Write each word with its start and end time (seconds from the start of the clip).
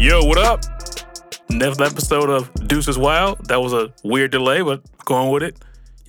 Yo, 0.00 0.24
what 0.24 0.38
up? 0.38 0.62
Next 1.50 1.78
episode 1.78 2.30
of 2.30 2.50
Deuces 2.66 2.96
Wild. 2.96 3.44
That 3.48 3.60
was 3.60 3.74
a 3.74 3.92
weird 4.02 4.30
delay, 4.30 4.62
but 4.62 4.80
going 5.04 5.30
with 5.30 5.42
it. 5.42 5.58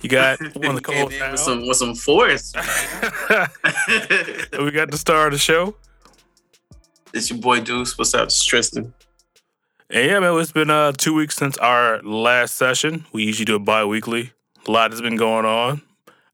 You 0.00 0.08
got 0.08 0.40
one 0.56 0.70
of 0.70 0.76
the 0.76 0.80
co-hosts 0.80 1.12
in 1.14 1.20
now. 1.20 1.30
with 1.32 1.40
some 1.40 1.68
with 1.68 1.76
some 1.76 1.94
force. 1.94 2.54
we 4.58 4.70
got 4.70 4.90
the 4.90 4.96
star 4.96 5.26
of 5.26 5.34
the 5.34 5.38
show. 5.38 5.76
it's 7.12 7.28
your 7.28 7.38
boy 7.38 7.60
Deuce. 7.60 7.98
What's 7.98 8.14
up? 8.14 8.28
It's 8.28 8.42
Tristan. 8.42 8.94
And 9.90 10.06
yeah, 10.06 10.20
man, 10.20 10.40
it's 10.40 10.52
been 10.52 10.70
uh, 10.70 10.92
two 10.92 11.12
weeks 11.12 11.36
since 11.36 11.58
our 11.58 12.00
last 12.02 12.56
session. 12.56 13.04
We 13.12 13.24
usually 13.24 13.44
do 13.44 13.56
it 13.56 13.64
bi-weekly. 13.66 14.32
A 14.66 14.70
lot 14.70 14.92
has 14.92 15.02
been 15.02 15.16
going 15.16 15.44
on. 15.44 15.82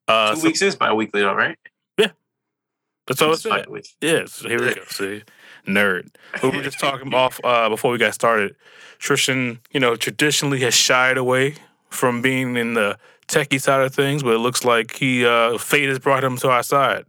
Uh, 0.06 0.34
Two 0.34 0.42
so- 0.42 0.46
weeks 0.46 0.62
is 0.62 0.76
bi-weekly, 0.76 1.22
though, 1.22 1.34
right? 1.34 1.58
Yeah. 1.98 2.12
That's 3.08 3.20
all 3.20 3.32
it's 3.32 3.44
It's. 3.44 3.96
Yeah, 4.00 4.26
so 4.26 4.48
here 4.48 4.60
we 4.60 4.74
go. 4.74 4.82
See, 4.90 5.22
nerd. 5.68 6.08
But 6.32 6.52
we 6.52 6.58
were 6.58 6.64
just 6.64 6.80
talking 6.80 7.14
off 7.14 7.40
uh, 7.44 7.68
before 7.68 7.90
we 7.92 7.98
got 7.98 8.14
started. 8.14 8.56
Tristan, 8.98 9.60
you 9.70 9.80
know, 9.80 9.96
traditionally 9.96 10.60
has 10.60 10.74
shied 10.74 11.16
away 11.16 11.54
from 11.90 12.20
being 12.20 12.56
in 12.56 12.74
the 12.74 12.98
techie 13.28 13.60
side 13.60 13.82
of 13.82 13.94
things, 13.94 14.22
but 14.22 14.34
it 14.34 14.38
looks 14.38 14.64
like 14.64 14.96
he 14.96 15.24
uh, 15.24 15.58
fate 15.58 15.88
has 15.88 15.98
brought 15.98 16.24
him 16.24 16.36
to 16.38 16.48
our 16.48 16.62
side. 16.62 17.04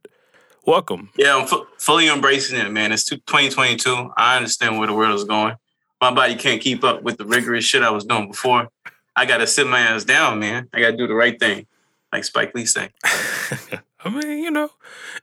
Welcome. 0.66 1.09
Yeah, 1.18 1.35
I'm 1.35 1.48
fu- 1.48 1.66
fully 1.77 2.08
embracing 2.09 2.59
it, 2.59 2.70
man. 2.72 2.91
It's 2.91 3.05
2022. 3.05 4.12
I 4.16 4.38
understand 4.38 4.77
where 4.77 4.88
the 4.88 4.94
world 4.94 5.16
is 5.16 5.23
going. 5.23 5.55
My 6.02 6.12
body 6.12 6.35
can't 6.35 6.62
keep 6.62 6.84
up 6.84 7.02
with 7.02 7.18
the 7.18 7.26
rigorous 7.26 7.66
shit 7.66 7.82
I 7.82 7.90
was 7.90 8.05
doing 8.05 8.30
before. 8.30 8.70
I 9.16 9.26
gotta 9.26 9.48
sit 9.48 9.68
my 9.68 9.80
ass 9.80 10.04
down, 10.04 10.40
man. 10.40 10.70
I 10.74 10.80
gotta 10.80 10.96
do 10.96 11.07
the 11.07 11.15
right 11.15 11.37
thing, 11.40 11.65
like 12.13 12.24
Spike 12.24 12.54
Lee 12.55 12.65
said. 12.65 12.91
I 13.04 14.10
mean, 14.10 14.43
you 14.43 14.52
know, 14.52 14.70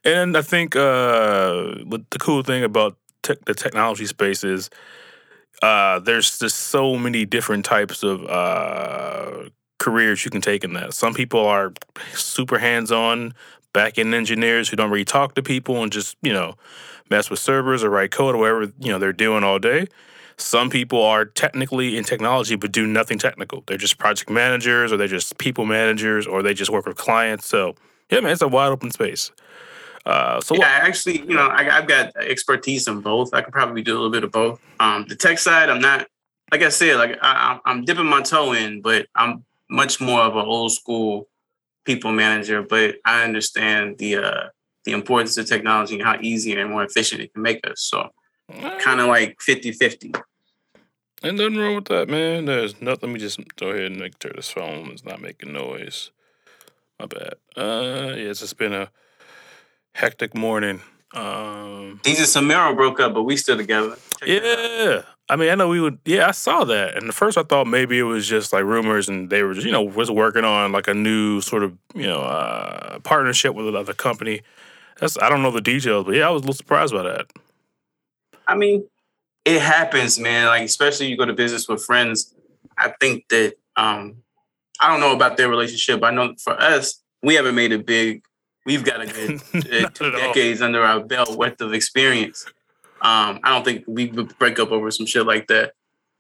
and 0.05 0.37
I 0.37 0.43
think 0.43 0.77
uh, 0.77 1.81
the 1.87 2.19
cool 2.19 2.43
thing 2.43 2.63
about 2.63 2.97
the 3.27 3.55
technology 3.55 4.07
space 4.07 4.45
is 4.45 4.71
uh, 5.63 5.99
there's 6.01 6.39
just 6.39 6.57
so 6.57 6.97
many 6.97 7.25
different 7.25 7.65
types 7.65 8.03
of 8.03 8.25
uh, 8.27 9.49
careers 9.79 10.25
you 10.25 10.31
can 10.31 10.41
take 10.41 10.65
in 10.65 10.75
that. 10.75 10.95
Some 10.95 11.15
people 11.15 11.47
are 11.47 11.73
super 12.15 12.59
hands 12.59 12.93
on 12.93 13.33
back 13.73 13.99
end 13.99 14.15
engineers 14.15 14.69
who 14.69 14.77
don't 14.77 14.91
really 14.91 15.05
talk 15.05 15.35
to 15.35 15.43
people 15.43 15.83
and 15.83 15.93
just 15.93 16.17
you 16.23 16.33
know 16.33 16.55
mess 17.11 17.29
with 17.29 17.39
servers 17.39 17.85
or 17.85 17.91
write 17.91 18.11
code 18.11 18.35
or 18.35 18.39
whatever 18.39 18.73
you 18.79 18.91
know 18.91 18.99
they're 18.99 19.13
doing 19.13 19.45
all 19.45 19.59
day. 19.59 19.87
Some 20.39 20.69
people 20.69 21.03
are 21.03 21.25
technically 21.25 21.97
in 21.97 22.05
technology 22.05 22.57
but 22.57 22.73
do 22.73 22.87
nothing 22.87 23.19
technical. 23.19 23.65
They're 23.67 23.79
just 23.79 23.99
project 23.99 24.31
managers 24.31 24.93
or 24.93 24.97
they're 24.97 25.09
just 25.09 25.39
people 25.39 25.65
managers 25.65 26.27
or 26.27 26.43
they 26.43 26.55
just 26.55 26.71
work 26.71 26.87
with 26.87 26.97
clients. 26.97 27.47
So 27.47 27.75
yeah, 28.11 28.21
man, 28.21 28.33
it's 28.33 28.43
a 28.43 28.49
wide 28.49 28.69
open 28.69 28.91
space. 28.91 29.31
Uh, 30.07 30.41
so 30.41 30.55
Yeah, 30.55 30.67
I 30.67 30.87
actually, 30.87 31.19
you 31.19 31.35
know, 31.35 31.49
I, 31.49 31.79
I've 31.79 31.89
got 31.89 32.17
expertise 32.17 32.87
in 32.87 33.01
both. 33.01 33.35
I 33.35 33.43
could 33.43 33.53
probably 33.53 33.83
do 33.83 33.93
a 33.93 33.97
little 33.97 34.11
bit 34.11 34.23
of 34.23 34.31
both. 34.31 34.61
Um, 34.79 35.05
the 35.09 35.17
tech 35.17 35.39
side, 35.41 35.69
I'm 35.69 35.81
not, 35.81 36.07
like 36.53 36.63
I 36.63 36.69
said, 36.69 36.97
like 36.97 37.19
I, 37.21 37.59
I'm- 37.65 37.85
dipping 37.85 38.07
my 38.07 38.23
toe 38.23 38.53
in, 38.53 38.83
but 38.83 39.07
I'm 39.17 39.45
much 39.69 40.01
more 40.01 40.21
of 40.21 40.37
an 40.37 40.47
old 40.47 40.71
school 40.71 41.29
people 41.85 42.13
manager. 42.13 42.63
But 42.63 42.97
I 43.05 43.25
understand 43.25 43.99
the 43.99 44.17
uh, 44.19 44.49
the 44.85 44.93
importance 44.93 45.37
of 45.39 45.47
technology 45.47 45.97
and 45.97 46.05
how 46.05 46.17
easy 46.21 46.53
and 46.53 46.71
more 46.71 46.85
efficient 46.85 47.21
it 47.21 47.33
can 47.35 47.43
make 47.43 47.67
us. 47.69 47.81
So 47.81 48.11
kind 48.79 49.01
of 49.01 49.09
like 49.09 49.41
50 49.41 49.73
50. 49.73 50.13
Ain't 51.25 51.37
nothing 51.37 51.57
wrong 51.57 51.75
with 51.75 51.87
that, 51.87 52.09
man. 52.09 52.45
There's 52.45 52.81
nothing. 52.81 53.11
Let 53.11 53.15
me 53.15 53.19
just 53.19 53.41
go 53.57 53.71
ahead 53.71 53.87
and 53.87 53.99
make 53.99 54.23
sure 54.23 54.31
this 54.37 54.51
phone 54.51 54.93
is 54.93 55.05
not 55.05 55.21
making 55.21 55.53
noise. 55.53 56.13
My 57.01 57.07
bad. 57.07 57.35
Uh, 57.57 58.15
yeah, 58.15 58.31
it's 58.31 58.41
just 58.41 58.57
been 58.57 58.73
a 58.73 58.91
hectic 59.97 60.35
morning. 60.35 60.83
Um, 61.15 62.01
Desus 62.03 62.37
and 62.37 62.47
Mero 62.47 62.75
broke 62.75 63.01
up, 63.01 63.15
but 63.15 63.23
we 63.23 63.37
still 63.37 63.57
together. 63.57 63.97
Check 64.21 64.29
yeah. 64.29 65.03
I 65.29 65.35
mean, 65.35 65.51
I 65.51 65.55
know 65.57 65.69
we 65.69 65.81
would. 65.81 65.99
Yeah, 66.05 66.29
I 66.29 66.31
saw 66.31 66.65
that, 66.65 66.97
and 66.97 67.09
at 67.09 67.15
first 67.15 67.37
I 67.37 67.43
thought 67.43 67.67
maybe 67.67 67.99
it 67.99 68.05
was 68.05 68.29
just 68.29 68.53
like 68.53 68.63
rumors, 68.63 69.09
and 69.09 69.29
they 69.29 69.43
were, 69.43 69.55
just, 69.55 69.67
you 69.67 69.73
know, 69.73 69.83
was 69.83 70.11
working 70.11 70.45
on 70.45 70.71
like 70.71 70.87
a 70.87 70.95
new 70.95 71.41
sort 71.41 71.65
of, 71.65 71.77
you 71.95 72.07
know, 72.07 72.21
uh, 72.21 73.01
partnership 73.01 73.55
with 73.55 73.67
another 73.67 73.95
company. 73.95 74.43
That's 75.01 75.19
I 75.21 75.29
don't 75.29 75.43
know 75.43 75.51
the 75.51 75.61
details, 75.61 76.05
but 76.05 76.15
yeah, 76.15 76.29
I 76.29 76.31
was 76.31 76.41
a 76.41 76.45
little 76.45 76.55
surprised 76.55 76.95
by 76.95 77.03
that. 77.03 77.27
I 78.47 78.55
mean, 78.55 78.87
it 79.45 79.61
happens, 79.61 80.19
man. 80.19 80.47
Like 80.47 80.63
especially 80.63 81.07
you 81.07 81.17
go 81.17 81.25
to 81.25 81.33
business 81.33 81.69
with 81.69 81.83
friends. 81.83 82.35
I 82.79 82.93
think 83.01 83.29
that 83.29 83.55
um 83.77 84.23
I 84.81 84.91
don't 84.91 85.01
know 85.01 85.13
about 85.13 85.37
their 85.37 85.49
relationship. 85.49 86.05
I 86.05 86.11
know 86.11 86.35
for 86.39 86.53
us, 86.61 87.03
we 87.23 87.35
haven't 87.35 87.55
made 87.55 87.73
it 87.73 87.87
big. 87.87 88.23
We've 88.67 88.85
got 88.85 89.01
a 89.01 89.07
good 89.07 89.41
uh, 89.55 89.89
two 89.91 90.05
at 90.07 90.15
all. 90.15 90.21
decades 90.21 90.61
under 90.61 90.83
our 90.83 91.01
belt 91.01 91.37
worth 91.39 91.61
of 91.61 91.73
experience. 91.73 92.45
Um, 93.01 93.41
I 93.43 93.51
don't 93.51 93.65
think 93.65 93.85
we 93.87 94.07
would 94.07 94.37
break 94.39 94.59
up 94.59 94.71
over 94.73 94.91
some 94.91 95.07
shit 95.07 95.25
like 95.27 95.47
that. 95.47 95.73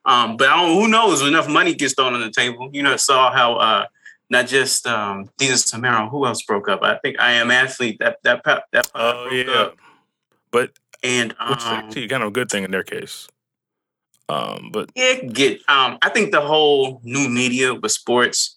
Um, 0.05 0.37
but 0.37 0.49
I 0.49 0.63
don't, 0.63 0.75
who 0.81 0.89
knows? 0.89 1.21
Enough 1.27 1.49
money 1.49 1.75
gets 1.75 1.95
thrown 1.95 2.15
on 2.15 2.21
the 2.21 2.31
table. 2.31 2.71
You 2.73 2.83
know, 2.85 2.97
saw 2.97 3.33
how 3.33 3.57
uh, 3.57 3.87
not 4.31 4.47
just 4.47 4.87
um, 4.87 5.29
Desus 5.41 5.73
and 5.73 5.83
Mero. 5.83 6.09
Who 6.09 6.25
else 6.27 6.43
broke 6.43 6.69
up? 6.69 6.83
I 6.83 6.97
think 6.99 7.19
I 7.21 7.33
am 7.33 7.51
athlete. 7.51 7.99
That 7.99 8.19
that 8.23 8.43
that, 8.45 8.65
that 8.73 8.91
Oh 8.95 9.29
broke 9.29 9.47
yeah, 9.47 9.53
up. 9.53 9.77
but 10.53 10.71
And 11.03 11.33
which 11.49 11.63
um, 11.67 11.75
actually 11.85 12.07
kind 12.09 12.23
of 12.23 12.29
a 12.29 12.33
good 12.33 12.49
thing 12.51 12.63
in 12.63 12.71
their 12.71 12.85
case. 12.85 13.29
Um, 14.29 14.71
but 14.73 14.91
Yeah, 14.95 15.15
get. 15.23 15.61
Um, 15.69 15.99
I 16.03 16.11
think 16.11 16.31
the 16.31 16.41
whole 16.41 17.01
new 17.03 17.29
media 17.29 17.75
with 17.75 17.93
sports 17.93 18.57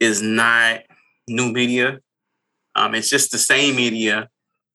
is 0.00 0.20
not 0.20 0.80
new 1.28 1.52
media. 1.52 2.00
Um, 2.74 2.94
it's 2.94 3.10
just 3.10 3.32
the 3.32 3.38
same 3.38 3.76
media, 3.76 4.28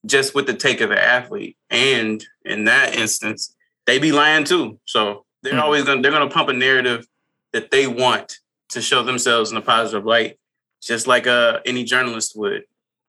just 0.05 0.35
with 0.35 0.45
the 0.47 0.53
take 0.53 0.81
of 0.81 0.89
the 0.89 1.01
athlete. 1.03 1.57
And 1.69 2.23
in 2.45 2.65
that 2.65 2.95
instance, 2.95 3.55
they 3.85 3.99
be 3.99 4.11
lying 4.11 4.43
too. 4.43 4.79
So 4.85 5.25
they're 5.43 5.53
Hmm. 5.53 5.59
always 5.59 5.83
gonna 5.83 6.01
they're 6.01 6.11
gonna 6.11 6.29
pump 6.29 6.49
a 6.49 6.53
narrative 6.53 7.07
that 7.53 7.71
they 7.71 7.87
want 7.87 8.39
to 8.69 8.81
show 8.81 9.01
themselves 9.03 9.51
in 9.51 9.57
a 9.57 9.61
positive 9.61 10.05
light, 10.05 10.37
just 10.81 11.07
like 11.07 11.27
uh 11.27 11.59
any 11.65 11.83
journalist 11.83 12.33
would. 12.35 12.63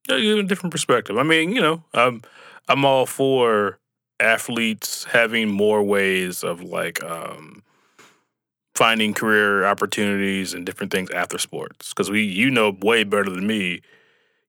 Yeah, 0.08 0.16
you 0.16 0.30
have 0.36 0.44
a 0.44 0.48
different 0.48 0.72
perspective. 0.72 1.18
I 1.18 1.22
mean, 1.22 1.52
you 1.52 1.60
know, 1.60 1.84
I'm 1.92 2.22
I'm 2.68 2.84
all 2.84 3.06
for 3.06 3.78
athletes 4.20 5.04
having 5.04 5.48
more 5.48 5.82
ways 5.82 6.42
of 6.42 6.62
like 6.62 7.02
um, 7.04 7.62
finding 8.74 9.14
career 9.14 9.64
opportunities 9.64 10.54
and 10.54 10.64
different 10.64 10.92
things 10.92 11.10
after 11.10 11.38
sports 11.38 11.90
because 11.90 12.10
we 12.10 12.22
you 12.22 12.50
know 12.50 12.76
way 12.80 13.04
better 13.04 13.30
than 13.30 13.46
me. 13.46 13.80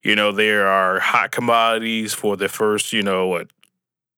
You 0.04 0.16
know, 0.16 0.32
there 0.32 0.68
are 0.68 1.00
hot 1.00 1.32
commodities 1.32 2.14
for 2.14 2.38
the 2.38 2.48
first, 2.48 2.94
you 2.94 3.04
know, 3.04 3.28
what 3.28 3.50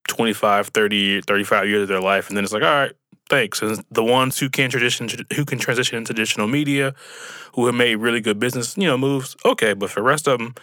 25, 0.07 0.67
30, 0.67 1.21
35 1.21 1.67
years 1.67 1.81
of 1.83 1.87
their 1.87 2.01
life 2.01 2.27
and 2.27 2.37
then 2.37 2.43
it's 2.43 2.53
like, 2.53 2.63
all 2.63 2.69
right, 2.69 2.91
thanks. 3.29 3.61
And 3.61 3.83
the 3.91 4.03
ones 4.03 4.37
who 4.39 4.49
can 4.49 4.69
transition 4.69 5.09
who 5.35 5.45
can 5.45 5.57
transition 5.57 5.97
into 5.97 6.13
traditional 6.13 6.47
media, 6.47 6.93
who 7.53 7.65
have 7.65 7.75
made 7.75 7.95
really 7.95 8.21
good 8.21 8.39
business, 8.39 8.77
you 8.77 8.85
know, 8.87 8.97
moves, 8.97 9.35
okay, 9.45 9.73
but 9.73 9.89
for 9.89 10.01
the 10.01 10.05
rest 10.05 10.27
of 10.27 10.39
them 10.39 10.55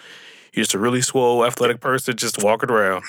you're 0.53 0.65
just 0.65 0.75
a 0.75 0.79
really 0.79 1.03
swole, 1.03 1.45
athletic 1.45 1.81
person 1.81 2.17
just 2.17 2.43
walking 2.43 2.71
around. 2.71 3.05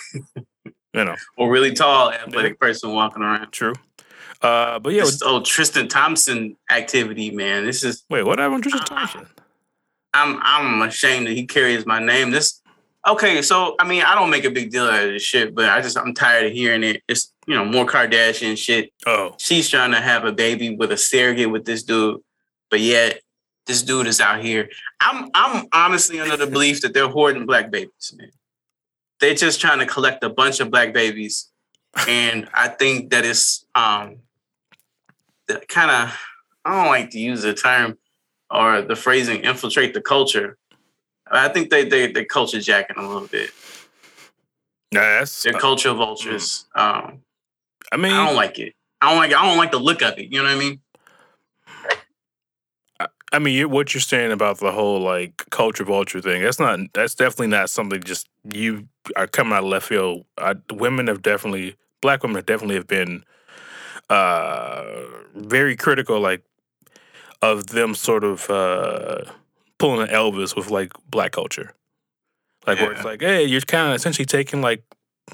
you 0.94 1.04
know, 1.06 1.16
Or 1.38 1.50
really 1.50 1.74
tall 1.74 2.12
athletic 2.12 2.60
person 2.60 2.92
walking 2.92 3.24
around. 3.24 3.52
true. 3.52 3.74
Uh, 4.42 4.80
but 4.80 4.94
yeah, 4.94 5.04
This 5.04 5.22
oh 5.24 5.42
Tristan 5.42 5.88
Thompson 5.88 6.56
activity, 6.70 7.32
man. 7.32 7.66
This 7.66 7.84
is 7.84 8.04
wait, 8.10 8.24
what 8.24 8.40
happened 8.40 8.64
to 8.64 8.70
Tristan 8.70 8.98
Thompson? 8.98 9.28
I'm 10.14 10.40
I'm 10.42 10.82
ashamed 10.82 11.28
that 11.28 11.34
he 11.34 11.46
carries 11.46 11.86
my 11.86 12.00
name. 12.00 12.32
This 12.32 12.62
okay, 13.08 13.42
so 13.42 13.76
I 13.80 13.88
mean 13.88 14.04
I 14.04 14.16
don't 14.16 14.30
make 14.30 14.46
a 14.46 14.52
big 14.52 14.72
deal 14.72 14.86
out 14.86 15.04
of 15.04 15.12
this 15.12 15.24
shit, 15.24 15.54
but 15.54 15.66
I 15.70 15.82
just 15.82 15.98
I'm 15.98 16.14
tired 16.14 16.48
of 16.48 16.52
hearing 16.52 16.84
it. 16.84 17.04
It's 17.08 17.34
you 17.48 17.56
know 17.56 17.66
more 17.66 17.86
Kardashian 17.86 18.58
shit. 18.58 18.92
Oh, 19.06 19.36
She's 19.38 19.70
trying 19.70 19.92
to 19.92 20.02
have 20.02 20.26
a 20.26 20.32
baby 20.32 20.76
with 20.76 20.92
a 20.92 20.98
surrogate 20.98 21.52
with 21.52 21.66
this 21.66 21.84
dude, 21.84 22.22
but 22.70 22.80
yet 22.80 23.22
this 23.66 23.84
dude 23.84 24.08
is 24.08 24.20
out 24.20 24.44
here. 24.44 24.70
I'm 25.00 25.30
I'm 25.34 25.68
honestly 25.72 26.20
under 26.20 26.38
the 26.38 26.48
belief 26.48 26.82
that 26.82 26.94
they're 26.94 27.08
hoarding 27.08 27.46
black 27.46 27.72
babies, 27.72 28.14
man. 28.18 28.32
They're 29.20 29.36
just 29.36 29.60
trying 29.60 29.80
to 29.80 29.86
collect 29.86 30.24
a 30.24 30.30
bunch 30.30 30.60
of 30.60 30.72
black 30.72 30.94
babies, 30.94 31.50
and 32.08 32.50
I 32.54 32.70
think 32.70 33.12
that 33.12 33.26
it's 33.26 33.66
um 33.76 34.18
the 35.48 35.62
kind 35.68 35.92
of 35.92 36.20
I 36.66 36.76
don't 36.76 36.88
like 36.88 37.12
to 37.12 37.20
use 37.20 37.44
the 37.44 37.54
term 37.54 37.98
or 38.52 38.82
the 38.82 38.96
phrasing 38.96 39.42
infiltrate 39.42 39.94
the 39.94 40.02
culture. 40.02 40.58
I 41.32 41.48
think 41.50 41.70
they 41.70 41.88
they 41.88 42.12
they 42.12 42.26
culture 42.26 42.60
jacking 42.60 42.98
a 42.98 43.08
little 43.08 43.28
bit. 43.28 43.52
yes. 44.92 45.44
They're 45.44 45.54
culture 45.54 45.94
vultures. 45.94 46.66
Um, 46.76 47.22
I 47.92 47.98
mean, 47.98 48.14
I 48.14 48.26
don't 48.26 48.36
like 48.36 48.60
it. 48.60 48.74
I 49.02 49.10
don't 49.10 49.18
like. 49.18 49.34
I 49.34 49.46
don't 49.46 49.58
like 49.58 49.72
the 49.72 49.80
look 49.80 50.02
of 50.02 50.18
it. 50.18 50.32
You 50.32 50.40
know 50.40 50.46
what 50.46 50.56
I 50.56 50.60
mean? 50.60 50.82
I 53.32 53.38
mean, 53.38 53.70
what 53.70 53.94
you're 53.94 54.02
saying 54.02 54.32
about 54.32 54.58
the 54.58 54.72
whole 54.72 55.00
like 55.02 55.44
culture 55.52 55.84
vulture 55.84 56.22
thing, 56.22 56.42
that's 56.42 56.60
not, 56.60 56.80
that's 56.94 57.14
definitely 57.14 57.48
not 57.48 57.70
something 57.70 58.02
just 58.02 58.28
you 58.52 58.88
are 59.16 59.28
coming 59.28 59.54
out 59.54 59.64
of 59.64 59.70
left 59.70 59.88
field. 59.88 60.26
I, 60.38 60.56
women 60.72 61.08
have 61.08 61.22
definitely, 61.22 61.76
black 62.02 62.24
women 62.24 62.38
have 62.38 62.48
definitely 62.48 62.76
have 62.76 62.88
been 62.88 63.24
uh, 64.10 64.84
very 65.36 65.76
critical, 65.76 66.20
like, 66.20 66.44
of 67.42 67.68
them 67.68 67.96
sort 67.96 68.24
of 68.24 68.50
uh, 68.50 69.24
pulling 69.78 70.08
an 70.08 70.14
Elvis 70.14 70.56
with 70.56 70.70
like 70.70 70.94
black 71.10 71.32
culture. 71.32 71.74
Like, 72.68 72.80
where 72.80 72.92
it's 72.92 73.06
like, 73.06 73.22
hey, 73.22 73.46
you're 73.46 73.62
kind 73.62 73.90
of 73.90 73.96
essentially 73.96 74.26
taking 74.26 74.62
like 74.62 74.84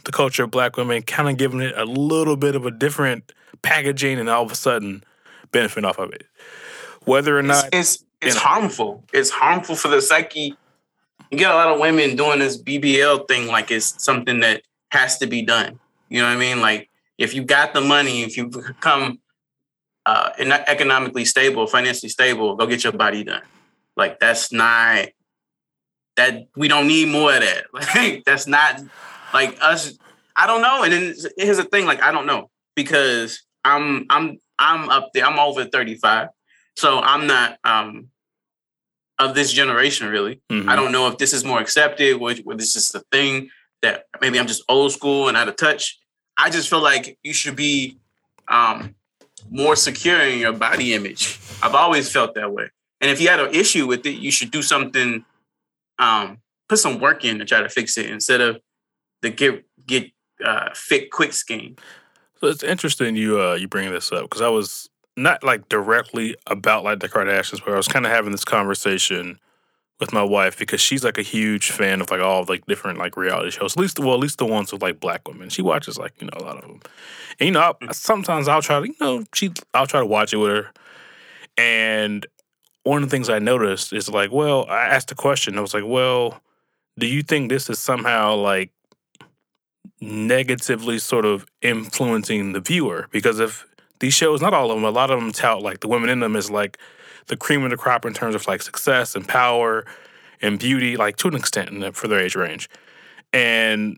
the 0.03 0.11
culture 0.11 0.43
of 0.43 0.51
black 0.51 0.77
women, 0.77 1.01
kind 1.01 1.27
of 1.27 1.37
giving 1.37 1.59
it 1.59 1.77
a 1.77 1.85
little 1.85 2.37
bit 2.37 2.55
of 2.55 2.65
a 2.65 2.71
different 2.71 3.31
packaging, 3.61 4.19
and 4.19 4.29
all 4.29 4.43
of 4.43 4.51
a 4.51 4.55
sudden 4.55 5.03
benefiting 5.51 5.85
off 5.85 5.97
of 5.97 6.11
it. 6.11 6.25
Whether 7.05 7.37
or 7.37 7.41
not 7.41 7.69
it's 7.73 7.95
it's, 7.95 8.05
it's 8.21 8.35
harmful. 8.35 9.03
It's 9.13 9.29
harmful 9.29 9.75
for 9.75 9.87
the 9.87 10.01
psyche. 10.01 10.55
You 11.31 11.37
get 11.37 11.51
a 11.51 11.55
lot 11.55 11.69
of 11.69 11.79
women 11.79 12.15
doing 12.15 12.39
this 12.39 12.61
BBL 12.61 13.27
thing 13.27 13.47
like 13.47 13.71
it's 13.71 14.01
something 14.03 14.39
that 14.41 14.61
has 14.89 15.17
to 15.17 15.27
be 15.27 15.41
done. 15.41 15.79
You 16.09 16.21
know 16.21 16.27
what 16.27 16.37
I 16.37 16.39
mean? 16.39 16.61
Like 16.61 16.89
if 17.17 17.33
you 17.33 17.43
got 17.43 17.73
the 17.73 17.81
money, 17.81 18.23
if 18.23 18.37
you 18.37 18.47
become 18.47 19.19
uh, 20.05 20.31
economically 20.67 21.25
stable, 21.25 21.67
financially 21.67 22.09
stable, 22.09 22.55
go 22.55 22.67
get 22.67 22.83
your 22.83 22.93
body 22.93 23.23
done. 23.23 23.41
Like 23.97 24.19
that's 24.19 24.51
not 24.51 25.07
that 26.15 26.47
we 26.55 26.67
don't 26.67 26.87
need 26.87 27.09
more 27.09 27.33
of 27.33 27.41
that. 27.41 27.65
Like 27.95 28.23
that's 28.25 28.47
not 28.47 28.81
like 29.33 29.57
us. 29.61 29.97
I 30.35 30.47
don't 30.47 30.61
know. 30.61 30.83
And 30.83 30.93
then 30.93 31.15
here's 31.37 31.57
the 31.57 31.63
thing: 31.63 31.85
like 31.85 32.01
I 32.01 32.11
don't 32.11 32.25
know 32.25 32.49
because 32.75 33.41
I'm 33.63 34.05
I'm 34.09 34.39
I'm 34.59 34.89
up 34.89 35.09
there. 35.13 35.25
I'm 35.25 35.39
over 35.39 35.65
35, 35.65 36.29
so 36.75 36.99
I'm 36.99 37.27
not 37.27 37.57
um 37.63 38.09
of 39.17 39.33
this 39.33 39.51
generation 39.51 40.07
really. 40.09 40.41
Mhm. 40.51 40.67
I 40.67 40.75
don't 40.75 40.91
know 40.91 41.07
if 41.07 41.17
this 41.17 41.33
is 41.33 41.43
more 41.45 41.59
accepted, 41.59 42.15
or 42.15 42.19
whether 42.19 42.57
this 42.57 42.75
is 42.75 42.89
the 42.89 43.01
thing 43.11 43.49
that 43.81 44.05
maybe 44.21 44.39
I'm 44.39 44.47
just 44.47 44.63
old 44.67 44.91
school 44.91 45.27
and 45.27 45.37
out 45.37 45.47
of 45.47 45.55
touch. 45.55 45.97
I 46.37 46.49
just 46.49 46.69
feel 46.69 46.81
like 46.81 47.17
you 47.23 47.33
should 47.33 47.55
be 47.55 47.97
um 48.47 48.95
more 49.49 49.75
secure 49.75 50.19
in 50.21 50.39
your 50.39 50.53
body 50.53 50.93
image. 50.93 51.39
I've 51.61 51.75
always 51.75 52.11
felt 52.11 52.35
that 52.35 52.51
way. 52.51 52.69
And 53.01 53.11
if 53.11 53.21
you 53.21 53.27
had 53.27 53.39
an 53.39 53.53
issue 53.53 53.87
with 53.87 54.05
it, 54.05 54.17
you 54.17 54.31
should 54.31 54.51
do 54.51 54.61
something, 54.61 55.25
um, 55.99 56.39
put 56.69 56.79
some 56.79 56.99
work 56.99 57.23
in 57.23 57.39
to 57.39 57.45
try 57.45 57.61
to 57.61 57.69
fix 57.69 57.97
it 57.97 58.09
instead 58.09 58.41
of 58.41 58.59
the 59.21 59.29
get 59.29 59.65
get 59.85 60.11
uh, 60.43 60.69
fit 60.73 61.11
quick 61.11 61.33
scheme. 61.33 61.75
So 62.39 62.47
it's 62.47 62.63
interesting 62.63 63.15
you 63.15 63.39
uh 63.39 63.53
you 63.55 63.67
bring 63.67 63.91
this 63.91 64.11
up 64.11 64.23
because 64.23 64.41
I 64.41 64.49
was 64.49 64.89
not 65.17 65.43
like 65.43 65.69
directly 65.69 66.35
about 66.47 66.83
like 66.83 66.99
the 66.99 67.09
Kardashians, 67.09 67.63
but 67.63 67.73
I 67.73 67.77
was 67.77 67.87
kind 67.87 68.05
of 68.05 68.11
having 68.11 68.31
this 68.31 68.45
conversation 68.45 69.39
with 69.99 70.11
my 70.11 70.23
wife 70.23 70.57
because 70.57 70.81
she's 70.81 71.03
like 71.03 71.17
a 71.17 71.23
huge 71.23 71.71
fan 71.71 72.01
of 72.01 72.11
like 72.11 72.19
all 72.19 72.41
of, 72.41 72.49
like 72.49 72.65
different 72.65 72.99
like 72.99 73.15
reality 73.15 73.51
shows. 73.51 73.73
At 73.73 73.79
least 73.79 73.99
well, 73.99 74.13
at 74.13 74.19
least 74.19 74.37
the 74.37 74.45
ones 74.45 74.71
with 74.71 74.81
like 74.81 74.99
black 74.99 75.27
women. 75.27 75.49
She 75.49 75.61
watches 75.61 75.97
like 75.97 76.13
you 76.19 76.27
know 76.27 76.37
a 76.37 76.43
lot 76.43 76.57
of 76.57 76.61
them. 76.63 76.81
And 77.39 77.47
you 77.47 77.51
know, 77.51 77.75
I, 77.81 77.91
sometimes 77.91 78.47
I'll 78.47 78.61
try 78.61 78.79
to 78.79 78.87
you 78.87 78.95
know 78.99 79.23
she 79.33 79.51
I'll 79.73 79.87
try 79.87 79.99
to 79.99 80.05
watch 80.05 80.33
it 80.33 80.37
with 80.37 80.51
her. 80.51 80.71
And 81.57 82.25
one 82.83 83.01
of 83.01 83.09
the 83.09 83.15
things 83.15 83.29
I 83.29 83.39
noticed 83.39 83.93
is 83.93 84.09
like, 84.09 84.31
well, 84.31 84.65
I 84.69 84.87
asked 84.87 85.11
a 85.11 85.15
question. 85.15 85.57
I 85.57 85.61
was 85.61 85.73
like, 85.73 85.85
well, 85.85 86.41
do 86.99 87.07
you 87.07 87.23
think 87.23 87.49
this 87.49 87.69
is 87.69 87.79
somehow 87.79 88.35
like 88.35 88.71
negatively 90.01 90.99
sort 90.99 91.25
of 91.25 91.45
influencing 91.61 92.51
the 92.51 92.59
viewer 92.59 93.07
because 93.11 93.39
if 93.39 93.65
these 93.99 94.13
shows, 94.13 94.41
not 94.41 94.53
all 94.53 94.69
of 94.69 94.75
them, 94.75 94.83
a 94.83 94.89
lot 94.89 95.09
of 95.09 95.19
them 95.19 95.31
tout 95.31 95.61
like 95.61 95.79
the 95.79 95.87
women 95.87 96.09
in 96.09 96.19
them 96.19 96.35
is 96.35 96.51
like 96.51 96.77
the 97.27 97.37
cream 97.37 97.63
of 97.63 97.69
the 97.69 97.77
crop 97.77 98.05
in 98.05 98.13
terms 98.13 98.35
of 98.35 98.47
like 98.47 98.61
success 98.61 99.15
and 99.15 99.27
power 99.27 99.85
and 100.41 100.59
beauty, 100.59 100.95
like 100.97 101.17
to 101.17 101.27
an 101.27 101.35
extent 101.35 101.79
the, 101.79 101.91
for 101.91 102.07
their 102.07 102.19
age 102.19 102.35
range. 102.35 102.69
And 103.33 103.97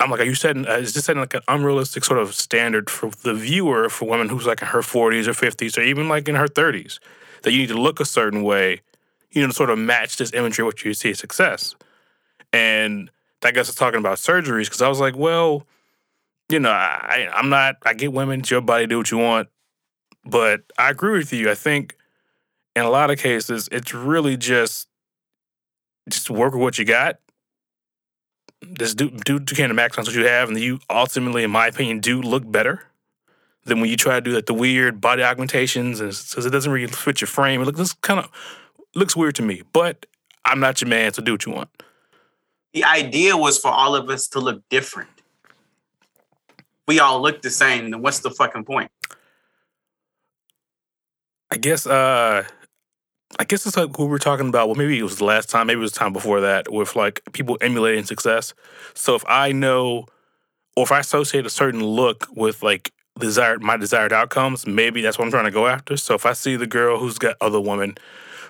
I'm 0.00 0.10
like, 0.10 0.20
are 0.20 0.24
you 0.24 0.34
setting, 0.34 0.66
uh, 0.66 0.74
is 0.74 0.94
this 0.94 1.04
setting 1.04 1.20
like 1.20 1.34
an 1.34 1.42
unrealistic 1.48 2.04
sort 2.04 2.20
of 2.20 2.34
standard 2.34 2.88
for 2.90 3.10
the 3.10 3.34
viewer 3.34 3.88
for 3.88 4.08
women 4.08 4.28
who's 4.28 4.46
like 4.46 4.62
in 4.62 4.68
her 4.68 4.80
40s 4.80 5.26
or 5.26 5.32
50s 5.32 5.78
or 5.78 5.82
even 5.82 6.08
like 6.08 6.28
in 6.28 6.34
her 6.34 6.46
30s 6.46 6.98
that 7.42 7.52
you 7.52 7.58
need 7.58 7.68
to 7.68 7.80
look 7.80 8.00
a 8.00 8.04
certain 8.04 8.42
way, 8.42 8.80
you 9.30 9.42
know, 9.42 9.48
to 9.48 9.54
sort 9.54 9.70
of 9.70 9.78
match 9.78 10.16
this 10.16 10.32
imagery 10.32 10.64
what 10.64 10.84
you 10.84 10.94
see 10.94 11.10
as 11.10 11.18
success. 11.18 11.74
And 12.52 13.10
I 13.44 13.50
guess 13.50 13.68
it's 13.68 13.78
talking 13.78 13.98
about 13.98 14.18
surgeries 14.18 14.64
because 14.64 14.82
I 14.82 14.88
was 14.88 15.00
like, 15.00 15.16
well, 15.16 15.66
you 16.48 16.58
know, 16.58 16.70
I, 16.70 17.28
I'm 17.32 17.50
not. 17.50 17.76
I 17.84 17.94
get 17.94 18.12
women. 18.12 18.40
It's 18.40 18.50
your 18.50 18.62
body. 18.62 18.86
Do 18.86 18.98
what 18.98 19.10
you 19.10 19.18
want. 19.18 19.48
But 20.24 20.62
I 20.78 20.90
agree 20.90 21.18
with 21.18 21.32
you. 21.32 21.50
I 21.50 21.54
think 21.54 21.96
in 22.78 22.84
a 22.84 22.90
lot 22.90 23.10
of 23.10 23.18
cases, 23.18 23.68
it's 23.72 23.92
really 23.92 24.36
just 24.36 24.88
just 26.08 26.30
work 26.30 26.54
with 26.54 26.62
what 26.62 26.78
you 26.78 26.84
got. 26.84 27.18
Just 28.78 28.96
do 28.96 29.10
do 29.10 29.34
what 29.34 29.50
you 29.50 29.56
can 29.56 29.68
to 29.68 29.74
maximize 29.74 30.06
what 30.06 30.14
you 30.14 30.26
have, 30.26 30.48
and 30.48 30.58
you 30.58 30.80
ultimately, 30.88 31.44
in 31.44 31.50
my 31.50 31.66
opinion, 31.66 32.00
do 32.00 32.22
look 32.22 32.50
better 32.50 32.84
than 33.64 33.80
when 33.80 33.90
you 33.90 33.96
try 33.96 34.14
to 34.14 34.20
do 34.20 34.32
like 34.32 34.46
the 34.46 34.54
weird 34.54 35.00
body 35.00 35.22
augmentations, 35.22 36.00
and 36.00 36.10
because 36.10 36.46
it 36.46 36.50
doesn't 36.50 36.72
really 36.72 36.86
fit 36.86 37.20
your 37.20 37.28
frame. 37.28 37.60
It 37.60 37.66
looks 37.66 37.92
kind 37.94 38.20
of 38.20 38.30
looks 38.94 39.14
weird 39.14 39.34
to 39.36 39.42
me. 39.42 39.62
But 39.72 40.06
I'm 40.44 40.60
not 40.60 40.80
your 40.80 40.88
man, 40.88 41.12
so 41.12 41.22
do 41.22 41.32
what 41.32 41.46
you 41.46 41.52
want. 41.52 41.70
The 42.72 42.84
idea 42.84 43.36
was 43.36 43.58
for 43.58 43.70
all 43.70 43.94
of 43.94 44.08
us 44.10 44.28
to 44.28 44.40
look 44.40 44.62
different. 44.68 45.10
We 46.86 47.00
all 47.00 47.20
look 47.20 47.42
the 47.42 47.50
same. 47.50 47.90
Then 47.90 48.02
what's 48.02 48.20
the 48.20 48.30
fucking 48.30 48.64
point? 48.64 48.90
I 51.50 51.56
guess 51.56 51.86
uh 51.86 52.44
I 53.38 53.44
guess 53.44 53.66
it's 53.66 53.76
like 53.76 53.90
what 53.98 54.06
we 54.06 54.10
were 54.10 54.18
talking 54.18 54.48
about. 54.48 54.68
Well, 54.68 54.74
maybe 54.74 54.98
it 54.98 55.02
was 55.02 55.18
the 55.18 55.24
last 55.24 55.48
time, 55.48 55.68
maybe 55.68 55.78
it 55.78 55.82
was 55.82 55.92
the 55.92 55.98
time 56.00 56.12
before 56.12 56.40
that, 56.40 56.72
with 56.72 56.96
like 56.96 57.20
people 57.32 57.56
emulating 57.60 58.04
success. 58.04 58.52
So 58.94 59.14
if 59.14 59.24
I 59.28 59.52
know 59.52 60.06
or 60.76 60.84
if 60.84 60.92
I 60.92 61.00
associate 61.00 61.46
a 61.46 61.50
certain 61.50 61.84
look 61.84 62.26
with 62.34 62.62
like 62.62 62.92
desired 63.18 63.62
my 63.62 63.76
desired 63.76 64.12
outcomes, 64.12 64.66
maybe 64.66 65.02
that's 65.02 65.18
what 65.18 65.24
I'm 65.24 65.30
trying 65.30 65.44
to 65.44 65.50
go 65.50 65.66
after. 65.66 65.96
So 65.96 66.14
if 66.14 66.26
I 66.26 66.32
see 66.32 66.56
the 66.56 66.66
girl 66.66 66.98
who's 66.98 67.18
got 67.18 67.36
other 67.40 67.60
woman 67.60 67.96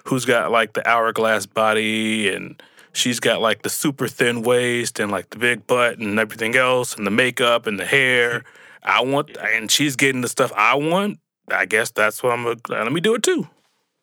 who's 0.05 0.25
got 0.25 0.50
like 0.50 0.73
the 0.73 0.87
hourglass 0.88 1.44
body 1.46 2.32
and 2.32 2.61
she's 2.93 3.20
got 3.20 3.40
like 3.40 3.62
the 3.62 3.69
super 3.69 4.08
thin 4.08 4.43
waist 4.43 4.99
and 4.99 5.12
like 5.12 5.31
the 5.31 5.38
big 5.38 5.67
butt 5.67 5.99
and 5.99 6.19
everything 6.19 6.56
else 6.56 6.94
and 6.94 7.06
the 7.06 7.11
makeup 7.11 7.67
and 7.67 7.79
the 7.79 7.85
hair. 7.85 8.43
I 8.82 9.02
want 9.02 9.37
and 9.37 9.70
she's 9.70 9.96
getting 9.96 10.23
the 10.23 10.29
stuff 10.29 10.52
I 10.56 10.76
want. 10.76 11.19
I 11.50 11.67
guess 11.67 11.90
that's 11.90 12.23
what 12.23 12.32
I'm 12.32 12.44
let 12.69 12.93
me 12.93 13.00
do 13.00 13.14
it 13.14 13.23
too. 13.23 13.49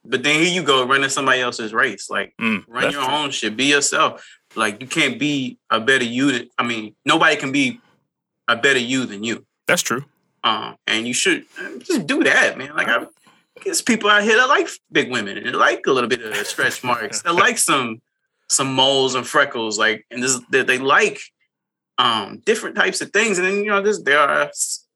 But 0.07 0.23
then 0.23 0.41
here 0.41 0.51
you 0.53 0.63
go 0.63 0.85
running 0.85 1.09
somebody 1.09 1.41
else's 1.41 1.73
race. 1.73 2.09
Like 2.09 2.33
Mm, 2.39 2.63
run 2.67 2.91
your 2.91 3.03
true. 3.03 3.13
own 3.13 3.31
shit. 3.31 3.57
Be 3.57 3.65
yourself. 3.65 4.25
Like 4.55 4.81
you 4.81 4.87
can't 4.87 5.19
be 5.19 5.57
a 5.69 5.79
better 5.79 6.05
you. 6.05 6.31
Than, 6.31 6.49
I 6.57 6.63
mean, 6.63 6.95
nobody 7.05 7.35
can 7.35 7.51
be 7.51 7.79
a 8.47 8.55
better 8.55 8.79
you 8.79 9.05
than 9.05 9.23
you. 9.23 9.45
That's 9.67 9.81
true. 9.81 10.05
Um, 10.43 10.75
and 10.85 11.07
you 11.07 11.13
should 11.13 11.45
uh, 11.59 11.79
just 11.79 12.05
do 12.05 12.23
that, 12.23 12.57
man. 12.57 12.75
Like 12.75 12.87
I 12.87 13.05
there's 13.63 13.81
people 13.81 14.09
out 14.09 14.23
here 14.23 14.35
that 14.37 14.47
like 14.49 14.67
big 14.91 15.11
women 15.11 15.37
and 15.37 15.45
they 15.47 15.51
like 15.51 15.87
a 15.87 15.91
little 15.91 16.09
bit 16.09 16.21
of 16.21 16.35
stretch 16.45 16.83
marks. 16.89 17.21
they 17.23 17.31
like 17.31 17.57
some 17.57 18.01
some 18.47 18.73
moles 18.73 19.15
and 19.15 19.25
freckles. 19.25 19.79
Like 19.79 20.05
and 20.11 20.21
this 20.21 20.39
they, 20.51 20.61
they 20.63 20.77
like 20.77 21.19
um 21.97 22.41
different 22.45 22.75
types 22.75 23.01
of 23.01 23.11
things. 23.11 23.37
And 23.39 23.47
then 23.47 23.57
you 23.57 23.67
know 23.71 23.81
this 23.81 24.01
there 24.01 24.19
are 24.19 24.51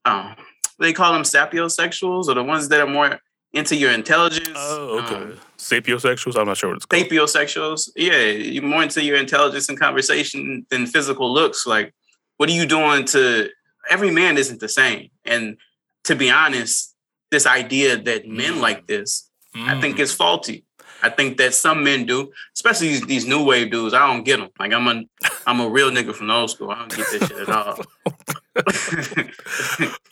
um 0.05 0.35
they 0.77 0.93
call 0.93 1.13
them 1.13 1.23
sapiosexuals 1.23 2.27
or 2.27 2.35
the 2.35 2.43
ones 2.43 2.69
that 2.69 2.79
are 2.79 2.87
more 2.87 3.19
into 3.53 3.75
your 3.75 3.91
intelligence. 3.91 4.49
Oh, 4.55 4.99
okay. 5.03 5.15
Um, 5.15 5.37
Sapiosexuals. 5.57 6.39
I'm 6.39 6.47
not 6.47 6.57
sure 6.57 6.69
what 6.69 6.77
it's 6.77 6.85
called. 6.85 7.03
sapiosexuals. 7.03 7.89
Yeah, 7.95 8.21
you're 8.27 8.63
more 8.63 8.83
into 8.83 9.03
your 9.03 9.17
intelligence 9.17 9.67
and 9.69 9.79
conversation 9.79 10.65
than 10.69 10.85
physical 10.85 11.31
looks. 11.33 11.65
Like, 11.67 11.93
what 12.37 12.49
are 12.49 12.53
you 12.53 12.65
doing 12.65 13.05
to? 13.05 13.49
Every 13.89 14.11
man 14.11 14.37
isn't 14.37 14.59
the 14.59 14.69
same, 14.69 15.09
and 15.25 15.57
to 16.05 16.15
be 16.15 16.29
honest, 16.29 16.95
this 17.31 17.45
idea 17.45 17.97
that 17.97 18.27
men 18.27 18.55
Mm. 18.55 18.61
like 18.61 18.87
this, 18.87 19.29
I 19.55 19.79
think 19.81 19.97
Mm. 19.97 20.01
is 20.01 20.13
faulty. 20.13 20.63
I 21.01 21.09
think 21.09 21.37
that 21.37 21.53
some 21.53 21.83
men 21.83 22.05
do, 22.05 22.31
especially 22.55 22.89
these, 22.89 23.01
these 23.05 23.25
new 23.27 23.43
wave 23.43 23.71
dudes. 23.71 23.93
I 23.93 24.05
don't 24.07 24.23
get 24.23 24.37
them. 24.39 24.49
Like 24.59 24.73
I'm 24.73 24.87
a, 24.87 25.03
I'm 25.47 25.59
a 25.61 25.69
real 25.69 25.89
nigga 25.91 26.13
from 26.13 26.27
the 26.27 26.33
old 26.33 26.51
school. 26.51 26.71
I 26.71 26.79
don't 26.79 26.95
get 26.95 27.07
this 27.11 27.27
shit 27.27 27.47
at 27.47 27.49
all. 27.49 27.79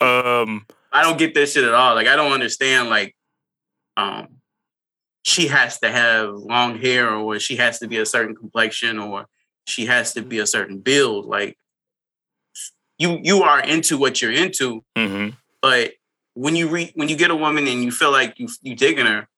um. 0.00 0.66
I 0.92 1.02
don't 1.02 1.18
get 1.18 1.34
this 1.34 1.52
shit 1.52 1.64
at 1.64 1.74
all. 1.74 1.94
Like 1.94 2.06
I 2.06 2.16
don't 2.16 2.32
understand. 2.32 2.88
Like, 2.88 3.14
um, 3.98 4.28
she 5.22 5.48
has 5.48 5.78
to 5.80 5.90
have 5.90 6.30
long 6.34 6.78
hair, 6.78 7.12
or 7.12 7.38
she 7.38 7.56
has 7.56 7.80
to 7.80 7.88
be 7.88 7.98
a 7.98 8.06
certain 8.06 8.34
complexion, 8.34 8.98
or 8.98 9.26
she 9.66 9.86
has 9.86 10.14
to 10.14 10.22
be 10.22 10.38
a 10.38 10.46
certain 10.46 10.78
build. 10.78 11.26
Like, 11.26 11.58
you 12.98 13.18
you 13.22 13.42
are 13.42 13.60
into 13.60 13.98
what 13.98 14.22
you're 14.22 14.32
into, 14.32 14.84
hmm 14.96 15.28
but 15.60 15.94
when 16.34 16.54
you 16.54 16.68
re- 16.68 16.92
when 16.94 17.08
you 17.08 17.16
get 17.16 17.32
a 17.32 17.36
woman 17.36 17.66
and 17.66 17.82
you 17.82 17.90
feel 17.90 18.12
like 18.12 18.38
you 18.38 18.48
you 18.62 18.76
digging 18.76 19.06
her, 19.06 19.28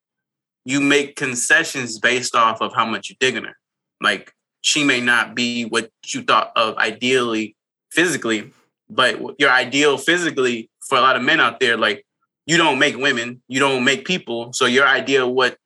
you 0.67 0.81
make 0.81 1.17
concessions 1.17 1.99
based 1.99 2.37
off 2.37 2.61
of 2.61 2.75
how 2.75 2.85
much 2.85 3.09
you're 3.09 3.17
digging 3.19 3.45
her. 3.45 3.57
Like 4.02 4.33
she 4.61 4.85
may 4.85 5.00
not 5.00 5.35
be 5.35 5.64
what 5.64 5.90
you 6.07 6.23
thought 6.23 6.52
of 6.57 6.76
ideally 6.76 7.57
physically, 7.90 8.52
but 8.90 9.19
your 9.38 9.50
ideal 9.50 9.97
physically 9.97 10.71
for 10.87 10.99
a 10.99 11.00
lot 11.00 11.17
of 11.17 11.23
men 11.23 11.40
out 11.40 11.59
there, 11.61 11.79
like 11.79 12.05
you 12.47 12.56
don't 12.56 12.78
make 12.78 12.97
women, 12.97 13.42
you 13.49 13.61
don't 13.61 13.85
make 13.85 14.04
people. 14.04 14.52
So 14.52 14.66
your 14.66 14.87
idea 14.87 15.25
of 15.25 15.30
what 15.30 15.56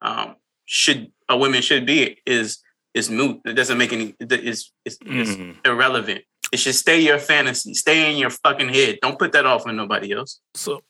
um, 0.00 0.36
should 0.64 1.12
a 1.28 1.36
woman 1.36 1.62
should 1.62 1.86
be 1.86 2.18
is 2.26 2.58
is 2.94 3.08
moot. 3.10 3.40
It 3.44 3.54
doesn't 3.54 3.78
make 3.78 3.92
any. 3.92 4.14
It 4.20 4.32
is 4.32 4.70
it's, 4.84 4.98
it's 5.04 5.30
Mhm. 5.30 5.56
irrelevant. 5.66 6.22
It 6.52 6.58
should 6.58 6.74
stay 6.74 7.00
your 7.00 7.18
fantasy, 7.18 7.72
stay 7.74 8.10
in 8.10 8.18
your 8.18 8.28
fucking 8.30 8.68
head. 8.68 8.98
Don't 9.00 9.18
put 9.18 9.32
that 9.32 9.46
off 9.46 9.66
on 9.66 9.76
nobody 9.76 10.12
else. 10.12 10.38
So, 10.54 10.82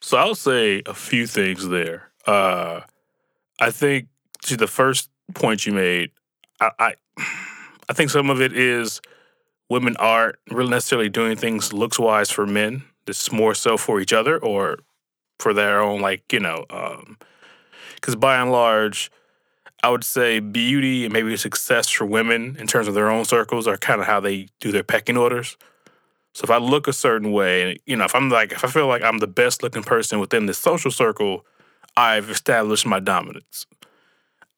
so 0.00 0.16
I'll 0.16 0.34
say 0.34 0.82
a 0.86 0.94
few 0.94 1.26
things 1.28 1.68
there. 1.68 2.10
Uh, 2.26 2.80
I 3.60 3.70
think 3.70 4.08
to 4.46 4.56
the 4.56 4.66
first 4.66 5.08
point 5.34 5.66
you 5.66 5.72
made, 5.72 6.10
I, 6.60 6.70
I, 6.80 6.94
I 7.88 7.92
think 7.92 8.10
some 8.10 8.28
of 8.28 8.40
it 8.40 8.56
is 8.56 9.00
women 9.70 9.96
aren't 9.98 10.36
really 10.50 10.70
necessarily 10.70 11.08
doing 11.08 11.36
things 11.36 11.72
looks 11.72 11.98
wise 11.98 12.30
for 12.30 12.44
men. 12.46 12.82
It's 13.06 13.30
more 13.32 13.54
so 13.54 13.76
for 13.76 14.00
each 14.00 14.12
other 14.12 14.38
or 14.38 14.78
for 15.38 15.52
their 15.52 15.80
own, 15.80 16.00
like, 16.00 16.32
you 16.32 16.40
know, 16.40 16.64
um, 16.70 17.18
because 17.96 18.16
by 18.16 18.36
and 18.40 18.52
large, 18.52 19.10
I 19.82 19.90
would 19.90 20.04
say 20.04 20.40
beauty 20.40 21.04
and 21.04 21.12
maybe 21.12 21.36
success 21.36 21.90
for 21.90 22.06
women 22.06 22.56
in 22.58 22.66
terms 22.66 22.88
of 22.88 22.94
their 22.94 23.10
own 23.10 23.24
circles 23.24 23.66
are 23.66 23.76
kind 23.76 24.00
of 24.00 24.06
how 24.06 24.20
they 24.20 24.48
do 24.60 24.72
their 24.72 24.82
pecking 24.82 25.16
orders. 25.16 25.56
So 26.34 26.44
if 26.44 26.50
I 26.50 26.56
look 26.56 26.88
a 26.88 26.92
certain 26.92 27.32
way, 27.32 27.78
you 27.86 27.96
know, 27.96 28.04
if 28.04 28.14
I'm 28.14 28.28
like, 28.28 28.52
if 28.52 28.64
I 28.64 28.68
feel 28.68 28.86
like 28.86 29.02
I'm 29.02 29.18
the 29.18 29.26
best 29.26 29.62
looking 29.62 29.82
person 29.82 30.20
within 30.20 30.46
the 30.46 30.54
social 30.54 30.90
circle, 30.90 31.44
I've 31.96 32.30
established 32.30 32.86
my 32.86 32.98
dominance. 32.98 33.66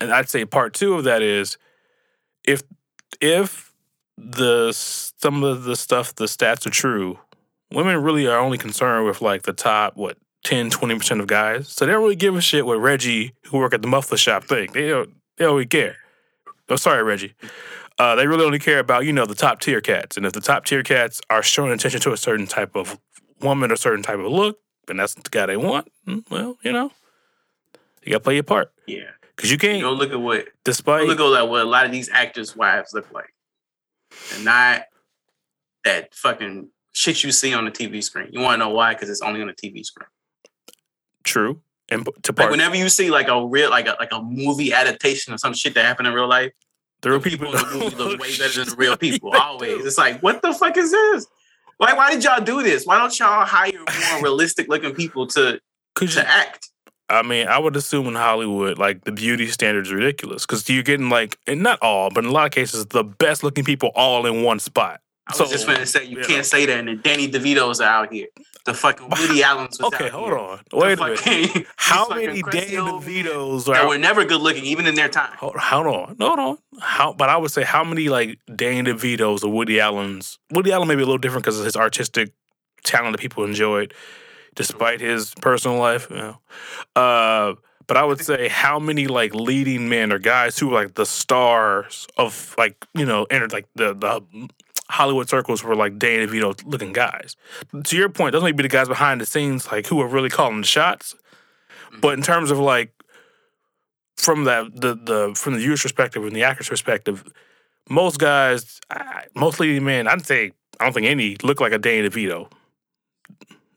And 0.00 0.12
I'd 0.12 0.28
say 0.28 0.44
part 0.44 0.74
two 0.74 0.94
of 0.94 1.04
that 1.04 1.22
is 1.22 1.58
if 2.44 2.62
if 3.20 3.72
the 4.16 4.72
some 4.72 5.42
of 5.44 5.64
the 5.64 5.76
stuff, 5.76 6.14
the 6.14 6.24
stats 6.24 6.66
are 6.66 6.70
true, 6.70 7.18
women 7.72 8.02
really 8.02 8.26
are 8.26 8.38
only 8.38 8.58
concerned 8.58 9.06
with 9.06 9.20
like 9.20 9.42
the 9.42 9.52
top, 9.52 9.96
what, 9.96 10.16
10, 10.44 10.70
20% 10.70 11.20
of 11.20 11.26
guys. 11.26 11.68
So 11.68 11.84
they 11.84 11.92
don't 11.92 12.02
really 12.02 12.16
give 12.16 12.36
a 12.36 12.40
shit 12.40 12.66
what 12.66 12.78
Reggie, 12.80 13.34
who 13.46 13.58
work 13.58 13.74
at 13.74 13.82
the 13.82 13.88
muffler 13.88 14.16
shop, 14.16 14.44
think. 14.44 14.72
They 14.72 14.88
don't, 14.88 15.10
they 15.36 15.44
don't 15.44 15.54
really 15.54 15.66
care. 15.66 15.96
Oh, 16.68 16.76
sorry, 16.76 17.02
Reggie. 17.02 17.34
Uh, 17.98 18.14
they 18.14 18.26
really 18.26 18.44
only 18.44 18.58
care 18.58 18.78
about, 18.78 19.06
you 19.06 19.12
know, 19.12 19.26
the 19.26 19.34
top 19.34 19.60
tier 19.60 19.80
cats. 19.80 20.16
And 20.16 20.26
if 20.26 20.32
the 20.32 20.40
top 20.40 20.64
tier 20.64 20.82
cats 20.82 21.20
are 21.30 21.42
showing 21.42 21.72
attention 21.72 22.00
to 22.00 22.12
a 22.12 22.16
certain 22.16 22.46
type 22.46 22.76
of 22.76 22.98
woman 23.40 23.72
or 23.72 23.76
certain 23.76 24.02
type 24.02 24.18
of 24.18 24.30
look, 24.30 24.58
and 24.88 25.00
that's 25.00 25.14
the 25.14 25.28
guy 25.30 25.46
they 25.46 25.56
want, 25.56 25.90
mm, 26.06 26.22
well, 26.30 26.56
you 26.62 26.72
know, 26.72 26.92
you 28.02 28.12
got 28.12 28.18
to 28.18 28.24
play 28.24 28.34
your 28.34 28.42
part. 28.42 28.72
Yeah. 28.86 29.10
Because 29.34 29.50
you 29.50 29.58
can't. 29.58 29.82
Go 29.82 29.92
look 29.92 30.12
at 30.12 30.20
what. 30.20 30.46
Despite. 30.64 31.06
Look 31.06 31.20
at 31.20 31.48
what 31.48 31.62
a 31.62 31.64
lot 31.64 31.86
of 31.86 31.92
these 31.92 32.08
actors' 32.08 32.56
wives 32.56 32.94
look 32.94 33.12
like. 33.12 33.34
And 34.34 34.44
not 34.44 34.82
that 35.84 36.14
fucking 36.14 36.68
shit 36.96 37.22
you 37.22 37.30
see 37.30 37.52
on 37.52 37.66
the 37.66 37.70
TV 37.70 38.02
screen. 38.02 38.28
You 38.32 38.40
want 38.40 38.54
to 38.54 38.58
know 38.58 38.70
why? 38.70 38.94
Because 38.94 39.10
it's 39.10 39.20
only 39.20 39.42
on 39.42 39.48
the 39.48 39.52
TV 39.52 39.84
screen. 39.84 40.08
True. 41.22 41.60
And 41.88 42.08
to 42.22 42.32
part, 42.32 42.46
like 42.46 42.50
whenever 42.50 42.74
you 42.74 42.88
see 42.88 43.10
like 43.10 43.28
a 43.28 43.46
real 43.46 43.70
like 43.70 43.86
a 43.86 43.96
like 44.00 44.10
a 44.10 44.20
movie 44.20 44.72
adaptation 44.72 45.32
of 45.32 45.38
some 45.38 45.54
shit 45.54 45.74
that 45.74 45.84
happened 45.84 46.08
in 46.08 46.14
real 46.14 46.26
life, 46.26 46.52
the 47.02 47.10
real 47.10 47.20
people, 47.20 47.52
people 47.52 47.60
in 47.60 47.78
the 47.78 47.84
movie 47.84 47.96
look 47.96 48.20
way 48.20 48.36
better 48.36 48.64
than 48.64 48.70
the 48.70 48.76
real 48.76 48.96
people. 48.96 49.30
Always, 49.30 49.84
it's 49.84 49.98
like 49.98 50.20
what 50.20 50.42
the 50.42 50.52
fuck 50.52 50.76
is 50.76 50.90
this? 50.90 51.26
Why 51.76 51.92
why 51.92 52.10
did 52.10 52.24
y'all 52.24 52.42
do 52.42 52.62
this? 52.62 52.86
Why 52.86 52.98
don't 52.98 53.16
y'all 53.18 53.44
hire 53.44 53.72
more 54.12 54.22
realistic 54.22 54.68
looking 54.68 54.94
people 54.94 55.28
to 55.28 55.60
Could 55.94 56.10
to 56.10 56.20
you, 56.20 56.26
act? 56.26 56.70
I 57.08 57.22
mean, 57.22 57.46
I 57.46 57.58
would 57.58 57.76
assume 57.76 58.08
in 58.08 58.14
Hollywood, 58.14 58.78
like 58.78 59.04
the 59.04 59.12
beauty 59.12 59.46
standards 59.46 59.92
are 59.92 59.96
ridiculous 59.96 60.44
because 60.44 60.68
you're 60.68 60.82
getting 60.82 61.08
like, 61.08 61.38
and 61.46 61.62
not 61.62 61.80
all, 61.82 62.10
but 62.10 62.24
in 62.24 62.30
a 62.30 62.32
lot 62.32 62.46
of 62.46 62.52
cases, 62.52 62.86
the 62.86 63.04
best 63.04 63.44
looking 63.44 63.64
people 63.64 63.92
all 63.94 64.26
in 64.26 64.42
one 64.42 64.58
spot. 64.58 65.00
I 65.28 65.32
was 65.32 65.38
so, 65.38 65.46
just 65.46 65.66
going 65.66 65.78
to 65.78 65.86
say 65.86 66.04
you, 66.04 66.22
can't 66.22 66.46
say 66.46 66.66
that, 66.66 66.78
and 66.78 66.86
then 66.86 67.00
Danny 67.02 67.28
DeVito's 67.28 67.80
are 67.80 67.88
out 67.88 68.12
here. 68.12 68.28
The 68.64 68.74
fucking 68.74 69.08
Woody 69.18 69.42
Allen's 69.42 69.78
was 69.78 69.92
okay. 69.92 70.08
hold 70.08 70.26
here. 70.26 70.38
on, 70.38 70.60
wait 70.72 70.98
a 70.98 71.04
minute. 71.04 71.66
How 71.76 72.08
many 72.08 72.42
Danny 72.42 72.76
DeVitos 72.76 73.68
are 73.68 73.74
that 73.74 73.88
were 73.88 73.98
never 73.98 74.24
good 74.24 74.40
looking, 74.40 74.64
even 74.64 74.86
in 74.86 74.94
their 74.94 75.08
time? 75.08 75.36
Hold, 75.38 75.56
hold 75.56 75.86
on, 75.86 76.16
hold 76.20 76.38
on. 76.38 76.58
How? 76.80 77.12
But 77.12 77.28
I 77.28 77.36
would 77.36 77.50
say 77.50 77.64
how 77.64 77.82
many 77.82 78.08
like 78.08 78.38
Danny 78.54 78.92
DeVitos 78.92 79.42
or 79.42 79.48
Woody 79.48 79.80
Allen's? 79.80 80.38
Woody 80.52 80.70
Allen 80.70 80.86
may 80.86 80.94
be 80.94 81.02
a 81.02 81.06
little 81.06 81.18
different 81.18 81.44
because 81.44 81.58
of 81.58 81.64
his 81.64 81.76
artistic 81.76 82.32
talent 82.84 83.16
that 83.16 83.20
people 83.20 83.44
enjoyed, 83.44 83.94
despite 84.54 85.00
his 85.00 85.34
personal 85.40 85.78
life. 85.78 86.08
You 86.10 86.16
know. 86.16 86.40
Uh, 86.94 87.54
but 87.86 87.96
I 87.96 88.04
would 88.04 88.20
say 88.20 88.48
how 88.48 88.78
many 88.78 89.06
like 89.06 89.34
leading 89.34 89.88
men 89.88 90.12
or 90.12 90.18
guys 90.18 90.58
who 90.58 90.70
are 90.70 90.74
like 90.74 90.94
the 90.94 91.06
stars 91.06 92.06
of 92.16 92.54
like 92.58 92.86
you 92.94 93.06
know 93.06 93.26
entered 93.30 93.52
like 93.52 93.66
the 93.74 93.94
the 93.94 94.22
Hollywood 94.88 95.28
circles 95.28 95.64
were 95.64 95.74
like 95.74 95.98
Dan 95.98 96.26
DeVito 96.26 96.62
looking 96.64 96.92
guys. 96.92 97.36
To 97.84 97.96
your 97.96 98.08
point, 98.08 98.32
those 98.32 98.42
may 98.42 98.52
be 98.52 98.62
the 98.62 98.68
guys 98.68 98.88
behind 98.88 99.20
the 99.20 99.26
scenes, 99.26 99.70
like 99.70 99.86
who 99.86 100.00
are 100.00 100.06
really 100.06 100.30
calling 100.30 100.60
the 100.60 100.66
shots. 100.66 101.14
Mm-hmm. 101.88 102.00
But 102.00 102.14
in 102.14 102.22
terms 102.22 102.50
of 102.50 102.58
like 102.58 102.92
from 104.16 104.44
that 104.44 104.74
the 104.74 104.94
the 104.94 105.34
from 105.34 105.54
the 105.54 105.58
viewer's 105.58 105.82
perspective 105.82 106.24
and 106.24 106.34
the 106.34 106.44
actor's 106.44 106.68
perspective, 106.68 107.24
most 107.88 108.18
guys, 108.18 108.80
most 109.34 109.60
leading 109.60 109.84
men, 109.84 110.06
I'd 110.06 110.24
say 110.24 110.52
I 110.78 110.84
don't 110.84 110.92
think 110.92 111.06
any 111.06 111.36
look 111.42 111.60
like 111.60 111.72
a 111.72 111.78
Danny 111.78 112.08
DeVito. 112.08 112.50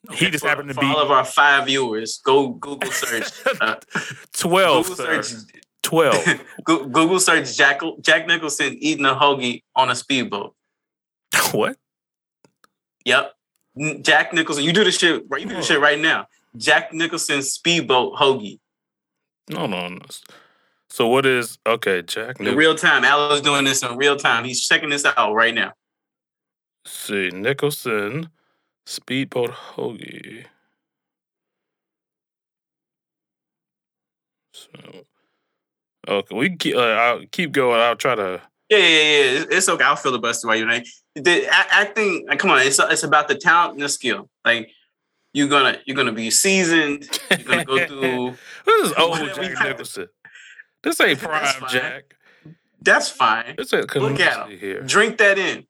Okay, 0.10 0.26
he 0.26 0.32
just 0.32 0.44
for, 0.44 0.50
happened 0.50 0.70
to 0.70 0.76
be 0.76 0.86
all 0.86 1.00
of 1.00 1.12
our 1.12 1.26
five 1.26 1.66
viewers. 1.66 2.20
Go 2.24 2.50
Google 2.50 2.92
search 2.92 3.32
uh, 3.62 3.76
twelve. 4.34 4.88
Google 4.88 5.06
search 5.06 5.34
twelve. 5.84 6.26
Google 6.64 7.20
search 7.20 7.56
Jack 7.56 7.82
Jack 8.02 8.28
Nicholson 8.28 8.78
eating 8.80 9.06
a 9.06 9.16
hoagie 9.16 9.64
on 9.76 9.90
a 9.90 9.96
speedboat. 9.96 10.56
What? 11.54 11.78
Yep. 13.06 13.34
Jack 14.02 14.34
Nicholson. 14.34 14.64
You 14.64 14.74
do 14.74 14.84
the 14.84 14.92
shit 14.92 15.24
right. 15.30 15.42
You 15.42 15.48
do 15.48 15.56
the 15.56 15.62
shit 15.62 15.80
right 15.80 16.00
now. 16.00 16.28
Jack 16.58 16.94
Nicholson 16.94 17.42
speedboat 17.42 18.16
hoagie. 18.16 18.60
No, 19.50 19.66
no, 19.66 19.88
no. 19.88 20.00
So 20.90 21.08
what 21.08 21.26
is 21.26 21.58
okay, 21.66 22.02
Jack? 22.02 22.40
In 22.40 22.56
real 22.56 22.76
time. 22.76 23.04
Al 23.04 23.40
doing 23.42 23.66
this 23.66 23.84
in 23.84 23.96
real 23.98 24.16
time. 24.16 24.44
He's 24.44 24.66
checking 24.68 24.90
this 24.90 25.06
out 25.06 25.34
right 25.34 25.54
now. 25.54 25.74
See, 26.86 27.30
Nicholson 27.30 28.30
speedboat 28.86 29.52
hoagie. 29.52 30.46
So, 34.52 35.06
okay, 36.08 36.36
we 36.36 36.56
keep. 36.58 36.76
Uh, 36.76 36.80
I'll 36.80 37.26
keep 37.32 37.52
going. 37.52 37.80
I'll 37.80 37.96
try 37.96 38.16
to. 38.16 38.42
Yeah, 38.70 38.78
yeah, 38.78 38.86
yeah. 38.86 39.46
It's 39.52 39.70
okay. 39.70 39.84
I'll 39.84 39.96
filibuster 39.96 40.48
while 40.48 40.58
you're 40.58 40.68
the 41.24 41.48
acting. 41.52 42.28
Come 42.38 42.52
on, 42.52 42.60
it's 42.60 42.80
it's 42.80 43.04
about 43.04 43.28
the 43.28 43.36
talent 43.36 43.74
and 43.74 43.82
the 43.82 43.90
skill. 43.90 44.30
Like 44.46 44.72
you're 45.34 45.48
gonna 45.48 45.78
you're 45.86 45.96
gonna 45.96 46.12
be 46.12 46.32
seasoned. 46.32 47.08
You're 47.30 47.40
gonna 47.40 47.66
go 47.66 47.86
through. 47.88 48.36
this 48.66 48.92
is 48.92 48.94
old 48.98 49.18
Jack 49.36 49.64
Nicholson. 49.64 50.08
This 50.84 51.00
ain't 51.02 51.20
prime 51.24 51.64
Jack. 51.70 52.16
That's 52.82 53.10
fine. 53.10 53.56
Look 53.58 54.20
at 54.20 54.50
him. 54.50 54.58
Here. 54.58 54.82
Drink 54.82 55.18
that 55.18 55.38
in. 55.38 55.66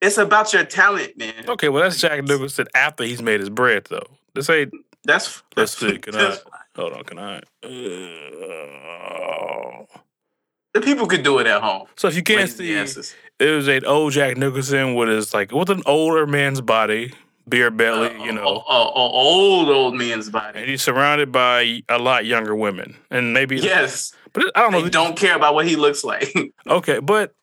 It's 0.00 0.18
about 0.18 0.52
your 0.52 0.64
talent, 0.64 1.16
man. 1.16 1.48
Okay, 1.48 1.68
well 1.68 1.82
that's 1.82 2.00
Jack 2.00 2.22
Nicholson 2.24 2.66
after 2.74 3.04
he's 3.04 3.22
made 3.22 3.40
his 3.40 3.50
bread, 3.50 3.86
though. 3.88 4.06
This 4.34 4.50
ain't. 4.50 4.72
That's. 5.04 5.42
Let's 5.56 5.76
see. 5.76 5.98
Can 5.98 6.16
I? 6.16 6.36
Hold 6.76 6.92
on. 6.92 7.04
Can 7.04 7.18
I? 7.18 7.36
Uh, 7.62 7.68
the 10.74 10.80
people 10.82 11.06
could 11.06 11.22
do 11.22 11.38
it 11.38 11.46
at 11.46 11.62
home. 11.62 11.86
So 11.96 12.08
if 12.08 12.16
you 12.16 12.22
can't 12.22 12.50
see, 12.50 12.74
it 13.38 13.50
was 13.50 13.68
an 13.68 13.84
old 13.84 14.12
Jack 14.12 14.36
Nicholson 14.36 14.94
with 14.94 15.08
his 15.08 15.34
like 15.34 15.52
with 15.52 15.70
an 15.70 15.82
older 15.86 16.26
man's 16.26 16.60
body, 16.60 17.12
beer 17.48 17.70
belly, 17.70 18.08
uh, 18.08 18.24
you 18.24 18.32
know, 18.32 18.64
a, 18.68 18.88
old 18.88 19.68
old 19.68 19.94
man's 19.94 20.30
body, 20.30 20.60
and 20.60 20.70
he's 20.70 20.82
surrounded 20.82 21.32
by 21.32 21.82
a 21.88 21.98
lot 21.98 22.24
younger 22.24 22.54
women, 22.54 22.96
and 23.10 23.34
maybe 23.34 23.58
yes, 23.58 24.12
but 24.32 24.44
I 24.54 24.60
don't 24.60 24.72
know. 24.72 24.82
They 24.82 24.90
don't 24.90 25.16
care 25.16 25.36
about 25.36 25.54
what 25.54 25.66
he 25.66 25.76
looks 25.76 26.04
like. 26.04 26.34
okay, 26.66 26.98
but 26.98 27.34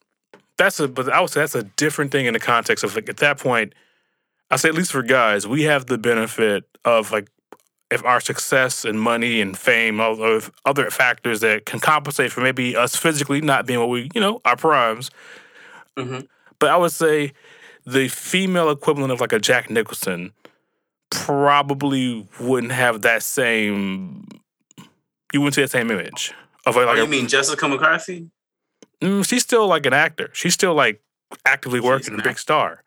that's 0.58 0.80
a 0.80 0.88
but 0.88 1.10
I 1.10 1.22
would 1.22 1.30
say 1.30 1.42
that's 1.42 1.56
a 1.56 1.64
different 1.64 2.12
thing 2.12 2.26
in 2.26 2.34
the 2.34 2.40
context 2.40 2.84
of 2.84 2.96
like 2.96 3.10
at 3.10 3.18
that 3.18 3.40
point. 3.40 3.74
I 4.52 4.56
say 4.58 4.70
at 4.70 4.76
least 4.76 4.92
for 4.92 5.02
guys, 5.02 5.48
we 5.48 5.64
have 5.64 5.88
the 5.88 5.98
benefit 5.98 6.66
of 6.86 7.12
like 7.12 7.28
if 7.90 8.04
our 8.04 8.20
success 8.20 8.86
and 8.86 9.00
money 9.00 9.40
and 9.42 9.58
fame, 9.58 10.00
other 10.00 10.42
other 10.66 10.90
factors 10.90 11.42
that 11.42 11.66
can 11.66 11.80
compensate 11.80 12.32
for 12.32 12.42
maybe 12.42 12.76
us 12.76 12.96
physically 12.96 13.42
not 13.42 13.66
being 13.66 13.80
what 13.80 13.90
we, 13.90 14.10
you 14.14 14.22
know, 14.22 14.42
our 14.46 14.56
primes, 14.56 15.12
Mm-hmm. 15.98 16.22
But 16.60 16.70
I 16.70 16.78
would 16.78 16.92
say 16.92 17.34
the 17.86 18.08
female 18.08 18.70
equivalent 18.70 19.12
of 19.12 19.22
like 19.22 19.34
a 19.34 19.40
Jack 19.40 19.70
Nicholson 19.70 20.32
probably 21.10 22.28
wouldn't 22.40 22.72
have 22.72 23.02
that 23.02 23.24
same. 23.24 24.28
You 25.34 25.42
wouldn't 25.42 25.56
see 25.56 25.62
that 25.62 25.72
same 25.72 25.92
image 25.92 26.34
of 26.66 26.76
like. 26.76 26.88
Oh, 26.88 26.94
you 26.94 27.04
a, 27.04 27.08
mean 27.08 27.28
Jessica 27.28 27.68
McCarthy? 27.68 28.30
Mm, 29.02 29.28
she's 29.28 29.44
still 29.44 29.68
like 29.68 29.86
an 29.86 29.94
actor. 29.94 30.30
She's 30.34 30.54
still 30.54 30.74
like 30.74 31.02
actively 31.46 31.80
working, 31.80 32.20
a 32.20 32.24
big 32.24 32.40
star. 32.40 32.84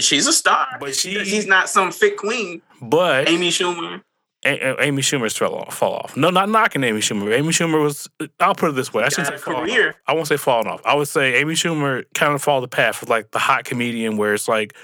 She's 0.00 0.26
a 0.26 0.32
star, 0.32 0.66
but 0.80 0.94
she, 0.94 1.24
she's 1.24 1.46
not 1.46 1.68
some 1.68 1.92
fit 1.92 2.16
queen. 2.16 2.60
But 2.82 3.28
Amy 3.28 3.50
Schumer. 3.50 4.02
A- 4.44 4.82
Amy 4.84 5.02
Schumer's 5.02 5.36
fell 5.36 5.54
off, 5.54 5.74
fall 5.76 5.94
off. 5.94 6.16
No, 6.16 6.30
not 6.30 6.48
knocking 6.48 6.84
Amy 6.84 7.00
Schumer. 7.00 7.36
Amy 7.36 7.48
Schumer 7.48 7.82
was. 7.82 8.08
I'll 8.38 8.54
put 8.54 8.70
it 8.70 8.72
this 8.76 8.94
way. 8.94 9.02
I 9.02 9.08
shouldn't 9.08 9.28
say 9.28 9.36
falling 9.38 9.70
off. 9.88 9.94
I 10.06 10.12
won't 10.14 10.28
say 10.28 10.36
falling 10.36 10.66
off. 10.68 10.80
I 10.84 10.94
would 10.94 11.08
say 11.08 11.34
Amy 11.40 11.54
Schumer 11.54 12.04
kind 12.14 12.32
of 12.34 12.42
followed 12.42 12.60
the 12.62 12.68
path 12.68 13.02
of 13.02 13.08
like 13.08 13.32
the 13.32 13.40
hot 13.40 13.64
comedian, 13.64 14.16
where 14.16 14.34
it's 14.34 14.46
like, 14.46 14.74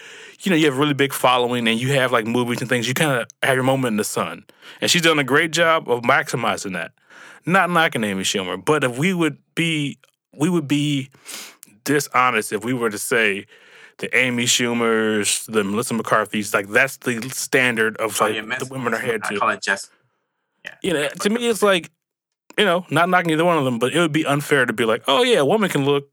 you 0.42 0.50
know, 0.50 0.56
you 0.56 0.64
have 0.66 0.75
a 0.75 0.78
really 0.78 0.94
big 0.94 1.12
following 1.12 1.68
and 1.68 1.78
you 1.80 1.92
have 1.92 2.11
like 2.11 2.26
movies 2.26 2.61
and 2.61 2.68
things. 2.68 2.88
You 2.88 2.94
kind 2.94 3.12
of 3.20 3.28
have 3.42 3.54
your 3.54 3.62
moment 3.64 3.92
in 3.92 3.96
the 3.96 4.04
sun, 4.04 4.44
and 4.80 4.90
she's 4.90 5.02
done 5.02 5.18
a 5.20 5.25
great 5.25 5.52
job 5.52 5.88
of 5.88 6.02
maximizing 6.02 6.73
that. 6.73 6.90
Not 7.46 7.70
knocking 7.70 8.02
Amy 8.02 8.25
Schumer, 8.25 8.62
but 8.62 8.82
if 8.82 8.99
we 8.99 9.14
would 9.14 9.38
be, 9.54 9.99
we 10.37 10.49
would 10.49 10.66
be 10.66 11.11
dishonest 11.84 12.52
if 12.52 12.64
we 12.64 12.73
were 12.73 12.90
to 12.90 12.99
say 12.99 13.46
the 13.98 14.14
Amy 14.16 14.44
Schumers, 14.44 15.44
the 15.50 15.64
Melissa 15.64 15.94
McCarthy's, 15.94 16.52
like 16.54 16.68
that's 16.68 16.96
the 16.98 17.20
standard 17.30 17.96
of 17.98 18.20
oh, 18.20 18.24
like 18.26 18.34
yeah, 18.34 18.58
the 18.58 18.66
women 18.66 18.94
are 18.94 18.98
head 18.98 19.22
to. 19.24 19.34
I 19.34 19.38
call 19.38 19.50
it 19.50 19.62
just. 19.62 19.90
Yeah. 20.64 20.74
You 20.82 20.92
know, 20.94 21.08
to 21.08 21.30
me, 21.30 21.46
it's 21.46 21.62
like, 21.62 21.90
you 22.56 22.64
know, 22.64 22.86
not 22.90 23.08
knocking 23.08 23.30
either 23.32 23.44
one 23.44 23.58
of 23.58 23.64
them, 23.64 23.78
but 23.78 23.92
it 23.92 24.00
would 24.00 24.12
be 24.12 24.24
unfair 24.24 24.64
to 24.64 24.72
be 24.72 24.84
like, 24.84 25.02
oh 25.06 25.22
yeah, 25.22 25.38
a 25.38 25.44
woman 25.44 25.68
can 25.68 25.84
look 25.84 26.08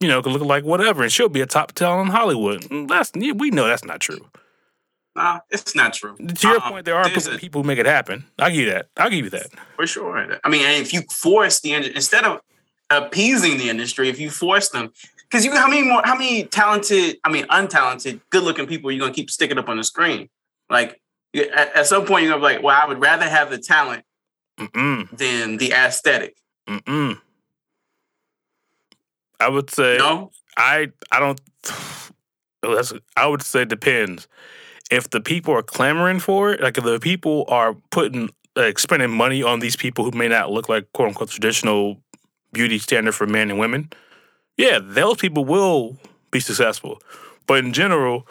you 0.00 0.08
know, 0.08 0.22
could 0.22 0.32
look 0.32 0.42
like 0.42 0.64
whatever, 0.64 1.02
and 1.02 1.12
she'll 1.12 1.28
be 1.28 1.40
a 1.40 1.46
top 1.46 1.72
talent 1.72 2.08
in 2.08 2.14
Hollywood. 2.14 2.62
Mm, 2.62 2.88
That's 2.88 3.12
we 3.14 3.50
know 3.50 3.66
that's 3.66 3.84
not 3.84 4.00
true. 4.00 4.28
Nah, 5.14 5.40
it's 5.50 5.74
not 5.74 5.94
true. 5.94 6.14
To 6.16 6.48
your 6.48 6.56
Um, 6.56 6.72
point, 6.72 6.84
there 6.84 6.96
are 6.96 7.08
people, 7.08 7.34
a- 7.34 7.38
people 7.38 7.62
who 7.62 7.66
make 7.66 7.78
it 7.78 7.86
happen. 7.86 8.26
I'll 8.38 8.50
give 8.50 8.60
you 8.60 8.70
that. 8.72 8.88
I'll 8.98 9.08
give 9.08 9.24
you 9.24 9.30
that. 9.30 9.46
For 9.76 9.86
sure. 9.86 10.38
I 10.44 10.48
mean, 10.50 10.66
and 10.66 10.82
if 10.82 10.92
you 10.92 11.02
force 11.10 11.60
the 11.60 11.72
instead 11.72 12.24
of 12.24 12.42
appeasing 12.90 13.56
the 13.56 13.70
industry, 13.70 14.10
if 14.10 14.20
you 14.20 14.28
force 14.30 14.68
them, 14.68 14.92
because 15.36 15.44
you 15.44 15.54
how 15.60 15.68
many 15.68 15.82
more 15.82 16.00
how 16.04 16.16
many 16.16 16.44
talented, 16.44 17.18
I 17.22 17.30
mean 17.30 17.46
untalented, 17.48 18.20
good 18.30 18.42
looking 18.42 18.66
people 18.66 18.88
are 18.88 18.92
you 18.92 19.00
gonna 19.00 19.12
keep 19.12 19.30
sticking 19.30 19.58
up 19.58 19.68
on 19.68 19.76
the 19.76 19.84
screen? 19.84 20.30
Like 20.70 20.98
at, 21.34 21.76
at 21.76 21.86
some 21.86 22.06
point 22.06 22.24
you're 22.24 22.32
gonna 22.32 22.46
be 22.48 22.54
like, 22.54 22.62
well, 22.64 22.80
I 22.80 22.86
would 22.86 23.00
rather 23.00 23.28
have 23.28 23.50
the 23.50 23.58
talent 23.58 24.04
Mm-mm, 24.58 25.14
than 25.16 25.58
the 25.58 25.72
aesthetic. 25.72 26.36
mm-mm. 26.66 27.20
I 29.38 29.48
would 29.50 29.68
say 29.68 29.98
No? 29.98 30.30
I 30.56 30.88
I 31.12 31.20
don't. 31.20 31.40
That's, 32.62 32.94
I 33.14 33.26
would 33.26 33.42
say 33.42 33.66
depends. 33.66 34.26
If 34.90 35.10
the 35.10 35.20
people 35.20 35.52
are 35.52 35.62
clamoring 35.62 36.20
for 36.20 36.52
it, 36.52 36.62
like 36.62 36.78
if 36.78 36.84
the 36.84 36.98
people 36.98 37.44
are 37.48 37.74
putting 37.90 38.30
like 38.56 38.78
spending 38.78 39.10
money 39.10 39.42
on 39.42 39.60
these 39.60 39.76
people 39.76 40.04
who 40.04 40.16
may 40.16 40.28
not 40.28 40.50
look 40.50 40.70
like 40.70 40.90
quote 40.94 41.08
unquote 41.08 41.28
traditional 41.28 42.00
beauty 42.54 42.78
standard 42.78 43.12
for 43.12 43.26
men 43.26 43.50
and 43.50 43.58
women, 43.58 43.90
yeah, 44.56 44.78
those 44.82 45.16
people 45.16 45.44
will 45.44 45.96
be 46.30 46.40
successful. 46.40 47.00
But 47.46 47.58
in 47.64 47.72
general, 47.72 48.26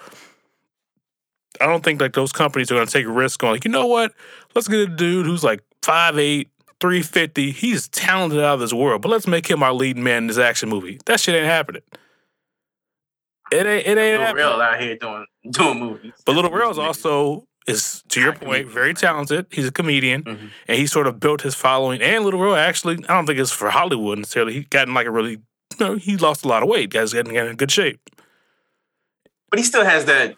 I 1.62 1.65
don't 1.67 1.84
think 1.84 2.01
like 2.01 2.13
those 2.13 2.32
companies 2.32 2.72
are 2.72 2.75
going 2.75 2.88
to 2.88 2.91
take 2.94 3.05
a 3.05 3.12
risk 3.12 3.44
on 3.44 3.51
like 3.51 3.65
you 3.65 3.72
know 3.72 3.86
what, 3.88 4.13
let's 4.55 4.67
get 4.67 4.79
a 4.79 4.88
dude 4.88 5.25
who's 5.25 5.44
like 5.44 5.62
5'8", 5.82 6.48
350. 6.82 7.51
He's 7.51 7.88
talented 7.88 8.39
out 8.39 8.55
of 8.55 8.60
this 8.60 8.74
world, 8.74 9.01
but 9.01 9.10
let's 9.10 9.27
make 9.27 9.48
him 9.50 9.63
our 9.63 9.74
lead 9.74 9.98
man 9.98 10.24
in 10.24 10.27
this 10.27 10.38
action 10.38 10.67
movie. 10.70 11.00
That 11.05 11.20
shit 11.20 11.36
ain't 11.36 11.46
happening. 11.46 11.82
It 13.51 13.65
ain't. 13.65 13.86
It 13.88 13.98
ain't 13.98 14.22
happening. 14.22 14.44
Rel 14.46 14.62
out 14.62 14.82
here 14.82 14.98
doing 14.98 15.25
doing 15.51 15.79
movies. 15.79 16.13
But 16.25 16.36
Lil 16.36 16.50
Rel's 16.50 16.79
also 16.79 17.48
is 17.67 18.03
to 18.10 18.20
your 18.20 18.34
point 18.34 18.67
very 18.67 18.94
talented. 18.94 19.46
He's 19.51 19.67
a 19.67 19.72
comedian, 19.72 20.24
Mhm. 20.24 20.50
and 20.67 20.77
he 20.77 20.88
sort 20.88 21.08
of 21.08 21.20
built 21.20 21.41
his 21.41 21.55
following. 21.55 22.01
And 22.01 22.25
Lil 22.25 22.38
Rel 22.39 22.55
actually, 22.55 22.96
I 23.08 23.13
don't 23.13 23.25
think 23.27 23.39
it's 23.39 23.51
for 23.51 23.70
Hollywood 23.70 24.17
necessarily. 24.17 24.53
He 24.53 24.62
gotten 24.63 24.94
like 24.96 25.05
a 25.08 25.12
really, 25.12 25.38
you 25.79 25.86
know, 25.86 25.95
he 25.95 26.17
lost 26.17 26.45
a 26.45 26.48
lot 26.48 26.63
of 26.63 26.69
weight. 26.69 26.91
Guys 26.91 27.13
getting 27.13 27.36
in 27.36 27.55
good 27.55 27.72
shape. 27.72 28.00
But 29.50 29.60
he 29.60 29.65
still 29.65 29.86
has 29.86 30.05
that 30.05 30.36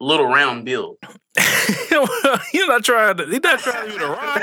little 0.00 0.26
round 0.26 0.64
build. 0.64 0.98
You're 1.90 2.66
not 2.66 2.84
trying 2.84 3.16
to. 3.18 3.26
He's 3.26 3.42
not 3.42 3.60
trying 3.60 3.86
to 3.86 3.92
be 3.92 3.98
the 3.98 4.08
rock. 4.08 4.42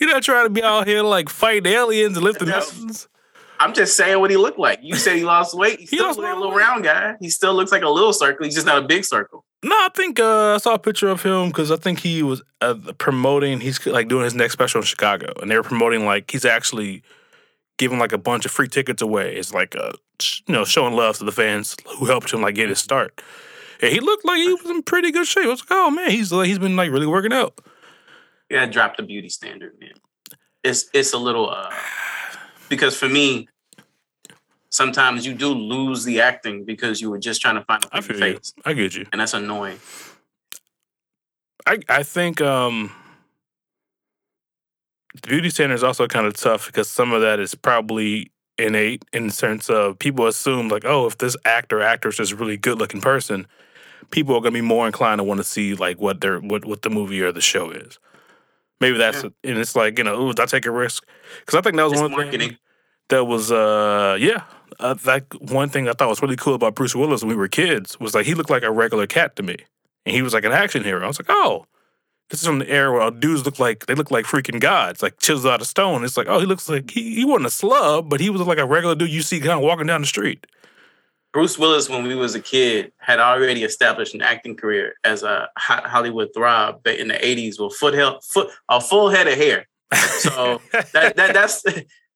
You're 0.00 0.10
not 0.10 0.22
trying 0.22 0.46
to 0.46 0.50
be 0.50 0.62
out 0.62 0.86
here 0.86 1.02
like 1.02 1.28
fighting 1.28 1.72
aliens 1.72 2.16
and 2.16 2.24
lifting 2.24 2.48
mountains. 2.48 3.08
I'm 3.58 3.74
just 3.74 3.96
saying 3.96 4.18
what 4.18 4.30
he 4.30 4.36
looked 4.36 4.58
like. 4.58 4.80
You 4.82 4.96
said 4.96 5.16
he 5.16 5.24
lost 5.24 5.56
weight. 5.56 5.78
He 5.78 5.86
still 5.86 6.06
looks 6.06 6.18
like 6.18 6.26
a 6.26 6.30
a 6.30 6.30
lot 6.30 6.32
of 6.34 6.38
little 6.40 6.56
weight. 6.56 6.64
round 6.64 6.84
guy. 6.84 7.14
He 7.20 7.30
still 7.30 7.54
looks 7.54 7.70
like 7.70 7.82
a 7.82 7.88
little 7.88 8.12
circle. 8.12 8.44
He's 8.44 8.54
just 8.54 8.66
not 8.66 8.78
a 8.82 8.86
big 8.86 9.04
circle. 9.04 9.44
No, 9.62 9.76
I 9.76 9.88
think 9.94 10.18
uh, 10.18 10.54
I 10.54 10.58
saw 10.58 10.74
a 10.74 10.78
picture 10.78 11.08
of 11.08 11.22
him 11.22 11.48
because 11.48 11.70
I 11.70 11.76
think 11.76 12.00
he 12.00 12.24
was 12.24 12.42
uh, 12.60 12.74
promoting. 12.98 13.60
He's 13.60 13.84
like 13.86 14.08
doing 14.08 14.24
his 14.24 14.34
next 14.34 14.54
special 14.54 14.80
in 14.80 14.84
Chicago, 14.84 15.32
and 15.40 15.48
they 15.48 15.56
were 15.56 15.62
promoting 15.62 16.04
like 16.04 16.30
he's 16.32 16.44
actually 16.44 17.04
giving 17.82 17.98
like 17.98 18.12
a 18.12 18.18
bunch 18.18 18.44
of 18.46 18.52
free 18.52 18.68
tickets 18.68 19.02
away. 19.02 19.34
It's 19.36 19.52
like 19.52 19.74
uh, 19.76 19.92
sh- 20.20 20.40
you 20.46 20.54
know 20.54 20.64
showing 20.64 20.94
love 20.94 21.18
to 21.18 21.24
the 21.24 21.32
fans 21.32 21.76
who 21.98 22.06
helped 22.06 22.32
him 22.32 22.40
like 22.40 22.54
get 22.54 22.68
his 22.68 22.78
start. 22.78 23.20
And 23.80 23.92
he 23.92 23.98
looked 23.98 24.24
like 24.24 24.38
he 24.38 24.52
was 24.54 24.70
in 24.70 24.82
pretty 24.84 25.10
good 25.10 25.26
shape. 25.26 25.46
I 25.46 25.48
was 25.48 25.60
like, 25.60 25.72
oh 25.72 25.90
man, 25.90 26.10
he's 26.10 26.30
like 26.32 26.46
he's 26.46 26.58
been 26.60 26.76
like 26.76 26.90
really 26.92 27.06
working 27.06 27.32
out. 27.32 27.60
Yeah, 28.48 28.66
drop 28.66 28.96
the 28.96 29.02
beauty 29.02 29.28
standard, 29.28 29.78
man. 29.80 29.94
It's 30.62 30.88
it's 30.94 31.12
a 31.12 31.18
little 31.18 31.50
uh 31.50 31.72
because 32.68 32.96
for 32.96 33.08
me, 33.08 33.48
sometimes 34.70 35.26
you 35.26 35.34
do 35.34 35.48
lose 35.48 36.04
the 36.04 36.20
acting 36.20 36.64
because 36.64 37.00
you 37.00 37.10
were 37.10 37.18
just 37.18 37.40
trying 37.42 37.56
to 37.56 37.64
find 37.64 37.84
a 37.84 37.88
I 37.92 38.00
pretty 38.00 38.20
feel 38.20 38.28
you. 38.28 38.34
face. 38.36 38.54
I 38.64 38.72
get 38.74 38.94
you. 38.94 39.06
And 39.10 39.20
that's 39.20 39.34
annoying. 39.34 39.80
I 41.66 41.78
I 41.88 42.02
think 42.04 42.40
um 42.40 42.92
the 45.20 45.28
beauty 45.28 45.50
standard 45.50 45.74
is 45.74 45.82
also 45.84 46.06
kind 46.06 46.26
of 46.26 46.34
tough 46.34 46.66
because 46.66 46.88
some 46.88 47.12
of 47.12 47.20
that 47.20 47.38
is 47.40 47.54
probably 47.54 48.30
innate 48.58 49.04
in 49.12 49.26
the 49.28 49.32
sense 49.32 49.68
of 49.70 49.98
people 49.98 50.26
assume 50.26 50.68
like, 50.68 50.84
oh, 50.84 51.06
if 51.06 51.18
this 51.18 51.36
actor 51.44 51.80
or 51.80 51.82
actress 51.82 52.20
is 52.20 52.32
a 52.32 52.36
really 52.36 52.56
good 52.56 52.78
looking 52.78 53.00
person, 53.00 53.46
people 54.10 54.34
are 54.36 54.40
gonna 54.40 54.52
be 54.52 54.60
more 54.60 54.86
inclined 54.86 55.18
to 55.18 55.24
want 55.24 55.38
to 55.38 55.44
see 55.44 55.74
like 55.74 56.00
what 56.00 56.20
their 56.20 56.38
what 56.38 56.64
what 56.64 56.82
the 56.82 56.90
movie 56.90 57.20
or 57.22 57.32
the 57.32 57.40
show 57.40 57.70
is. 57.70 57.98
Maybe 58.80 58.98
that's 58.98 59.22
Yeah. 59.22 59.30
and 59.44 59.58
it's 59.58 59.76
like 59.76 59.98
you 59.98 60.04
know, 60.04 60.20
ooh, 60.20 60.28
did 60.32 60.40
I 60.40 60.46
take 60.46 60.66
a 60.66 60.70
risk? 60.70 61.04
Because 61.40 61.58
I 61.58 61.62
think 61.62 61.76
that 61.76 61.84
was 61.84 61.92
It's 61.94 62.00
one 62.02 62.10
marketing. 62.12 62.50
thing 62.50 62.58
that 63.08 63.24
was 63.24 63.52
uh 63.52 64.16
yeah. 64.18 64.42
Uh, 64.80 64.94
that 64.94 65.26
one 65.40 65.68
thing 65.68 65.86
I 65.88 65.92
thought 65.92 66.08
was 66.08 66.22
really 66.22 66.34
cool 66.36 66.54
about 66.54 66.74
Bruce 66.74 66.94
Willis 66.96 67.22
when 67.22 67.28
we 67.28 67.36
were 67.36 67.46
kids 67.46 68.00
was 68.00 68.14
like 68.14 68.26
he 68.26 68.34
looked 68.34 68.50
like 68.50 68.62
a 68.62 68.70
regular 68.72 69.06
cat 69.06 69.36
to 69.36 69.42
me, 69.42 69.56
and 70.06 70.14
he 70.16 70.22
was 70.22 70.32
like 70.32 70.44
an 70.44 70.50
action 70.52 70.82
hero. 70.82 71.04
I 71.04 71.06
was 71.06 71.20
like, 71.20 71.28
oh, 71.28 71.66
this 72.32 72.40
is 72.40 72.46
from 72.46 72.60
the 72.60 72.68
era 72.70 72.90
where 72.90 73.10
dudes 73.10 73.44
look 73.44 73.58
like 73.58 73.84
they 73.84 73.94
look 73.94 74.10
like 74.10 74.24
freaking 74.24 74.58
gods, 74.58 75.02
like 75.02 75.18
chiseled 75.18 75.52
out 75.52 75.60
of 75.60 75.66
stone. 75.66 76.02
It's 76.02 76.16
like, 76.16 76.28
oh, 76.28 76.40
he 76.40 76.46
looks 76.46 76.66
like 76.66 76.90
he, 76.90 77.14
he 77.14 77.26
wasn't 77.26 77.44
a 77.44 77.50
slub, 77.50 78.08
but 78.08 78.20
he 78.20 78.30
was 78.30 78.40
like 78.40 78.56
a 78.56 78.64
regular 78.64 78.94
dude 78.94 79.10
you 79.10 79.20
see 79.20 79.38
kind 79.38 79.52
of 79.52 79.60
walking 79.60 79.86
down 79.86 80.00
the 80.00 80.06
street. 80.06 80.46
Bruce 81.34 81.58
Willis, 81.58 81.90
when 81.90 82.04
we 82.04 82.14
was 82.14 82.34
a 82.34 82.40
kid, 82.40 82.90
had 82.96 83.20
already 83.20 83.64
established 83.64 84.14
an 84.14 84.22
acting 84.22 84.56
career 84.56 84.94
as 85.04 85.22
a 85.22 85.50
Ho- 85.58 85.82
Hollywood 85.84 86.30
throb 86.34 86.80
but 86.82 86.98
in 86.98 87.08
the 87.08 87.14
80s 87.14 87.60
with 87.60 87.74
foot, 87.74 87.94
foot 88.24 88.48
a 88.70 88.80
full 88.80 89.10
head 89.10 89.28
of 89.28 89.34
hair. 89.34 89.68
So 90.20 90.62
that, 90.72 91.16
that 91.16 91.34
that's 91.34 91.62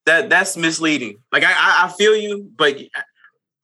that 0.06 0.30
that's 0.30 0.56
misleading. 0.56 1.18
Like 1.30 1.44
I, 1.44 1.52
I 1.52 1.84
I 1.84 1.92
feel 1.92 2.16
you, 2.16 2.50
but 2.56 2.78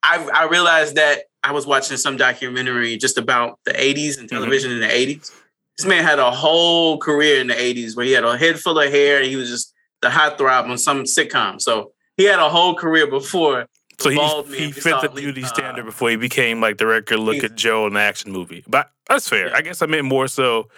I 0.02 0.28
I 0.34 0.48
realized 0.48 0.96
that 0.96 1.22
I 1.42 1.52
was 1.52 1.66
watching 1.66 1.96
some 1.96 2.18
documentary 2.18 2.98
just 2.98 3.16
about 3.16 3.58
the 3.64 3.72
80s 3.72 4.18
and 4.18 4.28
mm-hmm. 4.28 4.36
television 4.36 4.70
in 4.70 4.80
the 4.80 4.86
80s. 4.86 5.32
This 5.78 5.87
man 5.87 6.04
had 6.04 6.18
a 6.18 6.30
whole 6.30 6.98
career 6.98 7.40
in 7.40 7.46
the 7.48 7.54
80s 7.54 7.96
where 7.96 8.04
he 8.04 8.12
had 8.12 8.24
a 8.24 8.37
head 8.37 8.58
full 8.61 8.78
of 8.78 8.90
hair 8.90 9.18
and 9.18 9.26
he 9.26 9.37
was 9.37 9.48
just 9.48 9.72
the 10.02 10.11
hot 10.11 10.37
throb 10.38 10.66
on 10.66 10.76
some 10.78 11.04
sitcom. 11.04 11.61
So 11.61 11.92
he 12.16 12.24
had 12.24 12.38
a 12.38 12.48
whole 12.48 12.74
career 12.74 13.06
before. 13.06 13.66
so 13.98 14.11
he, 14.11 14.18
he 14.56 14.72
fit 14.72 15.00
the 15.00 15.08
beauty 15.08 15.44
uh, 15.44 15.46
standard 15.46 15.85
before 15.87 16.11
he 16.11 16.16
became 16.16 16.61
like 16.61 16.78
the 16.78 16.87
record 16.87 17.18
look 17.18 17.42
at 17.42 17.54
Joe 17.54 17.87
in 17.87 17.94
the 17.94 18.00
action 18.00 18.32
movie. 18.32 18.64
But 18.68 18.90
that's 19.08 19.28
fair. 19.28 19.48
Yeah. 19.48 19.56
I 19.56 19.62
guess 19.62 19.80
I 19.82 19.87
meant 19.87 20.04
more 20.04 20.28
so. 20.28 20.68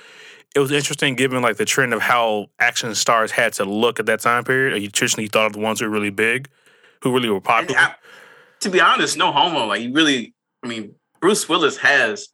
It 0.55 0.61
was 0.61 0.71
interesting 0.71 1.17
given 1.17 1.43
like 1.43 1.57
the 1.57 1.65
trend 1.65 1.93
of 1.93 2.01
how 2.01 2.47
action 2.61 2.95
stars 2.95 3.33
had 3.33 3.53
to 3.55 3.65
look 3.65 3.99
at 3.99 4.07
that 4.07 4.21
time 4.21 4.45
period. 4.45 4.81
You 4.81 4.89
traditionally 4.89 5.27
thought 5.27 5.47
of 5.47 5.53
the 5.55 5.59
ones 5.59 5.81
who 5.81 5.87
were 5.87 5.93
really 5.93 6.11
big, 6.11 6.49
who 7.03 7.13
really 7.13 7.29
were 7.31 7.41
popular. 7.41 7.81
I- 7.81 7.95
to 8.61 8.71
be 8.71 8.81
honest, 8.81 9.19
no 9.19 9.33
homo. 9.33 9.67
Like 9.67 9.83
you 9.83 9.93
really, 9.93 10.33
I 10.63 10.69
mean, 10.69 10.95
Bruce 11.21 11.49
Willis 11.49 11.77
has 11.79 12.29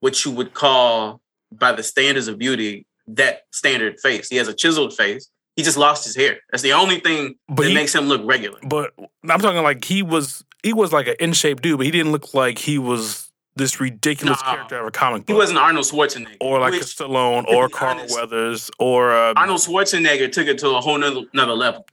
what 0.00 0.24
you 0.24 0.30
would 0.32 0.54
call, 0.54 1.20
by 1.52 1.72
the 1.72 1.82
standards 1.82 2.28
of 2.28 2.38
beauty, 2.38 2.86
that 3.08 3.42
standard 3.52 3.98
face. 4.00 4.28
He 4.28 4.36
has 4.36 4.48
a 4.48 4.54
chiseled 4.54 4.94
face. 4.94 5.28
He 5.56 5.62
just 5.62 5.76
lost 5.78 6.04
his 6.04 6.14
hair. 6.14 6.38
That's 6.50 6.62
the 6.62 6.72
only 6.74 7.00
thing 7.00 7.34
But 7.48 7.62
that 7.62 7.68
he- 7.70 7.74
makes 7.74 7.94
him 7.94 8.04
look 8.08 8.22
regular. 8.24 8.58
But 8.62 8.92
I'm 9.28 9.40
talking 9.40 9.62
like 9.62 9.84
he 9.84 10.02
was 10.02 10.44
he 10.62 10.72
was 10.72 10.92
like 10.92 11.06
an 11.08 11.14
in 11.20 11.32
shape 11.32 11.60
dude, 11.62 11.78
but 11.78 11.86
he 11.86 11.92
didn't 11.92 12.12
look 12.12 12.34
like 12.34 12.58
he 12.58 12.78
was 12.78 13.30
this 13.56 13.80
ridiculous 13.80 14.40
No. 14.44 14.50
character 14.52 14.78
of 14.80 14.86
a 14.86 14.90
comic 14.92 15.26
book. 15.26 15.34
He 15.34 15.38
wasn't 15.38 15.58
Arnold 15.58 15.84
Schwarzenegger. 15.86 16.36
or 16.40 16.60
like 16.60 16.74
a 16.74 16.76
which 16.76 16.82
Stallone 16.84 17.44
or 17.48 17.68
Carl 17.68 17.98
honest- 17.98 18.14
Weathers 18.14 18.70
or 18.78 19.10
uh, 19.12 19.32
Arnold 19.36 19.58
Schwarzenegger 19.60 20.30
took 20.30 20.46
it 20.46 20.58
to 20.58 20.70
a 20.76 20.80
whole 20.80 20.96
nother, 20.98 21.22
another 21.32 21.54
level. 21.54 21.86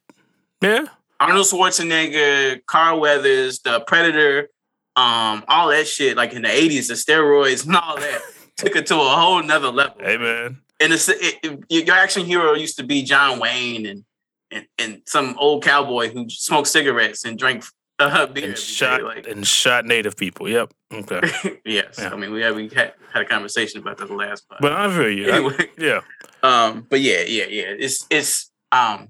yeah. 0.62 0.86
Arnold 1.20 1.46
Schwarzenegger, 1.48 2.60
Carl 2.68 3.00
Weathers, 3.00 3.60
the 3.60 3.80
Predator, 3.82 4.50
um, 4.96 5.44
all 5.48 5.70
that 5.70 5.88
shit, 5.88 6.18
like 6.18 6.34
in 6.34 6.44
the 6.44 6.48
80s, 6.50 6.88
the 6.88 6.94
steroids 6.94 7.66
and 7.66 7.76
all 7.76 7.96
that, 7.98 8.22
took 8.58 8.76
it 8.76 8.86
to 8.88 8.96
a 8.96 9.00
whole 9.00 9.42
nother 9.44 9.70
level. 9.72 9.98
Hey 10.00 10.18
man. 10.18 10.58
and 10.80 10.94
it's 10.94 11.08
it, 11.10 11.36
it- 11.44 11.86
your 11.86 11.96
action 11.96 12.26
hero 12.26 12.54
used 12.54 12.78
to 12.78 12.84
be 12.84 13.04
John 13.04 13.40
Wayne 13.40 13.86
and 13.86 14.04
and, 14.52 14.68
and 14.78 15.02
some 15.08 15.36
old 15.40 15.64
cowboy 15.64 16.10
who 16.12 16.30
smoked 16.30 16.68
cigarettes 16.68 17.26
and 17.26 17.38
drank 17.38 17.64
uh, 18.00 18.26
beer. 18.28 18.46
And 18.46 18.56
day, 18.56 18.60
shot 18.62 19.04
like, 19.04 19.28
and 19.28 19.46
shot 19.46 19.86
native 19.86 20.16
people. 20.18 20.48
Yep. 20.48 20.72
Okay. 20.94 21.22
yes, 21.66 21.96
Yeah. 21.98 22.10
I 22.14 22.16
mean 22.16 22.32
we 22.32 22.42
had 22.42 22.56
we 22.56 22.70
had, 22.70 22.94
had 23.14 23.24
a 23.24 23.26
conversation 23.26 23.80
about 23.80 23.98
that 23.98 24.08
the 24.08 24.14
last 24.14 24.48
part. 24.48 24.62
But 24.62 24.74
I 24.74 24.90
feel 24.96 25.10
you. 25.10 25.32
I- 25.50 25.68
yeah. 25.78 26.02
um, 26.44 26.86
but 26.90 27.02
yeah, 27.02 27.22
yeah, 27.22 27.46
yeah. 27.46 27.74
It's 27.78 28.06
it's 28.10 28.52
um 28.72 29.10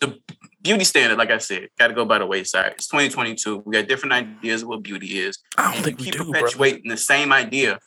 the 0.00 0.16
beauty 0.62 0.84
standard, 0.84 1.18
like 1.18 1.30
I 1.30 1.38
said, 1.38 1.68
got 1.76 1.88
to 1.88 1.94
go 1.94 2.04
by 2.04 2.18
the 2.18 2.26
wayside. 2.26 2.72
It's 2.76 2.86
2022. 2.86 3.62
We 3.64 3.72
got 3.72 3.88
different 3.88 4.12
ideas 4.12 4.62
of 4.62 4.68
what 4.68 4.82
beauty 4.84 5.18
is. 5.18 5.38
I 5.56 5.72
don't 5.74 5.82
think 5.82 5.98
we 5.98 6.04
keep 6.04 6.14
do, 6.14 6.24
bro. 6.24 6.32
perpetuating 6.34 6.88
the 6.88 6.96
same 6.96 7.32
idea. 7.32 7.80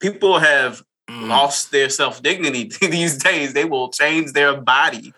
People 0.00 0.38
have 0.38 0.82
Mm. 1.08 1.28
lost 1.28 1.70
their 1.70 1.88
self 1.88 2.20
dignity 2.20 2.64
these 2.80 3.16
days. 3.18 3.52
They 3.52 3.64
will 3.64 3.90
change 3.90 4.32
their 4.32 4.60
body 4.60 5.14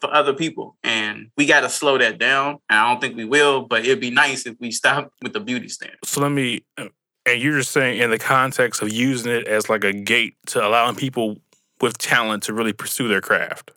for 0.00 0.08
other 0.14 0.32
people, 0.32 0.76
and 0.84 1.30
we 1.36 1.46
got 1.46 1.62
to 1.62 1.68
slow 1.68 1.98
that 1.98 2.18
down. 2.18 2.58
And 2.70 2.78
I 2.78 2.88
don't 2.92 3.00
think 3.00 3.16
we 3.16 3.24
will, 3.24 3.62
but 3.62 3.84
it'd 3.84 3.98
be 4.00 4.10
nice 4.12 4.46
if 4.46 4.54
we 4.60 4.70
stop 4.70 5.12
with 5.22 5.32
the 5.32 5.40
beauty 5.40 5.66
standard. 5.68 5.98
So 6.04 6.20
let 6.20 6.30
me 6.30 6.62
uh, 6.78 6.90
and 7.26 7.42
you're 7.42 7.58
just 7.58 7.72
saying 7.72 8.00
in 8.00 8.10
the 8.10 8.20
context 8.20 8.82
of 8.82 8.92
using 8.92 9.32
it 9.32 9.48
as 9.48 9.68
like 9.68 9.82
a 9.82 9.92
gate 9.92 10.36
to 10.46 10.64
allowing 10.64 10.94
people 10.94 11.38
with 11.80 11.98
talent 11.98 12.44
to 12.44 12.52
really 12.52 12.72
pursue 12.72 13.08
their 13.08 13.20
craft. 13.20 13.72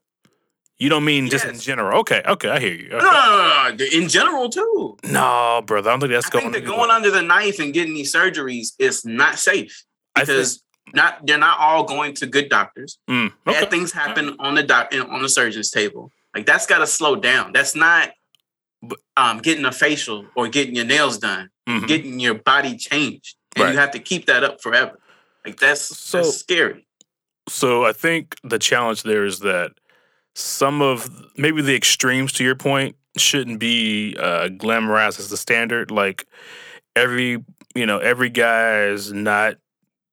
You 0.78 0.88
don't 0.90 1.04
mean 1.04 1.30
just 1.32 1.46
in 1.46 1.58
general. 1.60 2.00
Okay, 2.02 2.22
okay, 2.28 2.50
I 2.50 2.60
hear 2.60 2.74
you. 2.76 2.90
No, 2.90 2.98
Okay. 2.98 3.06
no, 3.08 3.70
no, 3.72 3.76
no, 3.76 3.86
in 4.04 4.08
general 4.08 4.50
too. 4.50 4.98
No, 5.04 5.64
brother, 5.66 5.90
I 5.90 5.94
don't 5.94 6.02
think 6.02 6.12
that's 6.14 6.28
I 6.28 6.30
going. 6.30 6.52
think 6.52 6.64
that 6.64 6.70
going 6.70 6.92
under 6.92 7.10
the 7.10 7.24
knife 7.24 7.58
and 7.60 7.74
getting 7.74 7.96
these 7.96 8.14
surgeries 8.14 8.74
is 8.78 9.04
not 9.04 9.40
safe 9.40 9.84
because 10.16 10.64
not 10.94 11.26
they're 11.26 11.38
not 11.38 11.60
all 11.60 11.84
going 11.84 12.14
to 12.16 12.26
good 12.26 12.50
doctors. 12.50 12.98
Mm, 13.10 13.32
Bad 13.46 13.70
things 13.70 13.92
happen 13.92 14.36
on 14.40 14.56
the 14.56 14.64
doc 14.64 14.94
on 15.10 15.22
the 15.22 15.30
surgeon's 15.30 15.72
table. 15.72 16.12
Like 16.36 16.46
that's 16.46 16.66
got 16.66 16.80
to 16.80 16.88
slow 16.88 17.16
down. 17.16 17.52
That's 17.54 17.76
not 17.76 18.12
um, 19.18 19.40
getting 19.40 19.66
a 19.66 19.72
facial 19.72 20.26
or 20.36 20.48
getting 20.48 20.76
your 20.76 20.86
nails 20.86 21.18
done, 21.18 21.50
Mhm. 21.68 21.88
getting 21.88 22.20
your 22.20 22.36
body 22.36 22.78
changed, 22.78 23.36
and 23.56 23.66
Right. 23.66 23.72
you 23.74 23.78
have 23.78 23.92
to 23.92 24.00
keep 24.00 24.26
that 24.28 24.44
up 24.44 24.62
forever. 24.62 24.98
Like 25.46 25.60
that's 25.60 25.82
So- 25.98 26.20
that's 26.20 26.38
scary. 26.38 26.86
So 27.50 27.84
I 27.86 27.94
think 27.94 28.36
the 28.44 28.60
challenge 28.60 29.04
there 29.04 29.26
is 29.26 29.40
that 29.40 29.72
some 30.36 30.82
of 30.82 31.10
maybe 31.36 31.62
the 31.62 31.76
extremes 31.76 32.32
to 32.34 32.44
your 32.44 32.56
point 32.56 32.96
shouldn't 33.18 33.60
be 33.60 34.16
uh, 34.18 34.48
glamorized 34.50 35.20
as 35.20 35.30
the 35.30 35.36
standard. 35.38 35.92
Like 35.92 36.26
every 36.96 37.44
you 37.76 37.86
know 37.86 37.98
every 37.98 38.30
guy's 38.30 39.12
not 39.12 39.56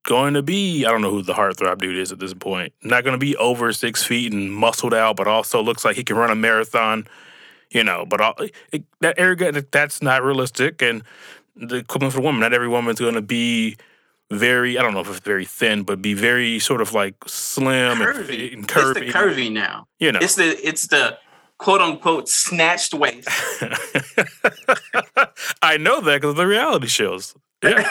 going 0.07 0.33
to 0.35 0.43
be 0.43 0.87
I 0.87 0.91
don't 0.91 1.03
know 1.03 1.11
who 1.11 1.21
the 1.21 1.35
heartthrob 1.35 1.79
dude 1.79 1.99
is 1.99 2.11
at 2.13 2.19
this 2.19 2.33
point. 2.33 2.73
Not 2.83 3.05
going 3.05 3.13
to 3.13 3.19
be 3.19 3.37
over 3.37 3.73
six 3.75 4.03
feet 4.03 4.33
and 4.33 4.51
muscled 4.53 4.95
out, 4.95 5.17
but 5.17 5.29
also 5.29 5.61
looks 5.63 5.85
like 5.85 5.97
he 5.97 6.05
can 6.05 6.17
run 6.17 6.31
a 6.31 6.35
marathon. 6.35 7.07
You 7.71 7.83
know, 7.85 8.07
but 8.07 8.21
all, 8.21 8.35
it, 8.73 8.85
that 9.01 9.17
arrogant 9.19 9.71
that's 9.73 10.01
not 10.01 10.23
realistic. 10.23 10.81
And 10.81 11.03
the 11.57 11.77
equivalent 11.77 12.15
for 12.15 12.21
women, 12.23 12.41
not 12.41 12.53
every 12.55 12.69
woman's 12.69 13.01
going 13.01 13.15
to 13.15 13.23
be 13.23 13.77
very 14.31 14.79
I 14.79 14.83
don't 14.83 14.95
know 14.95 15.01
if 15.01 15.09
it's 15.09 15.19
very 15.21 15.45
thin, 15.45 15.83
but 15.83 16.01
be 16.01 16.15
very 16.15 16.59
sort 16.61 16.81
of 16.81 16.93
like 16.95 17.17
slim 17.27 18.01
and, 18.01 18.17
Curvy. 18.17 18.53
and 18.55 18.65
It's 18.65 18.73
curvy. 18.73 18.95
the 18.95 19.13
curvy 19.13 19.53
now. 19.53 19.89
You 19.99 20.13
know. 20.13 20.21
It's 20.23 20.37
the 20.37 20.57
it's 20.67 20.87
the 20.87 21.19
quote 21.59 21.81
unquote 21.81 22.29
snatched 22.29 22.95
waist. 22.95 23.29
I 25.63 25.77
know 25.79 26.01
that 26.01 26.17
because 26.21 26.31
of 26.31 26.37
the 26.37 26.47
reality 26.47 26.87
shows. 26.87 27.35
Yeah. 27.63 27.83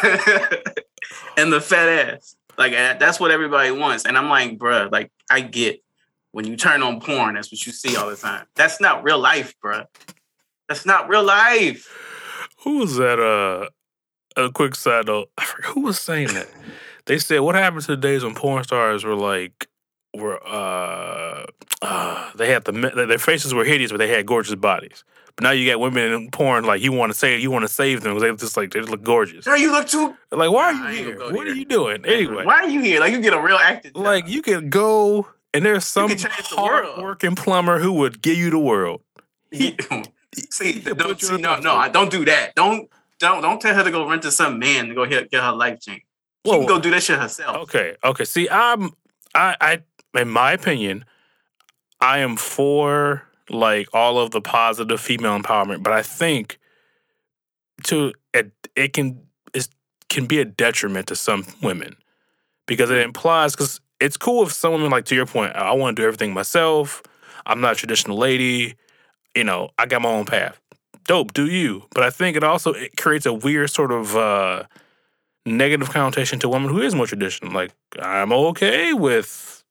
and 1.37 1.51
the 1.51 1.61
fat 1.61 1.89
ass. 1.89 2.35
Like 2.57 2.73
that's 2.73 3.19
what 3.19 3.31
everybody 3.31 3.71
wants. 3.71 4.05
And 4.05 4.17
I'm 4.17 4.29
like, 4.29 4.57
bruh, 4.57 4.91
like 4.91 5.11
I 5.29 5.41
get 5.41 5.81
when 6.31 6.45
you 6.45 6.57
turn 6.57 6.83
on 6.83 6.99
porn, 6.99 7.35
that's 7.35 7.51
what 7.51 7.65
you 7.65 7.71
see 7.71 7.95
all 7.95 8.09
the 8.09 8.15
time. 8.15 8.45
That's 8.55 8.81
not 8.81 9.03
real 9.03 9.19
life, 9.19 9.53
bruh. 9.63 9.85
That's 10.67 10.85
not 10.85 11.07
real 11.07 11.23
life. 11.23 11.87
Who 12.63 12.79
was 12.79 12.95
that? 12.97 13.19
Uh, 13.19 13.69
a 14.37 14.51
quick 14.51 14.75
side 14.75 15.07
note. 15.07 15.29
I 15.37 15.45
forgot 15.45 15.71
who 15.71 15.81
was 15.81 15.99
saying 15.99 16.29
that. 16.29 16.49
They 17.05 17.19
said, 17.19 17.39
"What 17.39 17.55
happened 17.55 17.83
to 17.83 17.95
the 17.95 17.97
days 17.97 18.23
when 18.23 18.35
porn 18.35 18.63
stars 18.63 19.03
were 19.03 19.15
like, 19.15 19.67
were 20.13 20.45
uh, 20.45 21.45
uh 21.81 22.31
they 22.35 22.49
had 22.49 22.65
the 22.65 22.71
their 22.71 23.17
faces 23.17 23.53
were 23.53 23.63
hideous, 23.63 23.91
but 23.91 23.97
they 23.97 24.07
had 24.07 24.25
gorgeous 24.25 24.55
bodies. 24.55 25.03
But 25.37 25.43
now 25.43 25.51
you 25.51 25.69
got 25.69 25.79
women 25.81 26.13
in 26.13 26.31
porn 26.31 26.63
like 26.63 26.81
you 26.81 26.93
want 26.93 27.11
to 27.11 27.17
say 27.17 27.37
you 27.37 27.51
want 27.51 27.63
to 27.63 27.67
save 27.67 28.01
them 28.01 28.13
because 28.13 28.29
they 28.29 28.35
just 28.45 28.55
like 28.55 28.71
they 28.71 28.79
look 28.81 29.03
gorgeous. 29.03 29.43
Girl, 29.45 29.57
you 29.57 29.71
look 29.71 29.87
too. 29.87 30.15
Like 30.31 30.49
why 30.51 30.69
are 30.69 30.73
Nah, 30.73 30.87
I 30.87 30.91
you 30.91 31.05
here? 31.05 31.15
go 31.17 31.33
What 31.33 31.45
here. 31.45 31.53
are 31.53 31.57
you 31.57 31.65
doing 31.65 32.05
anyway? 32.05 32.45
Why 32.45 32.61
are 32.61 32.69
you 32.69 32.81
here? 32.81 32.99
Like 33.01 33.11
you 33.11 33.19
get 33.21 33.33
a 33.33 33.41
real 33.41 33.57
acting. 33.57 33.91
job. 33.93 34.03
Like 34.03 34.27
you 34.29 34.41
can 34.41 34.69
go 34.69 35.27
and 35.53 35.65
there's 35.65 35.85
some 35.85 36.07
can 36.09 36.17
change 36.17 36.49
the 36.49 36.55
hard-working 36.55 37.35
plumber 37.35 37.79
who 37.79 37.91
would 37.93 38.21
give 38.21 38.37
you 38.37 38.49
the 38.49 38.59
world. 38.59 39.01
He- 39.51 39.77
see, 40.49 40.73
he 40.73 40.79
don't, 40.93 41.19
see 41.21 41.37
no, 41.37 41.57
no, 41.59 41.75
I 41.75 41.89
don't 41.89 42.11
do 42.11 42.25
that. 42.25 42.55
Don't, 42.55 42.89
don't, 43.19 43.41
don't 43.41 43.61
tell 43.61 43.73
her 43.75 43.83
to 43.83 43.91
go 43.91 44.07
rent 44.09 44.21
to 44.23 44.31
some 44.31 44.59
man 44.59 44.87
to 44.89 44.95
go 44.95 45.05
get, 45.05 45.31
get 45.31 45.41
her 45.43 45.51
life 45.53 45.79
changed. 45.81 46.03
She 46.45 46.51
Whoa. 46.51 46.59
can 46.59 46.67
go 46.67 46.79
do 46.79 46.91
that 46.91 47.03
shit 47.03 47.19
herself. 47.19 47.57
Okay, 47.63 47.95
okay. 48.03 48.25
See, 48.25 48.47
I'm 48.49 48.91
I 49.33 49.55
I 50.13 50.19
in 50.19 50.29
my 50.29 50.51
opinion, 50.53 51.03
I 51.99 52.19
am 52.19 52.35
for 52.37 53.24
like 53.49 53.87
all 53.93 54.19
of 54.19 54.31
the 54.31 54.41
positive 54.41 54.99
female 54.99 55.37
empowerment, 55.37 55.83
but 55.83 55.93
I 55.93 56.01
think 56.01 56.57
to 57.85 58.13
it, 58.33 58.51
it 58.75 58.93
can 58.93 59.21
it 59.53 59.67
can 60.09 60.25
be 60.25 60.39
a 60.39 60.45
detriment 60.45 61.07
to 61.07 61.15
some 61.15 61.45
women 61.61 61.95
because 62.65 62.89
it 62.89 62.99
implies 62.99 63.53
because 63.53 63.79
it's 63.99 64.17
cool 64.17 64.43
if 64.43 64.51
some 64.51 64.73
women 64.73 64.89
like 64.89 65.05
to 65.05 65.15
your 65.15 65.25
point, 65.25 65.55
I 65.55 65.71
want 65.73 65.95
to 65.95 66.01
do 66.01 66.05
everything 66.05 66.33
myself. 66.33 67.01
I'm 67.45 67.61
not 67.61 67.73
a 67.73 67.75
traditional 67.75 68.17
lady. 68.17 68.75
You 69.35 69.43
know, 69.43 69.69
I 69.77 69.85
got 69.85 70.01
my 70.01 70.09
own 70.09 70.25
path. 70.25 70.59
Dope, 71.07 71.33
do 71.33 71.45
you? 71.45 71.83
But 71.93 72.03
I 72.03 72.09
think 72.09 72.35
it 72.35 72.43
also 72.43 72.73
it 72.73 72.97
creates 72.97 73.25
a 73.25 73.33
weird 73.33 73.69
sort 73.69 73.91
of 73.91 74.15
uh 74.15 74.63
negative 75.45 75.89
connotation 75.91 76.39
to 76.39 76.49
women 76.49 76.69
who 76.69 76.81
is 76.81 76.95
more 76.95 77.05
traditional. 77.05 77.51
Like, 77.51 77.71
I'm 77.99 78.33
okay 78.33 78.93
with 78.93 79.63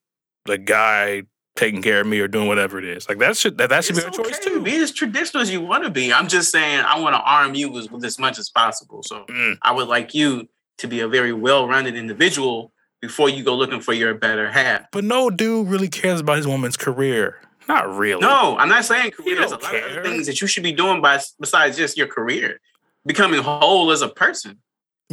the 0.44 0.58
guy 0.58 1.24
taking 1.56 1.82
care 1.82 2.00
of 2.00 2.06
me 2.06 2.18
or 2.20 2.28
doing 2.28 2.48
whatever 2.48 2.78
it 2.78 2.84
is. 2.84 3.08
Like 3.08 3.18
that 3.18 3.36
should 3.36 3.58
that, 3.58 3.70
that 3.70 3.84
should 3.84 3.96
It's 3.96 4.04
be 4.04 4.08
a 4.08 4.24
choice 4.24 4.38
okay 4.38 4.48
to 4.48 4.54
too. 4.56 4.62
Be 4.62 4.76
as 4.76 4.90
traditional 4.90 5.42
as 5.42 5.50
you 5.50 5.60
want 5.60 5.84
to 5.84 5.90
be. 5.90 6.12
I'm 6.12 6.28
just 6.28 6.50
saying 6.50 6.84
I 6.84 6.98
want 7.00 7.14
to 7.14 7.20
arm 7.20 7.54
you 7.54 7.70
with, 7.70 7.90
with 7.90 8.04
as 8.04 8.18
much 8.18 8.38
as 8.38 8.50
possible. 8.50 9.02
So 9.02 9.24
Mm. 9.28 9.58
I 9.62 9.72
would 9.72 9.88
like 9.88 10.14
you 10.14 10.48
to 10.78 10.88
be 10.88 11.00
a 11.00 11.08
very 11.08 11.32
well-rounded 11.32 11.94
individual 11.94 12.72
before 13.00 13.28
you 13.28 13.44
go 13.44 13.54
looking 13.54 13.80
for 13.80 13.92
your 13.92 14.14
better 14.14 14.50
half. 14.50 14.90
But 14.90 15.04
no 15.04 15.30
dude 15.30 15.68
really 15.68 15.88
cares 15.88 16.20
about 16.20 16.38
his 16.38 16.46
woman's 16.46 16.76
career. 16.76 17.38
Not 17.68 17.94
really. 17.94 18.20
No, 18.20 18.56
I'm 18.58 18.68
not 18.68 18.84
saying 18.84 19.12
career. 19.12 19.36
There's 19.36 19.52
a 19.52 19.56
don't 19.56 19.72
lot 19.72 19.98
of 19.98 20.04
things 20.04 20.26
that 20.26 20.40
you 20.40 20.46
should 20.46 20.62
be 20.62 20.72
doing 20.72 21.00
by, 21.00 21.20
besides 21.38 21.76
just 21.76 21.96
your 21.96 22.06
career. 22.06 22.60
Becoming 23.06 23.42
whole 23.42 23.90
as 23.90 24.02
a 24.02 24.08
person. 24.08 24.58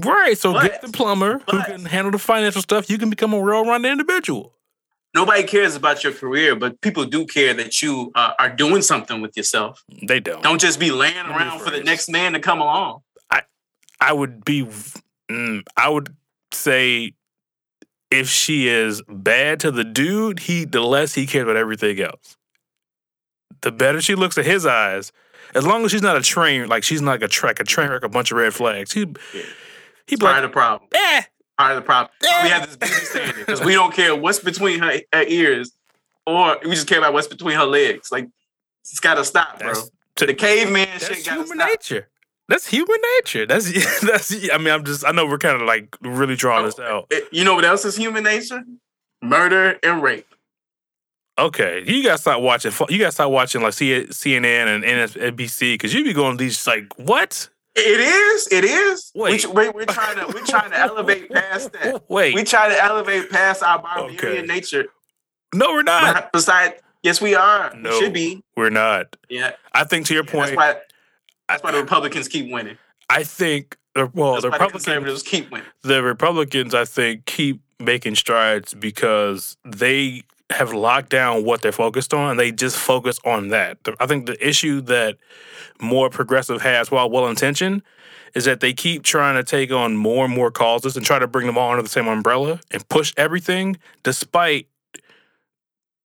Right. 0.04 0.38
So 0.38 0.60
get 0.60 0.82
the 0.82 0.90
plumber 0.90 1.42
who 1.50 1.62
can 1.64 1.86
handle 1.86 2.12
the 2.12 2.18
financial 2.18 2.62
stuff. 2.62 2.90
You 2.90 2.98
can 2.98 3.10
become 3.10 3.34
a 3.34 3.40
well-rounded 3.40 3.92
individual. 3.92 4.56
Nobody 5.14 5.44
cares 5.44 5.76
about 5.76 6.04
your 6.04 6.14
career, 6.14 6.56
but 6.56 6.80
people 6.82 7.04
do 7.06 7.26
care 7.26 7.54
that 7.54 7.82
you 7.82 8.12
uh, 8.16 8.32
are 8.40 8.50
doing 8.50 8.82
something 8.82 9.22
with 9.22 9.36
yourself. 9.36 9.84
They 10.08 10.20
don't. 10.22 10.42
Don't 10.42 10.62
just 10.62 10.80
be 10.80 10.90
laying 10.92 11.18
around 11.18 11.60
for 11.60 11.70
the 11.70 11.84
next 11.84 12.10
man 12.10 12.34
to 12.34 12.40
come 12.40 12.62
along. 12.62 13.02
I 13.30 13.42
I 14.00 14.14
would 14.14 14.46
be. 14.46 14.66
Mm, 15.30 15.64
I 15.76 15.90
would 15.90 16.16
say 16.54 17.14
if 18.10 18.30
she 18.30 18.68
is 18.68 19.02
bad 19.10 19.60
to 19.62 19.72
the 19.72 19.84
dude, 19.84 20.40
he 20.40 20.64
the 20.66 20.82
less 20.82 21.14
he 21.14 21.26
cares 21.26 21.44
about 21.44 21.58
everything 21.58 22.00
else. 22.00 22.38
The 23.62 23.72
better 23.72 24.02
she 24.02 24.16
looks 24.16 24.38
at 24.38 24.46
his 24.46 24.66
eyes, 24.66 25.12
as 25.54 25.66
long 25.68 25.84
as 25.86 25.92
she's 25.92 26.02
not 26.02 26.16
a 26.18 26.22
train, 26.22 26.68
like 26.68 26.84
she's 26.84 27.02
not 27.02 27.12
like 27.12 27.22
a 27.22 27.28
track, 27.28 27.60
a 27.60 27.64
train 27.64 27.90
wreck, 27.90 28.04
a 28.04 28.10
bunch 28.10 28.32
of 28.32 28.38
red 28.38 28.54
flags. 28.54 28.92
He 28.94 29.02
Yeah. 29.34 29.42
he 30.08 30.16
be 30.16 30.22
Part 30.26 30.38
of 30.38 30.44
the 30.44 30.50
problem. 30.50 30.90
eh, 30.94 31.24
Part 31.58 31.72
of 31.72 31.76
the 31.78 31.82
problem. 31.86 32.12
We 32.22 32.50
have 32.50 32.68
this 32.68 32.78
beauty 32.78 33.06
standard 33.06 33.36
because 33.46 33.62
we 33.62 33.74
don't 33.74 33.94
care 33.94 34.16
what's 34.16 34.40
between 34.40 34.80
her, 34.80 35.00
her 35.14 35.24
ears, 35.24 35.72
or 36.26 36.58
we 36.64 36.72
just 36.72 36.88
care 36.88 36.98
about 36.98 37.14
what's 37.14 37.28
between 37.28 37.56
her 37.56 37.66
legs. 37.66 38.12
Like 38.12 38.28
it's 38.84 39.00
got 39.00 39.16
to 39.16 39.26
stop, 39.26 39.60
bro. 39.60 39.68
that's 39.74 39.92
The 40.18 40.34
caveman 40.34 40.88
that's 40.92 41.08
shit 41.08 41.26
got 41.26 41.36
to 41.36 41.42
human 41.42 41.58
stop. 41.60 41.68
nature. 41.70 42.08
That's 42.48 42.68
human 42.68 42.98
nature. 43.18 43.46
That's 43.46 44.02
that's. 44.02 44.34
I 44.52 44.58
mean, 44.58 44.70
I'm 44.74 44.84
just. 44.86 45.06
I 45.06 45.12
know 45.12 45.26
we're 45.26 45.38
kind 45.38 45.56
of 45.56 45.62
like 45.68 45.96
really 46.02 46.36
drawing 46.36 46.66
this 46.66 46.80
out. 46.80 47.08
It- 47.12 47.28
you 47.32 47.44
know 47.46 47.54
what 47.56 47.66
else 47.66 47.86
is 47.86 47.96
human 47.96 48.24
nature? 48.24 48.64
Murder 49.22 49.78
and 49.84 50.02
rape. 50.02 50.26
Okay, 51.40 51.84
you 51.88 52.04
gotta 52.04 52.18
start 52.18 52.42
watching. 52.42 52.72
You 52.90 52.98
gotta 53.00 53.12
start 53.12 53.32
watching 53.32 53.62
like 53.62 53.74
CNN 53.74 54.44
and 54.68 54.84
NBC 54.84 55.74
because 55.76 55.94
you 55.94 56.04
be 56.04 56.14
going 56.14 56.38
these 56.38 56.68
like 56.68 56.86
what? 56.98 57.50
It 57.76 58.00
is. 58.02 58.48
It 58.52 58.64
is. 58.66 59.12
Wait. 59.16 59.46
We, 59.48 59.66
are 59.68 59.86
trying 59.86 60.18
to 60.18 60.28
we're 60.34 60.46
trying 60.46 60.72
to 60.72 60.78
elevate 60.80 61.32
past 61.32 61.72
that. 61.74 62.04
Wait, 62.10 62.36
We 62.36 62.44
try 62.44 62.68
to 62.70 62.84
elevate 62.84 63.30
past 63.30 63.64
our 63.64 63.82
barbarian 63.82 64.40
Okay. 64.46 64.46
nature. 64.46 64.86
no, 65.54 65.70
we're 65.70 65.84
not. 65.84 66.32
Besides, 66.34 66.76
yes, 67.04 67.22
we 67.22 67.34
are. 67.36 67.74
No. 67.76 67.90
We 67.92 68.00
should 68.00 68.14
be. 68.14 68.44
We're 68.58 68.70
not. 68.72 69.16
Yeah. 69.30 69.52
I 69.74 69.86
think 69.86 70.06
to 70.08 70.14
your 70.14 70.24
Yeah, 70.26 70.32
point. 70.32 70.46
That's 70.48 70.58
why. 70.58 70.76
That's 71.48 71.64
why 71.64 71.72
the 71.72 71.80
Republicans 71.82 72.28
keep 72.28 72.52
winning. 72.52 72.78
I 73.10 73.24
think. 73.24 73.78
uh, 73.96 74.08
Well, 74.14 74.34
That's 74.34 74.44
the 74.44 74.50
why 74.52 74.58
the 74.58 74.64
Republicans, 74.66 75.24
keep 75.24 75.52
winning. 75.52 75.68
the 75.84 76.02
Republicans, 76.04 76.74
I 76.74 76.86
think, 76.86 77.26
keep 77.26 77.62
making 77.80 78.16
strides 78.16 78.74
because 78.74 79.58
they 79.66 80.24
have 80.52 80.74
locked 80.74 81.10
down 81.10 81.44
what 81.44 81.62
they're 81.62 81.72
focused 81.72 82.14
on. 82.14 82.32
and 82.32 82.40
They 82.40 82.52
just 82.52 82.78
focus 82.78 83.20
on 83.26 83.50
that. 83.50 83.78
I 84.00 84.06
think 84.06 84.26
the 84.26 84.48
issue 84.48 84.82
that 84.82 85.18
more 85.80 86.10
progressive 86.10 86.62
has, 86.62 86.92
while 86.92 87.10
well 87.10 87.28
intentioned, 87.28 87.82
is 88.34 88.46
that 88.46 88.60
they 88.60 88.74
keep 88.74 89.04
trying 89.04 89.36
to 89.36 89.44
take 89.44 89.72
on 89.72 89.96
more 89.96 90.26
and 90.26 90.34
more 90.34 90.52
causes 90.52 90.96
and 90.96 91.06
try 91.06 91.20
to 91.20 91.28
bring 91.28 91.48
them 91.48 91.58
all 91.58 91.72
under 91.72 91.84
the 91.84 91.90
same 91.90 92.08
umbrella 92.08 92.60
and 92.72 92.88
push 92.88 93.14
everything, 93.18 93.78
despite 94.04 94.68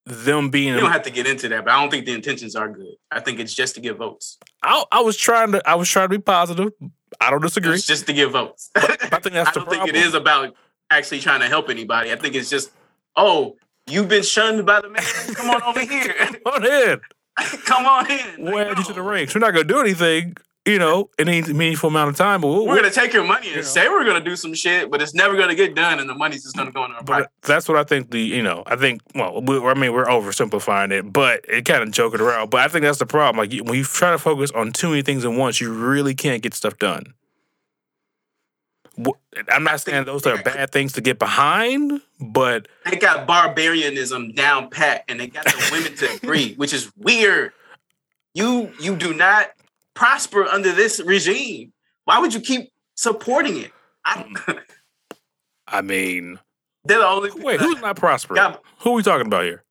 them 0.04 0.50
being. 0.50 0.74
You 0.74 0.80
don't 0.80 0.92
have 0.92 1.02
to 1.02 1.10
get 1.10 1.26
into 1.26 1.48
that, 1.48 1.64
but 1.64 1.72
I 1.72 1.80
don't 1.80 1.90
think 1.90 2.06
the 2.06 2.12
intentions 2.14 2.56
are 2.56 2.68
good. 2.68 2.94
I 3.10 3.20
think 3.20 3.38
it's 3.40 3.54
just 3.54 3.74
to 3.74 3.80
get 3.80 3.96
votes. 3.96 4.38
I, 4.62 4.84
I 4.90 5.00
was 5.00 5.16
trying 5.16 5.52
to. 5.52 5.68
I 5.68 5.74
was 5.74 5.88
trying 5.88 6.06
to 6.06 6.18
be 6.18 6.22
positive. 6.22 6.72
I 7.20 7.30
don't 7.30 7.42
disagree. 7.42 7.74
It's 7.74 7.86
just 7.86 8.06
to 8.06 8.12
get 8.12 8.30
votes. 8.30 8.70
I 8.74 8.80
think 8.86 8.98
that's 9.00 9.20
the 9.20 9.26
problem. 9.30 9.42
I 9.42 9.52
don't 9.52 9.68
think 9.70 9.88
it 9.88 9.96
is 9.96 10.14
about 10.14 10.54
actually 10.90 11.20
trying 11.20 11.40
to 11.40 11.48
help 11.48 11.70
anybody. 11.70 12.12
I 12.12 12.16
think 12.16 12.34
it's 12.34 12.50
just, 12.50 12.70
oh, 13.16 13.56
you've 13.88 14.08
been 14.08 14.22
shunned 14.22 14.66
by 14.66 14.80
the 14.80 14.88
man. 14.88 15.02
Come 15.34 15.50
on 15.50 15.62
over 15.62 15.80
here. 15.80 16.14
Come 16.44 16.52
on 16.54 16.64
in. 16.66 17.00
Come 17.64 17.86
on 17.86 18.10
in. 18.10 18.26
We'll 18.38 18.54
Like, 18.54 18.66
add 18.68 18.78
you 18.78 18.84
to 18.84 18.92
the 18.92 19.02
ranks. 19.02 19.34
We're 19.34 19.40
not 19.40 19.52
gonna 19.52 19.64
do 19.64 19.80
anything. 19.80 20.36
you 20.64 20.80
know, 20.80 21.08
in 21.16 21.28
any 21.28 21.42
meaningful 21.52 21.88
amount 21.90 22.10
of 22.10 22.16
time. 22.16 22.40
But 22.40 22.48
we'll, 22.48 22.66
We're 22.66 22.74
gonna 22.74 22.90
take 22.90 23.12
your 23.12 23.22
money 23.22 23.46
and 23.46 23.50
You 23.50 23.56
know. 23.56 23.62
say 23.62 23.88
we're 23.88 24.04
gonna 24.04 24.18
do 24.24 24.34
some 24.34 24.52
shit, 24.52 24.90
but 24.90 25.00
it's 25.00 25.14
never 25.14 25.36
gonna 25.36 25.54
get 25.54 25.76
done, 25.76 26.00
and 26.00 26.10
the 26.10 26.14
money's 26.14 26.42
just 26.42 26.56
gonna 26.56 26.72
go 26.72 26.84
in 26.84 26.90
our 26.90 27.04
But 27.04 27.12
pocket. 27.12 27.28
that's 27.42 27.68
what 27.68 27.76
I 27.78 27.84
think. 27.84 28.10
The 28.10 28.18
you 28.20 28.42
know, 28.42 28.64
I 28.66 28.74
think. 28.74 29.00
Well, 29.14 29.42
we, 29.42 29.58
I 29.64 29.74
mean, 29.74 29.92
we're 29.92 30.06
oversimplifying 30.06 30.90
it, 30.90 31.12
but 31.12 31.44
it 31.48 31.64
kind 31.66 31.82
of 31.84 31.92
joking 31.92 32.20
around. 32.20 32.50
But 32.50 32.62
I 32.62 32.68
think 32.68 32.82
that's 32.82 32.98
the 32.98 33.06
problem. 33.06 33.38
Like 33.48 33.56
when 33.64 33.78
you 33.78 33.84
try 33.84 34.10
to 34.10 34.18
focus 34.18 34.50
on 34.52 34.72
too 34.72 34.88
many 34.88 35.02
things 35.02 35.24
at 35.24 35.30
once, 35.30 35.60
you 35.60 35.72
really 35.72 36.14
can't 36.16 36.42
get 36.42 36.52
stuff 36.52 36.76
done. 36.78 37.14
I'm 39.48 39.64
not 39.64 39.80
saying 39.80 40.04
those 40.04 40.26
are 40.26 40.42
bad 40.42 40.70
things 40.70 40.92
to 40.94 41.00
get 41.00 41.18
behind, 41.18 42.00
but 42.20 42.68
They 42.84 42.96
got 42.96 43.26
barbarianism 43.26 44.32
down 44.32 44.70
pat, 44.70 45.04
and 45.08 45.20
they 45.20 45.26
got 45.26 45.44
the 45.44 45.68
women 45.72 45.94
to 45.96 46.12
agree, 46.22 46.54
which 46.54 46.72
is 46.72 46.90
weird. 46.96 47.52
You 48.34 48.72
you 48.80 48.96
do 48.96 49.12
not 49.14 49.50
prosper 49.94 50.44
under 50.44 50.72
this 50.72 51.00
regime. 51.00 51.72
Why 52.04 52.18
would 52.18 52.32
you 52.32 52.40
keep 52.40 52.72
supporting 52.94 53.58
it? 53.58 53.72
I, 54.04 54.22
mm. 54.22 54.60
I 55.66 55.82
mean, 55.82 56.38
they're 56.84 56.98
the 56.98 57.06
only 57.06 57.30
wait, 57.32 57.60
who's 57.60 57.80
not 57.80 57.96
prospering? 57.96 58.36
Yeah. 58.36 58.56
Who 58.80 58.92
are 58.92 58.94
we 58.94 59.02
talking 59.02 59.26
about 59.26 59.44
here? 59.44 59.64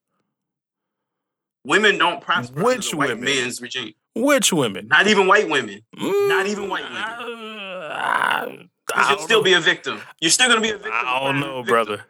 women 1.66 1.98
don't 1.98 2.20
prosper 2.20 2.62
Which 2.62 2.76
under 2.76 2.90
the 2.90 2.96
white 2.96 3.08
women? 3.08 3.24
men's 3.24 3.60
regime. 3.60 3.94
Which 4.14 4.52
women? 4.52 4.88
Not 4.88 5.08
even 5.08 5.26
white 5.26 5.48
women. 5.48 5.82
Not 5.94 6.46
even 6.46 6.68
white 6.68 6.84
women. 6.84 7.02
I, 7.02 8.68
You 8.96 9.04
should 9.04 9.20
still 9.20 9.40
know. 9.40 9.44
be 9.44 9.52
a 9.52 9.60
victim. 9.60 10.00
You're 10.20 10.30
still 10.30 10.48
gonna 10.48 10.60
be 10.60 10.70
a 10.70 10.76
victim. 10.76 10.92
I 10.94 11.20
don't 11.24 11.40
know, 11.40 11.62
brother. 11.62 12.04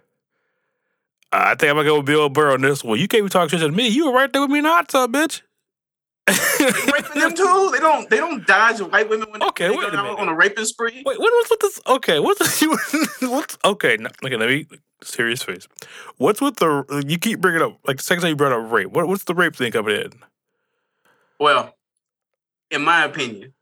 I 1.32 1.54
think 1.54 1.70
I'm 1.70 1.76
gonna 1.76 1.88
go 1.88 1.96
with 1.98 2.06
Bill 2.06 2.28
Burr 2.28 2.52
on 2.52 2.62
this 2.62 2.84
one. 2.84 2.98
You 2.98 3.08
can't 3.08 3.24
be 3.24 3.28
talking 3.28 3.58
shit 3.58 3.66
to 3.68 3.72
me. 3.74 3.88
You 3.88 4.06
were 4.06 4.12
right 4.12 4.32
there 4.32 4.40
with 4.42 4.50
me 4.50 4.58
in 4.58 4.64
the 4.64 4.70
hot 4.70 4.88
tub, 4.88 5.12
bitch. 5.12 5.42
raping 6.28 7.20
them 7.20 7.34
too. 7.34 7.70
They 7.72 7.78
don't. 7.80 8.10
They 8.10 8.16
don't 8.16 8.46
dodge 8.46 8.80
white 8.80 9.08
women 9.08 9.30
when 9.30 9.42
Okay, 9.42 9.68
they 9.68 9.76
wait 9.76 9.92
go 9.92 9.98
out 9.98 10.18
on 10.18 10.28
a 10.28 10.34
raping 10.34 10.64
spree. 10.64 11.02
Wait, 11.04 11.18
what 11.18 11.18
was 11.18 11.46
with 11.50 11.60
this? 11.60 11.80
Okay, 11.86 12.18
what's 12.20 12.62
what's 13.22 13.58
okay? 13.64 13.96
no, 13.98 14.08
Okay, 14.24 14.36
let 14.36 14.48
me 14.48 14.66
serious 15.02 15.42
face. 15.42 15.68
What's 16.16 16.40
with 16.40 16.56
the? 16.56 17.04
You 17.06 17.18
keep 17.18 17.40
bringing 17.40 17.62
up 17.62 17.78
like 17.86 17.98
the 17.98 18.02
second 18.02 18.22
time 18.22 18.30
you 18.30 18.36
brought 18.36 18.52
up 18.52 18.70
rape. 18.72 18.90
What, 18.90 19.08
what's 19.08 19.24
the 19.24 19.34
rape 19.34 19.54
thing 19.56 19.72
coming 19.72 19.96
in? 19.96 20.12
Well, 21.38 21.74
in 22.70 22.82
my 22.82 23.04
opinion, 23.04 23.52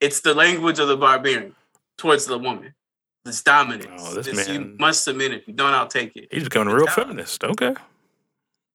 it's 0.00 0.20
the 0.20 0.34
language 0.34 0.78
of 0.78 0.88
the 0.88 0.96
barbarian 0.96 1.54
towards 1.98 2.24
the 2.24 2.38
woman. 2.38 2.74
This 3.24 3.42
dominance. 3.42 4.02
Oh, 4.06 4.14
this 4.14 4.26
This 4.26 4.48
You 4.48 4.74
must 4.78 5.04
submit. 5.04 5.32
If 5.32 5.46
you 5.46 5.52
don't, 5.52 5.74
I'll 5.74 5.86
take 5.86 6.16
it. 6.16 6.28
He's 6.30 6.44
becoming 6.44 6.72
a 6.72 6.76
real 6.76 6.86
feminist. 6.86 7.44
Okay, 7.44 7.74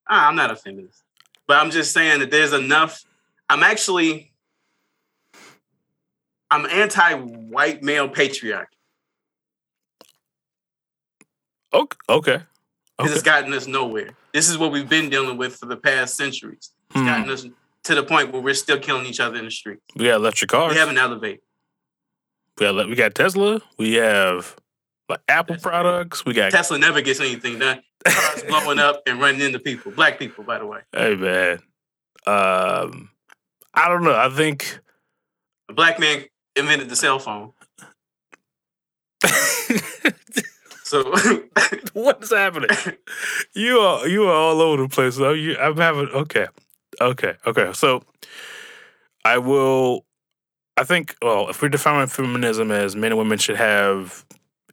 Ah, 0.08 0.28
I'm 0.28 0.36
not 0.36 0.52
a 0.52 0.56
feminist, 0.56 1.02
but 1.48 1.58
I'm 1.58 1.72
just 1.72 1.92
saying 1.94 2.20
that 2.20 2.30
there's 2.30 2.54
enough. 2.54 3.04
I'm 3.50 3.64
actually. 3.64 4.30
I'm 6.52 6.68
anti-white 6.68 7.82
male 7.82 8.08
patriarchy 8.08 8.68
okay, 11.74 11.98
okay. 12.10 12.42
because 12.98 13.12
okay. 13.12 13.14
it's 13.14 13.24
gotten 13.24 13.54
us 13.54 13.66
nowhere. 13.66 14.12
This 14.34 14.50
is 14.50 14.58
what 14.58 14.72
we've 14.72 14.88
been 14.88 15.10
dealing 15.10 15.38
with 15.38 15.56
for 15.56 15.66
the 15.66 15.78
past 15.78 16.16
centuries. 16.16 16.72
It's 16.92 17.00
Hmm. 17.00 17.06
gotten 17.06 17.30
us 17.32 17.46
to 17.86 17.96
the 17.96 18.04
point 18.04 18.32
where 18.32 18.42
we're 18.42 18.54
still 18.54 18.80
killing 18.80 19.06
each 19.06 19.20
other 19.20 19.38
in 19.38 19.46
the 19.46 19.52
street. 19.52 19.80
We 19.96 20.06
got 20.06 20.16
electric 20.16 20.52
cars. 20.52 20.74
We 20.74 20.80
haven't 20.80 20.98
elevated. 20.98 21.42
We 22.60 22.66
got 22.66 22.88
we 22.88 22.96
got 22.96 23.16
Tesla. 23.16 23.62
We 23.78 23.94
have 23.96 24.56
like 25.10 25.22
Apple 25.28 25.56
Tesla. 25.56 25.72
products. 25.72 26.26
We 26.26 26.34
got 26.34 26.52
Tesla 26.52 26.78
never 26.78 27.02
gets 27.02 27.20
anything 27.20 27.60
done. 27.60 27.82
Cars 28.06 28.44
blowing 28.48 28.80
up 28.80 29.04
and 29.08 29.20
running 29.20 29.42
into 29.42 29.60
people, 29.60 29.92
black 29.92 30.20
people, 30.20 30.44
by 30.44 30.60
the 30.60 30.66
way. 30.66 30.82
Hey 30.92 31.16
man, 31.16 31.60
um, 32.28 33.10
I 33.74 33.88
don't 33.90 34.04
know. 34.04 34.16
I 34.16 34.30
think 34.30 34.80
A 35.70 35.74
black 35.74 36.00
man 36.00 36.26
invented 36.56 36.90
the 36.90 36.96
cell 36.96 37.20
phone. 37.20 37.54
So 40.94 41.12
what 41.94 42.22
is 42.22 42.30
happening? 42.30 42.70
You 43.56 43.80
are 43.80 44.08
you 44.08 44.26
are 44.26 44.36
all 44.36 44.62
over 44.62 44.84
the 44.84 44.90
place. 44.90 45.18
You, 45.18 45.58
I'm 45.58 45.76
having 45.76 46.08
okay, 46.10 46.46
okay, 47.02 47.34
okay. 47.48 47.74
So 47.74 48.04
I 49.26 49.40
will. 49.40 50.06
I 50.78 50.84
think. 50.84 51.16
Well, 51.22 51.50
if 51.50 51.62
we're 51.62 51.70
defining 51.70 52.08
feminism 52.08 52.72
as 52.72 52.96
men 52.96 53.12
and 53.12 53.18
women 53.18 53.38
should 53.38 53.58
have 53.58 54.26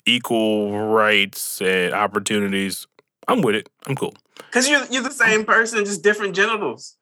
equal 0.06 0.78
rights 0.88 1.60
and 1.60 1.92
opportunities, 1.94 2.86
I'm 3.28 3.42
with 3.42 3.54
it. 3.54 3.68
I'm 3.86 3.94
cool. 3.96 4.14
because 4.36 4.68
you're 4.68 4.84
you're 4.90 5.02
the 5.02 5.10
same 5.10 5.44
person, 5.44 5.84
just 5.84 6.02
different 6.02 6.34
genitals. 6.34 6.96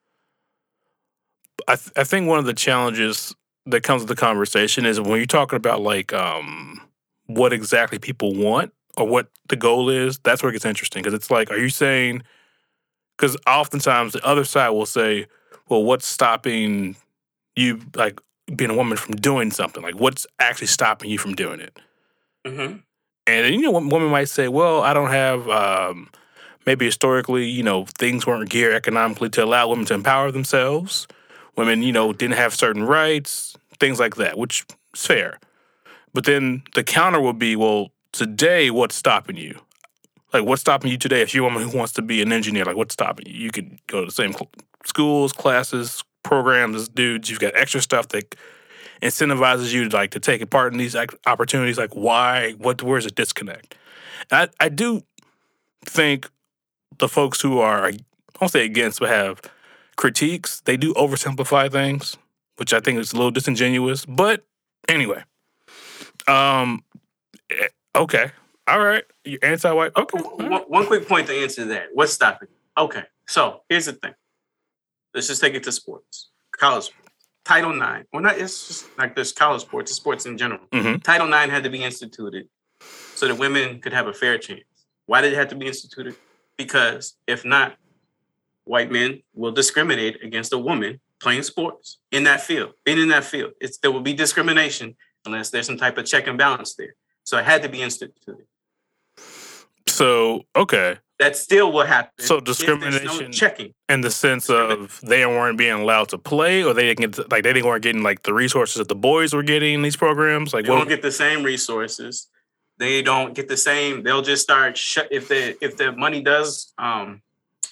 I 1.67 1.77
th- 1.77 1.93
I 1.97 2.05
think 2.05 2.29
one 2.29 2.39
of 2.39 2.45
the 2.47 2.55
challenges 2.55 3.35
that 3.67 3.83
comes 3.83 4.03
with 4.03 4.09
the 4.09 4.17
conversation 4.17 4.87
is 4.87 5.01
when 5.01 5.19
you're 5.19 5.27
talking 5.27 5.57
about 5.57 5.81
like 5.83 6.13
um 6.13 6.81
what 7.27 7.53
exactly 7.53 7.99
people 7.99 8.35
want 8.35 8.73
or 8.97 9.07
what 9.07 9.29
the 9.49 9.57
goal 9.57 9.91
is. 9.91 10.19
That's 10.19 10.43
where 10.43 10.51
it 10.51 10.55
gets 10.55 10.65
interesting 10.65 11.03
because 11.03 11.15
it's 11.15 11.31
like, 11.31 11.51
are 11.51 11.59
you 11.59 11.69
saying? 11.69 12.23
Because 13.17 13.37
oftentimes 13.47 14.13
the 14.15 14.25
other 14.25 14.45
side 14.45 14.71
will 14.71 14.87
say, 14.87 15.27
"Well, 15.69 15.85
what's 15.85 16.07
stopping 16.07 16.97
you 17.57 17.81
like 17.97 18.21
being 18.55 18.71
a 18.71 18.75
woman 18.75 18.97
from 18.97 19.17
doing 19.17 19.51
something? 19.51 19.83
Like, 19.83 19.99
what's 19.99 20.27
actually 20.39 20.69
stopping 20.69 21.11
you 21.11 21.19
from 21.19 21.35
doing 21.35 21.61
it?" 21.61 21.79
Mm-hmm. 22.47 22.79
And 23.27 23.55
you 23.55 23.61
know, 23.61 23.71
one 23.71 23.89
woman 23.89 24.11
might 24.11 24.29
say, 24.29 24.49
"Well, 24.49 24.83
I 24.83 24.93
don't 24.93 25.11
have." 25.11 25.49
Um, 25.49 26.11
maybe 26.69 26.85
historically, 26.85 27.47
you 27.47 27.63
know, 27.63 27.87
things 27.97 28.27
weren't 28.27 28.51
geared 28.51 28.75
economically 28.75 29.31
to 29.31 29.43
allow 29.43 29.67
women 29.69 29.87
to 29.87 29.95
empower 29.95 30.31
themselves. 30.31 31.09
Women, 31.57 31.83
you 31.83 31.93
know, 31.93 32.13
didn't 32.13 32.37
have 32.37 32.55
certain 32.55 32.85
rights, 32.85 33.57
things 33.81 33.99
like 33.99 34.17
that, 34.17 34.37
which 34.37 34.67
is 34.95 35.07
fair. 35.07 35.39
But 36.13 36.27
then 36.27 36.63
the 36.75 36.85
counter 36.85 37.21
would 37.23 37.39
be, 37.39 37.57
well, 37.57 37.91
today, 38.13 38.71
what's 38.71 38.95
stopping 38.95 39.39
you? 39.39 39.59
Like, 40.35 40.45
what's 40.45 40.61
stopping 40.61 40.91
you 40.91 40.99
today? 40.99 41.23
If 41.23 41.35
you're 41.35 41.45
a 41.47 41.49
woman 41.49 41.67
who 41.67 41.79
wants 41.79 41.95
to 41.95 42.03
be 42.03 42.21
an 42.21 42.33
engineer, 42.33 42.67
like, 42.67 42.77
what's 42.77 42.93
stopping 42.93 43.27
you? 43.27 43.35
You 43.35 43.51
could 43.51 43.81
go 43.87 44.01
to 44.01 44.07
the 44.07 44.13
same 44.13 44.35
schools, 44.85 45.33
classes, 45.33 46.05
programs 46.29 46.89
dudes. 46.89 47.31
You've 47.31 47.41
got 47.41 47.57
extra 47.57 47.81
stuff 47.81 48.09
that 48.09 48.35
incentivizes 49.03 49.73
you 49.73 49.89
to 49.89 49.97
like 49.97 50.11
to 50.11 50.21
take 50.21 50.49
part 50.51 50.73
in 50.73 50.79
these 50.79 50.95
opportunities. 51.27 51.79
Like, 51.79 51.95
why? 51.95 52.53
What? 52.59 52.83
Where's 52.83 53.05
the 53.05 53.11
disconnect? 53.11 53.75
I, 54.31 54.49
I 54.61 54.69
do 54.69 55.03
think 55.85 56.29
the 56.99 57.09
folks 57.09 57.41
who 57.41 57.61
are 57.61 57.87
I 57.87 57.99
won't 58.41 58.53
say 58.53 58.65
against, 58.65 59.01
but 59.01 59.09
have 59.09 59.41
critiques, 59.97 60.61
they 60.61 60.77
do 60.77 60.93
oversimplify 60.95 61.73
things, 61.73 62.17
which 62.57 62.73
I 62.73 62.81
think 62.81 62.99
is 62.99 63.13
a 63.13 63.17
little 63.17 63.31
disingenuous. 63.31 64.05
But 64.05 64.45
anyway, 64.87 65.25
um, 66.27 66.85
eh, 67.51 67.69
okay, 67.97 68.33
all 68.67 68.81
right, 68.81 69.05
you're 69.25 69.41
anti-white. 69.43 69.93
Okay. 69.97 70.19
One, 70.19 70.63
one 70.69 70.87
quick 70.87 71.09
point 71.09 71.27
to 71.29 71.35
answer 71.35 71.65
that. 71.67 71.89
What's 71.95 72.13
stopping? 72.13 72.49
Okay, 72.77 73.05
so 73.27 73.63
here's 73.69 73.87
the 73.87 73.95
thing. 73.95 74.15
Let's 75.19 75.27
just 75.27 75.41
take 75.41 75.55
it 75.55 75.65
to 75.65 75.73
sports, 75.73 76.31
college 76.53 76.85
sports. 76.85 77.11
Title 77.45 77.73
IX. 77.73 78.07
Well, 78.13 78.23
not 78.23 78.39
it's 78.39 78.69
just 78.69 78.97
like 78.99 79.17
there's 79.17 79.33
college 79.33 79.63
sports, 79.63 79.91
it's 79.91 79.97
sports 79.97 80.27
in 80.27 80.39
general. 80.39 80.61
Mhm. 80.71 81.03
Title 81.03 81.27
IX 81.27 81.51
had 81.51 81.65
to 81.65 81.71
be 81.71 81.83
instituted 81.83 82.49
so 83.17 83.27
that 83.27 83.35
women 83.35 83.81
could 83.81 83.93
have 83.93 84.07
a 84.07 84.13
fair 84.13 84.39
chance. 84.39 84.63
Why 85.07 85.21
did 85.21 85.33
it 85.33 85.37
have 85.37 85.49
to 85.49 85.57
be 85.57 85.67
instituted? 85.67 86.15
Because 86.57 87.17
if 87.27 87.45
not, 87.45 87.77
white 88.63 88.93
men 88.93 89.25
will 89.35 89.51
discriminate 89.51 90.23
against 90.23 90.53
a 90.53 90.59
woman 90.59 91.01
playing 91.19 91.43
sports 91.43 91.99
in 92.13 92.23
that 92.23 92.41
field, 92.41 92.75
being 92.85 93.01
in 93.01 93.09
that 93.09 93.25
field. 93.25 93.55
It's 93.61 93.79
there 93.79 93.91
will 93.91 94.03
be 94.03 94.15
discrimination 94.15 94.95
unless 95.27 95.51
there's 95.51 95.67
some 95.67 95.79
type 95.79 95.99
of 95.99 96.07
check 96.07 96.29
and 96.29 96.39
balance 96.39 96.77
there. 96.77 96.95
So 97.25 97.39
it 97.39 97.45
had 97.45 97.63
to 97.63 97.69
be 97.69 97.83
instituted. 97.83 98.47
So 99.89 100.45
okay, 100.55 100.99
That 101.19 101.35
still 101.37 101.73
will 101.73 101.85
happen. 101.85 102.25
So 102.25 102.39
discrimination- 102.39 103.25
no 103.27 103.29
checking. 103.31 103.75
in 103.89 104.03
the 104.03 104.11
sense 104.11 104.49
of 104.49 105.01
they 105.03 105.27
weren't 105.27 105.59
being 105.59 105.73
allowed 105.73 106.09
to 106.11 106.19
play, 106.19 106.63
or 106.63 106.73
they 106.75 106.95
didn't 106.95 107.17
get 107.17 107.31
like 107.33 107.43
they 107.43 107.53
didn't 107.53 107.67
weren't 107.67 107.83
getting 107.83 108.03
like 108.05 108.23
the 108.23 108.33
resources 108.33 108.77
that 108.77 108.89
the 108.89 108.95
boys 108.95 109.35
were 109.35 109.43
getting 109.43 109.75
in 109.75 109.83
these 109.83 109.97
programs. 109.97 110.55
Like, 110.55 110.65
They 110.65 110.71
what? 110.71 110.79
don't 110.79 110.89
get 110.89 111.03
the 111.03 111.11
same 111.11 111.43
resources. 111.43 112.29
They 112.79 113.03
don't 113.03 113.35
get 113.35 113.49
the 113.49 113.57
same. 113.57 114.05
They'll 114.05 114.23
just 114.23 114.45
start 114.45 114.79
shut 114.79 115.09
if 115.11 115.27
the 115.27 115.57
if 115.65 115.77
the 115.77 115.91
money 115.91 116.23
does 116.23 116.73
um, 116.79 117.23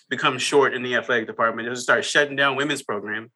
become 0.08 0.38
short 0.38 0.74
in 0.74 0.82
the 0.82 0.96
athletic 0.96 1.28
department. 1.28 1.66
They'll 1.66 1.74
just 1.74 1.84
start 1.86 2.04
shutting 2.04 2.34
down 2.34 2.56
women's 2.56 2.82
program 2.82 3.30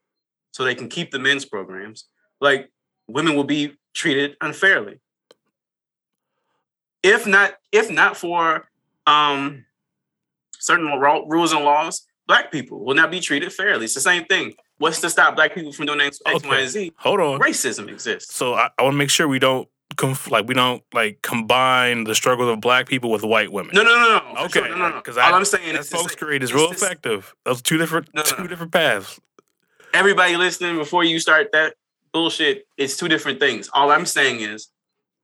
so 0.51 0.65
they 0.65 0.75
can 0.75 0.89
keep 0.89 1.13
the 1.13 1.21
men's 1.21 1.45
programs. 1.45 2.07
Like 2.41 2.69
women 3.07 3.37
will 3.37 3.45
be 3.45 3.77
treated 3.95 4.37
unfairly. 4.41 4.99
If 7.05 7.27
not, 7.27 7.55
if 7.71 7.91
not 7.91 8.17
for 8.17 8.69
um, 9.07 9.65
certain 10.61 10.87
rules 10.99 11.53
and 11.53 11.65
laws, 11.65 12.07
black 12.27 12.53
people 12.53 12.85
will 12.85 12.95
not 12.95 13.11
be 13.11 13.21
treated 13.21 13.53
fairly. 13.53 13.85
It's 13.87 13.95
the 13.95 14.01
same 14.01 14.25
thing. 14.25 14.55
What's 14.79 15.01
to 15.01 15.11
stop 15.11 15.37
black 15.37 15.55
people 15.55 15.73
from 15.73 15.87
doing 15.87 16.01
X, 16.01 16.21
X, 16.25 16.43
Y, 16.45 16.49
Okay. 16.49 16.61
and 16.63 16.71
Z? 16.71 16.93
Hold 16.99 17.21
on. 17.21 17.41
Racism 17.41 17.89
exists. 17.89 18.35
So 18.35 18.55
I, 18.55 18.71
I 18.79 18.83
want 18.83 18.95
to 18.95 18.99
make 18.99 19.11
sure 19.11 19.29
we 19.29 19.39
don't 19.39 19.69
conf- 19.97 20.31
like 20.31 20.47
we 20.49 20.55
don't 20.55 20.83
like 20.95 21.21
combine 21.23 22.05
the 22.05 22.15
struggles 22.15 22.49
of 22.49 22.61
black 22.61 22.89
people 22.89 23.11
with 23.11 23.23
white 23.23 23.53
women. 23.53 23.73
No, 23.75 23.83
no, 23.83 23.91
no, 23.95 24.33
no. 24.35 24.41
Okay, 24.45 24.61
sure. 24.61 24.69
no, 24.71 24.77
no, 24.77 24.89
no. 24.91 24.97
because 24.97 25.19
All 25.19 25.35
I'm 25.35 25.45
saying 25.45 25.75
that 25.75 25.81
is 25.81 25.91
folks 25.91 26.15
create 26.15 26.43
is 26.43 26.55
real 26.55 26.71
effective. 26.71 27.35
Those 27.45 27.61
two 27.61 27.77
different 27.77 28.09
no, 28.15 28.23
two 28.23 28.43
no. 28.43 28.47
different 28.49 28.73
paths. 28.73 29.21
everybody 29.93 30.37
listening 30.37 30.77
before 30.77 31.05
you 31.05 31.19
start 31.21 31.53
that 31.53 31.75
bullshit. 32.13 32.67
It's 32.79 32.97
two 32.97 33.09
different 33.09 33.39
things. 33.41 33.69
All 33.75 33.91
I'm 33.91 34.07
saying 34.07 34.41
is, 34.41 34.69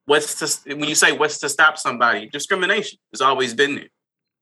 what's 0.05 0.35
to 0.63 0.75
when 0.75 0.87
you 0.87 0.95
say 0.95 1.13
what's 1.13 1.39
to 1.39 1.49
stop 1.49 1.77
somebody? 1.79 2.29
Discrimination 2.29 2.99
has 3.11 3.21
always 3.21 3.53
been 3.55 3.75
there, 3.75 3.89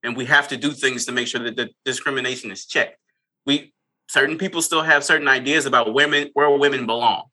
and 0.06 0.16
we 0.16 0.26
have 0.26 0.48
to 0.50 0.56
do 0.56 0.72
things 0.72 1.06
to 1.06 1.12
make 1.12 1.28
sure 1.28 1.44
that 1.44 1.56
the 1.56 1.70
discrimination 1.84 2.52
is 2.52 2.66
checked. 2.66 2.98
We 3.46 3.74
certain 4.08 4.38
people 4.38 4.62
still 4.62 4.84
have 4.84 5.04
certain 5.04 5.28
ideas 5.28 5.66
about 5.66 5.94
women 5.94 6.30
where 6.34 6.50
women 6.52 6.86
belong, 6.86 7.24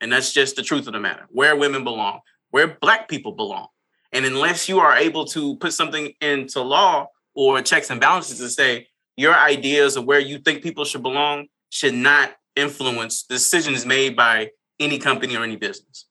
and 0.00 0.10
that's 0.10 0.32
just 0.32 0.56
the 0.56 0.62
truth 0.62 0.86
of 0.86 0.92
the 0.92 1.00
matter. 1.00 1.26
Where 1.30 1.56
women 1.56 1.82
belong, 1.82 2.20
where 2.50 2.68
Black 2.80 3.08
people 3.08 3.32
belong, 3.32 3.66
and 4.12 4.24
unless 4.24 4.68
you 4.68 4.78
are 4.78 4.96
able 4.96 5.24
to 5.26 5.56
put 5.56 5.72
something 5.72 6.12
into 6.20 6.62
law 6.62 7.08
or 7.34 7.60
checks 7.60 7.90
and 7.90 8.00
balances 8.00 8.38
to 8.38 8.48
say 8.48 8.86
your 9.16 9.34
ideas 9.34 9.96
of 9.96 10.04
where 10.04 10.20
you 10.20 10.38
think 10.38 10.62
people 10.62 10.84
should 10.84 11.02
belong 11.02 11.48
should 11.70 11.94
not 11.94 12.36
influence 12.54 13.24
decisions 13.24 13.84
made 13.84 14.14
by 14.14 14.50
any 14.78 14.98
company 14.98 15.36
or 15.36 15.42
any 15.42 15.56
business. 15.56 16.06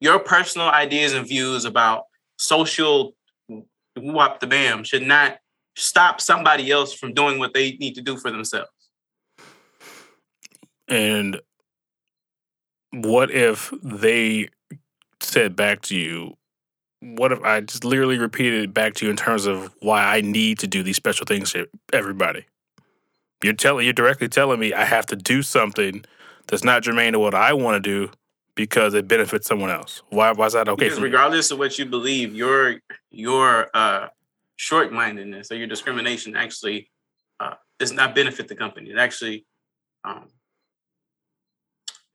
Your 0.00 0.20
personal 0.20 0.68
ideas 0.68 1.12
and 1.12 1.26
views 1.26 1.64
about 1.64 2.04
social 2.38 3.16
whop 4.00 4.40
the 4.40 4.46
bam 4.46 4.84
should 4.84 5.02
not 5.02 5.38
stop 5.76 6.20
somebody 6.20 6.70
else 6.70 6.92
from 6.92 7.12
doing 7.12 7.38
what 7.38 7.54
they 7.54 7.72
need 7.72 7.94
to 7.94 8.00
do 8.00 8.16
for 8.16 8.30
themselves. 8.30 8.70
And 10.88 11.40
what 12.92 13.30
if 13.30 13.72
they 13.82 14.48
said 15.20 15.56
back 15.56 15.82
to 15.82 15.96
you, 15.96 16.36
what 17.00 17.32
if 17.32 17.42
I 17.42 17.60
just 17.60 17.84
literally 17.84 18.18
repeated 18.18 18.64
it 18.64 18.74
back 18.74 18.94
to 18.94 19.04
you 19.04 19.10
in 19.10 19.16
terms 19.16 19.46
of 19.46 19.74
why 19.80 20.02
I 20.02 20.20
need 20.20 20.58
to 20.60 20.66
do 20.66 20.82
these 20.82 20.96
special 20.96 21.26
things 21.26 21.52
to 21.52 21.68
everybody? 21.92 22.46
You're 23.42 23.52
telling 23.52 23.84
you're 23.84 23.92
directly 23.92 24.28
telling 24.28 24.58
me 24.58 24.72
I 24.72 24.84
have 24.84 25.06
to 25.06 25.16
do 25.16 25.42
something 25.42 26.04
that's 26.46 26.64
not 26.64 26.82
germane 26.82 27.12
to 27.12 27.18
what 27.18 27.34
I 27.34 27.52
want 27.52 27.82
to 27.82 28.06
do 28.06 28.12
because 28.56 28.94
it 28.94 29.06
benefits 29.06 29.46
someone 29.46 29.70
else. 29.70 30.02
Why 30.10 30.32
why 30.32 30.46
is 30.46 30.54
that 30.54 30.68
okay? 30.68 30.86
Because 30.86 31.00
regardless 31.00 31.52
of 31.52 31.58
what 31.58 31.78
you 31.78 31.86
believe, 31.86 32.34
your 32.34 32.80
your 33.10 33.68
uh, 33.72 34.08
short 34.56 34.92
mindedness 34.92 35.52
or 35.52 35.56
your 35.56 35.68
discrimination 35.68 36.34
actually 36.34 36.90
uh, 37.38 37.54
does 37.78 37.92
not 37.92 38.14
benefit 38.14 38.48
the 38.48 38.56
company. 38.56 38.90
It 38.90 38.98
actually 38.98 39.46
um, 40.04 40.28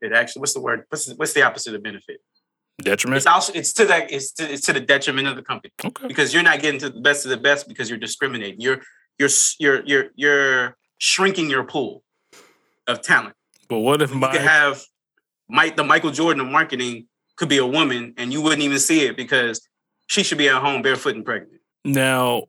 it 0.02 0.12
actually 0.12 0.42
what's 0.42 0.54
the 0.54 0.60
word? 0.60 0.84
What's 0.90 1.06
the, 1.06 1.16
what's 1.16 1.34
the 1.34 1.44
opposite 1.44 1.74
of 1.76 1.84
benefit? 1.84 2.18
Detriment. 2.82 3.18
It's 3.18 3.28
also 3.28 3.54
it's 3.54 3.72
to 3.74 3.86
that 3.86 4.12
it's 4.12 4.32
to, 4.34 4.52
it's 4.52 4.66
to 4.66 4.74
the 4.74 4.80
detriment 4.80 5.28
of 5.28 5.36
the 5.36 5.44
company. 5.44 5.72
Okay. 5.86 6.08
Because 6.08 6.34
you're 6.34 6.44
not 6.44 6.62
getting 6.62 6.80
to 6.80 6.90
the 6.90 7.02
best 7.02 7.26
of 7.26 7.30
the 7.30 7.38
best 7.38 7.68
because 7.68 7.90
you're 7.90 8.00
discriminating. 8.00 8.60
You're 8.60 8.82
you're 9.20 9.30
you're 9.60 9.86
you're 9.86 10.06
you're 10.16 10.78
shrinking 10.98 11.52
your 11.52 11.64
pool 11.64 12.04
of 12.88 13.04
talent. 13.04 13.36
But 13.70 13.80
what 13.80 14.02
if 14.02 14.12
You 14.12 14.18
my 14.18 14.32
could 14.32 14.42
have 14.42 14.82
Mike 15.52 15.76
the 15.76 15.84
Michael 15.84 16.12
Jordan 16.12 16.42
of 16.42 16.48
marketing 16.48 17.08
could 17.36 17.50
be 17.50 17.58
a 17.58 17.66
woman 17.66 18.14
and 18.18 18.32
you 18.32 18.42
wouldn't 18.42 18.62
even 18.62 18.80
see 18.80 19.06
it 19.06 19.18
because 19.18 19.68
she 20.08 20.24
should 20.24 20.38
be 20.38 20.50
at 20.50 20.62
home 20.62 20.82
barefoot 20.82 21.16
and 21.16 21.26
pregnant. 21.26 21.62
now 21.86 22.44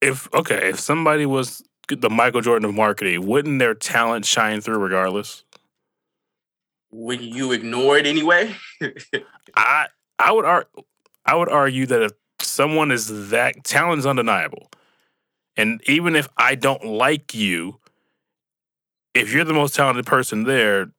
if 0.00 0.32
okay 0.34 0.70
if 0.70 0.78
somebody 0.78 1.26
was 1.26 1.62
the 1.88 2.10
Michael 2.10 2.40
Jordan 2.40 2.68
of 2.68 2.74
marketing, 2.74 3.26
wouldn't 3.26 3.58
their 3.58 3.74
talent 3.74 4.24
shine 4.24 4.60
through 4.60 4.78
regardless? 4.78 5.44
Would 6.90 7.20
you 7.20 7.52
ignore 7.52 7.98
it 7.98 8.06
anyway? 8.06 8.54
I 9.56 9.86
I 10.18 10.32
would 10.32 10.44
ar- 10.44 10.68
I 11.26 11.34
would 11.34 11.48
argue 11.48 11.86
that 11.86 12.02
if 12.02 12.12
someone 12.40 12.90
is 12.90 13.30
that 13.30 13.64
talent 13.64 13.98
is 13.98 14.06
undeniable, 14.06 14.70
and 15.56 15.80
even 15.86 16.16
if 16.16 16.28
I 16.36 16.54
don't 16.54 16.84
like 16.84 17.34
you, 17.34 17.80
if 19.14 19.32
you're 19.32 19.44
the 19.44 19.54
most 19.54 19.74
talented 19.74 20.06
person 20.06 20.44
there, 20.44 20.92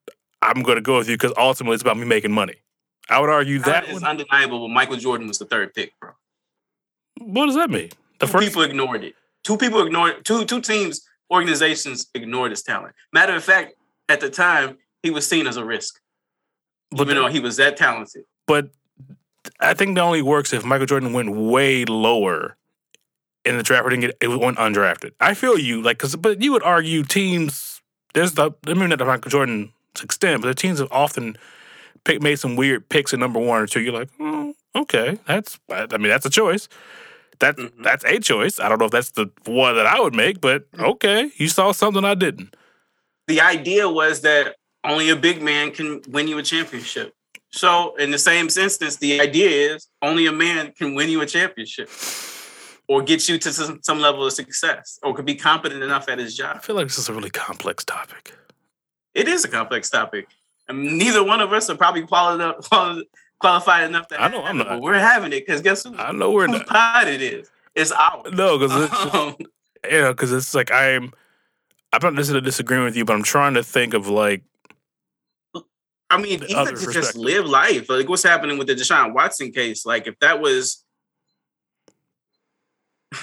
I'm 0.45 0.61
going 0.61 0.75
to 0.75 0.81
go 0.81 0.97
with 0.99 1.09
you 1.09 1.15
because 1.15 1.33
ultimately 1.37 1.73
it's 1.75 1.81
about 1.81 1.97
me 1.97 2.05
making 2.05 2.31
money. 2.31 2.55
I 3.09 3.19
would 3.19 3.29
argue 3.29 3.59
that. 3.59 3.65
that 3.65 3.87
is 3.87 3.95
Would, 3.95 4.03
undeniable. 4.03 4.67
But 4.67 4.73
Michael 4.73 4.97
Jordan 4.97 5.27
was 5.27 5.39
the 5.39 5.45
third 5.45 5.73
pick, 5.73 5.93
bro. 5.99 6.11
what 7.19 7.47
does 7.47 7.55
that 7.55 7.69
mean? 7.69 7.89
The 8.19 8.25
two 8.25 8.31
first 8.31 8.47
people 8.47 8.61
ignored 8.61 9.03
it. 9.03 9.15
Two 9.43 9.57
people 9.57 9.85
ignored 9.85 10.25
two 10.25 10.45
two 10.45 10.61
teams, 10.61 11.01
organizations 11.31 12.07
ignored 12.15 12.51
his 12.51 12.63
talent. 12.63 12.95
Matter 13.13 13.35
of 13.35 13.43
fact, 13.43 13.75
at 14.09 14.19
the 14.19 14.29
time, 14.29 14.77
he 15.03 15.11
was 15.11 15.27
seen 15.27 15.45
as 15.47 15.57
a 15.57 15.65
risk. 15.65 15.99
but, 16.91 17.01
even 17.01 17.15
though 17.15 17.27
he 17.27 17.39
was 17.39 17.57
that 17.57 17.77
talented. 17.77 18.23
but 18.47 18.69
I 19.59 19.73
think 19.75 19.95
that 19.95 20.01
only 20.01 20.21
works 20.23 20.53
if 20.53 20.65
Michael 20.65 20.87
Jordan 20.87 21.13
went 21.13 21.35
way 21.35 21.85
lower 21.85 22.57
in 23.43 23.57
the 23.57 23.63
draft. 23.63 23.85
Or 23.85 23.89
didn't 23.89 24.01
get 24.01 24.17
it 24.19 24.27
went 24.27 24.57
undrafted. 24.57 25.11
I 25.19 25.33
feel 25.35 25.57
you 25.59 25.81
like 25.81 25.97
because 25.97 26.15
but 26.15 26.41
you 26.41 26.51
would 26.51 26.63
argue 26.63 27.03
teams. 27.03 27.81
There's 28.13 28.33
the 28.33 28.51
I 28.65 28.73
mean 28.73 28.89
not 28.89 28.99
to 28.99 29.05
Michael 29.05 29.29
Jordan's 29.29 29.69
extent, 30.03 30.41
but 30.41 30.47
the 30.47 30.55
teams 30.55 30.79
have 30.79 30.91
often 30.91 31.37
pick, 32.03 32.21
made 32.21 32.39
some 32.39 32.55
weird 32.55 32.87
picks 32.89 33.13
at 33.13 33.19
number 33.19 33.39
one 33.39 33.61
or 33.61 33.67
two. 33.67 33.81
You're 33.81 33.93
like, 33.93 34.09
oh, 34.19 34.53
okay, 34.75 35.17
that's 35.27 35.59
I 35.69 35.85
mean 35.97 36.09
that's 36.09 36.25
a 36.25 36.29
choice. 36.29 36.67
That's 37.39 37.59
Mhm. 37.59 37.83
that's 37.83 38.05
a 38.05 38.19
choice. 38.19 38.59
I 38.59 38.69
don't 38.69 38.79
know 38.79 38.85
if 38.85 38.91
that's 38.91 39.11
the 39.11 39.29
one 39.45 39.75
that 39.75 39.85
I 39.85 39.99
would 39.99 40.15
make, 40.15 40.39
but 40.41 40.65
okay, 40.79 41.31
you 41.37 41.47
saw 41.47 41.71
something 41.71 42.05
I 42.05 42.15
didn't. 42.15 42.55
The 43.27 43.41
idea 43.41 43.89
was 43.89 44.21
that 44.21 44.55
only 44.83 45.09
a 45.09 45.15
big 45.15 45.41
man 45.41 45.71
can 45.71 46.01
win 46.07 46.27
you 46.27 46.37
a 46.37 46.43
championship. 46.43 47.13
So, 47.51 47.95
in 47.95 48.11
the 48.11 48.19
same 48.19 48.45
instance, 48.45 48.97
the 48.97 49.19
idea 49.21 49.73
is 49.73 49.87
only 50.01 50.25
a 50.27 50.31
man 50.31 50.73
can 50.77 50.93
win 50.93 51.09
you 51.09 51.21
a 51.21 51.25
championship 51.25 51.89
or 52.87 53.01
get 53.01 53.27
you 53.27 53.37
to 53.39 53.51
some, 53.51 53.79
some 53.81 53.99
level 53.99 54.25
of 54.25 54.33
success 54.33 54.99
or 55.03 55.13
could 55.15 55.25
be 55.25 55.35
competent 55.35 55.81
enough 55.81 56.07
at 56.09 56.19
his 56.19 56.35
job. 56.35 56.57
I 56.57 56.59
feel 56.59 56.75
like 56.75 56.87
this 56.87 56.97
is 56.97 57.09
a 57.09 57.13
really 57.13 57.29
complex 57.29 57.83
topic. 57.83 58.33
It 59.15 59.27
is 59.27 59.45
a 59.45 59.47
complex 59.47 59.89
topic. 59.89 60.27
And 60.67 60.97
neither 60.97 61.23
one 61.23 61.39
of 61.41 61.53
us 61.53 61.69
are 61.69 61.75
probably 61.75 62.03
quali- 62.05 62.53
quali- 62.63 63.07
qualified 63.39 63.85
enough 63.89 64.07
to 64.09 64.21
I 64.21 64.27
know 64.27 64.43
I'm 64.43 64.59
it, 64.61 64.67
not. 64.67 64.81
we're 64.81 64.95
having 64.99 65.31
it 65.33 65.45
because 65.45 65.61
guess 65.61 65.83
who? 65.83 65.95
I 65.97 66.11
know 66.11 66.31
we're 66.31 66.47
not. 66.47 66.67
pod 66.67 67.07
it 67.07 67.21
is? 67.21 67.49
It's 67.73 67.91
ours. 67.91 68.33
No, 68.33 68.57
because 68.57 68.83
it's 68.83 69.15
Um, 69.15 69.35
you 69.89 70.01
know, 70.01 70.13
because 70.13 70.31
it's 70.33 70.53
like 70.53 70.71
I'm, 70.71 71.13
I'm 71.93 71.99
not 72.01 72.13
necessarily 72.13 72.43
disagreeing 72.43 72.83
with 72.83 72.95
you, 72.95 73.05
but 73.05 73.13
I'm 73.13 73.23
trying 73.23 73.53
to 73.55 73.63
think 73.63 73.93
of 73.93 74.07
like, 74.07 74.43
I 76.09 76.17
mean, 76.21 76.43
even 76.47 76.75
to 76.75 76.91
just 76.91 77.15
live 77.15 77.45
life. 77.45 77.89
Like 77.89 78.07
what's 78.09 78.23
happening 78.23 78.57
with 78.57 78.67
the 78.67 78.75
Deshaun 78.75 79.13
Watson 79.13 79.51
case? 79.51 79.85
Like 79.85 80.07
if 80.07 80.17
that 80.19 80.39
was 80.41 80.83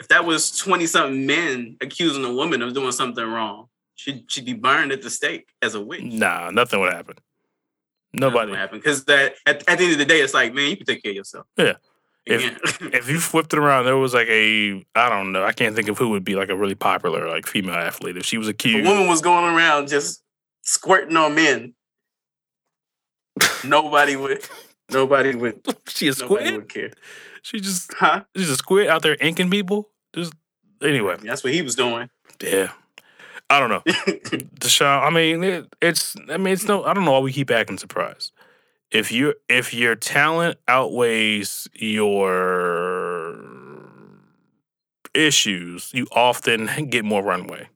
if 0.00 0.08
that 0.08 0.24
was 0.24 0.56
20 0.56 0.86
something 0.86 1.26
men 1.26 1.76
accusing 1.80 2.24
a 2.24 2.32
woman 2.32 2.62
of 2.62 2.74
doing 2.74 2.92
something 2.92 3.24
wrong, 3.24 3.68
she'd 4.02 4.30
she'd 4.30 4.44
be 4.44 4.52
burned 4.54 4.92
at 4.92 5.02
the 5.02 5.10
stake 5.10 5.48
as 5.62 5.74
a 5.74 5.80
witch. 5.80 6.02
nah, 6.02 6.50
nothing 6.50 6.80
would 6.80 6.92
happen. 6.92 7.16
Nobody. 8.12 8.50
Would 8.50 8.58
happen. 8.58 8.78
Because 8.78 9.04
that 9.06 9.34
at, 9.46 9.66
at 9.68 9.78
the 9.78 9.84
end 9.84 9.92
of 9.94 9.98
the 9.98 10.04
day, 10.04 10.20
it's 10.20 10.34
like, 10.34 10.52
man, 10.54 10.68
you 10.70 10.76
can 10.76 10.86
take 10.86 11.02
care 11.02 11.10
of 11.12 11.16
yourself. 11.16 11.46
Yeah. 11.56 11.74
Again. 12.28 12.58
If 12.92 13.08
you 13.08 13.18
flipped 13.18 13.52
it 13.52 13.58
around, 13.58 13.84
there 13.86 13.96
was 13.96 14.12
like 14.14 14.28
a, 14.28 14.84
I 14.94 15.08
don't 15.08 15.32
know, 15.32 15.44
I 15.44 15.52
can't 15.52 15.74
think 15.74 15.88
of 15.88 15.98
who 15.98 16.10
would 16.10 16.22
be 16.24 16.34
like 16.36 16.50
a 16.50 16.56
really 16.56 16.74
popular 16.74 17.26
like 17.28 17.46
female 17.46 17.74
athlete 17.74 18.16
if 18.16 18.24
she 18.24 18.38
was 18.38 18.48
a 18.48 18.50
accused. 18.50 18.86
woman 18.86 19.06
was 19.08 19.20
going 19.22 19.54
around 19.54 19.88
just 19.88 20.22
squirting 20.62 21.16
on 21.16 21.34
men. 21.34 21.74
nobody 23.64 24.16
would 24.16 24.44
nobody 24.90 25.34
would 25.34 25.60
she 25.88 26.08
a 26.08 26.10
nobody 26.12 26.46
squid. 26.46 26.54
would 26.56 26.68
care. 26.68 26.90
She 27.42 27.58
just, 27.60 27.92
Huh? 27.94 28.22
she's 28.36 28.50
a 28.50 28.56
squid 28.56 28.86
out 28.88 29.02
there 29.02 29.16
inking 29.20 29.50
people. 29.50 29.88
Just 30.14 30.32
anyway, 30.82 31.16
That's 31.22 31.42
what 31.42 31.52
he 31.52 31.62
was 31.62 31.74
doing. 31.74 32.08
yeah. 32.42 32.72
I 33.52 33.60
don't 33.60 33.68
know. 33.68 33.80
Deshaun, 34.60 35.02
I 35.02 35.10
mean, 35.10 35.44
it, 35.44 35.66
it's. 35.82 36.16
I 36.30 36.38
mean, 36.38 36.54
it's 36.54 36.64
no. 36.64 36.84
I 36.84 36.94
don't 36.94 37.04
know 37.04 37.12
why 37.12 37.18
we 37.18 37.32
keep 37.32 37.50
acting 37.50 37.76
surprised. 37.76 38.32
If 38.90 39.12
you 39.12 39.34
if 39.46 39.74
your 39.74 39.94
talent 39.94 40.58
outweighs 40.68 41.68
your 41.74 43.38
issues, 45.14 45.90
you 45.92 46.06
often 46.12 46.70
get 46.88 47.04
more 47.04 47.22
runway. 47.22 47.68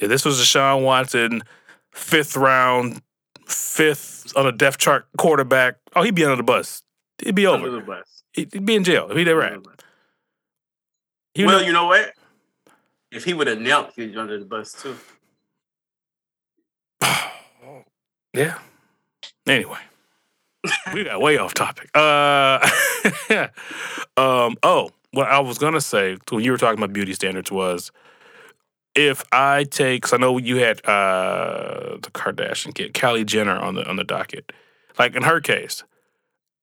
If 0.00 0.08
this 0.08 0.24
was 0.24 0.38
Deshaun 0.40 0.84
Watson, 0.84 1.42
fifth 1.90 2.36
round, 2.36 3.02
fifth 3.46 4.32
on 4.36 4.46
a 4.46 4.52
depth 4.52 4.78
chart 4.78 5.06
quarterback, 5.18 5.78
oh, 5.96 6.02
he'd 6.02 6.14
be 6.14 6.24
under 6.24 6.36
the 6.36 6.44
bus. 6.44 6.84
He'd 7.24 7.34
be 7.34 7.44
over. 7.46 7.66
Under 7.66 7.80
the 7.80 7.84
bus. 7.84 8.22
He'd 8.34 8.64
be 8.64 8.76
in 8.76 8.84
jail. 8.84 9.10
If 9.10 9.16
he 9.16 9.24
did 9.24 9.34
right. 9.34 9.52
Under 9.52 9.62
the 9.62 9.68
bus. 9.68 9.76
He 11.34 11.44
well, 11.44 11.56
would- 11.58 11.66
you 11.66 11.72
know 11.72 11.86
what? 11.86 12.14
If 13.10 13.24
he 13.24 13.34
would 13.34 13.46
have 13.48 13.58
knelt, 13.60 13.92
he'd 13.96 14.12
be 14.12 14.18
under 14.18 14.38
the 14.38 14.44
bus 14.44 14.72
too. 14.72 14.96
yeah. 18.34 18.58
Anyway, 19.46 19.78
we 20.94 21.04
got 21.04 21.20
way 21.20 21.36
off 21.38 21.54
topic. 21.54 21.90
Uh, 21.96 22.58
um, 24.16 24.56
oh, 24.62 24.90
what 25.12 25.26
I 25.28 25.40
was 25.40 25.58
gonna 25.58 25.80
say 25.80 26.16
when 26.30 26.44
you 26.44 26.52
were 26.52 26.58
talking 26.58 26.78
about 26.78 26.92
beauty 26.92 27.14
standards 27.14 27.50
was, 27.50 27.90
if 28.94 29.24
I 29.32 29.64
take, 29.64 30.02
cause 30.02 30.12
I 30.12 30.18
know 30.18 30.38
you 30.38 30.56
had 30.56 30.84
uh 30.86 31.96
the 32.00 32.10
Kardashian 32.12 32.74
kid, 32.74 32.94
Kylie 32.94 33.26
Jenner 33.26 33.56
on 33.56 33.74
the 33.74 33.88
on 33.88 33.96
the 33.96 34.04
docket. 34.04 34.52
Like 34.98 35.16
in 35.16 35.22
her 35.22 35.40
case, 35.40 35.82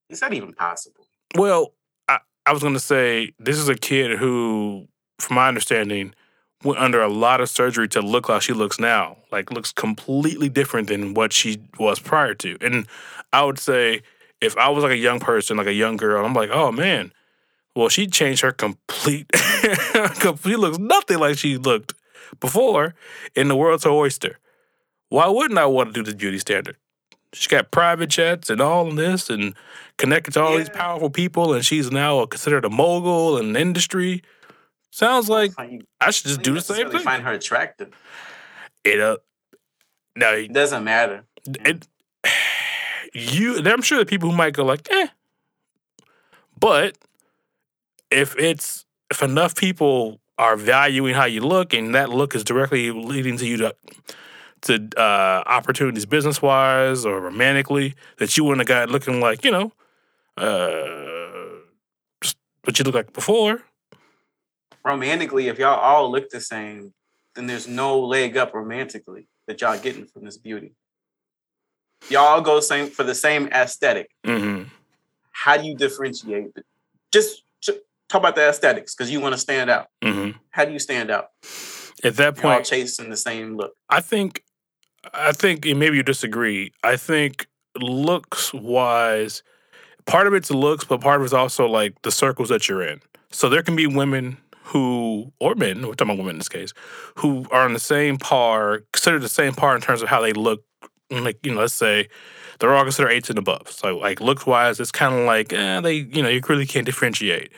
Is 0.09 0.19
that 0.21 0.33
even 0.33 0.53
possible? 0.53 1.07
well, 1.35 1.73
I, 2.07 2.19
I 2.45 2.53
was 2.53 2.63
gonna 2.63 2.79
say 2.79 3.33
this 3.39 3.57
is 3.57 3.67
a 3.67 3.75
kid 3.75 4.17
who, 4.17 4.87
from 5.19 5.35
my 5.35 5.47
understanding, 5.47 6.13
went 6.63 6.79
under 6.79 7.01
a 7.01 7.07
lot 7.07 7.41
of 7.41 7.49
surgery 7.49 7.87
to 7.89 8.01
look 8.01 8.27
how 8.27 8.39
she 8.39 8.53
looks 8.53 8.79
now. 8.79 9.17
Like 9.31 9.51
looks 9.51 9.71
completely 9.71 10.49
different 10.49 10.87
than 10.87 11.13
what 11.13 11.33
she 11.33 11.61
was 11.79 11.99
prior 11.99 12.33
to. 12.35 12.57
And 12.61 12.87
I 13.31 13.43
would 13.43 13.59
say 13.59 14.01
if 14.41 14.57
I 14.57 14.69
was 14.69 14.83
like 14.83 14.93
a 14.93 14.97
young 14.97 15.19
person, 15.19 15.57
like 15.57 15.67
a 15.67 15.73
young 15.73 15.97
girl, 15.97 16.25
I'm 16.25 16.33
like, 16.33 16.49
oh 16.51 16.71
man, 16.71 17.11
well 17.75 17.89
she 17.89 18.07
changed 18.07 18.41
her 18.41 18.51
complete. 18.51 19.29
she 19.35 20.55
looks 20.55 20.77
nothing 20.77 21.19
like 21.19 21.37
she 21.37 21.57
looked 21.57 21.93
before. 22.39 22.95
In 23.35 23.47
the 23.47 23.55
world's 23.55 23.83
her 23.83 23.89
oyster. 23.89 24.39
Why 25.09 25.27
wouldn't 25.27 25.59
I 25.59 25.65
want 25.65 25.93
to 25.93 26.03
do 26.03 26.09
the 26.09 26.15
beauty 26.15 26.39
standard? 26.39 26.75
She's 27.33 27.47
got 27.47 27.71
private 27.71 28.09
jets 28.09 28.49
and 28.49 28.61
all 28.61 28.87
of 28.87 28.95
this, 28.95 29.29
and 29.29 29.53
connected 29.97 30.33
to 30.33 30.41
all 30.41 30.51
yeah. 30.53 30.59
these 30.59 30.69
powerful 30.69 31.09
people, 31.09 31.53
and 31.53 31.65
she's 31.65 31.91
now 31.91 32.25
considered 32.25 32.65
a 32.65 32.69
mogul 32.69 33.37
in 33.37 33.53
the 33.53 33.59
industry. 33.59 34.21
Sounds 34.91 35.29
like 35.29 35.51
I 35.57 36.11
should 36.11 36.27
just 36.27 36.41
do 36.41 36.53
the 36.53 36.61
same 36.61 36.89
thing. 36.89 37.01
Find 37.01 37.23
her 37.23 37.33
attractive. 37.33 37.93
It 38.83 38.99
uh, 38.99 39.17
no, 40.15 40.33
it 40.33 40.53
doesn't 40.53 40.83
matter. 40.83 41.25
It 41.45 41.87
you. 43.13 43.57
I'm 43.63 43.81
sure 43.81 43.99
the 43.99 44.05
people 44.05 44.31
who 44.31 44.35
might 44.35 44.53
go 44.53 44.63
like, 44.63 44.87
eh, 44.91 45.07
but 46.59 46.97
if 48.09 48.35
it's 48.37 48.85
if 49.11 49.21
enough 49.21 49.55
people 49.55 50.19
are 50.37 50.55
valuing 50.55 51.15
how 51.15 51.25
you 51.25 51.41
look, 51.41 51.73
and 51.73 51.93
that 51.93 52.09
look 52.09 52.35
is 52.35 52.43
directly 52.43 52.91
leading 52.91 53.37
to 53.37 53.45
you 53.45 53.57
to 53.57 53.75
to 54.61 54.87
uh, 54.97 55.43
opportunities 55.45 56.05
business 56.05 56.41
wise 56.41 57.05
or 57.05 57.19
romantically, 57.19 57.93
that 58.17 58.35
you 58.37 58.43
want 58.43 58.61
a 58.61 58.65
guy 58.65 58.85
looking 58.85 59.19
like 59.19 59.43
you 59.43 59.51
know, 59.51 59.71
uh, 60.37 61.61
just 62.21 62.37
what 62.63 62.79
you 62.79 62.85
look 62.85 62.95
like 62.95 63.13
before 63.13 63.61
romantically, 64.87 65.47
if 65.47 65.59
y'all 65.59 65.79
all 65.79 66.11
look 66.11 66.29
the 66.29 66.41
same, 66.41 66.93
then 67.35 67.47
there's 67.47 67.67
no 67.67 67.99
leg 67.99 68.37
up 68.37 68.53
romantically 68.53 69.27
that 69.45 69.61
y'all 69.61 69.77
getting 69.77 70.05
from 70.05 70.25
this 70.25 70.37
beauty. 70.37 70.73
Y'all 72.09 72.41
go 72.41 72.59
same 72.59 72.87
for 72.87 73.03
the 73.03 73.15
same 73.15 73.47
aesthetic. 73.47 74.09
Mm-hmm. 74.25 74.63
How 75.31 75.57
do 75.57 75.67
you 75.67 75.75
differentiate? 75.75 76.51
Just, 77.11 77.43
just 77.61 77.79
talk 78.09 78.21
about 78.21 78.35
the 78.35 78.47
aesthetics 78.47 78.95
because 78.95 79.11
you 79.11 79.19
want 79.19 79.33
to 79.33 79.39
stand 79.39 79.69
out. 79.69 79.87
Mm-hmm. 80.03 80.37
How 80.51 80.65
do 80.65 80.73
you 80.73 80.79
stand 80.79 81.11
out? 81.11 81.29
At 82.03 82.15
that 82.17 82.35
point, 82.35 82.55
y'all 82.55 82.63
chasing 82.63 83.09
the 83.09 83.17
same 83.17 83.57
look. 83.57 83.73
I 83.89 84.01
think, 84.01 84.43
I 85.13 85.31
think, 85.31 85.65
maybe 85.65 85.97
you 85.97 86.03
disagree. 86.03 86.71
I 86.83 86.97
think 86.97 87.47
looks 87.79 88.53
wise, 88.53 89.43
part 90.05 90.27
of 90.27 90.33
it's 90.33 90.51
looks, 90.51 90.85
but 90.85 91.01
part 91.01 91.19
of 91.19 91.25
it's 91.25 91.33
also 91.33 91.67
like 91.67 92.01
the 92.03 92.11
circles 92.11 92.49
that 92.49 92.67
you're 92.69 92.81
in. 92.81 93.01
So 93.31 93.49
there 93.49 93.61
can 93.61 93.75
be 93.75 93.87
women 93.87 94.37
who, 94.67 95.31
or 95.39 95.55
men, 95.55 95.77
we're 95.81 95.93
talking 95.93 96.09
about 96.09 96.17
women 96.17 96.31
in 96.31 96.37
this 96.39 96.49
case, 96.49 96.73
who 97.15 97.45
are 97.51 97.63
on 97.63 97.73
the 97.73 97.79
same 97.79 98.17
par, 98.17 98.83
considered 98.91 99.21
the 99.21 99.29
same 99.29 99.53
par 99.53 99.75
in 99.75 99.81
terms 99.81 100.01
of 100.01 100.09
how 100.09 100.21
they 100.21 100.33
look. 100.33 100.63
Like, 101.09 101.39
you 101.41 101.53
know, 101.53 101.61
let's 101.61 101.73
say 101.73 102.09
they're 102.59 102.75
all 102.75 102.83
considered 102.83 103.11
eights 103.11 103.29
and 103.29 103.39
above. 103.39 103.71
So, 103.71 103.97
like, 103.97 104.19
looks 104.19 104.45
wise, 104.45 104.79
it's 104.81 104.91
kind 104.91 105.15
of 105.15 105.25
like, 105.25 105.53
eh, 105.53 105.79
they, 105.79 105.93
you 105.93 106.21
know, 106.21 106.27
you 106.27 106.41
really 106.49 106.65
can't 106.65 106.85
differentiate. 106.85 107.53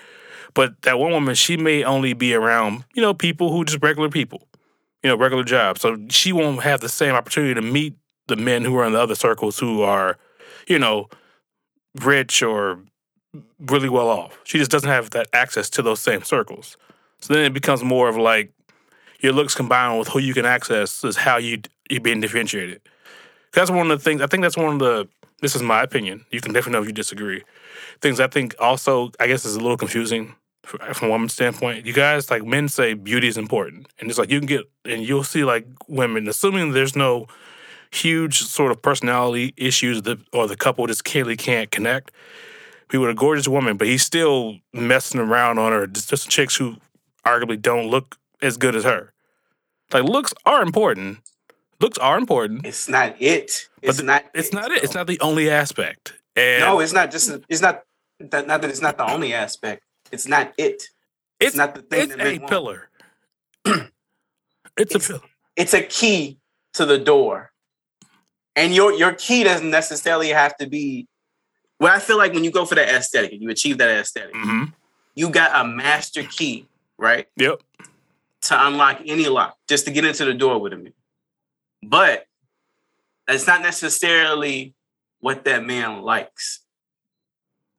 But 0.53 0.81
that 0.83 0.99
one 0.99 1.11
woman, 1.11 1.33
she 1.33 1.57
may 1.57 1.83
only 1.83 2.13
be 2.13 2.35
around, 2.35 2.85
you 2.93 3.01
know, 3.01 3.15
people 3.15 3.51
who 3.51 3.65
just 3.65 3.81
regular 3.81 4.09
people, 4.09 4.47
you 5.03 5.09
know, 5.09 5.17
regular 5.17 5.43
jobs. 5.43 5.81
So 5.81 5.97
she 6.09 6.31
won't 6.31 6.61
have 6.61 6.81
the 6.81 6.89
same 6.89 7.15
opportunity 7.15 7.55
to 7.55 7.61
meet 7.61 7.95
the 8.27 8.35
men 8.35 8.63
who 8.63 8.77
are 8.77 8.85
in 8.85 8.93
the 8.93 9.01
other 9.01 9.15
circles 9.15 9.57
who 9.57 9.81
are, 9.81 10.17
you 10.67 10.77
know, 10.77 11.09
rich 12.01 12.43
or 12.43 12.83
really 13.59 13.89
well 13.89 14.09
off. 14.09 14.39
She 14.43 14.59
just 14.59 14.69
doesn't 14.69 14.89
have 14.89 15.09
that 15.11 15.27
access 15.33 15.71
to 15.71 15.81
those 15.81 15.99
same 15.99 16.23
circles. 16.23 16.77
So 17.21 17.33
then 17.33 17.45
it 17.45 17.53
becomes 17.53 17.83
more 17.83 18.09
of 18.09 18.17
like 18.17 18.51
your 19.19 19.33
looks 19.33 19.53
combined 19.53 19.99
with 19.99 20.07
who 20.07 20.19
you 20.19 20.33
can 20.33 20.45
access 20.45 21.03
is 21.03 21.17
how 21.17 21.37
you 21.37 21.61
you're 21.89 22.01
being 22.01 22.21
differentiated. 22.21 22.81
That's 23.53 23.71
one 23.71 23.91
of 23.91 23.97
the 23.97 24.03
things. 24.03 24.21
I 24.21 24.27
think 24.27 24.43
that's 24.43 24.57
one 24.57 24.73
of 24.73 24.79
the. 24.79 25.07
This 25.41 25.55
is 25.55 25.61
my 25.61 25.83
opinion. 25.83 26.25
You 26.31 26.41
can 26.41 26.51
definitely 26.51 26.73
know 26.73 26.81
if 26.81 26.87
you 26.87 26.93
disagree. 26.93 27.43
Things 28.01 28.19
I 28.19 28.27
think 28.27 28.55
also 28.59 29.11
I 29.19 29.27
guess 29.27 29.45
is 29.45 29.55
a 29.55 29.59
little 29.59 29.77
confusing 29.77 30.35
from 30.63 31.07
a 31.07 31.11
woman's 31.11 31.33
standpoint. 31.33 31.85
You 31.85 31.93
guys 31.93 32.29
like 32.29 32.45
men 32.45 32.67
say 32.67 32.93
beauty 32.93 33.27
is 33.27 33.37
important, 33.37 33.87
and 33.99 34.09
it's 34.09 34.19
like 34.19 34.29
you 34.29 34.39
can 34.39 34.47
get 34.47 34.69
and 34.85 35.03
you'll 35.03 35.23
see 35.23 35.43
like 35.43 35.65
women 35.87 36.27
assuming 36.27 36.71
there's 36.71 36.95
no 36.95 37.27
huge 37.91 38.41
sort 38.43 38.71
of 38.71 38.81
personality 38.81 39.53
issues 39.57 40.03
that 40.03 40.19
or 40.31 40.47
the 40.47 40.55
couple 40.55 40.85
just 40.87 41.05
clearly 41.05 41.35
can't 41.35 41.71
connect. 41.71 42.11
He 42.91 42.97
with 42.97 43.09
a 43.11 43.13
gorgeous 43.13 43.47
woman, 43.47 43.77
but 43.77 43.87
he's 43.87 44.03
still 44.03 44.57
messing 44.73 45.21
around 45.21 45.59
on 45.59 45.71
her. 45.71 45.85
Just, 45.85 46.09
just 46.09 46.27
chicks 46.27 46.55
who 46.55 46.77
arguably 47.25 47.61
don't 47.61 47.87
look 47.87 48.17
as 48.41 48.57
good 48.57 48.75
as 48.75 48.83
her. 48.83 49.13
Like 49.91 50.03
looks 50.03 50.33
are 50.45 50.61
important. 50.61 51.19
Looks 51.79 51.97
are 51.97 52.17
important. 52.17 52.65
It's 52.65 52.89
not 52.89 53.15
it. 53.21 53.67
It's 53.81 53.97
the, 53.97 54.03
not. 54.03 54.25
It's 54.33 54.49
it, 54.49 54.53
not 54.53 54.71
it. 54.71 54.83
It's 54.83 54.93
not 54.93 55.07
the 55.07 55.19
only 55.21 55.49
aspect. 55.49 56.13
And 56.35 56.61
no, 56.61 56.79
it's 56.79 56.93
not 56.93 57.11
just. 57.11 57.31
It's 57.47 57.61
not 57.61 57.83
that. 58.19 58.47
Not 58.47 58.61
that 58.61 58.69
it's 58.69 58.81
not 58.81 58.97
the 58.97 59.09
only 59.09 59.33
aspect. 59.33 59.83
It's 60.11 60.27
not 60.27 60.53
it. 60.57 60.73
It's, 60.73 60.89
it's 61.39 61.55
not 61.55 61.75
the 61.75 61.81
thing. 61.81 62.11
It's 62.11 62.43
a 62.43 62.47
pillar. 62.47 62.89
it's, 63.65 63.89
it's 64.77 64.95
a 64.95 64.99
pillar. 64.99 65.21
It's 65.55 65.73
a 65.73 65.81
key 65.81 66.37
to 66.73 66.85
the 66.85 66.97
door, 66.97 67.51
and 68.55 68.73
your 68.73 68.93
your 68.93 69.13
key 69.13 69.43
doesn't 69.43 69.69
necessarily 69.69 70.29
have 70.29 70.55
to 70.57 70.67
be. 70.67 71.07
What 71.77 71.93
I 71.93 71.99
feel 71.99 72.17
like 72.17 72.33
when 72.33 72.43
you 72.43 72.51
go 72.51 72.65
for 72.65 72.75
that 72.75 72.89
aesthetic, 72.89 73.31
and 73.31 73.41
you 73.41 73.49
achieve 73.49 73.77
that 73.77 73.89
aesthetic. 73.89 74.33
Mm-hmm. 74.35 74.71
You 75.15 75.29
got 75.29 75.51
a 75.53 75.67
master 75.67 76.23
key 76.23 76.67
right? 76.99 77.27
Yep. 77.37 77.61
To 78.43 78.67
unlock 78.67 79.01
any 79.05 79.27
lock, 79.27 79.57
just 79.67 79.85
to 79.85 79.91
get 79.91 80.05
into 80.05 80.25
the 80.25 80.33
door 80.33 80.59
with 80.59 80.73
him. 80.73 80.87
But 81.81 82.25
that's 83.27 83.47
not 83.47 83.61
necessarily 83.61 84.75
what 85.19 85.45
that 85.45 85.65
man 85.65 86.01
likes. 86.01 86.61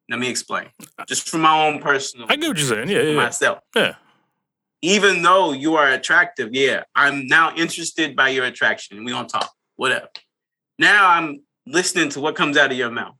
Let 0.08 0.18
me 0.18 0.28
explain. 0.28 0.66
Just 1.06 1.28
from 1.28 1.42
my 1.42 1.66
own 1.66 1.80
personal. 1.80 2.26
I 2.28 2.36
get 2.36 2.48
what 2.48 2.58
you're 2.58 2.66
saying. 2.66 2.88
Yeah, 2.88 3.02
yeah. 3.02 3.16
Myself. 3.16 3.60
Yeah. 3.76 3.94
Even 4.82 5.22
though 5.22 5.52
you 5.52 5.76
are 5.76 5.88
attractive, 5.88 6.50
yeah, 6.52 6.84
I'm 6.94 7.26
now 7.26 7.54
interested 7.54 8.16
by 8.16 8.30
your 8.30 8.46
attraction. 8.46 9.04
We 9.04 9.12
gonna 9.12 9.28
talk. 9.28 9.52
Whatever. 9.76 10.08
Now 10.78 11.10
I'm 11.10 11.42
listening 11.66 12.08
to 12.10 12.20
what 12.20 12.34
comes 12.34 12.56
out 12.56 12.72
of 12.72 12.76
your 12.76 12.90
mouth. 12.90 13.18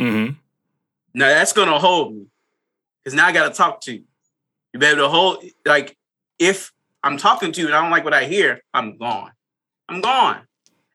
Mm-hmm. 0.00 0.34
Now 1.14 1.28
that's 1.28 1.52
gonna 1.52 1.78
hold 1.78 2.14
me. 2.14 2.26
Because 3.04 3.16
now 3.16 3.26
I 3.26 3.32
gotta 3.32 3.54
talk 3.54 3.80
to 3.82 3.92
you. 3.92 4.04
You 4.72 4.80
be 4.80 4.86
able 4.86 5.02
to 5.02 5.08
hold 5.08 5.44
like 5.64 5.96
if 6.38 6.72
I'm 7.02 7.16
talking 7.16 7.52
to 7.52 7.60
you 7.60 7.66
and 7.66 7.76
I 7.76 7.82
don't 7.82 7.90
like 7.90 8.04
what 8.04 8.14
I 8.14 8.24
hear, 8.24 8.60
I'm 8.72 8.96
gone. 8.96 9.32
I'm 9.88 10.00
gone. 10.00 10.42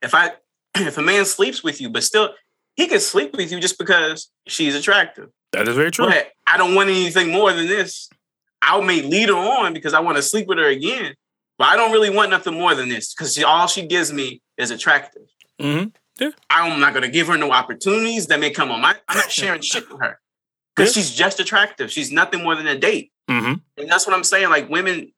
If 0.01 0.13
I 0.13 0.31
if 0.75 0.97
a 0.97 1.01
man 1.01 1.25
sleeps 1.25 1.63
with 1.63 1.81
you, 1.81 1.89
but 1.89 2.03
still 2.03 2.31
he 2.75 2.87
can 2.87 2.99
sleep 2.99 3.35
with 3.35 3.51
you 3.51 3.59
just 3.59 3.77
because 3.77 4.29
she's 4.47 4.75
attractive. 4.75 5.29
That 5.51 5.67
is 5.67 5.75
very 5.75 5.91
true. 5.91 6.07
But 6.07 6.31
I 6.45 6.57
don't 6.57 6.75
want 6.75 6.89
anything 6.89 7.31
more 7.31 7.53
than 7.53 7.67
this. 7.67 8.09
I 8.61 8.79
may 8.81 9.01
lead 9.01 9.29
her 9.29 9.35
on 9.35 9.73
because 9.73 9.93
I 9.93 9.99
want 9.99 10.17
to 10.17 10.23
sleep 10.23 10.47
with 10.47 10.57
her 10.57 10.67
again. 10.67 11.15
But 11.57 11.69
I 11.69 11.77
don't 11.77 11.91
really 11.91 12.09
want 12.09 12.31
nothing 12.31 12.53
more 12.53 12.75
than 12.75 12.89
this 12.89 13.13
because 13.13 13.41
all 13.43 13.67
she 13.67 13.85
gives 13.85 14.11
me 14.11 14.41
is 14.57 14.71
attractive. 14.71 15.23
Mm-hmm. 15.61 15.89
Yeah. 16.19 16.31
I'm 16.49 16.79
not 16.79 16.93
gonna 16.93 17.09
give 17.09 17.27
her 17.27 17.37
no 17.37 17.51
opportunities 17.51 18.27
that 18.27 18.39
may 18.39 18.49
come 18.49 18.71
on 18.71 18.81
my. 18.81 18.95
I'm 19.07 19.17
not 19.17 19.31
sharing 19.31 19.61
shit 19.61 19.89
with 19.89 20.01
her 20.01 20.19
because 20.75 20.95
yeah. 20.95 21.01
she's 21.01 21.15
just 21.15 21.39
attractive. 21.39 21.91
She's 21.91 22.11
nothing 22.11 22.43
more 22.43 22.55
than 22.55 22.67
a 22.67 22.77
date. 22.77 23.11
Mm-hmm. 23.29 23.53
And 23.81 23.89
that's 23.89 24.05
what 24.05 24.15
I'm 24.15 24.23
saying. 24.23 24.49
Like 24.49 24.69
women, 24.69 25.11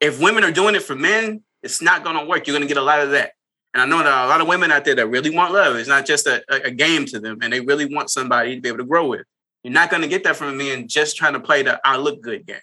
if 0.00 0.20
women 0.20 0.44
are 0.44 0.52
doing 0.52 0.74
it 0.74 0.82
for 0.82 0.94
men, 0.94 1.42
it's 1.62 1.80
not 1.80 2.04
going 2.04 2.16
to 2.16 2.24
work. 2.24 2.46
You're 2.46 2.56
going 2.56 2.68
to 2.68 2.72
get 2.72 2.80
a 2.80 2.84
lot 2.84 3.00
of 3.00 3.10
that. 3.12 3.32
And 3.72 3.82
I 3.82 3.86
know 3.86 3.98
that 3.98 4.26
a 4.26 4.28
lot 4.28 4.40
of 4.40 4.46
women 4.46 4.70
out 4.70 4.84
there 4.84 4.94
that 4.94 5.08
really 5.08 5.30
want 5.30 5.52
love. 5.52 5.74
It's 5.76 5.88
not 5.88 6.06
just 6.06 6.26
a, 6.28 6.44
a 6.48 6.70
game 6.70 7.06
to 7.06 7.18
them, 7.18 7.38
and 7.42 7.52
they 7.52 7.60
really 7.60 7.92
want 7.92 8.08
somebody 8.08 8.54
to 8.54 8.60
be 8.60 8.68
able 8.68 8.78
to 8.78 8.84
grow 8.84 9.08
with. 9.08 9.26
You're 9.64 9.72
not 9.72 9.90
going 9.90 10.02
to 10.02 10.08
get 10.08 10.22
that 10.24 10.36
from 10.36 10.48
a 10.48 10.52
man 10.52 10.86
just 10.86 11.16
trying 11.16 11.32
to 11.32 11.40
play 11.40 11.62
the 11.62 11.80
"I 11.84 11.96
look 11.96 12.20
good" 12.20 12.46
game, 12.46 12.58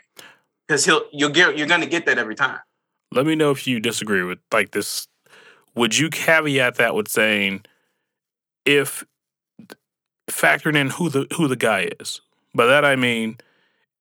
because 0.66 0.86
he'll 0.86 1.04
you'll 1.12 1.32
get 1.32 1.58
you're 1.58 1.68
going 1.68 1.82
to 1.82 1.88
get 1.88 2.06
that 2.06 2.18
every 2.18 2.36
time. 2.36 2.60
Let 3.12 3.26
me 3.26 3.36
know 3.36 3.52
if 3.52 3.68
you 3.68 3.82
disagree 3.82 4.24
with 4.24 4.40
like 4.54 4.72
this. 4.72 5.08
Would 5.76 5.98
you 5.98 6.10
caveat 6.10 6.76
that 6.76 6.96
with 6.96 7.10
saying 7.10 7.66
if 8.66 9.04
factoring 10.30 10.78
in 10.78 10.92
who 10.92 11.10
the 11.10 11.28
who 11.36 11.50
the 11.50 11.58
guy 11.58 11.90
is? 12.00 12.22
By 12.56 12.68
that 12.68 12.86
I 12.86 12.96
mean 12.96 13.38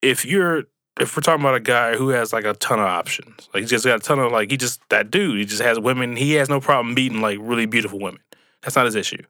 if 0.01 0.25
you're 0.25 0.63
if 0.99 1.15
we're 1.15 1.21
talking 1.21 1.41
about 1.41 1.55
a 1.55 1.61
guy 1.61 1.95
who 1.95 2.09
has 2.09 2.33
like 2.33 2.45
a 2.45 2.53
ton 2.53 2.79
of 2.79 2.85
options, 2.85 3.49
like 3.53 3.61
he 3.61 3.67
just 3.67 3.85
got 3.85 3.97
a 3.97 3.99
ton 3.99 4.19
of 4.19 4.31
like 4.31 4.51
he 4.51 4.57
just 4.57 4.81
that 4.89 5.09
dude, 5.09 5.37
he 5.37 5.45
just 5.45 5.61
has 5.61 5.79
women. 5.79 6.15
He 6.15 6.33
has 6.33 6.49
no 6.49 6.59
problem 6.59 6.93
meeting 6.93 7.21
like 7.21 7.37
really 7.41 7.65
beautiful 7.65 7.99
women. 7.99 8.21
That's 8.61 8.75
not 8.75 8.85
his 8.85 8.95
issue. 8.95 9.23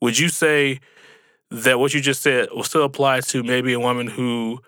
Would 0.00 0.18
you 0.18 0.28
say 0.28 0.80
that 1.50 1.78
what 1.78 1.94
you 1.94 2.00
just 2.00 2.22
said 2.22 2.48
will 2.50 2.64
still 2.64 2.84
apply 2.84 3.20
to 3.20 3.42
maybe 3.42 3.72
a 3.72 3.80
woman 3.80 4.06
who 4.08 4.60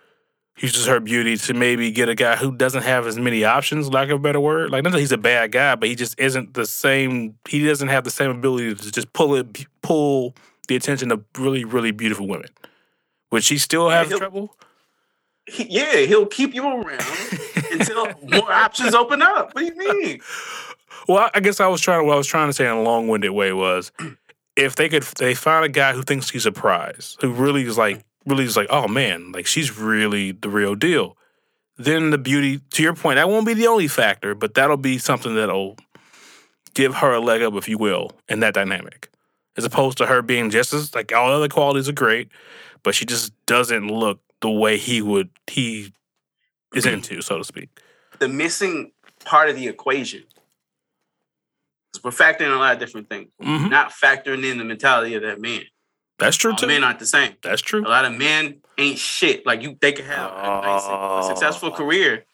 uses 0.59 0.87
her 0.87 1.01
beauty 1.01 1.37
to 1.37 1.55
maybe 1.55 1.91
get 1.91 2.09
a 2.09 2.15
guy 2.15 2.37
who 2.37 2.55
doesn't 2.55 2.83
have 2.83 3.07
as 3.07 3.19
many 3.19 3.45
options, 3.45 3.89
lack 3.89 4.11
of 4.11 4.17
a 4.17 4.19
better 4.19 4.39
word? 4.39 4.71
Like 4.71 4.85
not 4.85 4.93
that 4.93 5.01
he's 5.01 5.11
a 5.11 5.19
bad 5.19 5.51
guy, 5.53 5.75
but 5.75 5.89
he 5.89 5.97
just 5.97 6.19
isn't 6.21 6.55
the 6.55 6.67
same. 6.67 7.37
He 7.49 7.67
doesn't 7.67 7.89
have 7.89 8.05
the 8.05 8.11
same 8.11 8.31
ability 8.31 8.75
to 8.75 8.93
just 8.93 9.13
pull 9.13 9.35
it, 9.35 9.67
pull 9.83 10.37
the 10.69 10.77
attention 10.77 11.11
of 11.11 11.25
really, 11.37 11.65
really 11.65 11.91
beautiful 11.91 12.29
women. 12.29 12.51
Would 13.33 13.43
she 13.43 13.59
still 13.59 13.89
have 13.89 14.11
yeah, 14.11 14.19
trouble? 14.19 14.55
He, 15.47 15.65
yeah, 15.71 15.97
he'll 15.99 16.27
keep 16.27 16.55
you 16.55 16.67
around 16.67 17.03
until 17.73 18.07
more 18.23 18.53
options 18.53 18.95
open 18.95 19.23
up. 19.23 19.55
What 19.55 19.61
do 19.61 19.67
you 19.67 19.77
mean? 19.77 20.21
Well, 21.09 21.31
I 21.35 21.41
guess 21.41 21.61
I 21.61 21.67
was 21.67 21.81
trying. 21.81 22.07
What 22.07 22.15
I 22.15 22.17
was 22.17 22.27
trying 22.27 22.49
to 22.49 22.53
say 22.53 22.65
in 22.65 22.73
a 22.73 22.83
long-winded 22.83 23.31
way 23.31 23.53
was, 23.53 23.93
if 24.57 24.77
they 24.77 24.89
could, 24.89 25.03
they 25.19 25.35
find 25.35 25.65
a 25.65 25.69
guy 25.69 25.93
who 25.93 26.03
thinks 26.03 26.31
he's 26.31 26.47
a 26.47 26.53
prize, 26.53 27.17
who 27.21 27.33
really 27.33 27.65
is 27.65 27.77
like, 27.77 28.05
really 28.27 28.45
is 28.45 28.57
like, 28.57 28.69
oh 28.71 28.89
man, 28.89 29.33
like 29.33 29.47
she's 29.47 29.77
really 29.77 30.33
the 30.33 30.49
real 30.49 30.75
deal. 30.75 31.17
Then 31.77 32.11
the 32.11 32.19
beauty, 32.19 32.61
to 32.71 32.83
your 32.83 32.95
point, 32.95 33.17
that 33.17 33.29
won't 33.29 33.47
be 33.47 33.55
the 33.55 33.67
only 33.67 33.89
factor, 33.89 34.35
but 34.35 34.55
that'll 34.55 34.77
be 34.77 34.97
something 34.97 35.35
that'll 35.35 35.77
give 36.73 36.95
her 36.97 37.13
a 37.13 37.21
leg 37.21 37.43
up, 37.43 37.55
if 37.55 37.69
you 37.69 37.79
will, 37.79 38.13
in 38.29 38.41
that 38.41 38.55
dynamic, 38.55 39.11
as 39.57 39.65
opposed 39.65 39.99
to 39.99 40.07
her 40.07 40.23
being 40.23 40.51
just 40.51 40.73
as 40.73 40.95
like 40.95 41.13
all 41.13 41.31
other 41.31 41.49
qualities 41.49 41.89
are 41.89 41.93
great, 41.93 42.29
but 42.83 42.95
she 42.95 43.05
just 43.05 43.33
doesn't 43.47 43.89
look 43.89 44.21
the 44.45 44.51
way 44.51 44.77
he 44.77 45.01
would 45.01 45.31
he 45.47 45.91
is 46.75 46.85
into, 46.85 47.23
so 47.23 47.39
to 47.39 47.45
speak. 47.45 47.71
The 48.19 48.29
missing 48.29 48.93
part 49.25 49.49
of 49.49 49.57
the 49.57 49.69
equation. 49.69 50.25
We're 52.03 52.11
factoring 52.11 52.43
in 52.49 52.51
a 52.53 52.57
lot 52.59 52.75
of 52.75 52.79
different 52.79 53.09
things. 53.09 53.33
Mhm. 53.43 53.71
Not 53.71 53.91
factoring 53.91 54.45
in 54.45 54.59
the 54.59 54.65
mentality 54.65 55.15
of 55.15 55.23
that 55.23 55.41
man. 55.41 55.63
That's 56.19 56.37
true 56.37 56.51
All 56.51 56.57
too. 56.59 56.67
men 56.67 56.85
aren't 56.85 56.99
the 56.99 57.07
same. 57.07 57.37
That's 57.43 57.63
true. 57.63 57.81
A 57.81 57.89
lot 57.89 58.05
of 58.05 58.13
men 58.13 58.61
ain't 58.77 58.99
shit. 58.99 59.47
Like 59.47 59.63
you, 59.63 59.79
they 59.81 59.93
could 59.93 60.05
have 60.05 60.31
a, 60.31 60.61
nice, 60.61 61.25
a 61.25 61.29
successful 61.29 61.71
Oh. 61.71 61.77
career, 61.77 62.27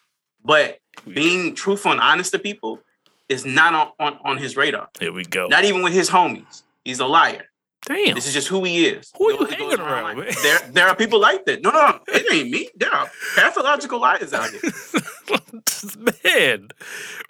but 0.45 0.81
being 1.07 1.55
truthful 1.55 1.93
and 1.93 2.01
honest 2.01 2.33
to 2.33 2.41
people 2.41 2.81
is 3.29 3.47
not 3.47 3.73
on, 3.75 3.93
on, 4.01 4.19
on 4.25 4.39
his 4.39 4.57
radar. 4.57 4.89
Here 4.99 5.13
we 5.13 5.23
go. 5.25 5.47
Not 5.47 5.65
even 5.65 5.83
with 5.83 5.93
his 5.93 6.11
homies. 6.11 6.65
He's 6.85 6.99
a 6.99 7.07
liar. 7.07 7.50
Damn. 7.87 8.15
This 8.15 8.27
is 8.27 8.35
just 8.35 8.49
who 8.49 8.63
he 8.65 8.87
is. 8.87 9.11
Who 9.17 9.33
you 9.33 9.45
he 9.47 9.55
hanging 9.55 9.81
around 9.81 10.19
with? 10.19 10.43
There, 10.43 10.59
there 10.73 10.87
are 10.89 10.95
people 10.95 11.19
like 11.19 11.45
that. 11.47 11.63
No, 11.63 11.71
no, 11.71 11.81
no, 11.89 11.99
it 12.09 12.31
ain't 12.33 12.51
me. 12.51 12.69
There 12.77 12.93
are 12.93 13.11
pathological 13.35 13.99
liars 14.01 14.33
out 14.35 14.51
here. 14.51 14.61
Man, 16.25 16.69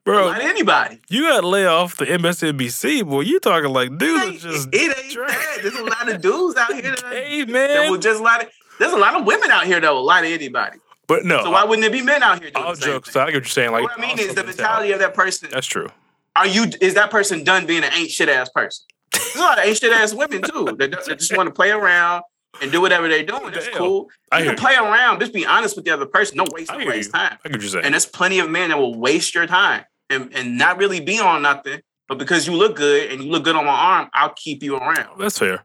bro, 0.05 0.31
anybody. 0.33 1.01
you 1.09 1.23
got 1.29 1.43
to 1.43 1.47
lay 1.47 1.67
off 1.67 1.97
the 1.97 2.07
MSNBC, 2.07 3.07
boy. 3.09 3.21
You 3.21 3.39
talking 3.39 3.71
like 3.73 3.91
It 3.93 3.99
dudes 3.99 4.23
are 4.23 4.29
ain't, 4.29 4.41
just 4.41 4.69
it 4.73 4.99
ain't 4.99 5.15
that. 5.29 5.59
There's 5.63 5.75
a 5.77 5.85
lot 5.85 6.09
of 6.13 6.21
dudes 6.21 6.57
out 6.57 6.73
here 6.73 6.83
that, 6.83 7.01
hey 7.13 7.45
that 7.45 7.83
will 7.85 7.93
man. 7.93 8.01
just 8.01 8.21
lie 8.21 8.39
to. 8.39 8.49
There's 8.79 8.93
a 8.93 8.97
lot 8.99 9.15
of 9.21 9.27
women 9.27 9.51
out 9.51 9.67
here 9.67 9.79
that 9.81 9.91
will 9.93 10.05
lie 10.05 10.23
to 10.23 10.29
anybody. 10.29 10.79
But 11.07 11.25
no, 11.25 11.43
So 11.45 11.51
why 11.51 11.65
wouldn't 11.65 11.83
there 11.83 11.91
be 11.91 12.03
men 12.05 12.23
out 12.23 12.41
here 12.43 12.51
doing 12.51 12.65
all 12.65 12.75
jokes 12.75 13.11
thing? 13.11 13.23
I 13.23 13.27
get 13.27 13.35
what 13.35 13.35
you're 13.35 13.45
saying. 13.45 13.73
Like, 13.73 13.83
what 13.83 13.99
I 13.99 14.01
mean 14.01 14.19
is 14.19 14.29
the 14.35 14.45
mentality. 14.45 14.57
mentality 14.63 14.93
of 14.93 14.99
that 15.01 15.15
person. 15.15 15.49
That's 15.53 15.67
true. 15.67 15.89
Are 16.37 16.47
you? 16.47 16.67
Is 16.81 16.95
that 16.95 17.11
person 17.11 17.45
done 17.45 17.67
being 17.67 17.85
an 17.85 17.93
ain't 17.93 18.11
shit 18.11 18.29
ass 18.29 18.49
person? 18.49 18.85
There's 19.13 19.37
a 19.37 19.39
lot 19.39 19.59
of 19.67 19.77
shit 19.77 19.93
ass 19.93 20.15
women 20.15 20.43
too 20.43 20.77
that, 20.79 20.91
that 20.91 21.19
just 21.19 21.37
want 21.37 21.49
to 21.49 21.53
play 21.53 21.71
around 21.71 22.23
and 22.61 22.71
do 22.71 22.81
whatever 22.81 23.09
they're 23.09 23.25
doing. 23.25 23.53
That's 23.53 23.67
Damn. 23.67 23.77
cool. 23.77 24.09
You 24.33 24.39
hear 24.39 24.47
can 24.47 24.53
you. 24.53 24.57
play 24.59 24.75
around. 24.75 25.21
Just 25.21 25.33
be 25.33 25.47
honest 25.47 25.77
with 25.77 25.85
the 25.85 25.91
other 25.91 26.07
person. 26.07 26.37
Don't 26.37 26.53
waste 26.53 26.71
I 26.71 26.77
nobody's 26.79 27.09
time. 27.09 27.39
I 27.45 27.49
get 27.49 27.53
what 27.53 27.61
you're 27.63 27.71
saying. 27.71 27.85
And 27.85 27.95
there's 27.95 28.07
plenty 28.07 28.39
of 28.39 28.51
men 28.51 28.71
that 28.71 28.79
will 28.79 28.99
waste 28.99 29.35
your 29.35 29.47
time 29.47 29.85
and, 30.09 30.33
and 30.35 30.59
not 30.59 30.79
really 30.79 31.01
be 31.01 31.19
on 31.19 31.43
nothing. 31.43 31.81
But 32.09 32.19
because 32.19 32.47
you 32.47 32.55
look 32.55 32.77
good 32.77 33.11
and 33.13 33.23
you 33.23 33.31
look 33.31 33.45
good 33.45 33.55
on 33.55 33.65
my 33.65 33.73
arm, 33.73 34.11
I'll 34.13 34.35
keep 34.35 34.63
you 34.63 34.77
around. 34.77 35.19
That's 35.19 35.39
fair. 35.39 35.65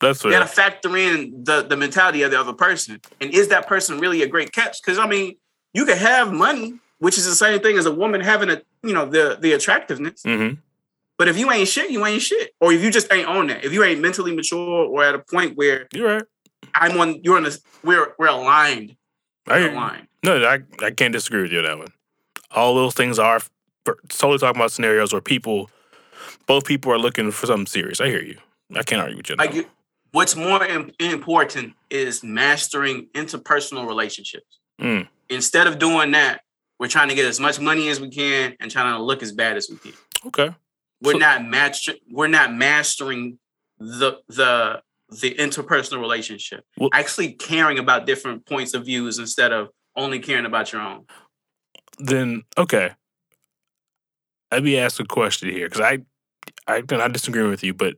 That's 0.00 0.22
fair. 0.22 0.30
You 0.30 0.38
gotta 0.38 0.48
factor 0.48 0.96
in 0.96 1.42
the, 1.44 1.62
the 1.62 1.76
mentality 1.76 2.22
of 2.22 2.30
the 2.30 2.40
other 2.40 2.52
person. 2.52 3.00
And 3.20 3.34
is 3.34 3.48
that 3.48 3.66
person 3.66 3.98
really 3.98 4.22
a 4.22 4.28
great 4.28 4.52
catch? 4.52 4.80
Because 4.82 4.98
I 4.98 5.06
mean, 5.06 5.34
you 5.74 5.84
could 5.84 5.98
have 5.98 6.32
money, 6.32 6.74
which 6.98 7.18
is 7.18 7.26
the 7.26 7.34
same 7.34 7.60
thing 7.60 7.76
as 7.76 7.86
a 7.86 7.92
woman 7.92 8.20
having 8.20 8.50
a 8.50 8.62
you 8.82 8.94
know 8.94 9.04
the 9.04 9.36
the 9.40 9.52
attractiveness. 9.52 10.22
hmm 10.24 10.52
But 11.20 11.28
if 11.28 11.36
you 11.36 11.52
ain't 11.52 11.68
shit, 11.68 11.90
you 11.90 12.06
ain't 12.06 12.22
shit. 12.22 12.54
Or 12.62 12.72
if 12.72 12.82
you 12.82 12.90
just 12.90 13.12
ain't 13.12 13.28
on 13.28 13.48
that. 13.48 13.62
If 13.62 13.74
you 13.74 13.84
ain't 13.84 14.00
mentally 14.00 14.34
mature 14.34 14.86
or 14.86 15.04
at 15.04 15.14
a 15.14 15.18
point 15.18 15.54
where 15.54 15.86
You're 15.92 16.14
right. 16.14 16.22
I'm 16.74 16.98
on 16.98 17.22
you're 17.22 17.36
on 17.36 17.42
this 17.42 17.60
we're 17.84 18.14
we're 18.18 18.28
aligned. 18.28 18.96
We're 19.46 19.66
you. 19.66 19.70
aligned. 19.70 20.06
No, 20.24 20.42
I, 20.42 20.60
I 20.82 20.90
can't 20.92 21.12
disagree 21.12 21.42
with 21.42 21.52
you 21.52 21.58
on 21.58 21.64
that 21.64 21.76
one. 21.76 21.92
All 22.52 22.74
those 22.74 22.94
things 22.94 23.18
are 23.18 23.40
for, 23.84 23.98
totally 24.08 24.38
talking 24.38 24.58
about 24.58 24.72
scenarios 24.72 25.12
where 25.12 25.20
people, 25.20 25.70
both 26.46 26.64
people 26.64 26.90
are 26.90 26.98
looking 26.98 27.30
for 27.32 27.44
something 27.44 27.66
serious. 27.66 28.00
I 28.00 28.06
hear 28.06 28.22
you. 28.22 28.38
I 28.74 28.82
can't 28.82 29.02
argue 29.02 29.18
with 29.18 29.28
you. 29.28 29.36
Like 29.36 29.52
you- 29.52 29.66
what's 30.12 30.36
more 30.36 30.64
im- 30.64 30.90
important 31.00 31.74
is 31.90 32.24
mastering 32.24 33.08
interpersonal 33.14 33.86
relationships. 33.86 34.58
Mm. 34.80 35.06
Instead 35.28 35.66
of 35.66 35.78
doing 35.78 36.12
that, 36.12 36.40
we're 36.78 36.88
trying 36.88 37.10
to 37.10 37.14
get 37.14 37.26
as 37.26 37.38
much 37.38 37.60
money 37.60 37.90
as 37.90 38.00
we 38.00 38.08
can 38.08 38.56
and 38.58 38.70
trying 38.70 38.94
to 38.96 39.02
look 39.02 39.22
as 39.22 39.32
bad 39.32 39.58
as 39.58 39.68
we 39.68 39.76
can. 39.76 39.92
Okay. 40.24 40.54
We're 41.02 41.12
So- 41.12 41.18
not 41.18 41.44
match 41.46 41.88
we're 42.10 42.28
not 42.28 42.54
mastering 42.54 43.38
the 43.78 44.20
the 44.28 44.82
the 45.08 45.34
interpersonal 45.34 46.00
relationship. 46.00 46.64
Well- 46.76 46.90
Actually 46.92 47.32
caring 47.32 47.78
about 47.78 48.06
different 48.06 48.46
points 48.46 48.74
of 48.74 48.84
views 48.84 49.18
instead 49.18 49.52
of 49.52 49.68
only 49.96 50.20
caring 50.20 50.46
about 50.46 50.72
your 50.72 50.82
own. 50.82 51.06
Then 51.98 52.44
okay. 52.56 52.90
Let 54.52 54.64
me 54.64 54.76
ask 54.78 54.98
a 55.00 55.04
question 55.04 55.48
here 55.50 55.68
because 55.68 55.80
I, 55.80 55.98
I, 56.66 56.78
I'm 56.78 56.84
not 56.98 57.12
disagreeing 57.12 57.50
with 57.50 57.62
you, 57.62 57.72
but 57.72 57.94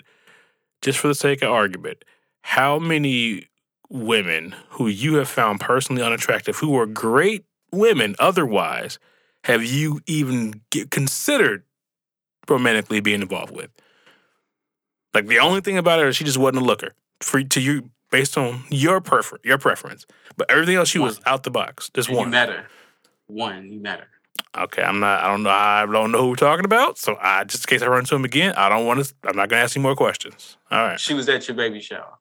just 0.82 0.98
for 0.98 1.08
the 1.08 1.14
sake 1.14 1.40
of 1.42 1.50
argument, 1.50 2.04
how 2.42 2.78
many 2.78 3.48
women 3.88 4.54
who 4.70 4.86
you 4.86 5.14
have 5.14 5.28
found 5.28 5.60
personally 5.60 6.02
unattractive, 6.02 6.56
who 6.56 6.76
are 6.78 6.86
great 6.86 7.44
women 7.72 8.14
otherwise, 8.18 8.98
have 9.44 9.64
you 9.64 10.00
even 10.06 10.60
get 10.70 10.90
considered 10.90 11.64
romantically 12.48 13.00
being 13.00 13.22
involved 13.22 13.54
with? 13.54 13.70
Like 15.14 15.26
the 15.26 15.38
only 15.38 15.60
thing 15.60 15.76
about 15.78 16.00
her 16.00 16.08
is 16.08 16.16
she 16.16 16.24
just 16.24 16.38
wasn't 16.38 16.58
a 16.62 16.64
looker 16.64 16.94
for 17.20 17.42
to 17.42 17.60
you 17.60 17.90
based 18.10 18.36
on 18.38 18.64
your 18.70 19.00
prefer 19.00 19.38
your 19.44 19.58
preference, 19.58 20.06
but 20.36 20.50
everything 20.50 20.76
else 20.76 20.88
she 20.88 20.98
was 20.98 21.20
out 21.26 21.42
the 21.42 21.50
box. 21.50 21.90
Just 21.94 22.08
And 22.08 22.16
you 22.16 22.22
one. 22.22 22.30
met 22.30 22.48
her. 22.48 22.66
One, 23.26 23.70
you 23.72 23.80
met 23.80 24.00
her. 24.00 24.06
Okay, 24.56 24.82
I'm 24.82 25.00
not. 25.00 25.22
I 25.22 25.28
don't 25.28 25.42
know. 25.42 25.50
I 25.50 25.86
don't 25.86 26.12
know 26.12 26.20
who 26.22 26.28
we're 26.30 26.36
talking 26.36 26.64
about. 26.64 26.98
So 26.98 27.16
I 27.20 27.44
just 27.44 27.64
in 27.64 27.68
case 27.68 27.82
I 27.82 27.86
run 27.86 28.00
into 28.00 28.14
him 28.14 28.24
again, 28.24 28.54
I 28.56 28.68
don't 28.68 28.86
want 28.86 29.04
to. 29.04 29.14
I'm 29.24 29.36
not 29.36 29.48
gonna 29.48 29.62
ask 29.62 29.76
any 29.76 29.82
more 29.82 29.94
questions. 29.96 30.56
All 30.70 30.82
right. 30.82 31.00
She 31.00 31.14
was 31.14 31.28
at 31.28 31.46
your 31.48 31.56
baby 31.56 31.80
shower. 31.80 32.18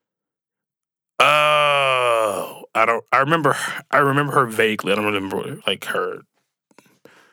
Oh, 1.19 2.63
I 2.73 2.85
don't. 2.85 3.03
I 3.11 3.17
remember. 3.19 3.55
I 3.91 3.97
remember 3.99 4.33
her 4.33 4.45
vaguely. 4.45 4.91
I 4.91 4.95
don't 4.95 5.05
remember 5.05 5.59
like 5.67 5.85
her. 5.85 6.21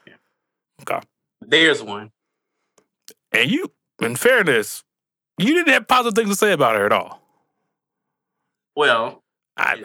Yeah. 0.06 0.14
Okay. 0.82 1.00
There's 1.40 1.82
one. 1.82 2.10
And 3.32 3.50
you, 3.50 3.72
in 4.00 4.16
fairness, 4.16 4.84
you 5.38 5.54
didn't 5.54 5.72
have 5.72 5.86
positive 5.88 6.14
things 6.14 6.30
to 6.30 6.36
say 6.36 6.52
about 6.52 6.76
her 6.76 6.86
at 6.86 6.92
all. 6.92 7.20
Well, 8.76 9.22
I, 9.56 9.76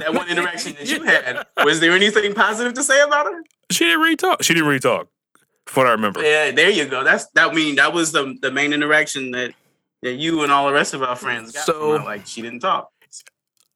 that 0.00 0.14
one 0.14 0.28
interaction 0.28 0.74
that 0.74 0.88
you 0.88 1.02
had, 1.04 1.46
was 1.64 1.80
there 1.80 1.92
anything 1.92 2.34
positive 2.34 2.72
to 2.74 2.82
say 2.82 3.02
about 3.02 3.26
her? 3.26 3.42
She 3.70 3.84
didn't 3.84 4.00
really 4.00 4.16
talk. 4.16 4.42
She 4.42 4.54
didn't 4.54 4.68
really 4.68 4.80
talk. 4.80 5.08
From 5.66 5.82
what 5.82 5.88
I 5.88 5.92
remember. 5.92 6.22
Yeah, 6.22 6.50
there 6.50 6.70
you 6.70 6.86
go. 6.86 7.04
That's 7.04 7.26
that 7.34 7.50
I 7.50 7.54
mean 7.54 7.76
that 7.76 7.92
was 7.92 8.10
the 8.12 8.36
the 8.42 8.50
main 8.50 8.72
interaction 8.72 9.30
that 9.32 9.54
that 10.02 10.14
you 10.14 10.42
and 10.42 10.50
all 10.50 10.66
the 10.66 10.72
rest 10.72 10.92
of 10.92 11.02
our 11.02 11.14
friends 11.14 11.52
got. 11.52 11.64
So- 11.66 11.98
her. 11.98 12.04
like 12.04 12.26
she 12.26 12.42
didn't 12.42 12.60
talk. 12.60 12.90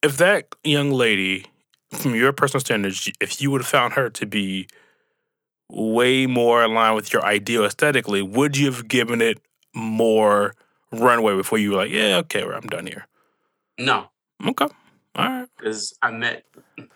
if 0.03 0.17
that 0.17 0.49
young 0.65 0.91
lady, 0.91 1.47
from 1.93 2.15
your 2.17 2.33
personal 2.33 2.61
standards, 2.61 3.09
if 3.21 3.41
you 3.41 3.51
would 3.53 3.61
have 3.61 3.69
found 3.69 3.93
her 3.93 4.11
to 4.11 4.27
be 4.27 4.67
way 5.71 6.27
more 6.27 6.67
line 6.69 6.95
with 6.95 7.13
your 7.13 7.25
ideal 7.25 7.65
aesthetically, 7.65 8.23
would 8.23 8.57
you 8.57 8.67
have 8.67 8.89
given 8.89 9.21
it 9.21 9.41
more 9.75 10.55
runway 10.93 11.35
before 11.37 11.59
you 11.59 11.71
were 11.73 11.79
like, 11.79 11.91
yeah, 11.91 12.17
okay, 12.19 12.45
well, 12.45 12.57
I'm 12.57 12.69
done 12.69 12.87
here? 12.87 13.07
No, 13.79 14.09
Okay. 14.47 14.67
All 15.17 15.25
right. 15.29 15.49
because 15.57 15.97
I 16.03 16.11
met 16.11 16.45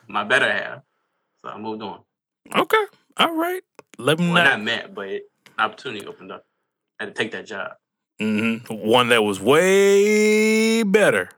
my 0.08 0.24
better 0.24 0.50
half, 0.50 0.80
so 1.44 1.50
I 1.50 1.58
moved 1.58 1.82
on. 1.82 2.00
Okay. 2.54 2.84
All 3.16 3.34
right. 3.34 3.62
Let 3.98 4.18
me 4.18 4.26
Well, 4.32 4.44
know. 4.44 4.50
not 4.50 4.62
met, 4.62 4.94
but 4.94 5.08
an 5.08 5.20
opportunity 5.58 6.06
opened 6.06 6.32
up. 6.32 6.44
I 6.98 7.04
had 7.04 7.14
to 7.14 7.22
take 7.22 7.32
that 7.32 7.46
job. 7.46 7.72
hmm 8.18 8.56
One 8.68 9.08
that 9.08 9.22
was 9.22 9.40
way 9.40 10.82
better. 10.82 11.30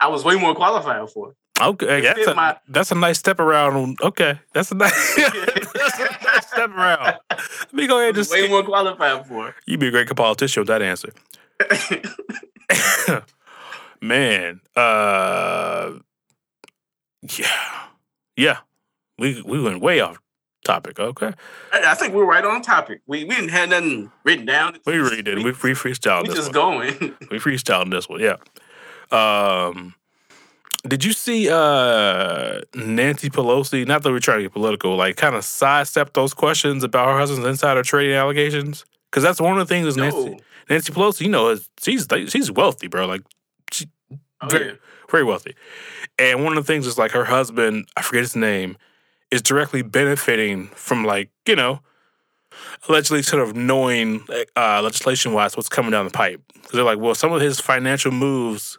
I 0.00 0.08
was 0.08 0.24
way 0.24 0.36
more 0.36 0.54
qualified 0.54 1.08
for 1.10 1.30
it. 1.30 1.36
Okay, 1.60 2.00
that's 2.02 2.26
a, 2.26 2.34
my- 2.34 2.56
that's 2.68 2.92
a 2.92 2.94
nice 2.94 3.18
step 3.18 3.40
around. 3.40 4.00
Okay, 4.02 4.38
that's 4.52 4.70
a 4.70 4.74
nice, 4.74 5.16
that's 5.16 5.98
a 5.98 6.24
nice 6.24 6.46
step 6.46 6.70
around. 6.70 7.18
Let 7.30 7.72
me 7.72 7.86
go 7.86 7.96
ahead 7.98 8.08
and 8.10 8.16
just 8.16 8.30
way 8.32 8.48
more 8.48 8.62
qualified 8.62 9.26
for 9.26 9.54
You'd 9.66 9.80
be 9.80 9.88
a 9.88 9.90
great 9.90 10.08
politician 10.14 10.60
with 10.60 10.68
that 10.68 10.82
answer. 10.82 11.12
Man, 14.00 14.60
uh, 14.76 15.92
yeah, 17.36 17.86
yeah, 18.36 18.58
we 19.18 19.42
we 19.42 19.60
went 19.60 19.80
way 19.80 19.98
off 20.00 20.18
topic. 20.64 21.00
Okay, 21.00 21.32
I 21.72 21.82
I 21.84 21.94
think 21.94 22.14
we're 22.14 22.24
right 22.24 22.44
on 22.44 22.62
topic. 22.62 23.00
We 23.08 23.24
we 23.24 23.30
didn't 23.34 23.48
have 23.48 23.70
nothing 23.70 24.12
written 24.22 24.46
down. 24.46 24.78
we 24.86 24.98
really 24.98 25.22
did. 25.22 25.38
We 25.38 25.44
we 25.46 25.50
freestyled 25.72 26.22
we 26.22 26.28
this 26.28 26.36
just 26.36 26.54
one. 26.54 26.78
going. 26.88 27.16
We 27.30 27.38
freestyled 27.40 27.90
this 27.90 28.08
one. 28.08 28.20
Yeah. 28.20 28.36
Um, 29.10 29.94
did 30.86 31.04
you 31.04 31.12
see 31.12 31.48
uh 31.50 32.60
Nancy 32.74 33.30
Pelosi? 33.30 33.86
Not 33.86 34.02
that 34.02 34.10
we're 34.10 34.20
trying 34.20 34.38
to 34.38 34.42
get 34.44 34.52
political, 34.52 34.96
like 34.96 35.16
kind 35.16 35.34
of 35.34 35.44
sidestep 35.44 36.12
those 36.12 36.34
questions 36.34 36.84
about 36.84 37.08
her 37.08 37.18
husband's 37.18 37.46
insider 37.46 37.82
trading 37.82 38.14
allegations. 38.14 38.84
Because 39.10 39.22
that's 39.22 39.40
one 39.40 39.58
of 39.58 39.66
the 39.66 39.72
things 39.74 39.86
is 39.86 39.96
Nancy 39.96 40.30
No. 40.30 40.38
Nancy 40.70 40.92
Pelosi. 40.92 41.22
You 41.22 41.28
know, 41.30 41.48
is 41.48 41.68
she's 41.80 42.06
she's 42.28 42.50
wealthy, 42.50 42.86
bro. 42.88 43.06
Like 43.06 43.22
Oh, 44.40 44.46
Very- 44.48 44.66
yeah. 44.66 44.72
very 45.10 45.24
wealthy. 45.24 45.54
And 46.16 46.44
one 46.44 46.56
of 46.56 46.64
the 46.64 46.72
things 46.72 46.86
is 46.86 46.96
like 46.96 47.10
her 47.10 47.24
husband, 47.24 47.88
I 47.96 48.02
forget 48.02 48.22
his 48.22 48.36
name, 48.36 48.76
is 49.32 49.42
directly 49.42 49.82
benefiting 49.82 50.68
from 50.68 51.04
like 51.04 51.30
you 51.46 51.56
know 51.56 51.80
allegedly 52.88 53.22
sort 53.22 53.42
of 53.42 53.56
knowing 53.56 54.24
uh, 54.56 54.80
legislation 54.82 55.32
wise 55.32 55.56
what's 55.56 55.68
coming 55.68 55.90
down 55.90 56.04
the 56.04 56.10
pipe 56.10 56.40
because 56.54 56.70
they're 56.72 56.82
like 56.84 56.98
well 56.98 57.14
some 57.14 57.32
of 57.32 57.40
his 57.40 57.60
financial 57.60 58.10
moves 58.10 58.78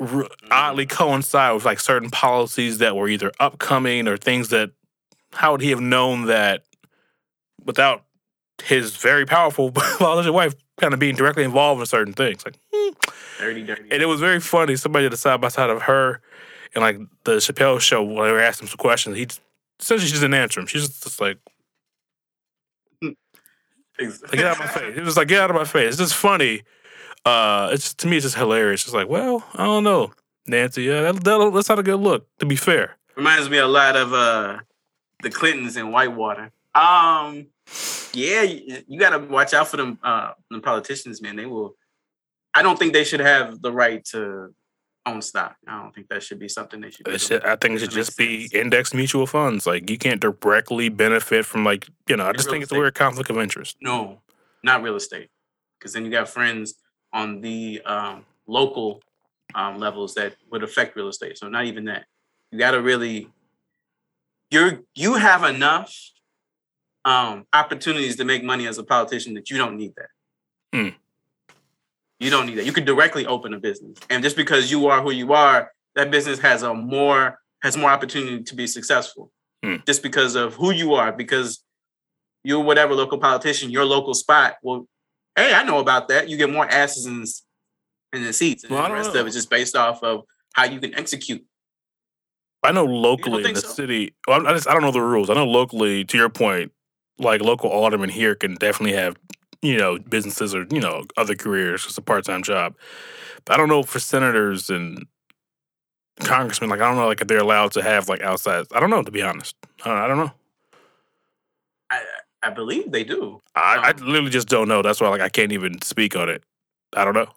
r- 0.00 0.28
oddly 0.50 0.86
coincide 0.86 1.54
with 1.54 1.64
like 1.64 1.80
certain 1.80 2.10
policies 2.10 2.78
that 2.78 2.96
were 2.96 3.08
either 3.08 3.32
upcoming 3.38 4.08
or 4.08 4.16
things 4.16 4.48
that 4.48 4.70
how 5.32 5.52
would 5.52 5.60
he 5.60 5.70
have 5.70 5.80
known 5.80 6.26
that 6.26 6.64
without 7.64 8.04
his 8.62 8.96
very 8.96 9.24
powerful 9.24 9.70
biological 9.98 10.34
wife 10.34 10.54
kind 10.78 10.94
of 10.94 11.00
being 11.00 11.14
directly 11.14 11.44
involved 11.44 11.80
in 11.80 11.86
certain 11.86 12.12
things 12.12 12.44
like 12.44 12.58
hmm. 12.74 12.90
Dirty, 13.38 13.62
dirty. 13.62 13.82
and 13.90 14.02
it 14.02 14.06
was 14.06 14.20
very 14.20 14.40
funny 14.40 14.76
somebody 14.76 15.04
did 15.04 15.12
a 15.12 15.16
side 15.16 15.40
by 15.40 15.48
side 15.48 15.70
of 15.70 15.82
her 15.82 16.20
and 16.74 16.82
like 16.82 16.98
the 17.24 17.36
Chappelle 17.36 17.80
show 17.80 18.02
when 18.02 18.26
they 18.26 18.32
were 18.32 18.40
asking 18.40 18.66
him 18.66 18.70
some 18.70 18.78
questions 18.78 19.16
he 19.16 19.26
essentially 19.78 20.06
she 20.06 20.10
just 20.10 20.22
didn't 20.22 20.34
answer 20.34 20.60
him 20.60 20.66
she's 20.66 20.86
just, 20.88 21.02
just 21.02 21.20
like 21.20 21.38
like, 24.00 24.30
get 24.32 24.44
out 24.46 24.52
of 24.52 24.58
my 24.60 24.66
face. 24.66 24.96
It 24.96 25.04
was 25.04 25.16
like, 25.16 25.28
get 25.28 25.40
out 25.42 25.50
of 25.50 25.56
my 25.56 25.64
face. 25.64 25.88
It's 25.88 25.98
just 25.98 26.14
funny. 26.14 26.62
Uh, 27.24 27.70
it's 27.72 27.94
to 27.94 28.06
me, 28.06 28.16
it's 28.16 28.24
just 28.24 28.36
hilarious. 28.36 28.84
It's 28.84 28.94
like, 28.94 29.08
well, 29.08 29.44
I 29.54 29.64
don't 29.64 29.84
know, 29.84 30.12
Nancy. 30.46 30.84
Yeah, 30.84 31.02
that, 31.02 31.24
that, 31.24 31.50
that's 31.54 31.68
not 31.68 31.78
a 31.78 31.82
good 31.82 32.00
look. 32.00 32.26
To 32.38 32.46
be 32.46 32.56
fair, 32.56 32.96
Reminds 33.16 33.50
me 33.50 33.58
a 33.58 33.66
lot 33.66 33.96
of 33.96 34.12
uh 34.14 34.58
the 35.22 35.30
Clintons 35.30 35.76
in 35.76 35.92
Whitewater. 35.92 36.52
Um, 36.74 37.48
yeah, 38.12 38.42
you, 38.42 38.82
you 38.86 38.98
got 38.98 39.10
to 39.10 39.18
watch 39.18 39.52
out 39.54 39.68
for 39.68 39.76
them. 39.76 39.98
Uh, 40.02 40.32
them 40.50 40.62
politicians, 40.62 41.20
man. 41.20 41.36
They 41.36 41.46
will. 41.46 41.76
I 42.54 42.62
don't 42.62 42.78
think 42.78 42.92
they 42.92 43.04
should 43.04 43.20
have 43.20 43.60
the 43.60 43.72
right 43.72 44.04
to 44.06 44.54
own 45.06 45.22
stock. 45.22 45.56
I 45.66 45.82
don't 45.82 45.94
think 45.94 46.08
that 46.08 46.22
should 46.22 46.38
be 46.38 46.48
something 46.48 46.80
they 46.80 46.90
should. 46.90 47.04
be 47.06 47.18
should, 47.18 47.44
I 47.44 47.56
think 47.56 47.76
it 47.76 47.80
should 47.80 47.90
just 47.90 48.16
be 48.16 48.48
index 48.52 48.94
mutual 48.94 49.26
funds. 49.26 49.66
Like 49.66 49.90
you 49.90 49.98
can't 49.98 50.20
directly 50.20 50.88
benefit 50.88 51.44
from 51.44 51.64
like 51.64 51.88
you 52.08 52.16
know. 52.16 52.26
I 52.26 52.32
just 52.32 52.48
think 52.48 52.62
it's 52.62 52.72
a 52.72 52.76
weird 52.76 52.94
conflict 52.94 53.30
of 53.30 53.38
interest. 53.38 53.76
No, 53.80 54.20
not 54.62 54.82
real 54.82 54.96
estate. 54.96 55.28
Because 55.78 55.92
then 55.92 56.04
you 56.04 56.10
got 56.10 56.28
friends 56.28 56.74
on 57.12 57.40
the 57.40 57.80
um, 57.84 58.24
local 58.46 59.02
um, 59.54 59.78
levels 59.78 60.14
that 60.14 60.36
would 60.50 60.62
affect 60.62 60.96
real 60.96 61.08
estate. 61.08 61.38
So 61.38 61.48
not 61.48 61.64
even 61.66 61.86
that. 61.86 62.04
You 62.50 62.58
got 62.58 62.72
to 62.72 62.82
really. 62.82 63.28
You're 64.50 64.80
you 64.94 65.14
have 65.14 65.44
enough 65.44 65.96
um, 67.04 67.46
opportunities 67.52 68.16
to 68.16 68.24
make 68.24 68.42
money 68.42 68.66
as 68.66 68.78
a 68.78 68.84
politician 68.84 69.34
that 69.34 69.50
you 69.50 69.58
don't 69.58 69.76
need 69.76 69.92
that. 69.96 70.08
Hmm. 70.72 70.88
You 72.18 72.30
don't 72.30 72.46
need 72.46 72.56
that. 72.56 72.66
You 72.66 72.72
could 72.72 72.84
directly 72.84 73.26
open 73.26 73.54
a 73.54 73.60
business, 73.60 73.98
and 74.10 74.22
just 74.22 74.36
because 74.36 74.70
you 74.70 74.88
are 74.88 75.00
who 75.02 75.10
you 75.10 75.32
are, 75.32 75.70
that 75.94 76.10
business 76.10 76.38
has 76.40 76.62
a 76.62 76.74
more 76.74 77.38
has 77.62 77.76
more 77.76 77.90
opportunity 77.90 78.42
to 78.42 78.54
be 78.54 78.66
successful. 78.66 79.30
Hmm. 79.64 79.76
Just 79.86 80.02
because 80.02 80.34
of 80.34 80.54
who 80.54 80.72
you 80.72 80.94
are, 80.94 81.12
because 81.12 81.62
you're 82.42 82.60
whatever 82.60 82.94
local 82.94 83.18
politician, 83.18 83.70
your 83.70 83.84
local 83.84 84.14
spot. 84.14 84.56
Well, 84.62 84.86
hey, 85.36 85.54
I 85.54 85.62
know 85.64 85.78
about 85.78 86.08
that. 86.08 86.28
You 86.28 86.36
get 86.36 86.50
more 86.50 86.66
asses 86.66 87.06
in 87.06 87.24
in 88.12 88.24
the 88.24 88.32
seats, 88.32 88.64
and 88.64 88.72
Well, 88.72 88.88
the 88.88 88.94
rest 88.94 89.14
know. 89.14 89.20
of 89.20 89.26
it's 89.26 89.36
just 89.36 89.50
based 89.50 89.76
off 89.76 90.02
of 90.02 90.24
how 90.54 90.64
you 90.64 90.80
can 90.80 90.94
execute. 90.94 91.44
I 92.62 92.72
know 92.72 92.84
locally 92.84 93.44
in 93.44 93.54
the 93.54 93.60
so? 93.60 93.68
city. 93.68 94.14
Well, 94.26 94.46
I 94.46 94.52
just 94.52 94.68
I 94.68 94.72
don't 94.72 94.82
know 94.82 94.90
the 94.90 95.00
rules. 95.00 95.30
I 95.30 95.34
know 95.34 95.46
locally, 95.46 96.04
to 96.04 96.16
your 96.16 96.28
point, 96.28 96.72
like 97.18 97.40
local 97.40 97.70
aldermen 97.70 98.10
here 98.10 98.34
can 98.34 98.54
definitely 98.56 98.96
have 98.96 99.16
you 99.62 99.76
know 99.78 99.98
businesses 99.98 100.54
or 100.54 100.66
you 100.70 100.80
know 100.80 101.04
other 101.16 101.34
careers. 101.34 101.86
It's 101.86 101.96
a 101.98 102.02
part 102.02 102.24
time 102.24 102.42
job. 102.42 102.74
But 103.44 103.54
I 103.54 103.56
don't 103.56 103.68
know 103.68 103.82
for 103.82 103.98
senators 103.98 104.68
and 104.68 105.06
congressmen. 106.20 106.68
Like 106.68 106.80
I 106.80 106.88
don't 106.88 106.96
know 106.96 107.06
like 107.06 107.20
if 107.20 107.28
they're 107.28 107.38
allowed 107.38 107.72
to 107.72 107.82
have 107.82 108.08
like 108.08 108.22
outside. 108.22 108.66
I 108.72 108.80
don't 108.80 108.90
know 108.90 109.02
to 109.02 109.10
be 109.10 109.22
honest. 109.22 109.56
I 109.84 110.06
don't 110.06 110.18
know. 110.18 110.32
I 112.42 112.48
I 112.48 112.50
believe 112.50 112.90
they 112.90 113.04
do. 113.04 113.40
I, 113.54 113.76
I 113.76 113.90
Um, 113.90 113.96
literally 114.06 114.30
just 114.30 114.48
don't 114.48 114.68
know. 114.68 114.82
That's 114.82 115.00
why 115.00 115.08
like 115.08 115.20
I 115.20 115.28
can't 115.28 115.52
even 115.52 115.80
speak 115.82 116.16
on 116.16 116.28
it. 116.28 116.42
I 116.96 117.04
don't 117.04 117.14
know. 117.14 117.28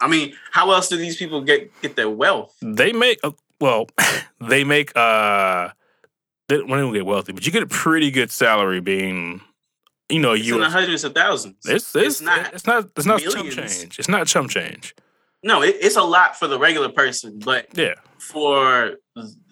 I 0.00 0.08
mean, 0.08 0.34
how 0.50 0.70
else 0.72 0.88
do 0.88 0.96
these 0.96 1.16
people 1.16 1.40
get 1.40 1.70
get 1.80 1.96
their 1.96 2.10
wealth? 2.10 2.54
They 2.60 2.92
make 2.92 3.18
uh, 3.22 3.32
well, 3.60 3.86
they 4.40 4.64
make 4.64 4.96
uh, 4.96 5.70
they, 6.48 6.58
well, 6.58 6.66
they 6.76 6.82
don't 6.82 6.92
get 6.92 7.06
wealthy, 7.06 7.32
but 7.32 7.46
you 7.46 7.52
get 7.52 7.62
a 7.62 7.66
pretty 7.66 8.10
good 8.10 8.30
salary 8.30 8.80
being, 8.80 9.40
you 10.08 10.18
know, 10.20 10.34
It's 10.34 10.48
in 10.48 10.58
the 10.60 10.68
hundreds 10.68 11.04
of 11.04 11.14
thousands. 11.14 11.56
It's 11.64 11.94
it's, 11.96 12.20
It's 12.20 12.20
not 12.20 12.52
it's 12.54 12.66
not 12.66 12.90
it's 12.96 13.06
not 13.06 13.20
chump 13.20 13.50
change. 13.50 13.98
It's 13.98 14.08
not 14.08 14.26
chump 14.26 14.50
change. 14.50 14.94
no, 15.42 15.62
it, 15.62 15.76
it's 15.80 15.96
a 15.96 16.02
lot 16.02 16.38
for 16.38 16.46
the 16.48 16.58
regular 16.58 16.90
person, 16.90 17.38
but 17.38 17.68
Yeah, 17.74 17.94
for 18.18 18.96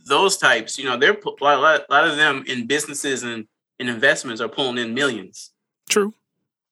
those 0.06 0.36
types, 0.36 0.78
you 0.78 0.84
know, 0.84 0.96
they're 0.96 1.12
a 1.14 1.40
lot, 1.40 1.84
a 1.88 1.92
lot 1.92 2.06
of 2.08 2.16
them 2.16 2.44
in 2.46 2.66
businesses 2.66 3.22
and 3.22 3.46
in 3.82 3.88
investments 3.94 4.40
are 4.40 4.48
pulling 4.48 4.78
in 4.78 4.94
millions. 4.94 5.50
true. 5.88 6.14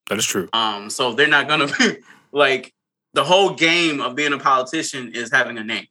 That 0.08 0.18
is 0.18 0.26
true. 0.26 0.48
Um, 0.52 0.90
so 0.90 1.12
they're 1.12 1.28
not 1.28 1.46
gonna 1.46 1.68
like 2.32 2.74
the 3.14 3.22
whole 3.22 3.54
game 3.54 4.00
of 4.00 4.16
being 4.16 4.32
a 4.32 4.38
politician 4.38 5.12
is 5.14 5.30
having 5.30 5.56
a 5.56 5.62
name. 5.64 5.86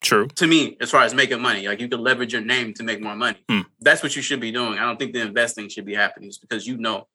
True. 0.00 0.28
To 0.28 0.46
me, 0.46 0.78
as 0.80 0.90
far 0.90 1.02
as 1.02 1.12
making 1.12 1.42
money, 1.42 1.68
like 1.68 1.78
you 1.78 1.88
can 1.88 2.00
leverage 2.00 2.32
your 2.32 2.42
name 2.42 2.72
to 2.74 2.82
make 2.82 3.02
more 3.02 3.14
money. 3.14 3.38
Hmm. 3.50 3.60
That's 3.80 4.02
what 4.02 4.16
you 4.16 4.22
should 4.22 4.40
be 4.40 4.50
doing. 4.50 4.78
I 4.78 4.86
don't 4.86 4.98
think 4.98 5.12
the 5.12 5.20
investing 5.20 5.68
should 5.68 5.84
be 5.84 5.94
happening 5.94 6.28
it's 6.28 6.38
because 6.38 6.66
you 6.66 6.78
know 6.78 7.06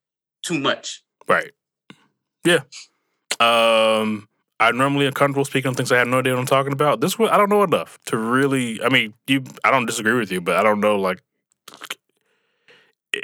too 0.43 0.59
much. 0.59 1.03
Right. 1.27 1.51
Yeah. 2.43 2.59
Um, 3.39 4.29
I'm 4.59 4.77
normally 4.77 5.07
uncomfortable 5.07 5.45
speaking 5.45 5.69
on 5.69 5.75
things 5.75 5.91
I 5.91 5.97
have 5.97 6.07
no 6.07 6.19
idea 6.19 6.33
what 6.33 6.39
I'm 6.41 6.45
talking 6.45 6.73
about. 6.73 7.01
This 7.01 7.17
one, 7.17 7.29
I 7.29 7.37
don't 7.37 7.49
know 7.49 7.63
enough 7.63 7.97
to 8.05 8.17
really. 8.17 8.81
I 8.83 8.89
mean, 8.89 9.13
you. 9.27 9.43
I 9.63 9.71
don't 9.71 9.87
disagree 9.87 10.13
with 10.13 10.31
you, 10.31 10.41
but 10.41 10.55
I 10.55 10.63
don't 10.63 10.79
know 10.79 10.95
like. 10.97 11.21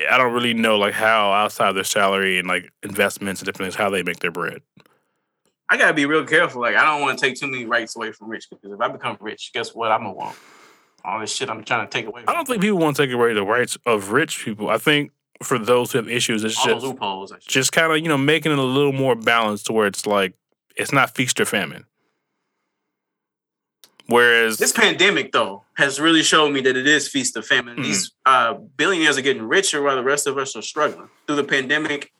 I 0.09 0.17
don't 0.17 0.33
really 0.33 0.53
know 0.53 0.77
like 0.77 0.93
how 0.93 1.31
outside 1.31 1.73
their 1.73 1.83
salary 1.83 2.39
and 2.39 2.47
like 2.47 2.71
investments 2.83 3.41
and 3.41 3.45
different 3.45 3.71
things 3.71 3.75
how 3.75 3.89
they 3.89 4.03
make 4.03 4.19
their 4.19 4.31
bread. 4.31 4.61
I 5.69 5.77
gotta 5.77 5.93
be 5.93 6.05
real 6.05 6.25
careful. 6.25 6.61
Like 6.61 6.75
I 6.75 6.83
don't 6.83 7.01
want 7.01 7.17
to 7.17 7.25
take 7.25 7.39
too 7.39 7.47
many 7.47 7.65
rights 7.65 7.95
away 7.95 8.11
from 8.11 8.29
rich 8.29 8.47
because 8.49 8.71
if 8.71 8.79
I 8.79 8.87
become 8.89 9.17
rich, 9.19 9.51
guess 9.53 9.73
what? 9.73 9.91
I'm 9.91 10.01
gonna 10.01 10.13
want 10.13 10.37
all 11.03 11.19
this 11.19 11.33
shit 11.33 11.49
I'm 11.49 11.63
trying 11.63 11.87
to 11.87 11.91
take 11.91 12.05
away. 12.05 12.23
I 12.27 12.33
don't 12.33 12.47
think 12.47 12.61
people 12.61 12.77
want 12.77 12.95
to 12.95 13.03
take 13.05 13.13
away 13.13 13.33
the 13.33 13.43
rights 13.43 13.77
of 13.85 14.11
rich 14.11 14.43
people. 14.43 14.69
I 14.69 14.77
think 14.77 15.11
for 15.43 15.57
those 15.57 15.91
who 15.91 15.97
have 15.97 16.09
issues, 16.09 16.43
it's 16.43 16.57
all 16.59 16.65
just 16.65 16.85
loopholes. 16.85 17.33
Just 17.47 17.71
kind 17.71 17.91
of 17.91 17.97
you 17.99 18.07
know 18.07 18.17
making 18.17 18.51
it 18.51 18.59
a 18.59 18.63
little 18.63 18.93
more 18.93 19.15
balanced 19.15 19.67
to 19.67 19.73
where 19.73 19.87
it's 19.87 20.05
like 20.05 20.33
it's 20.75 20.91
not 20.91 21.15
feast 21.15 21.39
or 21.39 21.45
famine. 21.45 21.85
Whereas 24.07 24.57
This 24.57 24.71
pandemic, 24.71 25.31
though, 25.31 25.63
has 25.75 25.99
really 25.99 26.23
showed 26.23 26.51
me 26.51 26.61
that 26.61 26.75
it 26.75 26.87
is 26.87 27.07
feast 27.07 27.37
of 27.37 27.45
famine. 27.45 27.77
Mhm. 27.77 27.83
These 27.83 28.11
uh, 28.25 28.53
billionaires 28.53 29.17
are 29.17 29.21
getting 29.21 29.43
richer 29.43 29.81
while 29.81 29.95
the 29.95 30.03
rest 30.03 30.27
of 30.27 30.37
us 30.37 30.55
are 30.55 30.61
struggling 30.61 31.09
through 31.27 31.37
the 31.37 31.43
pandemic, 31.43 32.11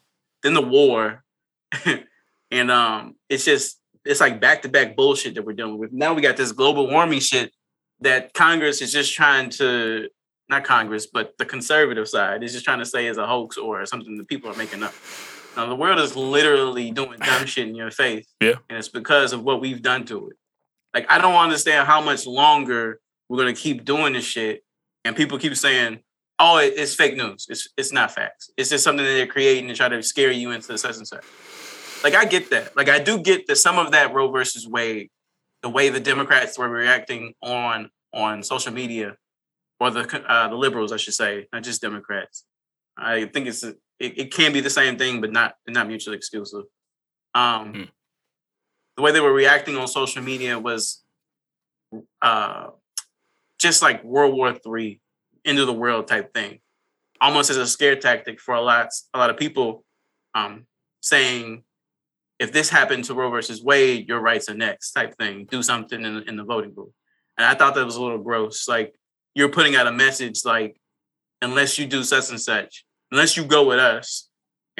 then 0.43 0.53
the 0.53 0.61
war, 0.61 1.23
and 2.51 2.71
um, 2.71 3.15
it's 3.29 3.45
just 3.45 3.79
it's 4.03 4.19
like 4.19 4.39
back 4.41 4.63
to 4.63 4.69
back 4.69 4.95
bullshit 4.95 5.35
that 5.35 5.45
we're 5.45 5.53
dealing 5.53 5.77
with. 5.77 5.91
Now 5.91 6.13
we 6.13 6.21
got 6.21 6.37
this 6.37 6.51
global 6.51 6.87
warming 6.89 7.19
shit 7.19 7.51
that 7.99 8.33
Congress 8.33 8.81
is 8.81 8.91
just 8.91 9.13
trying 9.13 9.49
to 9.51 10.09
not 10.49 10.63
Congress, 10.63 11.07
but 11.07 11.37
the 11.37 11.45
conservative 11.45 12.07
side 12.09 12.43
is 12.43 12.51
just 12.51 12.65
trying 12.65 12.79
to 12.79 12.85
say 12.85 13.07
is 13.07 13.17
a 13.17 13.25
hoax 13.27 13.57
or 13.57 13.85
something 13.85 14.17
that 14.17 14.27
people 14.27 14.49
are 14.51 14.55
making 14.55 14.83
up. 14.83 14.93
Now 15.55 15.67
the 15.67 15.75
world 15.75 15.99
is 15.99 16.15
literally 16.15 16.91
doing 16.91 17.19
dumb 17.19 17.45
shit 17.51 17.67
in 17.67 17.75
your 17.75 17.91
face. 17.91 18.27
Yeah. 18.41 18.55
And 18.69 18.77
it's 18.77 18.89
because 18.89 19.33
of 19.33 19.43
what 19.43 19.61
we've 19.61 19.81
done 19.81 20.05
to 20.05 20.29
it. 20.29 20.37
Like 20.93 21.05
I 21.09 21.17
don't 21.17 21.35
understand 21.35 21.87
how 21.87 22.01
much 22.01 22.25
longer 22.25 22.99
we're 23.29 23.37
gonna 23.37 23.53
keep 23.53 23.85
doing 23.85 24.13
this 24.13 24.25
shit, 24.25 24.63
and 25.05 25.15
people 25.15 25.37
keep 25.37 25.55
saying, 25.55 25.99
"Oh, 26.39 26.57
it's 26.57 26.95
fake 26.95 27.15
news. 27.15 27.47
It's 27.49 27.69
it's 27.77 27.91
not 27.91 28.11
facts. 28.11 28.49
It's 28.57 28.69
just 28.69 28.83
something 28.83 29.05
that 29.05 29.11
they're 29.11 29.27
creating 29.27 29.67
to 29.69 29.73
try 29.73 29.89
to 29.89 30.01
scare 30.03 30.31
you 30.31 30.51
into 30.51 30.77
such 30.77 30.97
and 30.97 31.07
such." 31.07 31.23
Like 32.03 32.15
I 32.15 32.25
get 32.25 32.49
that. 32.49 32.75
Like 32.75 32.89
I 32.89 32.99
do 32.99 33.19
get 33.19 33.47
that 33.47 33.57
some 33.57 33.77
of 33.77 33.91
that 33.91 34.13
Roe 34.13 34.31
versus 34.31 34.67
Wade, 34.67 35.09
the 35.61 35.69
way 35.69 35.89
the 35.89 35.99
Democrats 35.99 36.57
were 36.57 36.69
reacting 36.69 37.33
on 37.41 37.89
on 38.13 38.43
social 38.43 38.73
media, 38.73 39.15
or 39.79 39.91
the 39.91 40.23
uh, 40.27 40.47
the 40.49 40.55
liberals, 40.55 40.91
I 40.91 40.97
should 40.97 41.13
say, 41.13 41.47
not 41.53 41.63
just 41.63 41.81
Democrats. 41.81 42.45
I 42.97 43.25
think 43.25 43.47
it's 43.47 43.63
it, 43.63 43.77
it 43.99 44.33
can 44.33 44.51
be 44.51 44.59
the 44.61 44.69
same 44.69 44.97
thing, 44.97 45.21
but 45.21 45.31
not 45.31 45.55
not 45.67 45.87
mutually 45.87 46.17
exclusive. 46.17 46.63
Um, 47.33 47.73
Hmm. 47.73 47.83
The 48.97 49.03
way 49.03 49.11
they 49.11 49.19
were 49.19 49.33
reacting 49.33 49.77
on 49.77 49.87
social 49.87 50.21
media 50.21 50.59
was 50.59 51.03
uh, 52.21 52.67
just 53.59 53.81
like 53.81 54.03
World 54.03 54.35
War 54.35 54.53
Three, 54.53 54.99
end 55.45 55.59
of 55.59 55.67
the 55.67 55.73
world 55.73 56.07
type 56.07 56.33
thing, 56.33 56.59
almost 57.19 57.49
as 57.49 57.57
a 57.57 57.67
scare 57.67 57.95
tactic 57.95 58.39
for 58.39 58.55
a 58.55 58.61
lot 58.61 58.89
a 59.13 59.17
lot 59.17 59.29
of 59.29 59.37
people, 59.37 59.83
um, 60.35 60.65
saying 61.01 61.63
if 62.41 62.51
this 62.51 62.71
happened 62.71 63.03
to 63.03 63.13
Roe 63.13 63.29
versus 63.29 63.63
Wade, 63.63 64.07
your 64.07 64.19
rights 64.19 64.49
are 64.49 64.55
next 64.55 64.93
type 64.93 65.15
thing. 65.15 65.45
Do 65.45 65.61
something 65.61 66.03
in, 66.03 66.27
in 66.27 66.35
the 66.37 66.43
voting 66.43 66.71
booth. 66.71 66.89
And 67.37 67.45
I 67.45 67.53
thought 67.53 67.75
that 67.75 67.85
was 67.85 67.97
a 67.97 68.01
little 68.01 68.17
gross. 68.17 68.67
Like 68.67 68.95
you're 69.35 69.49
putting 69.49 69.75
out 69.75 69.85
a 69.85 69.91
message 69.91 70.43
like, 70.43 70.81
unless 71.43 71.77
you 71.77 71.85
do 71.85 72.03
such 72.03 72.31
and 72.31 72.41
such, 72.41 72.83
unless 73.11 73.37
you 73.37 73.45
go 73.45 73.67
with 73.67 73.77
us, 73.77 74.30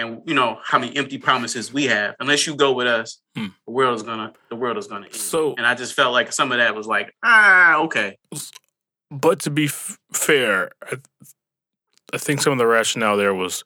and 0.02 0.22
you 0.26 0.34
know 0.34 0.60
how 0.64 0.78
many 0.80 0.96
empty 0.98 1.18
promises 1.18 1.72
we 1.72 1.86
have, 1.86 2.16
unless 2.20 2.46
you 2.48 2.56
go 2.56 2.72
with 2.74 2.88
us, 2.88 3.20
Hmm. 3.36 3.48
the 3.66 3.72
world 3.72 3.96
is 3.96 4.04
gonna 4.04 4.34
the 4.50 4.56
world 4.56 4.78
is 4.78 4.88
gonna 4.88 5.06
end. 5.06 5.16
So- 5.16 5.56
and 5.58 5.66
I 5.66 5.76
just 5.76 5.94
felt 5.94 6.12
like 6.14 6.34
some 6.34 6.52
of 6.52 6.58
that 6.58 6.76
was 6.76 6.88
like, 6.88 7.14
ah, 7.24 7.78
okay. 7.84 8.18
But 9.10 9.40
to 9.42 9.50
be 9.50 9.66
f- 9.66 9.98
fair, 10.14 10.72
I- 10.92 10.98
I 12.14 12.18
think 12.18 12.42
some 12.42 12.52
of 12.54 12.60
the 12.60 12.68
rationale 12.68 13.16
there 13.18 13.34
was 13.34 13.64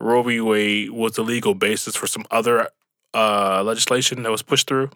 Roe 0.00 0.22
v. 0.22 0.40
Wade 0.40 0.90
was 0.90 1.12
the 1.12 1.22
legal 1.22 1.54
basis 1.54 1.96
for 1.96 2.06
some 2.06 2.24
other 2.30 2.68
uh, 3.14 3.62
legislation 3.62 4.22
that 4.24 4.30
was 4.30 4.42
pushed 4.42 4.66
through. 4.66 4.90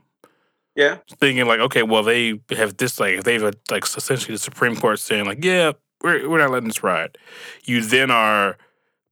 Yeah. 0.74 0.98
Thinking 1.20 1.46
like, 1.46 1.60
okay, 1.60 1.82
well, 1.82 2.02
they 2.02 2.40
have 2.50 2.76
this 2.76 2.98
like 3.00 3.24
they've 3.24 3.42
like 3.70 3.84
essentially 3.84 4.34
the 4.34 4.38
Supreme 4.38 4.76
Court 4.76 4.98
saying 4.98 5.24
like, 5.24 5.44
yeah, 5.44 5.72
we're 6.02 6.28
we're 6.28 6.38
not 6.38 6.50
letting 6.50 6.68
this 6.68 6.82
ride. 6.82 7.16
You 7.64 7.80
then 7.82 8.10
are 8.10 8.56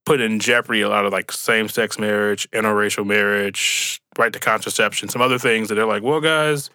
put 0.07 0.21
in 0.21 0.39
jeopardy 0.39 0.81
a 0.81 0.89
lot 0.89 1.05
of 1.05 1.13
like 1.13 1.31
same 1.31 1.69
sex 1.69 1.99
marriage, 1.99 2.49
interracial 2.53 3.05
marriage, 3.05 4.01
right 4.17 4.33
to 4.33 4.39
contraception, 4.39 5.11
some 5.11 5.21
other 5.21 5.39
things 5.39 5.69
that 5.69 5.75
they're 5.75 5.85
like, 5.85 6.03
well, 6.03 6.21
guys, 6.21 6.71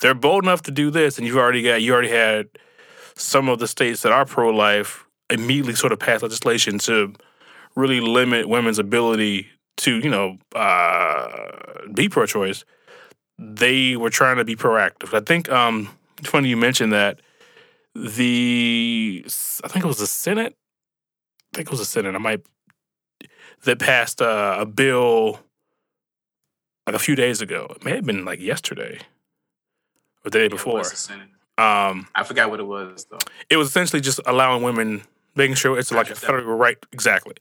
they're 0.00 0.14
bold 0.14 0.44
enough 0.44 0.62
to 0.62 0.70
do 0.70 0.90
this, 0.90 1.18
and 1.18 1.26
you've 1.26 1.36
already 1.36 1.62
got 1.62 1.82
you 1.82 1.92
already 1.92 2.08
had 2.08 2.48
some 3.16 3.48
of 3.48 3.58
the 3.58 3.68
states 3.68 4.02
that 4.02 4.12
are 4.12 4.24
pro 4.24 4.50
life 4.50 5.04
immediately 5.28 5.74
sort 5.74 5.92
of 5.92 5.98
pass 5.98 6.22
legislation 6.22 6.78
to 6.78 7.12
really 7.74 8.00
limit 8.00 8.48
women's 8.48 8.78
ability 8.78 9.48
to 9.78 9.98
you 9.98 10.08
know 10.08 10.38
uh, 10.54 11.28
be 11.92 12.08
pro 12.08 12.24
choice. 12.24 12.64
They 13.38 13.96
were 13.96 14.10
trying 14.10 14.36
to 14.36 14.44
be 14.44 14.56
proactive. 14.56 15.12
I 15.12 15.20
think 15.20 15.50
um, 15.50 15.90
it's 16.18 16.30
funny 16.30 16.48
you 16.48 16.56
mentioned 16.56 16.92
that 16.92 17.20
the 17.94 19.24
I 19.64 19.68
think 19.68 19.84
it 19.84 19.88
was 19.88 19.98
the 19.98 20.06
Senate. 20.06 20.56
I 21.52 21.56
think 21.56 21.68
it 21.68 21.70
was 21.70 21.80
the 21.80 21.86
Senate. 21.86 22.14
I 22.14 22.18
might 22.18 22.42
that 23.66 23.78
passed 23.78 24.22
uh, 24.22 24.56
a 24.58 24.66
bill 24.66 25.40
like 26.86 26.96
a 26.96 26.98
few 26.98 27.14
days 27.14 27.40
ago. 27.40 27.72
It 27.76 27.84
may 27.84 27.96
have 27.96 28.04
been 28.04 28.24
like 28.24 28.40
yesterday 28.40 28.98
or 30.24 30.30
the 30.30 30.38
day 30.38 30.48
before. 30.48 30.78
was 30.78 30.90
the 30.90 30.96
Senate. 30.96 31.28
Um, 31.58 32.06
I 32.14 32.22
forgot 32.24 32.50
what 32.50 32.60
it 32.60 32.66
was 32.66 33.06
though. 33.10 33.18
it 33.48 33.56
was 33.56 33.68
essentially 33.68 34.00
just 34.00 34.20
allowing 34.26 34.62
women, 34.62 35.02
making 35.34 35.54
sure 35.54 35.78
it's 35.78 35.90
like 35.90 36.10
a 36.10 36.14
federal 36.14 36.56
right, 36.56 36.76
exactly. 36.92 37.34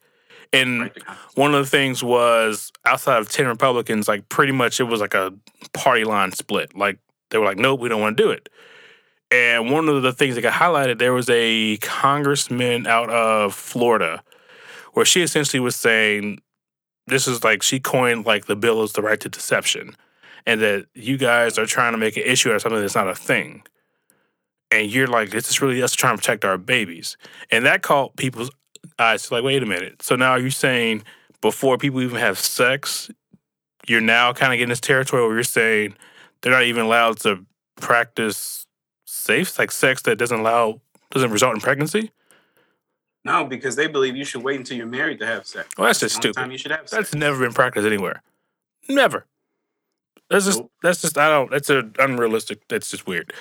And 0.53 0.82
Right, 0.82 1.03
one 1.34 1.53
of 1.53 1.65
the 1.65 1.69
things 1.69 2.03
was 2.03 2.71
outside 2.86 3.19
of 3.19 3.30
10 3.30 3.47
Republicans, 3.47 4.07
like 4.07 4.30
pretty 4.30 4.53
much 4.53 4.80
it 4.80 4.86
was 4.86 5.01
like 5.01 5.13
a 5.13 5.34
party 5.73 6.05
line 6.05 6.32
split. 6.32 6.76
Like 6.78 6.97
they 7.30 7.38
were 7.38 7.45
like, 7.45 7.57
nope, 7.57 7.82
we 7.82 7.89
don't 7.89 7.99
want 7.99 8.15
to 8.15 8.23
do 8.23 8.30
it. 8.30 8.47
And 9.32 9.69
one 9.69 9.89
of 9.89 10.01
the 10.01 10.13
things 10.13 10.36
that 10.36 10.41
got 10.41 10.53
highlighted, 10.53 10.99
there 10.99 11.11
was 11.11 11.30
a 11.30 11.78
congressman 11.78 12.88
out 12.88 13.09
of 13.09 13.53
Florida 13.53 14.23
where 14.95 15.05
she 15.05 15.21
essentially 15.21 15.59
was 15.59 15.75
saying, 15.75 16.39
this 17.05 17.27
is 17.27 17.43
like, 17.43 17.61
she 17.61 17.79
coined 17.79 18.25
like 18.25 18.45
the 18.45 18.55
bill 18.55 18.81
is 18.81 18.93
the 18.93 19.01
right 19.01 19.19
to 19.19 19.29
deception. 19.29 19.95
And 20.45 20.61
that 20.61 20.85
you 20.93 21.17
guys 21.17 21.57
are 21.57 21.65
trying 21.65 21.91
to 21.91 21.97
make 21.97 22.15
an 22.15 22.23
issue 22.23 22.49
out 22.49 22.55
of 22.55 22.61
something 22.61 22.79
that's 22.79 22.95
not 22.95 23.09
a 23.09 23.15
thing. 23.15 23.63
And 24.71 24.89
you're 24.89 25.07
like, 25.07 25.31
this 25.31 25.49
is 25.49 25.61
really 25.61 25.83
us 25.83 25.93
trying 25.93 26.15
to 26.15 26.21
protect 26.21 26.45
our 26.45 26.57
babies. 26.57 27.17
And 27.51 27.65
that 27.65 27.81
caught 27.81 28.15
people's 28.15 28.49
eyes 28.97 29.29
like, 29.31 29.43
wait 29.43 29.61
a 29.61 29.65
minute. 29.65 30.01
So 30.01 30.15
now 30.15 30.35
you're 30.35 30.49
saying 30.49 31.03
before 31.41 31.77
people 31.77 32.01
even 32.01 32.17
have 32.17 32.39
sex, 32.39 33.11
you're 33.87 34.01
now 34.01 34.31
kind 34.31 34.53
of 34.53 34.57
getting 34.57 34.69
this 34.69 34.79
territory 34.79 35.23
where 35.23 35.33
you're 35.33 35.43
saying 35.43 35.95
they're 36.41 36.53
not 36.53 36.63
even 36.63 36.85
allowed 36.85 37.19
to 37.19 37.45
practice 37.75 38.65
safe, 39.03 39.59
like 39.59 39.71
sex 39.71 40.03
that 40.03 40.17
doesn't 40.17 40.39
allow, 40.39 40.79
doesn't 41.11 41.31
result 41.31 41.53
in 41.53 41.59
pregnancy. 41.59 42.11
No, 43.26 43.43
because 43.43 43.76
they 43.76 43.88
believe 43.88 44.15
you 44.15 44.23
should 44.23 44.43
wait 44.43 44.57
until 44.57 44.78
you're 44.78 44.86
married 44.86 45.19
to 45.19 45.26
have 45.26 45.47
sex. 45.47 45.67
Well, 45.78 45.88
that's 45.88 45.99
just 45.99 46.15
stupid. 46.15 46.36
time 46.36 46.51
you 46.51 46.59
should 46.59 46.71
have 46.71 46.88
sex. 46.88 46.91
That's 46.91 47.15
never 47.15 47.39
been 47.39 47.53
practiced 47.53 47.86
anywhere. 47.88 48.21
Never. 48.88 49.26
That's 50.30 50.45
just 50.45 50.59
Nope. 50.59 50.71
that's 50.82 51.01
just 51.01 51.17
I 51.17 51.30
don't 51.30 51.51
that's 51.51 51.69
a 51.69 51.89
unrealistic 51.99 52.67
that's 52.67 52.89
just 52.89 53.05
weird. 53.07 53.34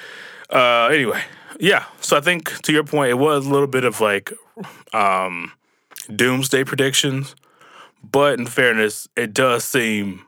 Uh 0.51 0.87
anyway, 0.87 1.23
yeah. 1.61 1.85
So 2.01 2.17
I 2.17 2.21
think 2.21 2.61
to 2.63 2.73
your 2.73 2.85
point, 2.85 3.11
it 3.11 3.19
was 3.19 3.47
a 3.47 3.51
little 3.51 3.67
bit 3.67 3.85
of 3.85 4.01
like 4.01 4.33
um 4.93 5.53
doomsday 6.15 6.65
predictions. 6.65 7.35
But 8.03 8.39
in 8.39 8.47
fairness, 8.47 9.09
it 9.17 9.33
does 9.33 9.65
seem 9.65 10.25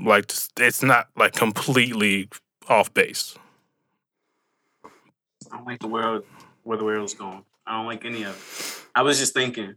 like 0.00 0.32
it's 0.58 0.82
not 0.82 1.08
like 1.16 1.34
completely 1.34 2.28
off 2.68 2.92
base. 2.94 3.36
I 4.84 5.56
don't 5.56 5.66
like 5.66 5.80
the 5.80 5.88
world 5.88 6.24
where 6.64 6.78
the 6.78 6.84
world's 6.84 7.14
going. 7.14 7.44
I 7.66 7.76
don't 7.76 7.86
like 7.86 8.04
any 8.04 8.22
of 8.22 8.34
it. 8.34 8.88
I 8.94 9.02
was 9.02 9.18
just 9.18 9.34
thinking 9.34 9.74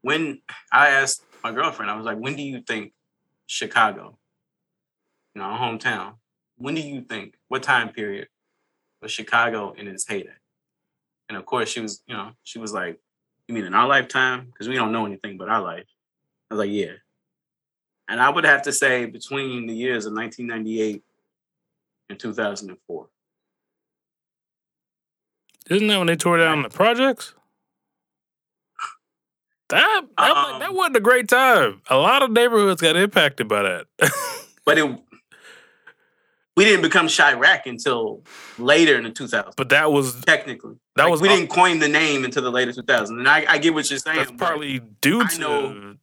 when 0.00 0.40
I 0.72 0.88
asked 0.88 1.24
my 1.44 1.52
girlfriend, 1.52 1.90
I 1.90 1.96
was 1.96 2.04
like, 2.04 2.18
when 2.18 2.36
do 2.36 2.42
you 2.42 2.60
think 2.60 2.92
Chicago, 3.46 4.18
you 5.34 5.42
know, 5.42 5.48
hometown, 5.48 6.14
when 6.56 6.74
do 6.74 6.80
you 6.80 7.02
think, 7.02 7.34
what 7.48 7.62
time 7.62 7.90
period 7.90 8.28
was 9.00 9.12
Chicago 9.12 9.72
in 9.72 9.88
its 9.88 10.06
heyday? 10.06 10.30
And 11.28 11.38
of 11.38 11.46
course, 11.46 11.68
she 11.68 11.80
was, 11.80 12.02
you 12.06 12.14
know, 12.14 12.32
she 12.42 12.58
was 12.58 12.72
like, 12.72 13.00
you 13.48 13.54
mean 13.54 13.64
in 13.64 13.74
our 13.74 13.88
lifetime? 13.88 14.46
Because 14.46 14.68
we 14.68 14.74
don't 14.74 14.92
know 14.92 15.06
anything 15.06 15.36
but 15.36 15.48
our 15.48 15.62
life. 15.62 15.86
I 16.50 16.54
was 16.54 16.58
like, 16.58 16.70
yeah. 16.70 16.92
And 18.08 18.20
I 18.20 18.28
would 18.28 18.44
have 18.44 18.62
to 18.62 18.72
say 18.72 19.06
between 19.06 19.66
the 19.66 19.74
years 19.74 20.06
of 20.06 20.12
1998 20.12 21.02
and 22.10 22.18
2004. 22.18 23.08
Isn't 25.72 25.86
that 25.88 25.98
when 25.98 26.06
they 26.06 26.16
tore 26.16 26.38
down 26.38 26.62
the 26.62 26.68
projects? 26.68 27.34
That 29.70 30.02
that, 30.18 30.30
Um, 30.36 30.60
that 30.60 30.74
wasn't 30.74 30.96
a 30.96 31.00
great 31.00 31.28
time. 31.28 31.80
A 31.88 31.96
lot 31.96 32.22
of 32.22 32.30
neighborhoods 32.30 32.82
got 32.82 32.96
impacted 32.96 33.48
by 33.48 33.62
that. 33.62 33.86
but 34.64 34.78
it 34.78 34.84
we 36.54 36.64
didn't 36.66 36.82
become 36.82 37.06
Chiraq 37.06 37.62
until 37.64 38.22
later 38.58 38.96
in 38.98 39.04
the 39.04 39.10
2000s. 39.10 39.54
but 39.56 39.70
that 39.70 39.90
was 39.90 40.20
Technically, 40.20 40.74
that 40.96 41.04
Like, 41.04 41.10
was 41.12 41.22
we 41.22 41.28
didn't 41.28 41.48
coin 41.48 41.78
the 41.78 41.88
name 41.88 42.26
until 42.26 42.42
the 42.42 42.50
later 42.50 42.72
2000s. 42.72 43.08
And 43.08 43.26
I, 43.26 43.46
I 43.48 43.56
get 43.56 43.72
what 43.72 43.88
you're 43.88 43.98
saying. 43.98 44.18
that's 44.18 44.32
probably 44.32 44.80
due 45.00 45.22
I 45.22 45.26
to 45.28 45.40
know- 45.40 45.94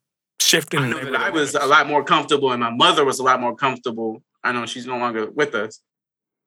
shifting. 0.42 0.80
I 0.80 0.90
know 0.90 1.04
that 1.12 1.16
I 1.16 1.30
was 1.30 1.54
a 1.54 1.68
lot 1.68 1.86
more 1.88 2.04
comfortable, 2.04 2.52
and 2.52 2.60
my 2.62 2.72
mother 2.72 3.06
was 3.06 3.20
a 3.20 3.24
lot 3.24 3.40
more 3.40 3.56
comfortable. 3.56 4.24
I 4.44 4.52
know 4.52 4.66
she's 4.66 4.88
no 4.88 4.98
longer 4.98 5.30
with 5.30 5.54
us, 5.54 5.80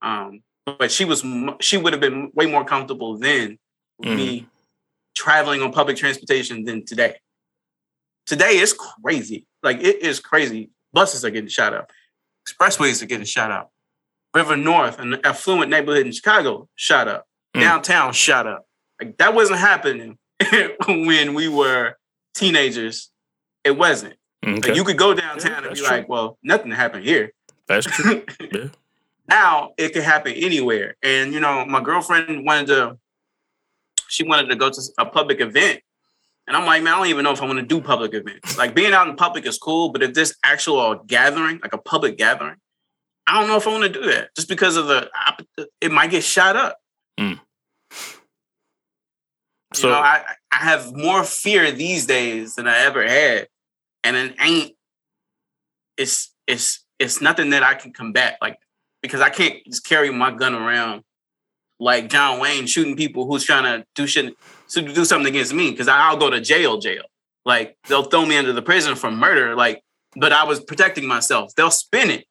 um, 0.00 0.42
but 0.64 0.90
she 0.90 1.04
was 1.04 1.24
she 1.60 1.76
would 1.76 1.92
have 1.92 2.00
been 2.00 2.30
way 2.34 2.46
more 2.46 2.64
comfortable 2.64 3.16
then 3.18 3.58
Mm. 4.02 4.16
me 4.16 4.46
traveling 5.14 5.62
on 5.62 5.70
public 5.72 5.96
transportation 5.96 6.64
than 6.64 6.84
today. 6.84 7.16
Today 8.26 8.56
is 8.58 8.72
crazy. 8.72 9.46
Like 9.62 9.78
it 9.80 10.02
is 10.02 10.18
crazy. 10.18 10.70
Buses 10.92 11.24
are 11.24 11.30
getting 11.30 11.48
shot 11.48 11.72
up. 11.74 11.90
Expressways 12.48 13.02
are 13.02 13.06
getting 13.06 13.26
shot 13.26 13.50
up. 13.52 13.70
River 14.34 14.56
North, 14.56 14.98
an 14.98 15.18
affluent 15.24 15.70
neighborhood 15.70 16.06
in 16.06 16.12
Chicago, 16.12 16.68
shot 16.74 17.06
up. 17.06 17.26
Mm. 17.54 17.60
Downtown 17.60 18.12
shot 18.12 18.46
up. 18.46 18.66
Like 19.00 19.18
that 19.18 19.34
wasn't 19.34 19.58
happening 19.60 20.18
when 20.86 21.34
we 21.34 21.46
were 21.48 21.96
teenagers. 22.34 23.10
It 23.62 23.76
wasn't. 23.76 24.14
Like, 24.44 24.74
you 24.74 24.82
could 24.82 24.98
go 24.98 25.14
downtown 25.14 25.64
and 25.64 25.74
be 25.74 25.80
true. 25.80 25.86
like, 25.88 26.08
well, 26.08 26.36
nothing 26.42 26.72
happened 26.72 27.04
here. 27.04 27.32
That's 27.68 27.86
true. 27.86 28.24
Yeah. 28.40 28.68
Now 29.33 29.72
it 29.78 29.95
could 29.95 30.03
happen 30.03 30.33
anywhere. 30.33 30.97
And 31.03 31.33
you 31.33 31.41
know, 31.41 31.64
my 31.64 31.80
girlfriend 31.80 32.45
wanted 32.45 32.66
to, 32.68 32.99
she 34.09 34.24
wanted 34.24 34.49
to 34.51 34.57
go 34.57 34.70
to 34.70 34.83
a 34.99 35.07
public 35.07 35.41
event. 35.41 35.80
And 36.47 36.57
I'm 36.57 36.66
like, 36.66 36.83
man, 36.83 36.95
I 36.95 36.97
don't 36.99 37.07
even 37.07 37.24
know 37.24 37.33
if 37.33 37.41
I 37.41 37.47
want 37.47 37.61
to 37.61 37.64
do 37.64 37.80
public 37.80 38.12
events. 38.14 38.59
Like 38.59 38.74
being 38.74 38.93
out 38.93 39.09
in 39.09 39.16
public 39.16 39.47
is 39.47 39.59
cool, 39.59 39.91
but 39.91 40.03
if 40.03 40.12
this 40.12 40.35
actual 40.45 40.97
gathering, 41.07 41.61
like 41.62 41.72
a 41.72 41.78
public 41.78 42.18
gathering, 42.18 42.57
I 43.26 43.39
don't 43.39 43.49
know 43.49 43.57
if 43.57 43.66
I 43.66 43.70
want 43.70 43.85
to 43.85 44.01
do 44.01 44.07
that 44.07 44.35
just 44.35 44.49
because 44.49 44.76
of 44.76 44.89
the, 44.89 45.09
it 45.80 45.93
might 45.93 46.11
get 46.11 46.24
shot 46.24 46.57
up. 46.57 46.78
Mm. 47.18 47.39
you 49.78 49.89
know, 49.89 49.95
I, 49.95 50.24
I 50.51 50.57
have 50.57 50.95
more 50.95 51.22
fear 51.22 51.70
these 51.70 52.07
days 52.07 52.57
than 52.57 52.66
I 52.66 52.78
ever 52.80 53.07
had. 53.07 53.47
And 54.05 54.16
it 54.16 54.35
ain't, 54.41 54.72
it's, 55.97 56.35
it's, 56.47 56.85
it's 56.99 57.20
nothing 57.20 57.51
that 57.51 57.62
I 57.62 57.74
can 57.74 57.93
combat. 57.93 58.39
Like, 58.43 58.59
because 59.03 59.20
I 59.20 59.30
can't 59.30 59.57
just 59.66 59.84
carry 59.84 60.11
my 60.11 60.30
gun 60.30 60.55
around 60.55 61.03
like 61.78 62.09
John 62.09 62.38
Wayne 62.38 62.66
shooting 62.66 62.96
people 62.96 63.26
who's 63.26 63.44
trying 63.44 63.64
to 63.64 63.84
do 63.94 64.07
shit, 64.07 64.34
to 64.70 64.82
do 64.82 65.05
something 65.05 65.26
against 65.26 65.53
me. 65.53 65.74
Cause 65.74 65.88
I'll 65.88 66.16
go 66.16 66.30
to 66.30 66.40
jail, 66.40 66.78
jail. 66.78 67.03
Like 67.44 67.76
they'll 67.88 68.05
throw 68.05 68.24
me 68.24 68.36
into 68.36 68.53
the 68.53 68.62
prison 68.62 68.94
for 68.94 69.11
murder. 69.11 69.57
Like, 69.57 69.82
but 70.16 70.32
I 70.32 70.44
was 70.44 70.61
protecting 70.61 71.07
myself. 71.07 71.53
They'll 71.57 71.70
spin 71.70 72.11
it. 72.11 72.24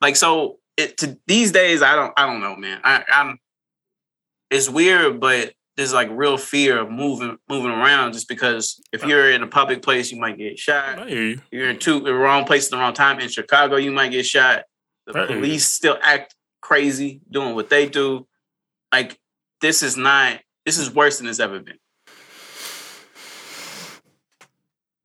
Like, 0.00 0.16
so 0.16 0.58
it 0.76 0.96
to 0.98 1.18
these 1.26 1.52
days, 1.52 1.82
I 1.82 1.94
don't, 1.94 2.12
I 2.16 2.26
don't 2.26 2.40
know, 2.40 2.56
man. 2.56 2.80
I, 2.82 3.04
I'm, 3.08 3.38
it's 4.50 4.68
weird, 4.68 5.20
but 5.20 5.52
there's 5.76 5.92
like 5.92 6.08
real 6.10 6.36
fear 6.36 6.78
of 6.78 6.90
moving, 6.90 7.36
moving 7.48 7.70
around 7.70 8.12
just 8.12 8.28
because 8.28 8.80
if 8.92 9.04
you're 9.04 9.30
in 9.30 9.44
a 9.44 9.46
public 9.46 9.80
place, 9.80 10.10
you 10.10 10.18
might 10.18 10.36
get 10.36 10.58
shot 10.58 10.98
you're 11.52 11.70
in 11.70 11.78
two 11.78 12.00
the 12.00 12.12
wrong 12.12 12.44
place 12.44 12.66
at 12.66 12.72
the 12.72 12.78
wrong 12.78 12.94
time. 12.94 13.20
In 13.20 13.28
Chicago, 13.28 13.76
you 13.76 13.92
might 13.92 14.10
get 14.10 14.26
shot. 14.26 14.64
The 15.12 15.18
I 15.18 15.26
hear 15.26 15.36
you. 15.36 15.42
police 15.42 15.66
still 15.70 15.98
act 16.02 16.34
crazy 16.60 17.20
doing 17.30 17.54
what 17.54 17.70
they 17.70 17.88
do. 17.88 18.26
Like 18.92 19.18
this 19.60 19.82
is 19.82 19.96
not. 19.96 20.40
This 20.66 20.78
is 20.78 20.94
worse 20.94 21.18
than 21.18 21.26
it's 21.28 21.40
ever 21.40 21.60
been. 21.60 21.78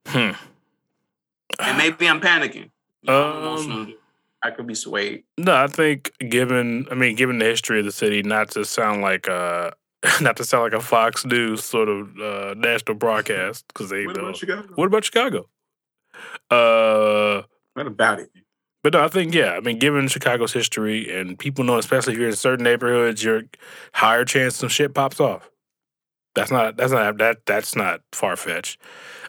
Hmm. 0.08 0.32
And 1.60 1.78
maybe 1.78 2.08
I'm 2.08 2.20
panicking. 2.22 2.70
I'm 3.08 3.16
Um. 3.16 3.94
I 4.46 4.52
could 4.52 4.68
be 4.68 4.76
swayed. 4.76 5.24
No, 5.38 5.54
I 5.56 5.68
think 5.68 6.12
given 6.20 6.86
I 6.92 6.96
mean 6.96 7.16
given 7.16 7.38
the 7.40 7.46
history 7.46 7.80
of 7.80 7.86
the 7.86 7.94
city, 7.94 8.22
not 8.24 8.52
to 8.52 8.66
sound 8.66 9.02
like 9.02 9.30
uh 9.30 9.72
not 10.22 10.36
to 10.38 10.44
sound 10.44 10.64
like 10.64 10.74
a 10.74 10.82
Fox 10.84 11.26
News 11.26 11.64
sort 11.64 11.88
of 11.88 12.20
uh, 12.20 12.54
national 12.58 12.96
broadcast 12.96 13.66
because 13.70 13.90
they 13.90 14.06
What 14.06 14.18
know. 14.18 14.24
about 14.24 14.36
Chicago? 14.36 14.68
What 14.76 14.86
about 14.88 15.06
Chicago? 15.06 15.48
Uh, 16.52 17.44
What 17.74 17.88
about 17.88 18.20
it? 18.20 18.30
But 18.84 18.94
no, 18.94 19.04
I 19.04 19.08
think 19.08 19.34
yeah. 19.34 19.54
I 19.54 19.62
mean, 19.62 19.80
given 19.80 20.08
Chicago's 20.08 20.54
history 20.54 21.10
and 21.12 21.40
people 21.40 21.64
know, 21.64 21.78
especially 21.78 22.14
if 22.14 22.20
you're 22.20 22.30
in 22.30 22.36
certain 22.36 22.64
neighborhoods, 22.64 23.24
your 23.24 23.44
higher 23.94 24.26
chance 24.26 24.58
some 24.58 24.70
shit 24.70 24.94
pops 24.94 25.20
off. 25.20 25.50
That's 26.36 26.52
not 26.52 26.78
that's 26.78 26.92
not 26.92 27.18
that 27.18 27.46
that's 27.46 27.76
not 27.76 28.02
far 28.12 28.36
fetched. 28.36 28.80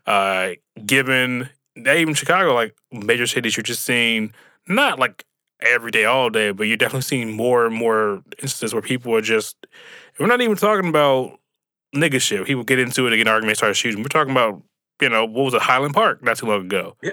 Uh, 0.07 0.51
given 0.85 1.51
even 1.77 2.15
Chicago, 2.15 2.53
like 2.55 2.75
major 2.93 3.27
cities, 3.27 3.57
you're 3.57 3.63
just 3.63 3.85
seeing 3.85 4.33
not 4.69 4.99
like 4.99 5.25
every 5.61 5.91
day, 5.91 6.05
all 6.05 6.31
day, 6.31 6.51
but 6.51 6.65
you're 6.65 6.77
definitely 6.77 7.03
seeing 7.03 7.33
more 7.33 7.67
and 7.67 7.75
more 7.75 8.23
instances 8.43 8.75
where 8.75 8.83
people 8.83 9.15
are 9.15 9.21
just. 9.21 9.57
We're 10.19 10.27
not 10.27 10.41
even 10.41 10.57
talking 10.57 10.89
about 10.89 11.39
nigga 11.95 12.21
shit. 12.21 12.45
People 12.47 12.65
get 12.65 12.79
into 12.79 13.07
it, 13.07 13.11
they 13.11 13.17
get 13.17 13.27
an 13.27 13.33
argument, 13.33 13.59
start 13.59 13.77
shooting. 13.77 14.03
We're 14.03 14.09
talking 14.09 14.33
about 14.33 14.63
you 15.01 15.09
know 15.09 15.25
what 15.25 15.45
was 15.45 15.55
it, 15.55 15.63
Highland 15.63 15.95
Park 15.95 16.23
not 16.23 16.39
too 16.39 16.47
long 16.47 16.63
ago. 16.63 16.97
Oh, 17.05 17.11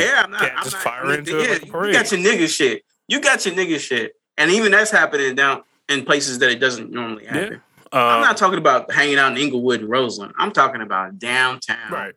yeah, 0.00 0.22
I'm 0.24 0.30
not. 0.30 0.40
Can't 0.40 0.52
I'm 0.56 0.64
just 0.64 0.76
not, 0.76 0.82
fire 0.82 1.12
into 1.14 1.38
it 1.38 1.42
yeah, 1.42 1.52
like 1.52 1.86
you 1.86 1.92
got 1.92 2.12
your 2.12 2.20
nigga 2.20 2.48
shit. 2.48 2.82
You 3.08 3.20
got 3.20 3.44
your 3.46 3.54
nigga 3.54 3.78
shit, 3.78 4.14
and 4.38 4.50
even 4.50 4.72
that's 4.72 4.90
happening 4.90 5.34
down 5.34 5.62
in 5.88 6.04
places 6.04 6.38
that 6.38 6.50
it 6.50 6.58
doesn't 6.60 6.90
normally 6.90 7.26
happen. 7.26 7.60
I'm 7.92 8.16
Um, 8.16 8.22
not 8.22 8.36
talking 8.36 8.58
about 8.58 8.92
hanging 8.92 9.18
out 9.18 9.32
in 9.32 9.38
Englewood 9.38 9.80
and 9.80 9.88
Roseland. 9.88 10.34
I'm 10.36 10.50
talking 10.50 10.80
about 10.80 11.18
downtown, 11.18 11.92
right. 11.92 12.14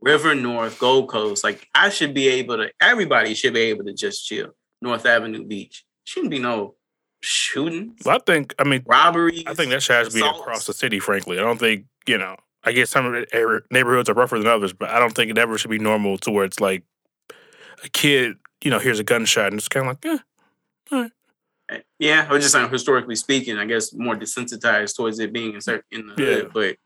River 0.00 0.34
North, 0.34 0.78
Gold 0.78 1.08
Coast. 1.08 1.44
Like 1.44 1.68
I 1.74 1.90
should 1.90 2.14
be 2.14 2.28
able 2.28 2.56
to. 2.56 2.70
Everybody 2.80 3.34
should 3.34 3.54
be 3.54 3.60
able 3.60 3.84
to 3.84 3.92
just 3.92 4.26
chill. 4.26 4.54
North 4.82 5.06
Avenue 5.06 5.44
Beach 5.44 5.84
shouldn't 6.04 6.30
be 6.30 6.38
no 6.38 6.74
shooting, 7.22 7.94
Well, 8.04 8.16
I 8.16 8.18
think 8.24 8.54
I 8.58 8.64
mean 8.64 8.82
robbery. 8.86 9.44
I 9.46 9.54
think 9.54 9.70
that 9.70 9.82
should 9.82 9.96
have 9.96 10.14
be 10.14 10.20
across 10.20 10.66
the 10.66 10.72
city. 10.72 10.98
Frankly, 10.98 11.38
I 11.38 11.42
don't 11.42 11.58
think 11.58 11.84
you 12.06 12.18
know. 12.18 12.36
I 12.62 12.72
guess 12.72 12.90
some 12.90 13.06
of 13.06 13.12
the 13.12 13.62
neighborhoods 13.70 14.10
are 14.10 14.14
rougher 14.14 14.38
than 14.38 14.46
others, 14.46 14.72
but 14.74 14.90
I 14.90 14.98
don't 14.98 15.14
think 15.14 15.30
it 15.30 15.38
ever 15.38 15.56
should 15.56 15.70
be 15.70 15.78
normal 15.78 16.18
to 16.18 16.30
where 16.30 16.44
it's 16.44 16.60
like 16.60 16.82
a 17.84 17.88
kid, 17.88 18.36
you 18.62 18.70
know, 18.70 18.78
hears 18.78 18.98
a 18.98 19.04
gunshot 19.04 19.46
and 19.48 19.58
it's 19.58 19.68
kind 19.68 19.86
of 19.88 19.96
like, 20.04 20.22
eh, 21.72 21.78
Yeah, 21.98 22.26
I 22.28 22.32
was 22.32 22.42
just 22.42 22.52
saying 22.52 22.70
historically 22.70 23.16
speaking, 23.16 23.58
I 23.58 23.64
guess 23.64 23.92
more 23.92 24.16
desensitized 24.16 24.96
towards 24.96 25.18
it 25.18 25.32
being 25.32 25.54
in, 25.54 25.60
certain, 25.60 25.84
in 25.90 26.06
the 26.08 26.14
Yeah. 26.22 26.26
hood. 26.42 26.50
But 26.52 26.76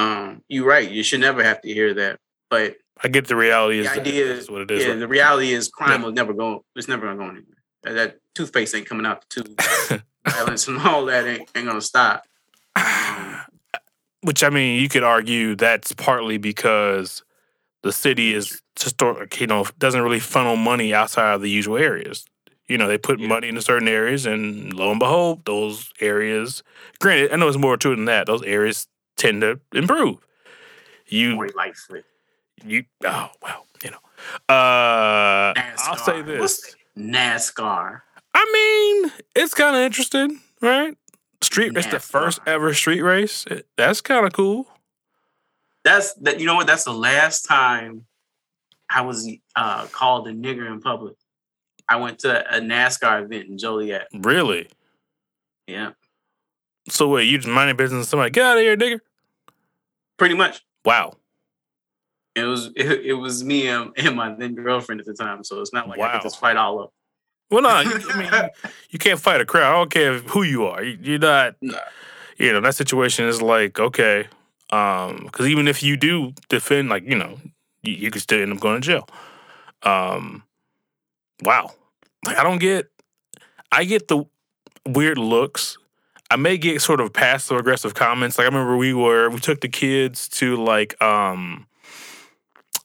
um, 0.00 0.42
you're 0.48 0.66
right. 0.66 0.90
You 0.90 1.02
should 1.02 1.20
never 1.20 1.42
have 1.42 1.60
to 1.62 1.72
hear 1.72 1.94
that. 1.94 2.18
But 2.50 2.76
I 3.02 3.08
get 3.08 3.26
the 3.26 3.36
reality 3.36 3.78
is 3.80 3.88
The 3.88 3.94
that 4.00 4.06
idea- 4.06 4.32
is 4.32 4.50
what 4.50 4.62
it 4.62 4.70
is. 4.70 4.84
yeah, 4.84 4.94
the 4.94 5.08
reality 5.08 5.52
is 5.52 5.68
crime 5.68 6.00
Yeah. 6.00 6.06
will 6.06 6.12
never 6.12 6.32
go. 6.32 6.64
It's 6.74 6.88
never 6.88 7.06
gonna 7.06 7.18
go 7.18 7.24
anywhere. 7.24 7.44
That, 7.82 7.92
that 7.94 8.18
toothpaste 8.34 8.74
ain't 8.74 8.86
coming 8.88 9.04
out 9.06 9.24
the 9.28 9.42
tube. 9.42 10.02
Violence 10.28 10.66
and 10.66 10.78
all 10.80 11.04
that 11.06 11.26
ain't, 11.26 11.48
ain't 11.54 11.66
gonna 11.66 11.80
stop. 11.80 12.26
Which 14.22 14.42
I 14.42 14.50
mean, 14.50 14.80
you 14.80 14.88
could 14.88 15.04
argue 15.04 15.54
that's 15.54 15.92
partly 15.92 16.36
because 16.38 17.22
the 17.82 17.92
city 17.92 18.34
is 18.34 18.62
historic, 18.78 19.40
you 19.40 19.46
know, 19.46 19.64
doesn't 19.78 20.02
really 20.02 20.20
funnel 20.20 20.56
money 20.56 20.92
outside 20.94 21.34
of 21.34 21.40
the 21.42 21.50
usual 21.50 21.76
areas. 21.78 22.24
You 22.68 22.78
know, 22.78 22.88
they 22.88 22.98
put 22.98 23.20
Yeah. 23.20 23.28
money 23.28 23.48
into 23.48 23.62
certain 23.62 23.86
areas, 23.88 24.26
and 24.26 24.72
lo 24.74 24.90
and 24.90 24.98
behold, 24.98 25.44
those 25.44 25.92
areas. 26.00 26.62
Granted, 27.00 27.32
I 27.32 27.36
know 27.36 27.46
it's 27.48 27.56
more 27.56 27.76
to 27.76 27.92
it 27.92 27.96
than 27.96 28.06
that. 28.06 28.26
Those 28.26 28.42
areas 28.42 28.88
tend 29.16 29.42
to 29.42 29.60
improve. 29.72 30.16
You, 31.06 31.34
More 31.36 31.48
life 31.56 31.86
you. 32.64 32.84
Oh 33.04 33.30
well, 33.42 33.66
you 33.84 33.90
know. 33.90 33.98
Uh, 34.48 35.52
I'll 35.56 35.96
say 35.96 36.22
this. 36.22 36.74
NASCAR. 36.98 38.00
I 38.34 38.44
mean, 39.04 39.12
it's 39.36 39.54
kind 39.54 39.76
of 39.76 39.82
interesting, 39.82 40.40
right? 40.60 40.96
Street. 41.42 41.76
It's 41.76 41.86
the 41.86 42.00
first 42.00 42.40
ever 42.46 42.74
street 42.74 43.02
race. 43.02 43.44
It- 43.48 43.66
That's 43.76 44.00
kind 44.00 44.26
of 44.26 44.32
cool. 44.32 44.66
That's 45.86 46.14
that. 46.14 46.40
You 46.40 46.46
know 46.46 46.56
what? 46.56 46.66
That's 46.66 46.82
the 46.84 46.92
last 46.92 47.42
time 47.42 48.04
I 48.90 49.02
was 49.02 49.30
uh, 49.54 49.86
called 49.86 50.26
a 50.26 50.32
nigger 50.32 50.66
in 50.66 50.80
public. 50.80 51.14
I 51.88 51.96
went 51.96 52.18
to 52.20 52.44
a 52.56 52.60
NASCAR 52.60 53.22
event 53.24 53.48
in 53.48 53.56
Joliet. 53.56 54.08
Really. 54.12 54.68
Yeah, 55.68 55.92
So 56.88 57.08
wait, 57.08 57.24
you 57.24 57.38
just 57.38 57.48
mind 57.48 57.68
your 57.68 57.76
business? 57.76 58.08
Somebody 58.08 58.30
get 58.32 58.44
out 58.44 58.56
of 58.56 58.62
here, 58.62 58.76
nigga. 58.76 59.00
pretty 60.16 60.34
much. 60.34 60.62
Wow. 60.84 61.14
It 62.34 62.44
was 62.44 62.66
it, 62.76 63.06
it 63.06 63.14
was 63.14 63.42
me 63.44 63.68
and, 63.68 63.92
and 63.96 64.16
my 64.16 64.34
then 64.34 64.54
girlfriend 64.56 65.00
at 65.00 65.06
the 65.06 65.14
time, 65.14 65.44
so 65.44 65.60
it's 65.60 65.72
not 65.72 65.88
like 65.88 65.98
I 65.98 66.02
Wow. 66.02 66.12
could 66.14 66.22
just 66.22 66.40
fight 66.40 66.56
all 66.56 66.80
up. 66.82 66.92
Well, 67.50 67.62
no, 67.62 67.78
you, 67.80 68.00
I 68.10 68.18
mean, 68.18 68.50
you, 68.90 68.98
can't 68.98 69.20
fight 69.20 69.40
a 69.40 69.44
crowd. 69.46 69.72
I 69.72 69.76
don't 69.78 69.90
care 69.90 70.18
who 70.18 70.42
you 70.42 70.66
are. 70.66 70.82
You, 70.82 70.98
you're 71.00 71.18
not. 71.20 71.54
Nah. 71.60 71.78
You 72.38 72.52
know 72.52 72.60
that 72.60 72.74
situation 72.74 73.26
is 73.26 73.40
like 73.40 73.78
okay, 73.80 74.26
because 74.68 75.46
even 75.46 75.68
if 75.68 75.82
you 75.82 75.96
do 75.96 76.32
defend, 76.48 76.88
like 76.88 77.04
you 77.04 77.16
know, 77.16 77.38
you, 77.82 77.94
you 77.94 78.10
could 78.10 78.22
still 78.22 78.40
end 78.40 78.52
up 78.52 78.60
going 78.60 78.80
to 78.80 78.86
jail. 78.86 79.08
Um, 79.82 80.42
wow. 81.42 81.72
Like 82.24 82.36
I 82.36 82.42
don't 82.42 82.58
get. 82.58 82.90
I 83.72 83.84
get 83.84 84.08
the 84.08 84.24
weird 84.86 85.18
looks. 85.18 85.76
I 86.30 86.36
may 86.36 86.58
get 86.58 86.82
sort 86.82 87.00
of 87.00 87.12
passive 87.12 87.56
aggressive 87.56 87.94
comments. 87.94 88.38
Like 88.38 88.46
I 88.46 88.48
remember 88.48 88.76
we 88.76 88.94
were 88.94 89.28
we 89.30 89.38
took 89.38 89.60
the 89.60 89.68
kids 89.68 90.28
to 90.30 90.56
like 90.56 91.00
um 91.00 91.66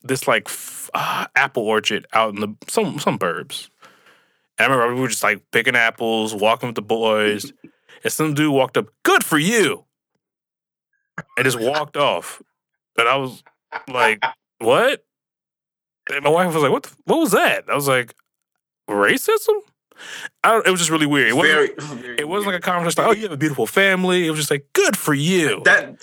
this 0.03 0.27
like 0.27 0.49
uh, 0.93 1.25
apple 1.35 1.63
orchard 1.63 2.05
out 2.13 2.33
in 2.33 2.41
the 2.41 2.55
some 2.67 2.99
some 2.99 3.17
burbs. 3.17 3.69
And 4.57 4.71
I 4.71 4.75
remember 4.75 4.95
we 4.95 5.01
were 5.01 5.07
just 5.07 5.23
like 5.23 5.41
picking 5.51 5.75
apples, 5.75 6.35
walking 6.35 6.67
with 6.67 6.75
the 6.75 6.81
boys, 6.81 7.51
and 8.03 8.13
some 8.13 8.33
dude 8.33 8.53
walked 8.53 8.77
up, 8.77 8.87
"Good 9.03 9.23
for 9.23 9.39
you," 9.39 9.85
and 11.37 11.45
just 11.45 11.59
walked 11.59 11.97
off. 11.97 12.41
And 12.97 13.07
I 13.07 13.17
was 13.17 13.43
like, 13.87 14.23
"What?" 14.59 15.03
And 16.11 16.23
my 16.23 16.29
wife 16.29 16.53
was 16.53 16.63
like, 16.63 16.71
"What? 16.71 16.83
The, 16.83 16.95
what 17.05 17.19
was 17.19 17.31
that?" 17.31 17.65
I 17.69 17.75
was 17.75 17.87
like, 17.87 18.13
"Racism." 18.89 19.59
I 20.43 20.51
don't, 20.51 20.65
it 20.65 20.71
was 20.71 20.79
just 20.79 20.89
really 20.89 21.05
weird. 21.05 21.29
It 21.29 21.35
wasn't. 21.35 21.53
very, 21.53 21.97
very 22.01 22.19
it 22.19 22.27
wasn't 22.27 22.53
like 22.53 22.59
a 22.59 22.63
conversation 22.63 23.03
like, 23.03 23.11
"Oh, 23.11 23.15
you 23.15 23.23
have 23.23 23.31
a 23.31 23.37
beautiful 23.37 23.67
family." 23.67 24.27
It 24.27 24.29
was 24.29 24.39
just 24.39 24.51
like, 24.51 24.65
"Good 24.73 24.97
for 24.97 25.13
you." 25.13 25.61
that. 25.65 25.97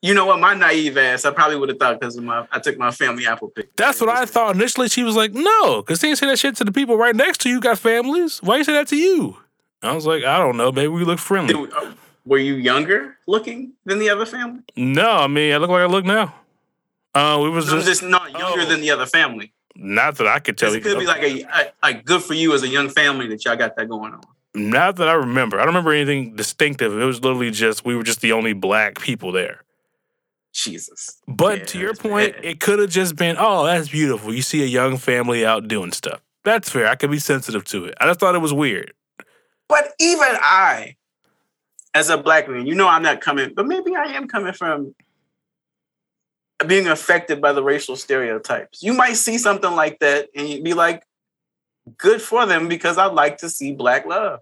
You 0.00 0.14
know 0.14 0.26
what? 0.26 0.38
My 0.38 0.54
naive 0.54 0.96
ass, 0.96 1.24
I 1.24 1.32
probably 1.32 1.56
would 1.56 1.70
have 1.70 1.78
thought 1.80 1.98
because 1.98 2.16
of 2.16 2.22
my 2.22 2.46
I 2.52 2.60
took 2.60 2.78
my 2.78 2.92
family 2.92 3.26
apple 3.26 3.48
pick. 3.48 3.74
That's 3.76 4.00
what 4.00 4.08
I 4.08 4.26
thought 4.26 4.54
initially. 4.54 4.88
She 4.88 5.02
was 5.02 5.16
like, 5.16 5.32
"No," 5.34 5.82
because 5.82 6.00
they 6.00 6.06
didn't 6.08 6.18
say 6.18 6.26
that 6.28 6.38
shit 6.38 6.54
to 6.56 6.64
the 6.64 6.70
people 6.70 6.96
right 6.96 7.16
next 7.16 7.40
to 7.40 7.48
you. 7.48 7.60
Got 7.60 7.78
families. 7.78 8.40
Why 8.40 8.58
you 8.58 8.64
say 8.64 8.74
that 8.74 8.86
to 8.88 8.96
you? 8.96 9.38
I 9.82 9.94
was 9.94 10.06
like, 10.06 10.24
I 10.24 10.38
don't 10.38 10.56
know. 10.56 10.72
Maybe 10.72 10.88
we 10.88 11.04
look 11.04 11.18
friendly. 11.18 11.54
Uh, 11.54 11.92
Were 12.28 12.38
you 12.38 12.54
younger 12.54 13.16
looking 13.26 13.72
than 13.86 13.98
the 13.98 14.10
other 14.10 14.26
family? 14.26 14.60
No, 14.76 15.10
I 15.10 15.26
mean, 15.26 15.52
I 15.54 15.56
look 15.56 15.70
like 15.70 15.80
I 15.80 15.86
look 15.86 16.04
now. 16.04 16.34
Uh, 17.14 17.42
it 17.46 17.48
was 17.50 17.66
No, 17.68 17.72
I'm 17.72 17.78
just, 17.78 17.88
just 17.88 18.02
not 18.02 18.30
younger 18.32 18.62
oh. 18.62 18.66
than 18.66 18.80
the 18.82 18.90
other 18.90 19.06
family. 19.06 19.52
not 19.74 20.16
that 20.16 20.26
I 20.26 20.38
could 20.38 20.58
tell 20.58 20.70
you. 20.72 20.76
It 20.76 20.82
could 20.82 20.98
be 20.98 21.06
like 21.06 21.22
a, 21.22 21.42
a 21.42 21.72
like 21.82 22.04
good 22.04 22.22
for 22.22 22.34
you 22.34 22.52
as 22.52 22.62
a 22.62 22.68
young 22.68 22.90
family 22.90 23.26
that 23.28 23.44
y'all 23.44 23.56
got 23.56 23.76
that 23.76 23.88
going 23.88 24.12
on. 24.12 24.20
not 24.54 24.96
that 24.96 25.08
I 25.08 25.14
remember. 25.14 25.56
I 25.56 25.60
don't 25.60 25.68
remember 25.68 25.92
anything 25.92 26.36
distinctive. 26.36 26.92
It 26.92 27.04
was 27.04 27.22
literally 27.22 27.50
just 27.50 27.84
we 27.84 27.96
were 27.96 28.02
just 28.02 28.20
the 28.20 28.32
only 28.32 28.52
black 28.52 29.00
people 29.00 29.32
there. 29.32 29.64
Jesus. 30.52 31.18
But 31.26 31.60
Yeah, 31.60 31.64
to 31.64 31.78
your 31.78 31.94
point, 31.94 32.34
bad. 32.34 32.44
it 32.44 32.60
could 32.60 32.78
have 32.78 32.90
just 32.90 33.16
been, 33.16 33.36
oh, 33.38 33.64
that's 33.64 33.88
beautiful. 33.88 34.34
You 34.34 34.42
see 34.42 34.62
a 34.62 34.66
young 34.66 34.96
family 34.98 35.46
out 35.46 35.66
doing 35.68 35.92
stuff. 35.92 36.20
That's 36.44 36.68
fair. 36.68 36.88
I 36.88 36.94
could 36.94 37.10
be 37.10 37.18
sensitive 37.18 37.64
to 37.66 37.84
it. 37.86 37.94
I 38.00 38.06
just 38.06 38.20
thought 38.20 38.34
it 38.34 38.40
was 38.40 38.52
weird. 38.52 38.92
But 39.68 39.92
even 40.00 40.28
I, 40.40 40.96
as 41.94 42.10
a 42.10 42.18
black 42.18 42.48
man, 42.48 42.66
you 42.66 42.74
know 42.74 42.88
I'm 42.88 43.02
not 43.02 43.20
coming, 43.20 43.52
but 43.54 43.66
maybe 43.66 43.94
I 43.96 44.12
am 44.14 44.28
coming 44.28 44.52
from 44.52 44.94
being 46.66 46.88
affected 46.88 47.40
by 47.40 47.52
the 47.52 47.62
racial 47.62 47.96
stereotypes. 47.96 48.82
You 48.82 48.92
might 48.92 49.14
see 49.16 49.38
something 49.38 49.72
like 49.72 49.98
that 50.00 50.28
and 50.34 50.48
you'd 50.48 50.64
be 50.64 50.74
like, 50.74 51.04
good 51.96 52.20
for 52.20 52.46
them 52.46 52.68
because 52.68 52.98
I'd 52.98 53.12
like 53.12 53.38
to 53.38 53.48
see 53.50 53.72
black 53.72 54.06
love. 54.06 54.40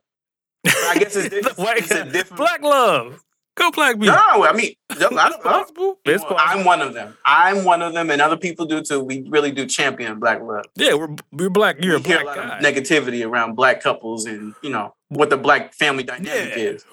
I 0.66 0.96
guess 0.98 1.14
it's, 1.14 1.32
it's, 1.34 1.54
it's 1.58 1.90
a 1.90 2.04
different. 2.04 2.36
black 2.38 2.62
love. 2.62 3.22
Go 3.54 3.70
black 3.70 3.94
people. 3.94 4.08
No, 4.08 4.44
I 4.44 4.52
mean, 4.52 4.72
I 4.90 4.94
It's 4.94 5.00
don't 5.00 5.14
know. 5.14 5.38
possible. 5.38 5.98
It's 6.04 6.22
possible. 6.22 6.38
I'm 6.40 6.64
one 6.64 6.82
of 6.82 6.92
them. 6.92 7.16
I'm 7.24 7.64
one 7.64 7.80
of 7.80 7.94
them, 7.94 8.10
and 8.10 8.20
other 8.20 8.36
people 8.36 8.66
do 8.66 8.82
too. 8.82 9.00
We 9.02 9.24
really 9.30 9.50
do 9.50 9.64
champion 9.64 10.18
black 10.18 10.42
love. 10.42 10.66
yeah, 10.74 10.92
we're 10.92 11.14
we're 11.32 11.48
black. 11.48 11.82
You're 11.82 11.96
a 11.96 11.98
We 11.98 12.04
hear 12.04 12.20
black 12.22 12.36
lot 12.36 12.58
of 12.58 12.62
negativity 12.64 13.26
around 13.26 13.54
black 13.54 13.80
couples, 13.82 14.26
and 14.26 14.54
you 14.62 14.68
know 14.68 14.94
what 15.08 15.30
the 15.30 15.38
black 15.38 15.72
family 15.72 16.02
dynamic 16.02 16.54
Yeah. 16.54 16.64
is. 16.64 16.84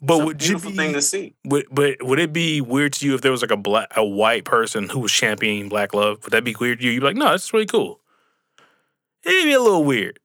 But 0.00 0.14
It's 0.14 0.22
a 0.22 0.26
would 0.26 0.42
you 0.42 0.48
beautiful 0.48 0.70
be 0.70 0.76
thing 0.76 0.92
to 0.94 1.02
see? 1.02 1.34
Would, 1.44 1.66
but 1.70 2.02
would 2.02 2.18
it 2.18 2.32
be 2.32 2.60
weird 2.60 2.92
to 2.94 3.06
you 3.06 3.14
if 3.14 3.20
there 3.20 3.32
was 3.32 3.42
like 3.42 3.50
a 3.50 3.56
black, 3.56 3.88
a 3.96 4.04
white 4.04 4.44
person 4.44 4.88
who 4.88 5.00
was 5.00 5.12
championing 5.12 5.68
black 5.68 5.94
love? 5.94 6.22
Would 6.24 6.32
that 6.32 6.44
be 6.44 6.54
weird 6.58 6.78
to 6.80 6.84
you? 6.84 6.92
You'd 6.92 7.00
be 7.00 7.06
like, 7.06 7.16
no, 7.16 7.30
that's 7.30 7.52
really 7.52 7.66
cool. 7.66 8.00
It'd 9.24 9.44
be 9.44 9.52
a 9.52 9.60
little 9.60 9.84
weird. 9.84 10.18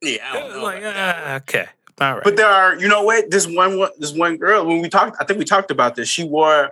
Yeah, 0.00 0.18
I 0.30 0.38
don't 0.38 0.50
know 0.52 0.62
like, 0.62 0.82
that. 0.82 1.22
ah, 1.26 1.36
okay, 1.36 1.66
all 2.00 2.14
right. 2.14 2.24
But 2.24 2.36
there 2.36 2.46
are, 2.46 2.76
you 2.76 2.88
know 2.88 3.02
what? 3.02 3.30
This 3.30 3.46
one, 3.46 3.82
this 3.98 4.12
one 4.12 4.36
girl. 4.36 4.66
When 4.66 4.80
we 4.80 4.88
talked, 4.88 5.16
I 5.20 5.24
think 5.24 5.38
we 5.38 5.44
talked 5.44 5.70
about 5.70 5.96
this. 5.96 6.08
She 6.08 6.24
wore 6.24 6.70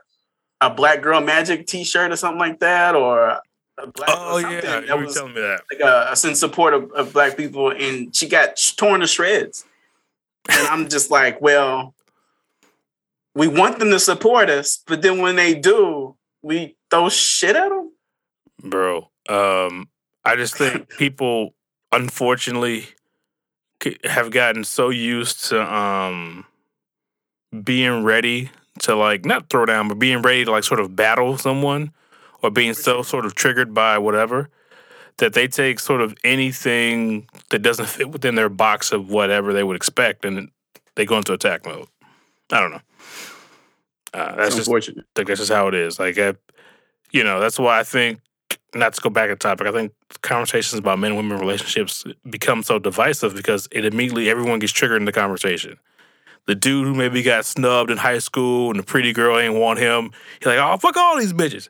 a 0.60 0.70
Black 0.70 1.02
Girl 1.02 1.20
Magic 1.20 1.66
T-shirt 1.66 2.12
or 2.12 2.16
something 2.16 2.38
like 2.38 2.60
that, 2.60 2.94
or 2.94 3.40
a 3.78 3.86
black. 3.86 4.10
oh 4.12 4.38
yeah, 4.38 4.60
something 4.60 4.82
you 4.82 4.86
that 4.86 4.98
were 4.98 5.04
was 5.04 5.14
telling 5.14 5.34
me 5.34 5.40
that. 5.40 5.62
like 5.72 5.80
a, 5.80 6.12
a 6.12 6.28
in 6.28 6.34
support 6.34 6.74
of, 6.74 6.90
of 6.92 7.12
black 7.12 7.36
people, 7.36 7.70
and 7.70 8.14
she 8.14 8.28
got 8.28 8.56
torn 8.76 9.00
to 9.00 9.06
shreds. 9.06 9.64
And 10.48 10.66
I'm 10.68 10.88
just 10.88 11.10
like, 11.10 11.40
well, 11.40 11.94
we 13.34 13.48
want 13.48 13.78
them 13.78 13.90
to 13.90 13.98
support 13.98 14.50
us, 14.50 14.82
but 14.86 15.02
then 15.02 15.18
when 15.18 15.36
they 15.36 15.54
do, 15.54 16.16
we 16.42 16.76
throw 16.90 17.08
shit 17.08 17.56
at 17.56 17.68
them. 17.68 17.92
bro. 18.62 19.10
Um, 19.28 19.88
I 20.24 20.36
just 20.36 20.56
think 20.56 20.88
people, 20.98 21.54
unfortunately, 21.90 22.86
have 24.04 24.30
gotten 24.30 24.62
so 24.62 24.90
used 24.90 25.48
to 25.48 25.60
um 25.60 26.44
being 27.64 28.04
ready 28.04 28.50
to 28.80 28.94
like 28.94 29.24
not 29.24 29.48
throw 29.48 29.66
down, 29.66 29.88
but 29.88 29.98
being 29.98 30.22
ready 30.22 30.44
to 30.44 30.50
like 30.50 30.64
sort 30.64 30.80
of 30.80 30.94
battle 30.94 31.36
someone, 31.38 31.92
or 32.42 32.50
being 32.50 32.74
so 32.74 33.02
sort 33.02 33.26
of 33.26 33.34
triggered 33.34 33.74
by 33.74 33.98
whatever 33.98 34.48
that 35.18 35.34
they 35.34 35.46
take 35.46 35.78
sort 35.78 36.00
of 36.00 36.14
anything 36.24 37.28
that 37.50 37.60
doesn't 37.60 37.86
fit 37.86 38.10
within 38.10 38.34
their 38.34 38.48
box 38.48 38.92
of 38.92 39.10
whatever 39.10 39.52
they 39.52 39.62
would 39.62 39.76
expect, 39.76 40.24
and 40.24 40.50
they 40.94 41.04
go 41.04 41.18
into 41.18 41.32
attack 41.32 41.66
mode. 41.66 41.86
I 42.50 42.60
don't 42.60 42.70
know. 42.70 42.80
Uh, 44.14 44.36
that's 44.36 44.56
just 44.56 44.68
unfortunate. 44.68 45.04
think 45.14 45.28
that's 45.28 45.40
just 45.40 45.52
how 45.52 45.68
it 45.68 45.74
is. 45.74 45.98
Like, 45.98 46.18
I, 46.18 46.34
you 47.12 47.24
know, 47.24 47.40
that's 47.40 47.58
why 47.58 47.78
I 47.78 47.82
think, 47.82 48.20
not 48.74 48.94
to 48.94 49.00
go 49.00 49.10
back 49.10 49.28
to 49.28 49.36
topic, 49.36 49.66
I 49.66 49.72
think 49.72 49.92
conversations 50.22 50.78
about 50.78 50.98
men 50.98 51.12
and 51.12 51.16
women 51.16 51.38
relationships 51.38 52.04
become 52.28 52.62
so 52.62 52.78
divisive 52.78 53.34
because 53.34 53.68
it 53.70 53.84
immediately, 53.84 54.30
everyone 54.30 54.58
gets 54.58 54.72
triggered 54.72 55.00
in 55.00 55.06
the 55.06 55.12
conversation. 55.12 55.78
The 56.46 56.54
dude 56.54 56.86
who 56.86 56.94
maybe 56.94 57.22
got 57.22 57.44
snubbed 57.44 57.90
in 57.90 57.98
high 57.98 58.18
school 58.18 58.70
and 58.70 58.78
the 58.78 58.82
pretty 58.82 59.12
girl 59.12 59.38
ain't 59.38 59.54
want 59.54 59.78
him, 59.78 60.10
he's 60.38 60.46
like, 60.46 60.58
oh, 60.58 60.76
fuck 60.76 60.96
all 60.96 61.18
these 61.18 61.32
bitches. 61.32 61.68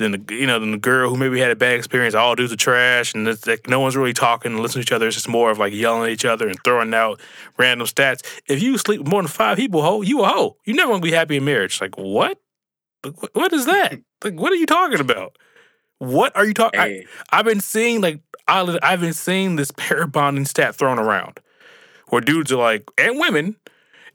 Then 0.00 0.24
the 0.26 0.34
you 0.34 0.46
know 0.46 0.58
then 0.58 0.72
the 0.72 0.78
girl 0.78 1.08
who 1.10 1.16
maybe 1.16 1.38
had 1.38 1.50
a 1.52 1.56
bad 1.56 1.74
experience, 1.76 2.14
all 2.14 2.34
dudes 2.34 2.52
are 2.52 2.56
trash, 2.56 3.14
and 3.14 3.28
it's 3.28 3.46
like 3.46 3.68
no 3.68 3.78
one's 3.80 3.96
really 3.96 4.12
talking 4.12 4.52
and 4.52 4.60
listening 4.60 4.82
to 4.84 4.88
each 4.88 4.92
other. 4.92 5.06
It's 5.06 5.14
just 5.16 5.28
more 5.28 5.50
of 5.50 5.58
like 5.58 5.72
yelling 5.72 6.04
at 6.04 6.08
each 6.10 6.24
other 6.24 6.48
and 6.48 6.58
throwing 6.64 6.92
out 6.92 7.20
random 7.58 7.86
stats. 7.86 8.22
If 8.48 8.62
you 8.62 8.76
sleep 8.78 9.00
with 9.00 9.08
more 9.08 9.22
than 9.22 9.28
five 9.28 9.56
people, 9.56 9.82
ho, 9.82 10.02
you 10.02 10.22
a 10.22 10.26
hoe. 10.28 10.56
You 10.64 10.74
never 10.74 10.90
gonna 10.92 11.02
be 11.02 11.12
happy 11.12 11.36
in 11.36 11.44
marriage. 11.44 11.80
Like 11.80 11.96
what? 11.96 12.38
Like, 13.04 13.14
what 13.36 13.52
is 13.52 13.66
that? 13.66 13.94
Like 14.24 14.34
what 14.38 14.52
are 14.52 14.56
you 14.56 14.66
talking 14.66 15.00
about? 15.00 15.36
What 15.98 16.36
are 16.36 16.44
you 16.44 16.52
talking? 16.54 16.78
Hey, 16.80 17.06
I've 17.30 17.44
been 17.46 17.60
seeing 17.60 18.00
like 18.00 18.20
I- 18.48 18.78
I've 18.82 19.00
been 19.00 19.12
seeing 19.14 19.56
this 19.56 19.70
pair 19.70 20.06
bonding 20.06 20.44
stat 20.44 20.74
thrown 20.74 20.98
around, 20.98 21.40
where 22.08 22.20
dudes 22.20 22.50
are 22.52 22.56
like, 22.56 22.84
and 22.98 23.18
women, 23.18 23.56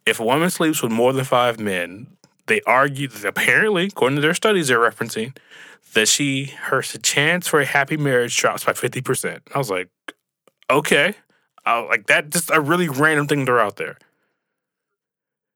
if 0.05 0.19
a 0.19 0.23
woman 0.23 0.49
sleeps 0.49 0.81
with 0.83 0.91
more 0.91 1.13
than 1.13 1.25
five 1.25 1.59
men, 1.59 2.07
they 2.47 2.61
argue 2.67 3.07
that 3.07 3.25
apparently, 3.25 3.85
according 3.85 4.17
to 4.17 4.21
their 4.21 4.33
studies 4.35 4.67
they're 4.67 4.77
referencing, 4.79 5.35
that 5.95 6.07
she 6.07 6.45
her 6.45 6.81
chance 6.83 7.47
for 7.47 7.59
a 7.59 7.65
happy 7.65 7.97
marriage 7.97 8.37
drops 8.37 8.63
by 8.63 8.73
fifty 8.73 9.01
percent. 9.01 9.41
I 9.53 9.57
was 9.57 9.69
like, 9.69 9.89
okay, 10.69 11.15
I, 11.65 11.79
like 11.79 12.07
that 12.07 12.29
just 12.29 12.51
a 12.51 12.61
really 12.61 12.87
random 12.89 13.27
thing 13.27 13.39
to 13.41 13.45
throw 13.47 13.65
out 13.65 13.77
there. 13.77 13.97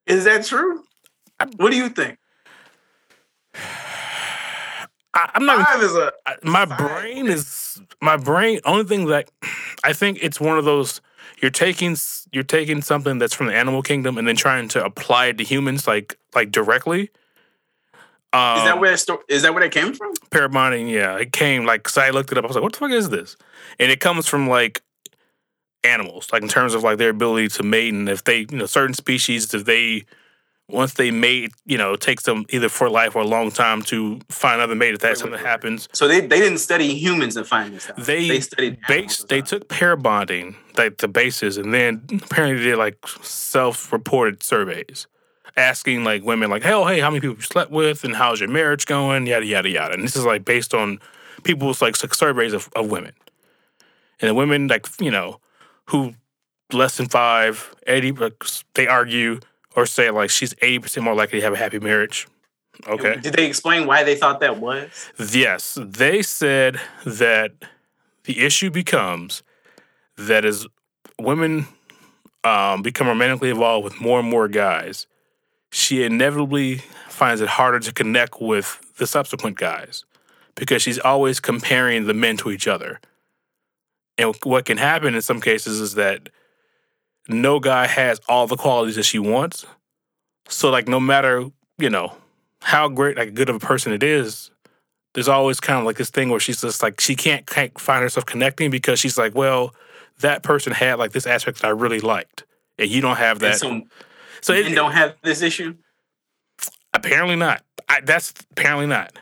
is 0.07 0.23
that 0.25 0.45
true? 0.45 0.83
What 1.57 1.71
do 1.71 1.77
you 1.77 1.89
think? 1.89 2.17
I, 5.13 5.31
I'm 5.33 5.45
not. 5.45 5.65
Five 5.67 5.83
is 5.83 5.95
a 5.95 6.11
my 6.43 6.65
Fine. 6.65 6.77
brain 6.77 7.27
is 7.27 7.81
my 8.01 8.17
brain 8.17 8.59
only 8.65 8.83
thing 8.85 9.05
that 9.07 9.29
i 9.83 9.93
think 9.93 10.19
it's 10.21 10.39
one 10.39 10.57
of 10.57 10.65
those 10.65 11.01
you're 11.41 11.51
taking 11.51 11.95
you're 12.31 12.43
taking 12.43 12.81
something 12.81 13.17
that's 13.17 13.33
from 13.33 13.47
the 13.47 13.55
animal 13.55 13.81
kingdom 13.81 14.17
and 14.17 14.27
then 14.27 14.35
trying 14.35 14.67
to 14.69 14.83
apply 14.83 15.27
it 15.27 15.37
to 15.37 15.43
humans 15.43 15.87
like 15.87 16.17
like 16.35 16.51
directly 16.51 17.09
um, 18.33 18.57
Is 18.59 18.63
that 18.65 18.79
where 18.79 18.91
that 18.91 18.97
sto- 18.99 19.23
is 19.27 19.41
that 19.41 19.53
where 19.53 19.63
that 19.63 19.71
came 19.71 19.93
from? 19.93 20.13
pair 20.31 20.47
bonding 20.49 20.87
yeah 20.87 21.17
it 21.17 21.31
came 21.31 21.65
like 21.65 21.81
because 21.83 21.97
i 21.97 22.09
looked 22.11 22.31
it 22.31 22.37
up 22.37 22.43
i 22.43 22.47
was 22.47 22.55
like 22.55 22.63
what 22.63 22.73
the 22.73 22.79
fuck 22.79 22.91
is 22.91 23.09
this 23.09 23.35
and 23.79 23.91
it 23.91 23.99
comes 23.99 24.27
from 24.27 24.47
like 24.47 24.81
animals 25.83 26.27
like 26.33 26.41
in 26.43 26.47
terms 26.49 26.73
of 26.73 26.83
like 26.83 26.97
their 26.97 27.09
ability 27.09 27.47
to 27.47 27.63
mate 27.63 27.93
and 27.93 28.09
if 28.09 28.23
they 28.25 28.39
you 28.51 28.57
know 28.57 28.65
certain 28.65 28.93
species 28.93 29.53
if 29.53 29.65
they 29.65 30.03
once 30.67 30.93
they 30.95 31.09
mate 31.09 31.51
you 31.65 31.77
know 31.77 31.93
it 31.93 32.01
takes 32.01 32.23
them 32.23 32.45
either 32.49 32.69
for 32.69 32.89
life 32.89 33.15
or 33.15 33.21
a 33.23 33.27
long 33.27 33.49
time 33.49 33.81
to 33.81 34.19
find 34.29 34.55
another 34.59 34.75
mate 34.75 34.93
if 34.93 34.99
that 34.99 35.11
Wait, 35.11 35.17
something 35.17 35.31
wait, 35.37 35.43
wait. 35.43 35.49
happens 35.49 35.87
So 35.93 36.07
they, 36.07 36.19
they 36.19 36.39
didn't 36.39 36.59
study 36.59 36.93
humans 36.95 37.35
and 37.37 37.47
find 37.47 37.73
this 37.73 37.89
out. 37.89 37.95
They 37.97 38.39
studied 38.41 38.77
base 38.87 39.23
they 39.23 39.41
took 39.41 39.67
pair 39.69 39.95
bonding 39.95 40.55
like 40.77 40.97
the 40.97 41.07
basis 41.07 41.57
and 41.57 41.73
then 41.73 42.03
apparently 42.21 42.57
they 42.63 42.69
did 42.71 42.77
like 42.77 42.97
self-reported 43.23 44.43
surveys 44.43 45.07
asking 45.55 46.03
like 46.03 46.23
women 46.23 46.49
like 46.49 46.63
hell 46.63 46.87
hey 46.87 46.99
how 46.99 47.09
many 47.09 47.21
people 47.21 47.35
you 47.35 47.41
slept 47.41 47.71
with 47.71 48.03
and 48.03 48.15
how's 48.15 48.39
your 48.39 48.49
marriage 48.49 48.85
going? 48.85 49.27
Yada 49.27 49.45
yada 49.45 49.69
yada. 49.69 49.93
And 49.93 50.03
this 50.03 50.15
is 50.15 50.25
like 50.25 50.45
based 50.45 50.73
on 50.73 50.99
people's 51.43 51.81
like 51.81 51.95
surveys 51.95 52.53
of, 52.53 52.69
of 52.75 52.89
women. 52.89 53.13
And 54.21 54.29
the 54.29 54.33
women 54.33 54.67
like 54.67 54.87
you 54.99 55.11
know 55.11 55.39
who 55.85 56.13
less 56.71 56.97
than 56.97 57.07
five 57.07 57.75
80 57.87 58.15
they 58.75 58.87
argue 58.87 59.39
or 59.75 59.85
say 59.85 60.09
like 60.09 60.29
she's 60.29 60.53
80% 60.55 61.03
more 61.03 61.15
likely 61.15 61.39
to 61.39 61.45
have 61.45 61.53
a 61.53 61.57
happy 61.57 61.79
marriage. 61.79 62.27
Okay? 62.87 63.17
Did 63.17 63.33
they 63.33 63.45
explain 63.45 63.87
why 63.87 64.03
they 64.03 64.15
thought 64.15 64.39
that 64.39 64.57
was? 64.57 65.11
Yes, 65.33 65.77
they 65.81 66.21
said 66.21 66.79
that 67.05 67.51
the 68.23 68.39
issue 68.39 68.69
becomes 68.69 69.43
that 70.17 70.45
as 70.45 70.65
women 71.19 71.67
um, 72.43 72.81
become 72.81 73.07
romantically 73.07 73.49
involved 73.49 73.83
with 73.83 73.99
more 73.99 74.19
and 74.19 74.29
more 74.29 74.47
guys, 74.47 75.07
she 75.71 76.03
inevitably 76.03 76.77
finds 77.07 77.41
it 77.41 77.49
harder 77.49 77.79
to 77.79 77.93
connect 77.93 78.41
with 78.41 78.79
the 78.97 79.07
subsequent 79.07 79.57
guys 79.57 80.05
because 80.55 80.81
she's 80.81 80.99
always 80.99 81.39
comparing 81.39 82.05
the 82.05 82.13
men 82.13 82.37
to 82.37 82.51
each 82.51 82.67
other. 82.67 82.99
And 84.17 84.35
what 84.43 84.65
can 84.65 84.77
happen 84.77 85.15
in 85.15 85.21
some 85.21 85.39
cases 85.39 85.79
is 85.79 85.95
that 85.95 86.29
no 87.27 87.59
guy 87.59 87.87
has 87.87 88.19
all 88.27 88.47
the 88.47 88.57
qualities 88.57 88.95
that 88.95 89.03
she 89.03 89.19
wants. 89.19 89.65
So, 90.47 90.69
like, 90.69 90.87
no 90.87 90.99
matter, 90.99 91.45
you 91.77 91.89
know, 91.89 92.15
how 92.61 92.89
great, 92.89 93.15
like, 93.15 93.33
good 93.33 93.49
of 93.49 93.55
a 93.55 93.59
person 93.59 93.93
it 93.93 94.03
is, 94.03 94.51
there's 95.13 95.27
always 95.27 95.59
kind 95.59 95.79
of 95.79 95.85
like 95.85 95.97
this 95.97 96.09
thing 96.09 96.29
where 96.29 96.39
she's 96.39 96.61
just 96.61 96.83
like 96.83 96.99
she 96.99 97.15
can't, 97.15 97.45
can't 97.45 97.79
find 97.79 98.03
herself 98.03 98.25
connecting 98.25 98.69
because 98.69 98.99
she's 98.99 99.17
like, 99.17 99.35
well, 99.35 99.73
that 100.19 100.43
person 100.43 100.73
had 100.73 100.99
like 100.99 101.11
this 101.11 101.25
aspect 101.25 101.61
that 101.61 101.67
I 101.67 101.71
really 101.71 101.99
liked, 101.99 102.43
and 102.77 102.89
you 102.89 103.01
don't 103.01 103.17
have 103.17 103.41
And 103.41 103.53
that. 103.53 103.59
so 103.59 103.81
So 104.41 104.53
men 104.53 104.71
it, 104.71 104.75
don't 104.75 104.91
have 104.93 105.15
this 105.23 105.41
issue. 105.41 105.75
apparently 106.93 107.35
not. 107.35 107.63
I, 107.87 108.01
that's 108.01 108.33
apparently 108.51 108.87
not. 108.87 109.17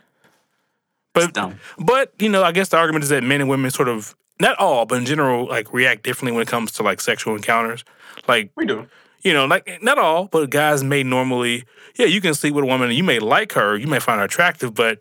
But 1.14 1.36
but 1.80 2.14
you 2.20 2.30
know, 2.30 2.44
I 2.44 2.52
guess 2.52 2.70
the 2.70 2.78
argument 2.78 3.04
is 3.04 3.10
that 3.10 3.24
men 3.24 3.42
and 3.42 3.50
women 3.50 3.72
sort 3.72 3.88
of 3.88 4.16
not 4.40 4.58
all, 4.60 4.86
but 4.86 5.00
in 5.00 5.06
general, 5.06 5.48
like 5.48 5.74
react 5.74 6.04
differently 6.04 6.32
when 6.34 6.44
it 6.44 6.48
comes 6.48 6.72
to 6.74 6.84
like 6.84 7.02
sexual 7.02 7.36
encounters. 7.36 7.84
Like 8.28 8.52
We 8.56 8.66
do. 8.66 8.88
you 9.24 9.34
know, 9.34 9.46
like 9.46 9.80
not 9.82 9.98
all, 9.98 10.28
but 10.28 10.50
guys 10.52 10.84
may 10.84 11.02
normally, 11.02 11.64
yeah, 11.98 12.06
you 12.06 12.22
can 12.22 12.36
sleep 12.36 12.54
with 12.54 12.64
a 12.64 12.68
woman 12.68 12.90
and 12.90 12.98
you 12.98 13.04
may 13.04 13.18
like 13.20 13.54
her, 13.54 13.76
you 13.76 13.88
may 13.88 14.00
find 14.00 14.20
her 14.20 14.26
attractive, 14.26 14.76
but 14.76 15.00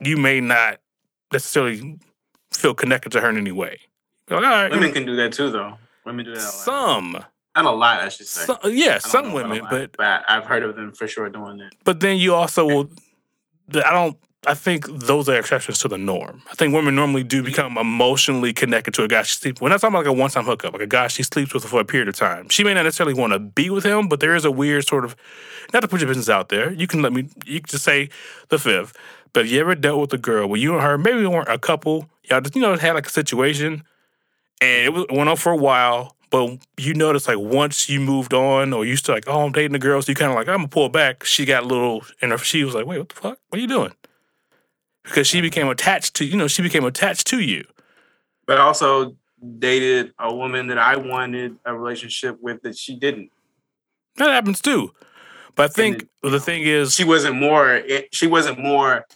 you 0.00 0.16
may 0.16 0.40
not 0.40 0.78
necessarily 1.32 1.98
feel 2.52 2.74
connected 2.74 3.10
to 3.12 3.20
her 3.20 3.28
in 3.30 3.36
any 3.36 3.50
way. 3.52 3.80
Like, 4.30 4.44
all 4.44 4.50
right, 4.50 4.70
Women 4.70 4.92
can 4.92 5.04
do 5.06 5.16
that 5.16 5.32
too, 5.32 5.50
though. 5.50 5.78
Women 6.04 6.24
do 6.26 6.32
that 6.34 6.40
a 6.40 6.44
lot. 6.44 6.52
some, 6.52 7.24
Not 7.56 7.64
a 7.64 7.70
lot, 7.70 8.00
I 8.00 8.08
should 8.10 8.26
say. 8.26 8.44
some, 8.44 8.58
yeah, 8.66 8.98
some 8.98 9.28
know 9.28 9.38
about 9.38 9.46
a 9.46 9.48
women, 9.48 9.62
lot, 9.64 9.70
but 9.70 9.96
but 9.96 10.24
I've 10.28 10.44
heard 10.44 10.62
of 10.62 10.76
them 10.76 10.92
for 10.92 11.08
sure 11.08 11.28
doing 11.30 11.56
that. 11.58 11.72
but 11.84 12.00
then 12.00 12.18
you 12.18 12.34
also 12.34 12.66
will. 12.66 12.90
I 13.74 13.90
don't. 13.90 14.16
I 14.46 14.54
think 14.54 14.86
those 14.86 15.28
are 15.28 15.34
exceptions 15.36 15.78
to 15.80 15.88
the 15.88 15.98
norm. 15.98 16.40
I 16.48 16.54
think 16.54 16.72
women 16.72 16.94
normally 16.94 17.24
do 17.24 17.42
become 17.42 17.76
emotionally 17.78 18.52
connected 18.52 18.94
to 18.94 19.02
a 19.02 19.08
guy 19.08 19.22
she 19.22 19.34
sleeps. 19.34 19.60
We're 19.60 19.70
not 19.70 19.80
talking 19.80 19.94
about 19.96 20.06
like 20.06 20.16
a 20.16 20.20
one-time 20.20 20.44
hookup, 20.44 20.72
like 20.72 20.82
a 20.82 20.86
guy 20.86 21.08
she 21.08 21.24
sleeps 21.24 21.52
with 21.52 21.64
for 21.64 21.80
a 21.80 21.84
period 21.84 22.08
of 22.08 22.14
time. 22.14 22.48
She 22.50 22.62
may 22.62 22.72
not 22.72 22.84
necessarily 22.84 23.14
want 23.14 23.32
to 23.32 23.40
be 23.40 23.70
with 23.70 23.84
him, 23.84 24.06
but 24.06 24.20
there 24.20 24.36
is 24.36 24.44
a 24.44 24.52
weird 24.52 24.86
sort 24.86 25.04
of. 25.04 25.16
Not 25.72 25.80
to 25.80 25.88
put 25.88 26.00
your 26.00 26.06
business 26.06 26.28
out 26.28 26.48
there, 26.48 26.72
you 26.72 26.86
can 26.86 27.02
let 27.02 27.12
me. 27.12 27.28
You 27.44 27.60
can 27.60 27.68
just 27.68 27.82
say 27.82 28.08
the 28.50 28.58
fifth. 28.58 28.96
But 29.32 29.46
have 29.46 29.52
you 29.52 29.60
ever 29.60 29.74
dealt 29.74 30.00
with 30.00 30.12
a 30.12 30.18
girl 30.18 30.48
where 30.48 30.60
you 30.60 30.74
and 30.74 30.82
her 30.82 30.96
maybe 30.96 31.26
weren't 31.26 31.48
a 31.48 31.58
couple, 31.58 32.08
y'all 32.24 32.40
just 32.40 32.54
you 32.54 32.62
know 32.62 32.76
had 32.76 32.92
like 32.92 33.06
a 33.06 33.10
situation, 33.10 33.82
and 34.60 34.84
it 34.84 34.92
was, 34.92 35.06
went 35.10 35.28
on 35.28 35.36
for 35.36 35.50
a 35.52 35.56
while. 35.56 36.15
But 36.36 36.58
you 36.76 36.92
notice 36.92 37.26
like 37.28 37.38
once 37.38 37.88
you 37.88 37.98
moved 38.00 38.34
on, 38.34 38.72
or 38.74 38.84
you 38.84 38.96
to 38.96 39.12
like, 39.12 39.24
oh, 39.26 39.46
I'm 39.46 39.52
dating 39.52 39.74
a 39.74 39.78
girl, 39.78 40.02
so 40.02 40.12
you 40.12 40.16
kind 40.16 40.30
of 40.30 40.36
like, 40.36 40.48
I'm 40.48 40.56
gonna 40.58 40.68
pull 40.68 40.88
back. 40.90 41.24
She 41.24 41.44
got 41.46 41.62
a 41.62 41.66
little, 41.66 42.04
and 42.20 42.32
her, 42.32 42.38
she 42.38 42.62
was 42.64 42.74
like, 42.74 42.84
wait, 42.86 42.98
what 42.98 43.08
the 43.08 43.14
fuck? 43.14 43.38
What 43.48 43.58
are 43.58 43.60
you 43.60 43.66
doing? 43.68 43.92
Because 45.02 45.26
she 45.26 45.40
became 45.40 45.68
attached 45.68 46.14
to, 46.16 46.24
you 46.24 46.36
know, 46.36 46.48
she 46.48 46.62
became 46.62 46.84
attached 46.84 47.26
to 47.28 47.40
you. 47.40 47.64
But 48.46 48.58
also 48.58 49.16
dated 49.58 50.12
a 50.18 50.34
woman 50.34 50.66
that 50.66 50.78
I 50.78 50.96
wanted 50.96 51.56
a 51.64 51.74
relationship 51.74 52.38
with 52.40 52.62
that 52.62 52.76
she 52.76 52.96
didn't. 52.96 53.30
That 54.16 54.30
happens 54.30 54.60
too. 54.60 54.92
But 55.54 55.70
I 55.70 55.72
think 55.72 56.02
it- 56.22 56.30
the 56.30 56.40
thing 56.40 56.62
is, 56.64 56.94
She 56.94 57.04
wasn't 57.04 57.36
more. 57.36 57.82
She 58.12 58.26
wasn't 58.26 58.58
more 58.58 59.06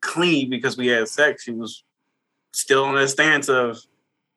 clean 0.00 0.48
because 0.48 0.76
we 0.76 0.86
had 0.86 1.08
sex. 1.08 1.42
She 1.42 1.50
was 1.50 1.82
still 2.52 2.84
on 2.84 2.94
that 2.94 3.08
stance 3.08 3.48
of 3.48 3.78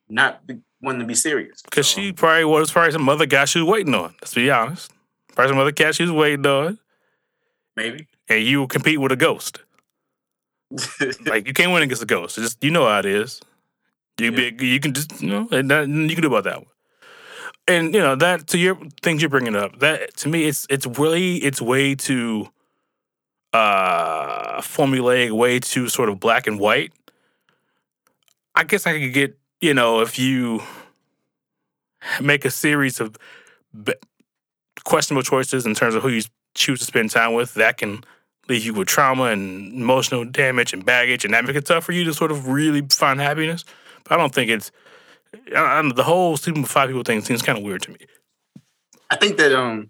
not 0.09 0.45
be, 0.47 0.57
wanting 0.81 1.01
to 1.01 1.07
be 1.07 1.15
serious. 1.15 1.61
because 1.63 1.87
So, 1.87 1.99
she 2.01 2.13
probably 2.13 2.45
was 2.45 2.71
probably 2.71 2.91
some 2.91 3.07
other 3.09 3.25
guy 3.25 3.45
she 3.45 3.59
was 3.59 3.67
waiting 3.69 3.93
on. 3.95 4.13
Let's 4.21 4.33
be 4.33 4.49
honest. 4.51 4.91
Probably 5.35 5.51
some 5.51 5.59
other 5.59 5.71
cat 5.71 5.95
she 5.95 6.03
was 6.03 6.11
waiting 6.11 6.45
on, 6.45 6.79
maybe. 7.75 8.07
and 8.29 8.43
you 8.43 8.65
compete 8.67 8.99
with 8.99 9.11
a 9.11 9.15
ghost. 9.15 9.59
Like 11.25 11.47
you 11.47 11.53
can't 11.53 11.71
win 11.71 11.83
against 11.83 12.03
a 12.03 12.05
ghost. 12.05 12.37
It's 12.37 12.47
just 12.47 12.63
you 12.63 12.71
know 12.71 12.87
how 12.87 12.99
it 12.99 13.05
is. 13.05 13.39
You 14.19 14.31
Yeah. 14.31 14.49
be 14.51 14.65
you 14.67 14.79
can 14.79 14.93
just 14.93 15.21
you 15.21 15.29
know 15.29 15.47
and 15.51 15.67
nothing 15.67 16.09
you 16.09 16.15
can 16.15 16.21
do 16.23 16.27
about 16.27 16.43
that 16.45 16.57
one. 16.57 16.71
and 17.67 17.93
you 17.93 18.01
know 18.01 18.15
that 18.15 18.47
to 18.47 18.57
your 18.57 18.77
things 19.01 19.21
you're 19.21 19.29
bringing 19.29 19.55
up. 19.55 19.79
That 19.79 20.17
to 20.17 20.29
me, 20.29 20.45
it's 20.45 20.65
it's 20.69 20.85
really 20.85 21.37
it's 21.37 21.61
way 21.61 21.95
too 21.95 22.49
uh 23.53 24.59
formulaic, 24.61 25.31
way 25.31 25.59
too 25.59 25.87
sort 25.89 26.09
of 26.09 26.19
black 26.19 26.47
and 26.47 26.59
white. 26.59 26.91
I 28.55 28.63
guess 28.63 28.85
I 28.87 28.99
could 28.99 29.13
get 29.13 29.37
you 29.61 29.73
know 29.73 30.01
if 30.01 30.19
you 30.19 30.61
make 32.21 32.45
a 32.45 32.51
series 32.51 32.99
of 32.99 33.15
questionable 34.83 35.23
choices 35.23 35.65
in 35.65 35.75
terms 35.75 35.95
of 35.95 36.03
who 36.03 36.09
you 36.09 36.21
choose 36.55 36.79
to 36.79 36.85
spend 36.85 37.11
time 37.11 37.33
with, 37.33 37.53
that 37.55 37.77
can 37.77 38.03
leave 38.47 38.65
you 38.65 38.73
with 38.73 38.87
trauma 38.87 39.25
and 39.25 39.73
emotional 39.73 40.23
damage 40.23 40.73
and 40.73 40.85
baggage, 40.85 41.25
and 41.25 41.33
that 41.33 41.43
makes 41.43 41.57
it 41.57 41.65
tough 41.65 41.83
for 41.83 41.91
you 41.91 42.03
to 42.05 42.13
sort 42.13 42.31
of 42.31 42.47
really 42.47 42.81
find 42.89 43.19
happiness. 43.19 43.65
But 44.03 44.13
I 44.13 44.17
don't 44.17 44.33
think 44.33 44.49
it's 44.49 44.71
I, 45.55 45.91
the 45.93 46.03
whole 46.03 46.37
sleeping 46.37 46.61
with 46.61 46.71
five 46.71 46.87
people 46.87 47.03
thing 47.03 47.21
seems 47.21 47.41
kind 47.41 47.57
of 47.57 47.63
weird 47.63 47.81
to 47.83 47.91
me. 47.91 47.97
I 49.09 49.15
think 49.15 49.37
that 49.37 49.53
um, 49.53 49.89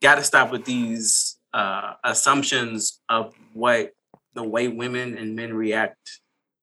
got 0.00 0.16
to 0.16 0.24
stop 0.24 0.50
with 0.50 0.64
these 0.64 1.36
uh, 1.52 1.94
assumptions 2.04 3.00
of 3.08 3.34
what 3.52 3.92
the 4.34 4.42
way 4.42 4.68
women 4.68 5.16
and 5.16 5.36
men 5.36 5.54
react 5.54 6.20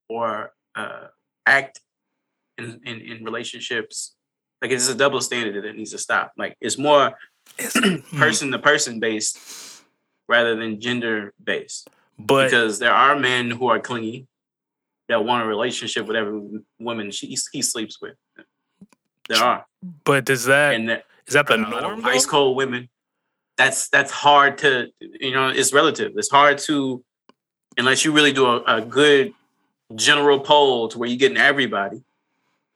or 0.09 0.51
uh, 0.79 1.07
act 1.45 1.81
in, 2.57 2.79
in, 2.85 3.01
in 3.01 3.23
relationships. 3.23 4.15
Like 4.61 4.71
it's 4.71 4.89
a 4.89 4.95
double 4.95 5.21
standard 5.21 5.63
that 5.63 5.75
needs 5.75 5.91
to 5.91 5.97
stop. 5.97 6.33
Like 6.37 6.55
it's 6.61 6.77
more 6.77 7.13
person 8.17 8.51
to 8.51 8.59
person 8.59 8.99
based 8.99 9.83
rather 10.27 10.55
than 10.55 10.79
gender 10.79 11.33
based. 11.41 11.89
But 12.17 12.45
because 12.45 12.79
there 12.79 12.93
are 12.93 13.17
men 13.17 13.51
who 13.51 13.67
are 13.67 13.79
clingy 13.79 14.27
that 15.07 15.23
want 15.23 15.43
a 15.43 15.47
relationship 15.47 16.05
with 16.05 16.15
every 16.15 16.61
woman 16.79 17.11
she 17.11 17.37
he 17.51 17.61
sleeps 17.61 18.01
with. 18.01 18.15
There 19.29 19.43
are. 19.43 19.65
But 20.03 20.25
does 20.25 20.45
that 20.45 20.75
and 20.75 20.89
that, 20.89 21.05
is 21.27 21.33
that 21.33 21.47
the 21.47 21.57
norm? 21.57 22.05
ice 22.05 22.25
cold 22.25 22.57
women. 22.57 22.89
That's 23.57 23.89
that's 23.89 24.11
hard 24.11 24.57
to 24.59 24.87
you 24.99 25.31
know. 25.31 25.49
It's 25.49 25.73
relative. 25.73 26.13
It's 26.15 26.29
hard 26.29 26.57
to 26.69 27.03
unless 27.77 28.03
you 28.03 28.11
really 28.11 28.33
do 28.33 28.45
a, 28.45 28.63
a 28.63 28.81
good 28.81 29.33
general 29.95 30.39
poll 30.39 30.87
to 30.89 30.97
where 30.97 31.09
you're 31.09 31.17
getting 31.17 31.37
everybody. 31.37 32.01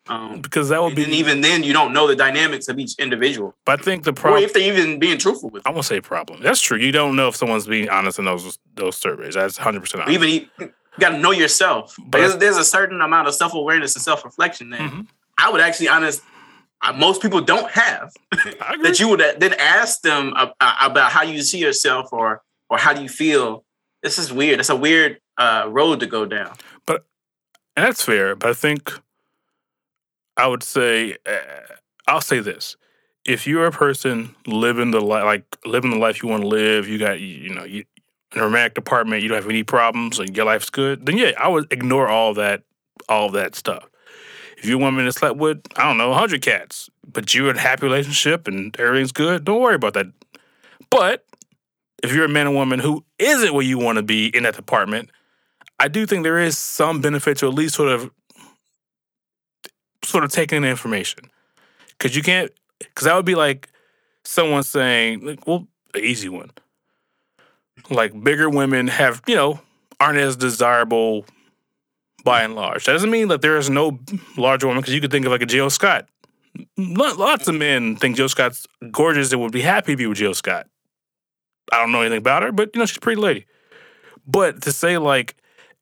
Um, 0.07 0.41
Because 0.41 0.67
that 0.69 0.81
would 0.81 0.87
and 0.87 0.95
be. 0.97 1.03
then 1.03 1.13
even 1.13 1.41
then, 1.41 1.63
you 1.63 1.71
don't 1.71 1.93
know 1.93 2.07
the 2.07 2.15
dynamics 2.15 2.67
of 2.67 2.77
each 2.77 2.95
individual, 2.99 3.55
but 3.65 3.79
I 3.79 3.83
think 3.83 4.03
the 4.03 4.11
problem. 4.11 4.43
if 4.43 4.53
they're 4.53 4.71
even 4.73 4.99
being 4.99 5.17
truthful 5.17 5.49
with. 5.49 5.65
I 5.65 5.69
won't 5.69 5.85
say 5.85 6.01
problem. 6.01 6.41
That's 6.41 6.59
true. 6.59 6.77
You 6.77 6.91
don't 6.91 7.15
know 7.15 7.29
if 7.29 7.35
someone's 7.37 7.67
being 7.67 7.89
honest 7.89 8.19
in 8.19 8.25
those 8.25 8.59
those 8.75 8.97
surveys. 8.97 9.35
That's 9.35 9.57
hundred 9.57 9.81
percent 9.81 10.09
even 10.09 10.29
you, 10.29 10.47
got 10.99 11.09
to 11.11 11.17
know 11.19 11.31
yourself. 11.31 11.95
But- 12.05 12.17
there's, 12.17 12.37
there's 12.37 12.57
a 12.57 12.65
certain 12.65 12.99
amount 13.01 13.29
of 13.29 13.33
self 13.33 13.53
awareness 13.53 13.95
and 13.95 14.03
self 14.03 14.25
reflection 14.25 14.71
that 14.71 14.81
Mhm. 14.81 15.07
I 15.37 15.49
would 15.49 15.61
actually 15.61 15.87
honest. 15.87 16.21
Most 16.97 17.21
people 17.21 17.39
don't 17.39 17.71
have. 17.71 18.11
That 18.83 18.99
you 18.99 19.07
would 19.07 19.21
uh, 19.21 19.33
then 19.37 19.53
ask 19.53 20.01
them 20.01 20.33
uh, 20.35 20.47
about 20.81 21.13
how 21.13 21.23
you 21.23 21.41
see 21.43 21.59
yourself 21.59 22.09
or 22.11 22.41
or 22.69 22.77
how 22.77 22.91
do 22.91 23.01
you 23.01 23.07
feel. 23.07 23.63
This 24.01 24.19
is 24.19 24.33
weird. 24.33 24.59
It's 24.59 24.69
a 24.69 24.75
weird 24.75 25.21
uh, 25.37 25.67
road 25.69 26.01
to 26.01 26.05
go 26.07 26.25
down. 26.25 26.51
And 27.75 27.85
that's 27.85 28.03
fair. 28.03 28.35
But 28.35 28.49
I 28.49 28.53
think 28.53 28.91
I 30.37 30.47
would 30.47 30.63
say 30.63 31.17
uh, 31.25 31.73
I'll 32.07 32.21
say 32.21 32.39
this: 32.39 32.75
if 33.25 33.47
you're 33.47 33.65
a 33.65 33.71
person 33.71 34.35
living 34.45 34.91
the 34.91 35.01
life, 35.01 35.23
like 35.23 35.57
living 35.65 35.91
the 35.91 35.97
life 35.97 36.21
you 36.21 36.29
want 36.29 36.43
to 36.43 36.47
live, 36.47 36.87
you 36.87 36.97
got 36.97 37.19
you, 37.19 37.53
know 37.53 37.63
you 37.63 37.85
in 38.33 38.41
a 38.41 38.45
romantic 38.45 38.73
department, 38.73 39.21
you 39.21 39.29
don't 39.29 39.37
have 39.37 39.49
any 39.49 39.63
problems, 39.63 40.19
and 40.19 40.35
your 40.35 40.45
life's 40.45 40.69
good. 40.69 41.05
Then 41.05 41.17
yeah, 41.17 41.31
I 41.37 41.47
would 41.47 41.71
ignore 41.71 42.07
all 42.07 42.33
that 42.35 42.63
all 43.09 43.29
that 43.31 43.55
stuff. 43.55 43.89
If 44.57 44.65
you're 44.65 44.79
a 44.79 44.83
woman 44.83 45.05
that 45.05 45.13
slept 45.13 45.37
with 45.37 45.61
I 45.75 45.83
don't 45.83 45.97
know 45.97 46.13
hundred 46.13 46.41
cats, 46.41 46.89
but 47.05 47.33
you're 47.33 47.49
in 47.49 47.57
a 47.57 47.61
happy 47.61 47.85
relationship 47.85 48.47
and 48.47 48.77
everything's 48.79 49.11
good, 49.11 49.45
don't 49.45 49.61
worry 49.61 49.75
about 49.75 49.93
that. 49.93 50.07
But 50.89 51.25
if 52.03 52.13
you're 52.13 52.25
a 52.25 52.29
man 52.29 52.47
or 52.47 52.53
woman 52.53 52.79
who 52.79 53.03
isn't 53.17 53.53
where 53.53 53.63
you 53.63 53.77
want 53.77 53.97
to 53.97 54.03
be 54.03 54.27
in 54.27 54.43
that 54.43 54.55
department, 54.55 55.09
I 55.83 55.89
do 55.89 56.05
think 56.05 56.23
there 56.23 56.39
is 56.39 56.57
some 56.57 57.01
benefit 57.01 57.39
to 57.39 57.47
at 57.47 57.53
least 57.53 57.75
sort 57.75 57.89
of 57.89 58.09
sort 60.01 60.23
of 60.23 60.31
taking 60.31 60.61
the 60.61 60.69
information. 60.69 61.29
Cause 61.99 62.15
you 62.15 62.23
can't 62.23 62.51
cause 62.95 63.03
that 63.03 63.15
would 63.15 63.25
be 63.25 63.35
like 63.35 63.67
someone 64.23 64.63
saying, 64.63 65.25
like, 65.25 65.45
well, 65.45 65.67
an 65.93 65.99
easy 65.99 66.29
one. 66.29 66.51
Like 67.89 68.23
bigger 68.23 68.49
women 68.49 68.87
have, 68.87 69.21
you 69.27 69.35
know, 69.35 69.59
aren't 69.99 70.19
as 70.19 70.37
desirable 70.37 71.25
by 72.23 72.43
and 72.43 72.55
large. 72.55 72.85
That 72.85 72.93
doesn't 72.93 73.11
mean 73.11 73.27
that 73.27 73.41
there 73.41 73.57
is 73.57 73.69
no 73.69 73.99
larger 74.37 74.67
woman, 74.67 74.81
because 74.81 74.93
you 74.93 75.01
could 75.01 75.11
think 75.11 75.25
of 75.25 75.33
like 75.33 75.41
a 75.41 75.45
Jill 75.45 75.69
Scott. 75.69 76.07
Lots 76.77 77.49
of 77.49 77.55
men 77.55 77.97
think 77.97 78.15
Jill 78.15 78.29
Scott's 78.29 78.65
gorgeous 78.89 79.33
and 79.33 79.41
would 79.41 79.51
be 79.51 79.61
happy 79.61 79.93
to 79.93 79.97
be 79.97 80.07
with 80.07 80.17
Jill 80.17 80.33
Scott. 80.33 80.65
I 81.73 81.77
don't 81.77 81.91
know 81.91 81.99
anything 81.99 82.19
about 82.19 82.43
her, 82.43 82.53
but 82.53 82.69
you 82.73 82.79
know, 82.79 82.85
she's 82.85 82.97
a 82.97 83.01
pretty 83.01 83.19
lady. 83.19 83.47
But 84.25 84.61
to 84.61 84.71
say 84.71 84.97
like 84.97 85.35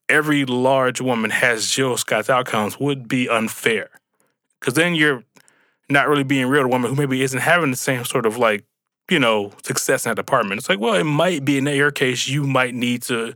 every 0.10 0.45
large 0.45 1.02
woman 1.02 1.32
has 1.32 1.70
Jill 1.70 1.97
Scott's 1.97 2.30
outcomes 2.30 2.80
would 2.80 3.08
be 3.08 3.30
unfair. 3.30 3.89
Cause 4.60 4.76
then 4.76 4.93
you're 4.95 5.24
not 5.89 6.08
really 6.08 6.24
being 6.24 6.47
real 6.47 6.62
to 6.62 6.68
a 6.68 6.70
woman 6.70 6.89
who 6.91 6.95
maybe 6.95 7.22
isn't 7.22 7.39
having 7.39 7.72
the 7.72 7.78
same 7.78 8.06
sort 8.06 8.26
of 8.26 8.38
like, 8.38 8.64
you 9.10 9.20
know, 9.20 9.52
success 9.66 10.06
in 10.06 10.12
that 10.12 10.16
department. 10.16 10.60
It's 10.60 10.70
like, 10.70 10.80
well, 10.80 10.95
it 10.95 11.04
might 11.04 11.43
be 11.43 11.58
in 11.58 11.66
your 11.66 11.91
case, 11.91 12.28
you 12.28 12.43
might 12.43 12.74
need 12.74 13.02
to 13.04 13.34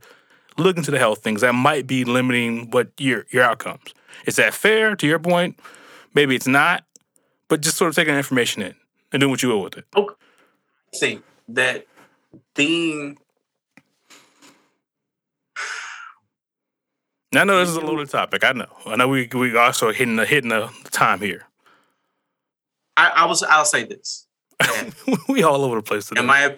look 0.57 0.77
into 0.77 0.91
the 0.91 0.99
health 0.99 1.19
things 1.19 1.41
that 1.41 1.53
might 1.53 1.85
be 1.87 2.05
limiting 2.05 2.69
what 2.71 2.89
your 2.97 3.25
your 3.31 3.43
outcomes. 3.43 3.93
Is 4.25 4.37
that 4.37 4.53
fair 4.53 4.95
to 4.95 5.07
your 5.07 5.19
point? 5.19 5.59
Maybe 6.13 6.35
it's 6.35 6.47
not, 6.47 6.85
but 7.47 7.61
just 7.61 7.77
sort 7.77 7.89
of 7.89 7.95
taking 7.95 8.15
information 8.15 8.61
in 8.61 8.75
and 9.11 9.19
doing 9.19 9.31
what 9.31 9.43
you 9.43 9.49
will 9.49 9.61
with 9.61 9.77
it. 9.77 9.85
Okay. 9.95 10.15
See 10.93 11.21
that 11.49 11.85
being 12.55 13.17
Now, 17.35 17.41
I 17.41 17.43
know 17.43 17.59
this 17.59 17.67
is 17.67 17.75
a 17.75 17.81
loaded 17.81 18.09
topic. 18.09 18.45
I 18.45 18.53
know. 18.53 18.69
I 18.85 18.95
know 18.95 19.09
we 19.09 19.27
we 19.33 19.57
also 19.57 19.91
hitting 19.91 20.15
the 20.15 20.25
hitting 20.25 20.51
the 20.51 20.69
time 20.91 21.19
here. 21.19 21.43
I, 22.95 23.09
I 23.09 23.25
was 23.25 23.43
I'll 23.43 23.65
say 23.65 23.83
this. 23.83 24.25
we 25.27 25.43
all 25.43 25.65
over 25.65 25.75
the 25.75 25.81
place 25.81 26.07
today. 26.07 26.21
In 26.21 26.27
my 26.27 26.55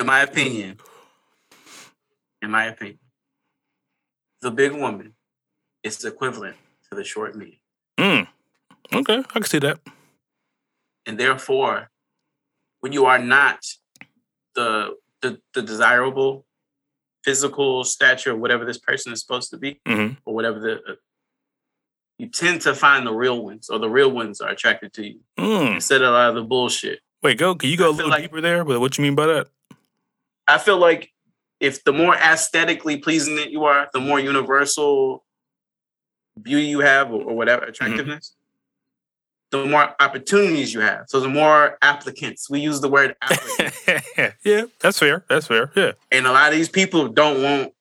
in 0.00 0.06
my 0.06 0.20
opinion, 0.20 0.78
in 2.40 2.50
my 2.50 2.64
opinion, 2.64 3.00
the 4.40 4.50
big 4.50 4.72
woman 4.72 5.12
is 5.82 5.98
the 5.98 6.08
equivalent 6.08 6.56
to 6.88 6.96
the 6.96 7.04
short 7.04 7.36
man. 7.36 7.52
Mm. 7.98 8.28
Okay, 8.94 9.18
I 9.18 9.22
can 9.22 9.42
see 9.42 9.58
that. 9.58 9.78
and 11.04 11.20
therefore, 11.20 11.90
when 12.80 12.94
you 12.94 13.04
are 13.04 13.18
not 13.18 13.60
the 14.54 14.96
the, 15.20 15.38
the 15.52 15.60
desirable 15.60 16.46
physical 17.24 17.84
stature, 17.84 18.34
whatever 18.36 18.64
this 18.64 18.78
person 18.78 19.12
is 19.12 19.20
supposed 19.20 19.50
to 19.50 19.58
be, 19.58 19.80
hmm 19.86 20.08
or 20.24 20.34
whatever 20.34 20.58
the, 20.60 20.74
uh, 20.74 20.94
you 22.18 22.28
tend 22.28 22.60
to 22.62 22.74
find 22.74 23.06
the 23.06 23.12
real 23.12 23.44
ones, 23.44 23.68
or 23.70 23.78
the 23.78 23.88
real 23.90 24.10
ones 24.10 24.40
are 24.40 24.50
attracted 24.50 24.92
to 24.94 25.06
you 25.06 25.20
Mm. 25.38 25.74
instead 25.76 26.02
of 26.02 26.08
a 26.08 26.12
lot 26.12 26.28
of 26.30 26.34
the 26.36 26.42
bullshit. 26.42 27.00
Wait, 27.22 27.38
go. 27.38 27.54
Can 27.54 27.70
you 27.70 27.76
go 27.76 27.86
a 27.86 27.88
I 27.88 27.90
feel 27.90 27.96
little 27.96 28.10
like- 28.10 28.22
deeper 28.22 28.40
there? 28.40 28.64
What 28.64 28.96
you 28.98 29.02
mean 29.02 29.14
by 29.14 29.26
that? 29.26 29.48
I 30.46 30.58
feel 30.58 30.78
like 30.78 31.12
if 31.60 31.84
the 31.84 31.92
more 31.92 32.14
aesthetically 32.14 32.96
pleasing 32.98 33.36
that 33.36 33.50
you 33.50 33.64
are, 33.64 33.88
the 33.92 34.00
more 34.00 34.18
universal 34.20 35.24
beauty 36.40 36.66
you 36.66 36.80
have, 36.80 37.10
or, 37.12 37.22
or 37.22 37.36
whatever 37.36 37.64
attractiveness. 37.64 38.34
The 39.50 39.64
more 39.64 39.94
opportunities 39.98 40.74
you 40.74 40.80
have, 40.80 41.06
so 41.08 41.20
the 41.20 41.28
more 41.28 41.78
applicants. 41.80 42.50
We 42.50 42.60
use 42.60 42.80
the 42.80 42.88
word 42.88 43.16
applicant. 43.22 44.04
yeah, 44.44 44.64
that's 44.80 44.98
fair. 44.98 45.24
That's 45.28 45.46
fair. 45.46 45.70
Yeah. 45.74 45.92
and 46.12 46.26
a 46.26 46.32
lot 46.32 46.52
of 46.52 46.54
these 46.54 46.68
people 46.68 47.08
don't 47.08 47.42
want 47.42 47.72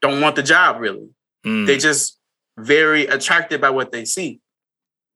don't 0.00 0.20
want 0.20 0.36
the 0.36 0.42
job 0.42 0.80
really. 0.80 1.10
Mm. 1.44 1.66
They 1.66 1.76
just 1.76 2.18
very 2.58 3.06
attracted 3.06 3.60
by 3.60 3.70
what 3.70 3.92
they 3.92 4.04
see. 4.04 4.40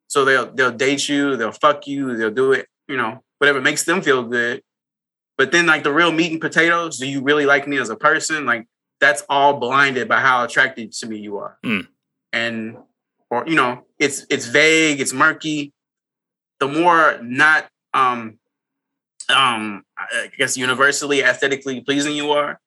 So 0.08 0.24
they'll 0.24 0.52
they'll 0.52 0.72
date 0.72 1.08
you, 1.08 1.36
they'll 1.36 1.52
fuck 1.52 1.86
you, 1.86 2.16
they'll 2.16 2.30
do 2.30 2.52
it, 2.52 2.68
you 2.88 2.96
know, 2.96 3.22
whatever 3.38 3.60
makes 3.60 3.84
them 3.84 4.02
feel 4.02 4.22
good. 4.22 4.62
But 5.36 5.52
then 5.52 5.66
like 5.66 5.82
the 5.82 5.92
real 5.92 6.12
meat 6.12 6.32
and 6.32 6.40
potatoes, 6.40 6.98
do 6.98 7.06
you 7.06 7.22
really 7.22 7.44
like 7.44 7.66
me 7.66 7.78
as 7.78 7.90
a 7.90 7.96
person? 7.96 8.46
Like 8.46 8.66
that's 9.00 9.22
all 9.28 9.58
blinded 9.58 10.08
by 10.08 10.20
how 10.20 10.44
attracted 10.44 10.92
to 10.92 11.06
me 11.06 11.18
you 11.18 11.38
are. 11.38 11.58
Mm. 11.64 11.88
And 12.32 12.76
or 13.30 13.44
you 13.46 13.56
know, 13.56 13.84
it's 13.98 14.24
it's 14.30 14.46
vague, 14.46 15.00
it's 15.00 15.12
murky. 15.12 15.72
The 16.60 16.68
more 16.68 17.18
not 17.22 17.68
um 17.94 18.38
um 19.28 19.84
I 19.98 20.30
guess 20.38 20.56
universally 20.56 21.20
aesthetically 21.20 21.80
pleasing 21.80 22.14
you 22.14 22.30
are, 22.32 22.60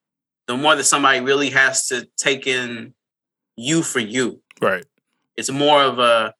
the 0.48 0.57
more 0.57 0.76
that 0.76 0.84
somebody 0.84 1.20
really 1.22 1.49
has 1.52 1.88
to 1.88 2.07
take 2.18 2.48
in 2.48 2.94
you 3.56 3.82
for 3.84 3.99
you. 3.99 4.41
right. 4.61 4.86
It's 5.38 5.49
more 5.52 5.82
of 5.82 5.99
a 5.99 6.34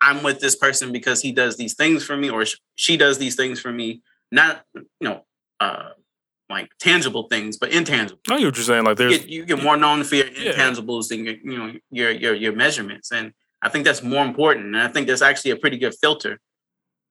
I'm 0.00 0.22
with 0.22 0.40
this 0.40 0.54
person 0.54 0.92
because 0.92 1.22
he 1.22 1.32
does 1.32 1.56
these 1.56 1.74
things 1.74 2.04
for 2.04 2.16
me 2.16 2.28
or 2.30 2.44
she 2.74 2.96
does 2.96 3.18
these 3.18 3.36
things 3.36 3.58
for 3.60 3.72
me, 3.72 4.02
not 4.30 4.64
you 4.74 4.84
know 5.00 5.24
uh 5.60 5.90
like 6.50 6.70
tangible 6.78 7.24
things, 7.28 7.56
but 7.56 7.72
intangible. 7.72 8.20
I 8.28 8.38
know 8.38 8.46
what 8.46 8.56
you're 8.56 8.64
saying. 8.64 8.84
Like 8.84 8.98
You 9.00 9.08
there's 9.08 9.18
get, 9.20 9.28
you 9.28 9.44
get 9.46 9.62
more 9.62 9.76
known 9.76 10.04
for 10.04 10.14
your 10.16 10.26
Yeah. 10.28 10.52
intangibles 10.52 11.08
than 11.08 11.24
your 11.24 11.34
you 11.34 11.58
know 11.58 11.72
your 11.90 12.10
your 12.10 12.34
your 12.34 12.52
measurements. 12.52 13.10
And 13.12 13.32
I 13.62 13.68
think 13.70 13.84
that's 13.84 14.02
more 14.02 14.24
important. 14.24 14.66
And 14.66 14.76
I 14.78 14.88
think 14.88 15.06
that's 15.06 15.22
actually 15.22 15.52
a 15.52 15.56
pretty 15.56 15.78
good 15.78 15.94
filter 16.00 16.38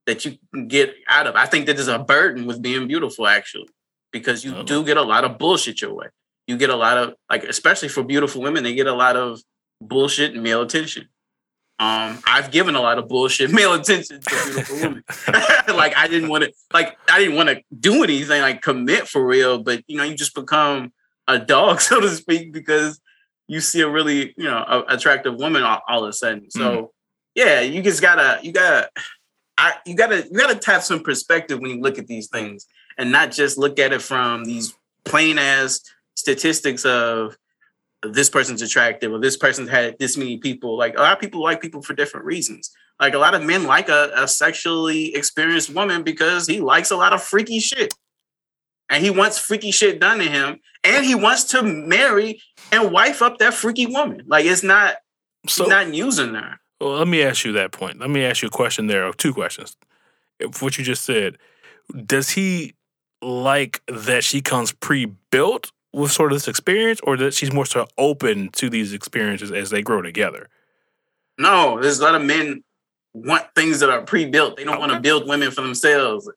that 0.06 0.26
you 0.26 0.38
can 0.54 0.68
get 0.68 0.96
out 1.08 1.28
of. 1.28 1.36
I 1.36 1.46
think 1.46 1.66
that 1.66 1.76
there's 1.76 1.88
a 1.88 2.00
burden 2.00 2.46
with 2.46 2.62
being 2.62 2.88
beautiful, 2.88 3.28
actually, 3.28 3.70
because 4.12 4.44
you 4.44 4.64
do 4.64 4.84
get 4.84 4.98
a 4.98 5.02
lot 5.02 5.24
of 5.24 5.38
bullshit 5.38 5.82
your 5.82 5.94
way. 5.94 6.08
You 6.48 6.58
get 6.58 6.70
a 6.70 6.76
lot 6.76 6.98
of 6.98 7.14
like, 7.30 7.44
especially 7.44 7.88
for 7.88 8.04
beautiful 8.04 8.42
women, 8.42 8.64
they 8.64 8.76
get 8.76 8.88
a 8.88 8.94
lot 8.94 9.16
of 9.16 9.42
bullshit 9.82 10.34
and 10.34 10.44
male 10.44 10.62
attention. 10.62 11.08
Um, 11.80 12.20
I've 12.28 12.52
given 12.52 12.76
a 12.76 12.82
lot 12.82 13.00
of 13.00 13.08
bullshit 13.08 13.52
male 13.54 13.74
attention 13.74 14.22
to 14.22 14.30
beautiful 14.30 14.76
women. 14.82 15.04
like 15.68 15.96
I 15.98 16.08
didn't 16.08 16.30
want 16.30 16.44
to, 16.44 16.54
like 16.74 16.98
I 17.10 17.20
didn't 17.20 17.36
want 17.36 17.50
to 17.50 17.62
do 17.78 18.04
anything, 18.04 18.42
like 18.42 18.62
commit 18.62 19.08
for 19.08 19.26
real. 19.26 19.64
But 19.64 19.84
you 19.88 19.98
know, 19.98 20.04
you 20.04 20.16
just 20.16 20.36
become 20.36 20.94
a 21.28 21.40
dog, 21.40 21.82
so 21.82 22.00
to 22.00 22.10
speak, 22.10 22.54
because 22.54 23.00
you 23.48 23.60
see 23.60 23.82
a 23.82 23.90
really, 23.90 24.34
you 24.38 24.46
know, 24.46 24.58
a, 24.58 24.94
attractive 24.94 25.36
woman 25.36 25.64
all, 25.64 25.82
all, 25.88 26.04
of 26.04 26.10
a 26.10 26.14
sudden. 26.14 26.50
So 26.50 26.62
mm. 26.62 26.88
yeah, 27.36 27.62
you 27.62 27.82
just 27.82 28.02
gotta, 28.02 28.40
you 28.44 28.52
gotta, 28.52 28.90
I, 29.58 29.76
you 29.86 29.96
gotta, 29.96 30.26
you 30.30 30.38
gotta 30.38 30.56
tap 30.56 30.82
some 30.82 31.02
perspective 31.02 31.60
when 31.60 31.72
you 31.72 31.82
look 31.82 31.98
at 31.98 32.08
these 32.08 32.28
things, 32.28 32.66
and 32.98 33.12
not 33.12 33.32
just 33.32 33.58
look 33.58 33.80
at 33.80 33.94
it 33.94 34.02
from 34.02 34.46
these 34.46 34.74
plain 35.06 35.38
ass 35.38 35.82
statistics 36.16 36.86
of 36.86 37.38
this 38.04 38.30
person's 38.30 38.62
attractive 38.62 39.12
or 39.12 39.20
this 39.20 39.38
person's 39.38 39.70
had 39.70 39.98
this 40.00 40.18
many 40.18 40.38
people. 40.38 40.78
Like 40.78 40.96
a 40.96 41.02
lot 41.02 41.14
of 41.14 41.20
people 41.20 41.42
like 41.42 41.62
people 41.62 41.82
for 41.82 41.94
different 41.94 42.26
reasons. 42.26 42.72
Like 43.00 43.14
a 43.14 43.18
lot 43.18 43.34
of 43.34 43.44
men 43.44 43.64
like 43.64 43.90
a, 43.90 44.12
a 44.16 44.28
sexually 44.28 45.16
experienced 45.16 45.74
woman 45.74 46.04
because 46.04 46.48
he 46.48 46.60
likes 46.60 46.92
a 46.92 46.96
lot 46.96 47.14
of 47.14 47.24
freaky 47.24 47.60
shit. 47.60 47.94
And 48.90 49.04
he 49.04 49.10
wants 49.10 49.40
freaky 49.40 49.72
shit 49.72 50.00
done 50.00 50.20
to 50.20 50.26
him. 50.26 50.60
And 50.84 51.06
he 51.06 51.16
wants 51.16 51.46
to 51.46 51.64
marry 51.64 52.42
and 52.72 52.92
wife 52.92 53.22
up 53.22 53.38
that 53.40 53.54
freaky 53.54 53.86
woman. 53.88 54.24
Like 54.28 54.46
it's 54.46 54.64
not 54.64 54.98
so, 55.48 55.66
not 55.66 55.94
using 55.94 56.36
her. 56.36 56.60
Well, 56.84 56.98
let 56.98 57.08
me 57.08 57.24
ask 57.24 57.46
you 57.46 57.54
that 57.54 57.72
point. 57.72 58.00
Let 58.00 58.10
me 58.10 58.26
ask 58.26 58.42
you 58.42 58.50
a 58.50 58.52
question 58.52 58.88
there, 58.88 59.08
or 59.08 59.14
two 59.14 59.34
questions. 59.34 59.78
If 60.38 60.62
what 60.62 60.78
you 60.78 60.84
just 60.84 61.06
said, 61.06 61.38
does 62.06 62.32
he 62.32 62.74
like 63.22 63.82
that 63.88 64.26
she 64.26 64.42
comes 64.42 64.74
pre-built 64.74 65.72
with 65.94 66.12
sort 66.12 66.34
of 66.34 66.36
this 66.36 66.50
experience, 66.50 67.00
or 67.04 67.16
that 67.16 67.34
she's 67.34 67.54
more 67.54 67.66
so 67.66 67.88
open 67.98 68.50
to 68.50 68.70
these 68.70 68.92
experiences 68.92 69.50
as 69.50 69.70
they 69.70 69.82
grow 69.82 70.02
together? 70.02 70.50
No, 71.38 71.80
there's 71.82 72.00
a 72.00 72.04
lot 72.04 72.16
of 72.16 72.22
men 72.22 72.66
want 73.14 73.46
things 73.56 73.80
that 73.80 73.90
are 73.90 74.02
pre-built. 74.02 74.58
They 74.58 74.66
don't 74.66 74.74
okay. 74.74 74.80
want 74.82 74.92
to 74.92 75.00
build 75.00 75.26
women 75.26 75.52
for 75.52 75.62
themselves. 75.62 76.30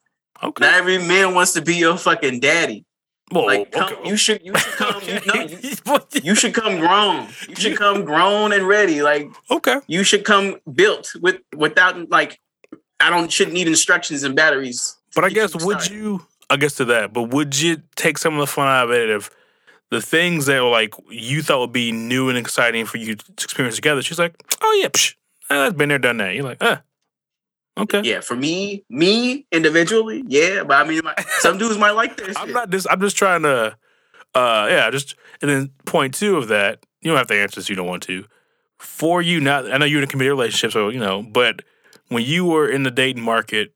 Okay. 0.45 0.65
Not 0.65 0.75
every 0.75 0.99
man 0.99 1.35
wants 1.35 1.55
to 1.55 1.61
be 1.61 1.75
your 1.75 1.97
fucking 1.97 2.39
daddy. 2.39 2.85
Well, 3.33 3.47
like 3.47 3.73
come, 3.73 3.93
okay. 3.93 4.09
you 4.09 4.17
should 4.17 4.41
you 4.45 4.57
should 4.57 4.73
come 4.75 5.03
you, 5.07 5.21
no, 5.27 5.35
you, 5.45 6.01
you, 6.23 6.35
should 6.35 6.55
come 6.55 6.79
grown. 6.79 7.29
You 7.49 7.57
should 7.57 7.77
come 7.77 8.05
grown 8.05 8.53
and 8.53 8.69
ready. 8.69 9.03
Like 9.03 9.29
okay, 9.51 9.81
you 9.89 10.05
should 10.05 10.25
come 10.25 10.57
built 10.73 11.13
with 11.21 11.41
without 11.57 12.09
like 12.09 12.41
I 13.01 13.11
don't 13.11 13.31
shouldn't 13.31 13.55
need 13.55 13.67
instructions 13.67 14.23
and 14.23 14.37
batteries. 14.37 14.97
But 15.15 15.25
I 15.25 15.31
guess 15.31 15.55
would 15.65 15.89
you? 15.91 16.25
I 16.49 16.57
guess 16.57 16.77
to 16.77 16.85
that. 16.87 17.13
But 17.13 17.25
would 17.31 17.61
you 17.61 17.83
take 17.97 18.19
some 18.19 18.35
of 18.35 18.41
the 18.41 18.47
fun 18.47 18.69
out 18.69 18.85
of 18.85 18.91
it 18.93 19.11
if 19.11 19.31
the 19.91 20.01
things 20.01 20.47
that 20.47 20.63
were 20.63 20.71
like 20.71 20.95
you 21.11 21.43
thought 21.43 21.61
would 21.61 21.73
be 21.73 21.93
new 21.93 22.29
and 22.29 22.39
exciting 22.39 22.87
for 22.87 22.99
you 22.99 23.15
to 23.17 23.33
experience 23.33 23.77
together. 23.77 24.03
She's 24.03 24.19
like, 24.19 24.35
oh 24.63 24.79
yeah, 24.81 24.89
psh, 24.89 25.15
I've 25.51 25.77
been 25.77 25.89
there, 25.89 25.99
done 25.99 26.19
that. 26.19 26.35
You're 26.35 26.45
like, 26.45 26.59
ah, 26.61 26.83
okay. 27.79 28.03
Yeah, 28.03 28.21
for 28.21 28.37
me, 28.37 28.85
me 28.89 29.47
individually, 29.53 30.25
yeah. 30.27 30.65
But 30.65 30.85
I 30.85 30.89
mean, 30.89 31.03
some 31.39 31.59
dudes 31.59 31.79
might 31.79 31.93
like 31.93 32.17
this. 32.17 32.37
I'm 32.37 32.53
not 32.53 32.71
just. 32.71 32.87
I'm 32.91 33.01
just 33.01 33.17
trying 33.17 33.43
to. 33.43 33.77
Uh, 34.35 34.67
yeah, 34.69 34.91
just 34.91 35.15
and 35.41 35.51
then 35.51 35.71
point 35.85 36.15
two 36.15 36.37
of 36.37 36.49
that. 36.49 36.85
You 37.01 37.11
don't 37.11 37.19
have 37.19 37.29
to 37.29 37.35
answer 37.35 37.61
this. 37.61 37.69
You 37.69 37.77
don't 37.77 37.87
want 37.87 38.03
to. 38.05 38.25
For 38.79 39.23
you, 39.23 39.41
not. 39.41 39.71
I 39.71 39.79
know 39.79 39.87
you're 39.87 39.99
in 39.99 40.05
a 40.05 40.11
committed 40.11 40.33
relationship, 40.33 40.73
so 40.73 40.89
you 40.89 41.01
know. 41.01 41.23
But 41.23 41.63
when 42.09 42.25
you 42.25 42.45
were 42.45 42.69
in 42.69 42.83
the 42.83 42.91
dating 42.91 43.23
market, 43.23 43.75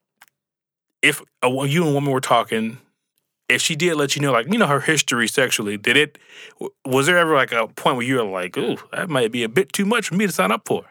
if 1.03 1.23
a, 1.43 1.49
you 1.49 1.83
and 1.83 1.91
a 1.91 1.95
woman 1.95 2.13
were 2.13 2.21
talking 2.21 2.79
if 3.51 3.61
she 3.61 3.75
did 3.77 3.97
let 3.97 4.17
you 4.17 4.23
know, 4.23 4.33
like 4.33 4.51
you 4.51 4.59
know, 4.59 4.67
her 4.67 4.81
history 4.81 5.29
sexually, 5.29 5.77
did 5.77 5.97
it? 5.97 6.19
Was 6.85 7.07
there 7.07 7.19
ever 7.19 7.35
like 7.35 7.53
a 7.53 7.67
point 7.67 7.97
where 7.97 8.07
you 8.07 8.17
were 8.17 8.23
like, 8.23 8.57
"Ooh, 8.57 8.79
that 8.93 9.11
might 9.11 9.33
be 9.33 9.43
a 9.43 9.49
bit 9.49 9.73
too 9.73 9.85
much 9.85 10.09
for 10.09 10.15
me 10.15 10.27
to 10.27 10.33
sign 10.33 10.53
up 10.53 10.63
for," 10.67 10.85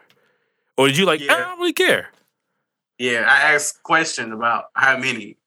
or 0.78 0.88
did 0.88 0.98
you 0.98 1.06
like, 1.06 1.22
yeah. 1.22 1.34
"I 1.34 1.40
don't 1.40 1.60
really 1.60 1.74
care"? 1.74 2.10
Yeah, 3.00 3.26
I 3.28 3.54
asked 3.54 3.82
question 3.82 4.34
about 4.34 4.66
how 4.74 4.98
many, 4.98 5.38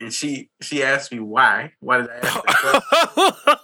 and 0.00 0.12
she 0.12 0.50
she 0.60 0.82
asked 0.82 1.12
me 1.12 1.20
why. 1.20 1.72
Why 1.80 1.98
did 1.98 2.10
I 2.10 2.16
ask 2.16 2.44
that 2.44 3.60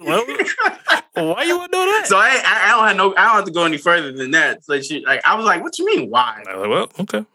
well, 0.02 1.34
why 1.34 1.42
you 1.42 1.58
want 1.58 1.72
to 1.72 1.78
know 1.78 1.84
that? 1.86 2.06
So 2.06 2.16
I, 2.16 2.40
I, 2.44 2.64
I 2.64 2.68
don't 2.68 2.86
have 2.88 2.96
no 2.96 3.14
I 3.16 3.26
don't 3.26 3.36
have 3.36 3.44
to 3.46 3.50
go 3.50 3.64
any 3.64 3.78
further 3.78 4.12
than 4.12 4.30
that. 4.30 4.64
So 4.64 4.80
she 4.80 5.04
like 5.04 5.26
I 5.26 5.34
was 5.34 5.44
like, 5.44 5.62
what 5.62 5.76
you 5.78 5.86
mean 5.86 6.08
why? 6.08 6.44
I 6.48 6.56
was 6.56 6.60
like, 6.60 6.70
well, 6.70 6.90
okay. 7.00 7.26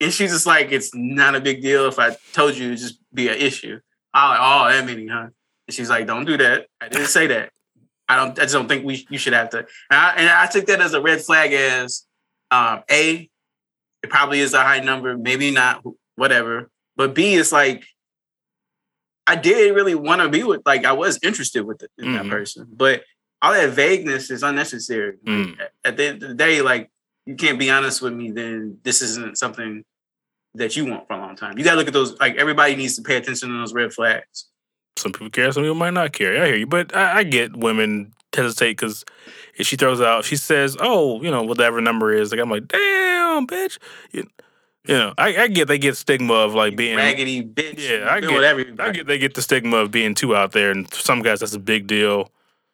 And 0.00 0.12
she's 0.12 0.32
just 0.32 0.46
like, 0.46 0.72
it's 0.72 0.94
not 0.94 1.34
a 1.34 1.40
big 1.40 1.60
deal 1.60 1.86
if 1.86 1.98
I 1.98 2.16
told 2.32 2.56
you 2.56 2.70
to 2.70 2.76
just 2.76 2.98
be 3.12 3.28
an 3.28 3.36
issue. 3.36 3.80
I 4.14 4.30
like, 4.30 4.38
oh, 4.40 4.76
that 4.76 4.86
many, 4.86 5.06
huh? 5.08 5.28
And 5.66 5.74
she's 5.74 5.90
like, 5.90 6.06
don't 6.06 6.24
do 6.24 6.38
that. 6.38 6.68
I 6.80 6.88
didn't 6.88 7.08
say 7.08 7.26
that. 7.26 7.50
I 8.08 8.16
don't. 8.16 8.38
I 8.38 8.42
just 8.42 8.54
don't 8.54 8.68
think 8.68 8.86
we 8.86 9.06
you 9.10 9.18
should 9.18 9.34
have 9.34 9.50
to. 9.50 9.58
And 9.58 9.66
I, 9.90 10.14
and 10.16 10.28
I 10.28 10.46
took 10.46 10.66
that 10.66 10.80
as 10.80 10.94
a 10.94 11.00
red 11.02 11.20
flag. 11.20 11.52
As 11.52 12.06
um, 12.50 12.82
a, 12.90 13.28
it 14.02 14.10
probably 14.10 14.40
is 14.40 14.54
a 14.54 14.62
high 14.62 14.80
number. 14.80 15.16
Maybe 15.16 15.50
not. 15.50 15.82
Whatever. 16.16 16.70
But 16.96 17.14
B 17.14 17.34
is 17.34 17.52
like 17.52 17.84
I 19.28 19.36
did 19.36 19.74
really 19.74 19.94
want 19.94 20.22
to 20.22 20.30
be 20.30 20.42
with, 20.42 20.62
like, 20.64 20.86
I 20.86 20.92
was 20.92 21.18
interested 21.22 21.62
with 21.62 21.82
in 21.98 22.06
mm-hmm. 22.06 22.14
that 22.14 22.30
person, 22.30 22.66
but 22.72 23.02
all 23.42 23.52
that 23.52 23.70
vagueness 23.70 24.30
is 24.30 24.42
unnecessary. 24.42 25.18
Mm. 25.24 25.54
At 25.84 25.98
the 25.98 26.06
end 26.06 26.22
of 26.22 26.30
the 26.30 26.34
day, 26.34 26.62
like, 26.62 26.90
you 27.26 27.36
can't 27.36 27.58
be 27.58 27.70
honest 27.70 28.00
with 28.00 28.14
me, 28.14 28.30
then 28.30 28.78
this 28.84 29.02
isn't 29.02 29.36
something 29.36 29.84
that 30.54 30.76
you 30.76 30.86
want 30.86 31.06
for 31.06 31.12
a 31.12 31.18
long 31.18 31.36
time. 31.36 31.58
You 31.58 31.64
got 31.64 31.72
to 31.72 31.76
look 31.76 31.88
at 31.88 31.92
those. 31.92 32.18
Like, 32.18 32.36
everybody 32.36 32.74
needs 32.74 32.96
to 32.96 33.02
pay 33.02 33.16
attention 33.16 33.50
to 33.50 33.58
those 33.58 33.74
red 33.74 33.92
flags. 33.92 34.46
Some 34.96 35.12
people 35.12 35.28
care, 35.28 35.52
some 35.52 35.62
people 35.62 35.74
might 35.74 35.92
not 35.92 36.14
care. 36.14 36.42
I 36.42 36.46
hear 36.46 36.56
you, 36.56 36.66
but 36.66 36.96
I, 36.96 37.18
I 37.18 37.22
get 37.22 37.54
women 37.54 38.14
hesitate 38.42 38.72
because 38.72 39.04
if 39.56 39.66
she 39.66 39.76
throws 39.76 40.00
out, 40.00 40.24
she 40.24 40.36
says, 40.36 40.76
"Oh, 40.80 41.22
you 41.22 41.30
know, 41.30 41.42
whatever 41.42 41.80
number 41.80 42.12
is," 42.12 42.30
like 42.30 42.40
I'm 42.40 42.50
like, 42.50 42.68
"Damn, 42.68 43.46
bitch." 43.46 43.78
You, 44.12 44.28
you 44.86 44.94
know, 44.94 45.12
I, 45.18 45.36
I, 45.36 45.48
get 45.48 45.68
they 45.68 45.78
get 45.78 45.96
stigma 45.96 46.32
of 46.32 46.54
like 46.54 46.76
being 46.76 46.96
raggedy 46.96 47.42
bitch. 47.42 47.78
Yeah, 47.78 48.10
I 48.10 48.20
get. 48.20 48.80
I 48.80 48.90
get 48.90 49.06
they 49.06 49.18
get 49.18 49.34
the 49.34 49.42
stigma 49.42 49.76
of 49.76 49.90
being 49.90 50.14
too 50.14 50.34
out 50.34 50.52
there, 50.52 50.70
and 50.70 50.92
some 50.94 51.22
guys 51.22 51.40
that's 51.40 51.54
a 51.54 51.58
big 51.58 51.86
deal. 51.86 52.30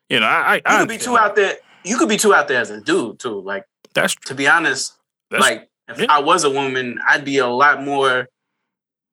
You 0.09 0.21
know, 0.21 0.27
I, 0.27 0.61
I 0.65 0.75
you 0.75 0.79
could 0.81 0.89
be 0.89 0.99
too 0.99 1.17
out 1.17 1.35
there. 1.35 1.57
You 1.85 1.99
could 1.99 2.09
be 2.09 2.17
too 2.17 2.35
out 2.35 2.47
there 2.49 2.61
as 2.61 2.71
a 2.71 2.81
dude 2.81 3.19
too. 3.19 3.41
Like 3.41 3.65
that's 3.95 4.15
to 4.27 4.35
be 4.35 4.47
honest. 4.47 4.95
like 5.31 5.69
if 5.89 5.99
yeah. 5.99 6.07
I 6.09 6.21
was 6.21 6.45
a 6.45 6.51
woman, 6.51 6.99
I'd 7.07 7.25
be 7.25 7.39
a 7.39 7.47
lot 7.47 7.83
more 7.83 8.29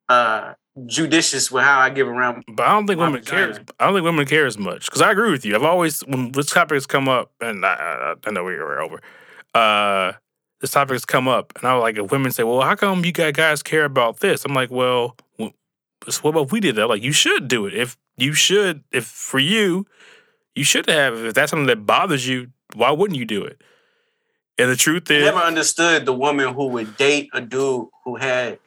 uh 0.09 0.53
judicious 0.85 1.51
with 1.51 1.63
how 1.63 1.79
I 1.79 1.89
give 1.89 2.07
around. 2.07 2.43
But 2.47 2.65
I 2.65 2.73
don't 2.73 2.87
think 2.87 2.99
women 2.99 3.23
care. 3.23 3.53
I 3.79 3.85
don't 3.85 3.95
think 3.95 4.05
women 4.05 4.25
care 4.25 4.45
as 4.45 4.57
much 4.57 4.85
because 4.85 5.01
I 5.01 5.11
agree 5.11 5.31
with 5.31 5.45
you. 5.45 5.55
I've 5.55 5.63
always 5.63 6.01
when 6.01 6.31
this 6.31 6.47
topics 6.47 6.85
come 6.85 7.07
up, 7.07 7.31
and 7.41 7.65
I, 7.65 7.73
I, 7.73 8.15
I 8.25 8.31
know 8.31 8.43
we 8.43 8.53
are 8.53 8.81
over. 8.81 9.01
Uh, 9.53 10.13
this 10.61 10.71
topic 10.71 10.93
has 10.93 11.05
come 11.05 11.27
up, 11.27 11.53
and 11.55 11.65
I 11.67 11.73
was 11.73 11.81
like, 11.81 11.97
if 11.97 12.11
women 12.11 12.31
say, 12.31 12.43
"Well, 12.43 12.61
how 12.61 12.75
come 12.75 13.03
you 13.03 13.11
guys 13.11 13.63
care 13.63 13.85
about 13.85 14.19
this?" 14.19 14.45
I'm 14.45 14.53
like, 14.53 14.71
"Well, 14.71 15.17
what 15.37 15.53
about 16.23 16.45
if 16.45 16.51
we 16.51 16.59
did 16.59 16.75
that? 16.75 16.87
Like, 16.87 17.03
you 17.03 17.11
should 17.11 17.47
do 17.47 17.65
it. 17.65 17.73
If 17.73 17.97
you 18.17 18.33
should, 18.33 18.83
if 18.91 19.05
for 19.05 19.39
you, 19.39 19.85
you 20.55 20.63
should 20.63 20.87
have. 20.89 21.15
If 21.15 21.33
that's 21.33 21.49
something 21.49 21.67
that 21.67 21.85
bothers 21.85 22.27
you, 22.27 22.51
why 22.75 22.91
wouldn't 22.91 23.19
you 23.19 23.25
do 23.25 23.43
it?" 23.43 23.61
And 24.57 24.69
the 24.69 24.75
truth 24.75 25.09
is, 25.09 25.23
I 25.23 25.31
never 25.31 25.39
understood 25.39 26.05
the 26.05 26.13
woman 26.13 26.53
who 26.53 26.67
would 26.67 26.95
date 26.95 27.29
a 27.33 27.41
dude 27.41 27.87
who 28.05 28.15
had, 28.17 28.59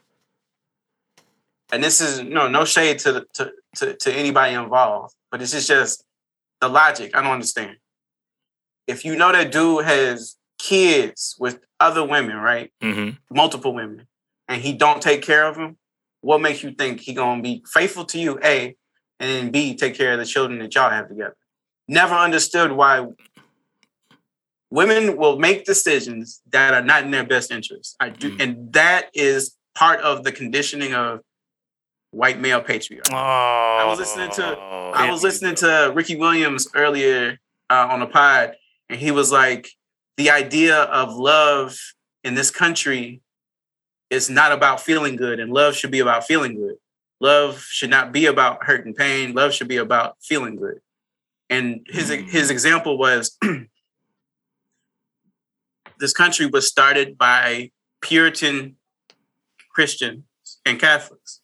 and 1.72 1.82
this 1.82 2.00
is 2.00 2.22
no 2.22 2.48
no 2.48 2.64
shade 2.64 2.98
to 3.00 3.12
the, 3.12 3.26
to, 3.34 3.52
to 3.76 3.94
to 3.94 4.12
anybody 4.12 4.54
involved, 4.54 5.14
but 5.30 5.40
this 5.40 5.54
is 5.54 5.66
just 5.66 6.04
the 6.60 6.68
logic. 6.68 7.16
I 7.16 7.22
don't 7.22 7.32
understand. 7.32 7.76
If 8.86 9.04
you 9.04 9.16
know 9.16 9.32
that 9.32 9.50
dude 9.50 9.84
has 9.84 10.36
kids 10.58 11.36
with 11.38 11.60
other 11.80 12.04
women, 12.04 12.36
right? 12.36 12.72
Mm-hmm. 12.82 13.16
Multiple 13.34 13.74
women, 13.74 14.06
and 14.48 14.60
he 14.60 14.72
don't 14.72 15.00
take 15.00 15.22
care 15.22 15.46
of 15.46 15.56
them, 15.56 15.76
what 16.20 16.40
makes 16.40 16.62
you 16.62 16.72
think 16.72 17.00
he 17.00 17.14
gonna 17.14 17.42
be 17.42 17.64
faithful 17.72 18.04
to 18.06 18.18
you? 18.18 18.38
A, 18.42 18.76
and 19.20 19.30
then 19.30 19.50
B, 19.50 19.74
take 19.74 19.94
care 19.94 20.12
of 20.12 20.18
the 20.18 20.26
children 20.26 20.58
that 20.60 20.74
y'all 20.74 20.90
have 20.90 21.08
together. 21.08 21.36
Never 21.88 22.14
understood 22.14 22.72
why 22.72 23.06
women 24.70 25.16
will 25.16 25.38
make 25.38 25.64
decisions 25.64 26.40
that 26.50 26.74
are 26.74 26.82
not 26.82 27.04
in 27.04 27.10
their 27.10 27.24
best 27.24 27.50
interest. 27.50 27.96
I 28.00 28.10
do, 28.10 28.30
mm-hmm. 28.30 28.40
and 28.40 28.72
that 28.72 29.10
is 29.14 29.56
part 29.74 30.00
of 30.00 30.24
the 30.24 30.32
conditioning 30.32 30.94
of 30.94 31.20
white 32.14 32.40
male 32.40 32.62
patriarchy. 32.62 33.12
Oh, 33.12 33.16
I 33.16 33.84
was 33.84 33.98
listening 33.98 34.30
to 34.30 34.42
I 34.42 35.10
was 35.10 35.22
listening 35.22 35.54
to 35.56 35.92
Ricky 35.94 36.16
Williams 36.16 36.68
earlier 36.74 37.38
uh, 37.70 37.88
on 37.90 38.00
the 38.00 38.06
pod, 38.06 38.54
and 38.88 38.98
he 38.98 39.10
was 39.10 39.32
like, 39.32 39.68
the 40.16 40.30
idea 40.30 40.82
of 40.82 41.14
love 41.14 41.78
in 42.22 42.34
this 42.34 42.50
country 42.50 43.20
is 44.10 44.30
not 44.30 44.52
about 44.52 44.80
feeling 44.80 45.16
good, 45.16 45.40
and 45.40 45.52
love 45.52 45.74
should 45.74 45.90
be 45.90 46.00
about 46.00 46.24
feeling 46.24 46.54
good. 46.54 46.76
Love 47.20 47.60
should 47.60 47.90
not 47.90 48.12
be 48.12 48.26
about 48.26 48.64
hurt 48.64 48.86
and 48.86 48.94
pain. 48.94 49.34
Love 49.34 49.52
should 49.52 49.68
be 49.68 49.76
about 49.76 50.16
feeling 50.22 50.56
good. 50.56 50.80
And 51.50 51.86
his 51.88 52.10
mm. 52.10 52.28
his 52.28 52.50
example 52.50 52.98
was 52.98 53.36
this 55.98 56.12
country 56.12 56.46
was 56.46 56.68
started 56.68 57.18
by 57.18 57.70
Puritan 58.00 58.76
Christians 59.70 60.24
and 60.64 60.78
Catholics. 60.78 61.40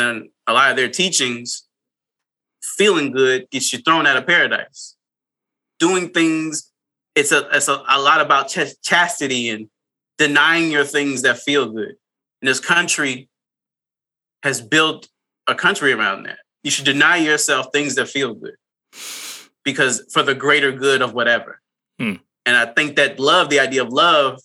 And 0.00 0.28
a 0.46 0.52
lot 0.52 0.70
of 0.70 0.76
their 0.76 0.88
teachings, 0.88 1.66
feeling 2.76 3.12
good 3.12 3.48
gets 3.50 3.72
you 3.72 3.78
thrown 3.80 4.06
out 4.06 4.16
of 4.16 4.26
paradise. 4.26 4.96
Doing 5.78 6.10
things, 6.10 6.70
it's 7.14 7.32
a 7.32 7.48
it's 7.52 7.68
a, 7.68 7.82
a 7.88 8.00
lot 8.00 8.20
about 8.20 8.48
ch- 8.48 8.80
chastity 8.82 9.50
and 9.50 9.68
denying 10.18 10.70
your 10.70 10.84
things 10.84 11.22
that 11.22 11.38
feel 11.38 11.70
good. 11.70 11.94
And 12.40 12.48
this 12.48 12.60
country 12.60 13.28
has 14.42 14.60
built 14.60 15.08
a 15.46 15.54
country 15.54 15.92
around 15.92 16.24
that. 16.24 16.38
You 16.62 16.70
should 16.70 16.84
deny 16.84 17.16
yourself 17.16 17.66
things 17.72 17.94
that 17.96 18.08
feel 18.08 18.34
good 18.34 18.56
because 19.64 20.04
for 20.12 20.22
the 20.22 20.34
greater 20.34 20.72
good 20.72 21.02
of 21.02 21.12
whatever. 21.12 21.60
Hmm. 21.98 22.14
And 22.46 22.56
I 22.56 22.66
think 22.66 22.96
that 22.96 23.18
love, 23.18 23.48
the 23.48 23.60
idea 23.60 23.82
of 23.82 23.88
love, 23.88 24.40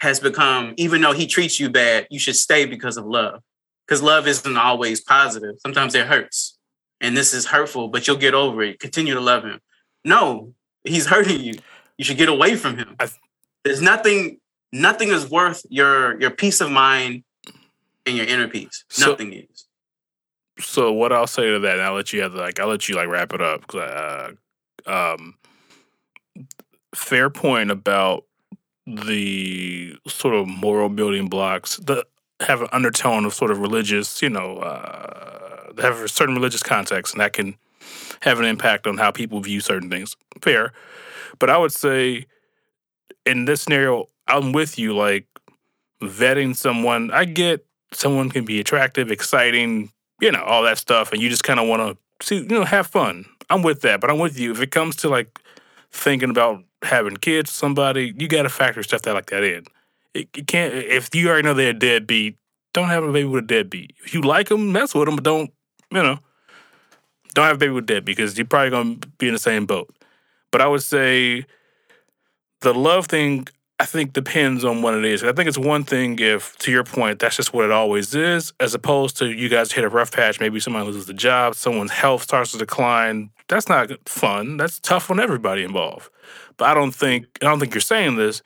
has 0.00 0.20
become, 0.20 0.74
even 0.76 1.00
though 1.00 1.12
he 1.12 1.26
treats 1.26 1.58
you 1.58 1.70
bad, 1.70 2.06
you 2.10 2.18
should 2.18 2.36
stay 2.36 2.66
because 2.66 2.96
of 2.96 3.04
love. 3.04 3.42
Because 3.86 4.02
love 4.02 4.26
isn't 4.26 4.56
always 4.56 5.00
positive. 5.00 5.56
Sometimes 5.60 5.94
it 5.94 6.06
hurts. 6.06 6.58
And 7.00 7.16
this 7.16 7.32
is 7.32 7.46
hurtful, 7.46 7.88
but 7.88 8.06
you'll 8.06 8.16
get 8.16 8.34
over 8.34 8.62
it. 8.62 8.80
Continue 8.80 9.14
to 9.14 9.20
love 9.20 9.44
him. 9.44 9.60
No, 10.04 10.54
he's 10.84 11.06
hurting 11.06 11.40
you. 11.40 11.54
You 11.98 12.04
should 12.04 12.16
get 12.16 12.28
away 12.28 12.56
from 12.56 12.78
him. 12.78 12.96
There's 13.64 13.82
nothing, 13.82 14.38
nothing 14.72 15.08
is 15.08 15.28
worth 15.30 15.64
your 15.68 16.20
your 16.20 16.30
peace 16.30 16.60
of 16.60 16.70
mind 16.70 17.24
and 18.06 18.16
your 18.16 18.26
inner 18.26 18.48
peace. 18.48 18.84
So- 18.88 19.10
nothing 19.10 19.32
is. 19.32 19.66
So 20.58 20.90
what 20.90 21.12
I'll 21.12 21.26
say 21.26 21.50
to 21.50 21.58
that, 21.58 21.74
and 21.74 21.82
I'll 21.82 21.94
let 21.94 22.14
you 22.14 22.22
have 22.22 22.32
like 22.34 22.58
I'll 22.58 22.68
let 22.68 22.88
you 22.88 22.94
like 22.96 23.08
wrap 23.08 23.34
it 23.34 23.42
up. 23.42 23.74
Uh, 23.74 24.30
um, 24.86 25.34
fair 26.94 27.28
point 27.28 27.70
about 27.70 28.24
the 28.86 29.98
sort 30.06 30.34
of 30.34 30.46
moral 30.46 30.88
building 30.88 31.28
blocks 31.28 31.76
that 31.78 32.06
have 32.40 32.62
an 32.62 32.68
undertone 32.72 33.24
of 33.24 33.34
sort 33.34 33.50
of 33.50 33.58
religious, 33.60 34.20
you 34.22 34.30
know, 34.30 34.58
uh, 34.58 35.72
have 35.80 36.00
a 36.00 36.08
certain 36.08 36.34
religious 36.34 36.62
context, 36.62 37.14
and 37.14 37.20
that 37.20 37.32
can 37.32 37.56
have 38.20 38.38
an 38.38 38.44
impact 38.44 38.86
on 38.86 38.98
how 38.98 39.10
people 39.10 39.40
view 39.40 39.60
certain 39.60 39.90
things. 39.90 40.16
Fair, 40.40 40.72
but 41.38 41.50
I 41.50 41.58
would 41.58 41.72
say 41.72 42.26
in 43.24 43.44
this 43.44 43.62
scenario, 43.62 44.06
I'm 44.26 44.52
with 44.52 44.78
you. 44.78 44.94
Like 44.94 45.26
vetting 46.02 46.56
someone, 46.56 47.10
I 47.10 47.24
get 47.24 47.64
someone 47.92 48.30
can 48.30 48.44
be 48.44 48.60
attractive, 48.60 49.10
exciting, 49.10 49.90
you 50.20 50.30
know, 50.30 50.42
all 50.42 50.62
that 50.62 50.78
stuff, 50.78 51.12
and 51.12 51.22
you 51.22 51.28
just 51.28 51.44
kind 51.44 51.60
of 51.60 51.68
want 51.68 51.82
to 51.82 52.26
see, 52.26 52.36
you 52.36 52.48
know, 52.48 52.64
have 52.64 52.86
fun. 52.86 53.24
I'm 53.48 53.62
with 53.62 53.82
that, 53.82 54.00
but 54.00 54.10
I'm 54.10 54.18
with 54.18 54.38
you. 54.38 54.52
If 54.52 54.60
it 54.60 54.70
comes 54.70 54.96
to 54.96 55.08
like 55.08 55.38
thinking 55.92 56.30
about 56.30 56.62
having 56.82 57.16
kids, 57.16 57.52
somebody, 57.52 58.14
you 58.16 58.28
got 58.28 58.42
to 58.42 58.48
factor 58.48 58.82
stuff 58.82 59.02
that 59.02 59.14
like 59.14 59.26
that 59.26 59.44
in. 59.44 59.66
It, 60.16 60.28
it 60.36 60.46
can't 60.46 60.74
if 60.74 61.14
you 61.14 61.28
already 61.28 61.42
know 61.42 61.54
they're 61.54 61.70
a 61.70 61.74
deadbeat. 61.74 62.36
Don't 62.72 62.88
have 62.88 63.04
a 63.04 63.12
baby 63.12 63.28
with 63.28 63.44
a 63.44 63.46
deadbeat. 63.46 63.94
If 64.04 64.12
you 64.14 64.20
like 64.20 64.48
them, 64.48 64.72
mess 64.72 64.94
with 64.94 65.06
them, 65.06 65.16
but 65.16 65.24
don't, 65.24 65.50
you 65.90 66.02
know, 66.02 66.18
don't 67.34 67.46
have 67.46 67.56
a 67.56 67.58
baby 67.58 67.72
with 67.72 67.86
deadbeat 67.86 68.16
because 68.16 68.36
you're 68.36 68.46
probably 68.46 68.70
gonna 68.70 68.96
be 69.18 69.28
in 69.28 69.32
the 69.32 69.38
same 69.38 69.66
boat. 69.66 69.94
But 70.50 70.60
I 70.60 70.66
would 70.66 70.82
say 70.82 71.46
the 72.60 72.74
love 72.74 73.06
thing 73.06 73.46
I 73.78 73.84
think 73.84 74.14
depends 74.14 74.64
on 74.64 74.80
what 74.80 74.94
it 74.94 75.04
is. 75.04 75.22
I 75.22 75.32
think 75.32 75.48
it's 75.48 75.58
one 75.58 75.84
thing 75.84 76.18
if, 76.18 76.56
to 76.58 76.72
your 76.72 76.82
point, 76.82 77.18
that's 77.18 77.36
just 77.36 77.52
what 77.52 77.66
it 77.66 77.70
always 77.70 78.14
is, 78.14 78.54
as 78.58 78.72
opposed 78.72 79.18
to 79.18 79.30
you 79.30 79.50
guys 79.50 79.72
hit 79.72 79.84
a 79.84 79.88
rough 79.90 80.12
patch. 80.12 80.40
Maybe 80.40 80.60
somebody 80.60 80.86
loses 80.86 81.04
the 81.04 81.12
job, 81.12 81.54
someone's 81.54 81.90
health 81.90 82.22
starts 82.22 82.52
to 82.52 82.58
decline. 82.58 83.30
That's 83.48 83.68
not 83.68 83.90
fun. 84.08 84.56
That's 84.56 84.80
tough 84.80 85.10
on 85.10 85.20
everybody 85.20 85.62
involved. 85.62 86.08
But 86.56 86.70
I 86.70 86.74
don't 86.74 86.92
think 86.92 87.26
I 87.42 87.44
don't 87.44 87.60
think 87.60 87.74
you're 87.74 87.80
saying 87.82 88.16
this. 88.16 88.42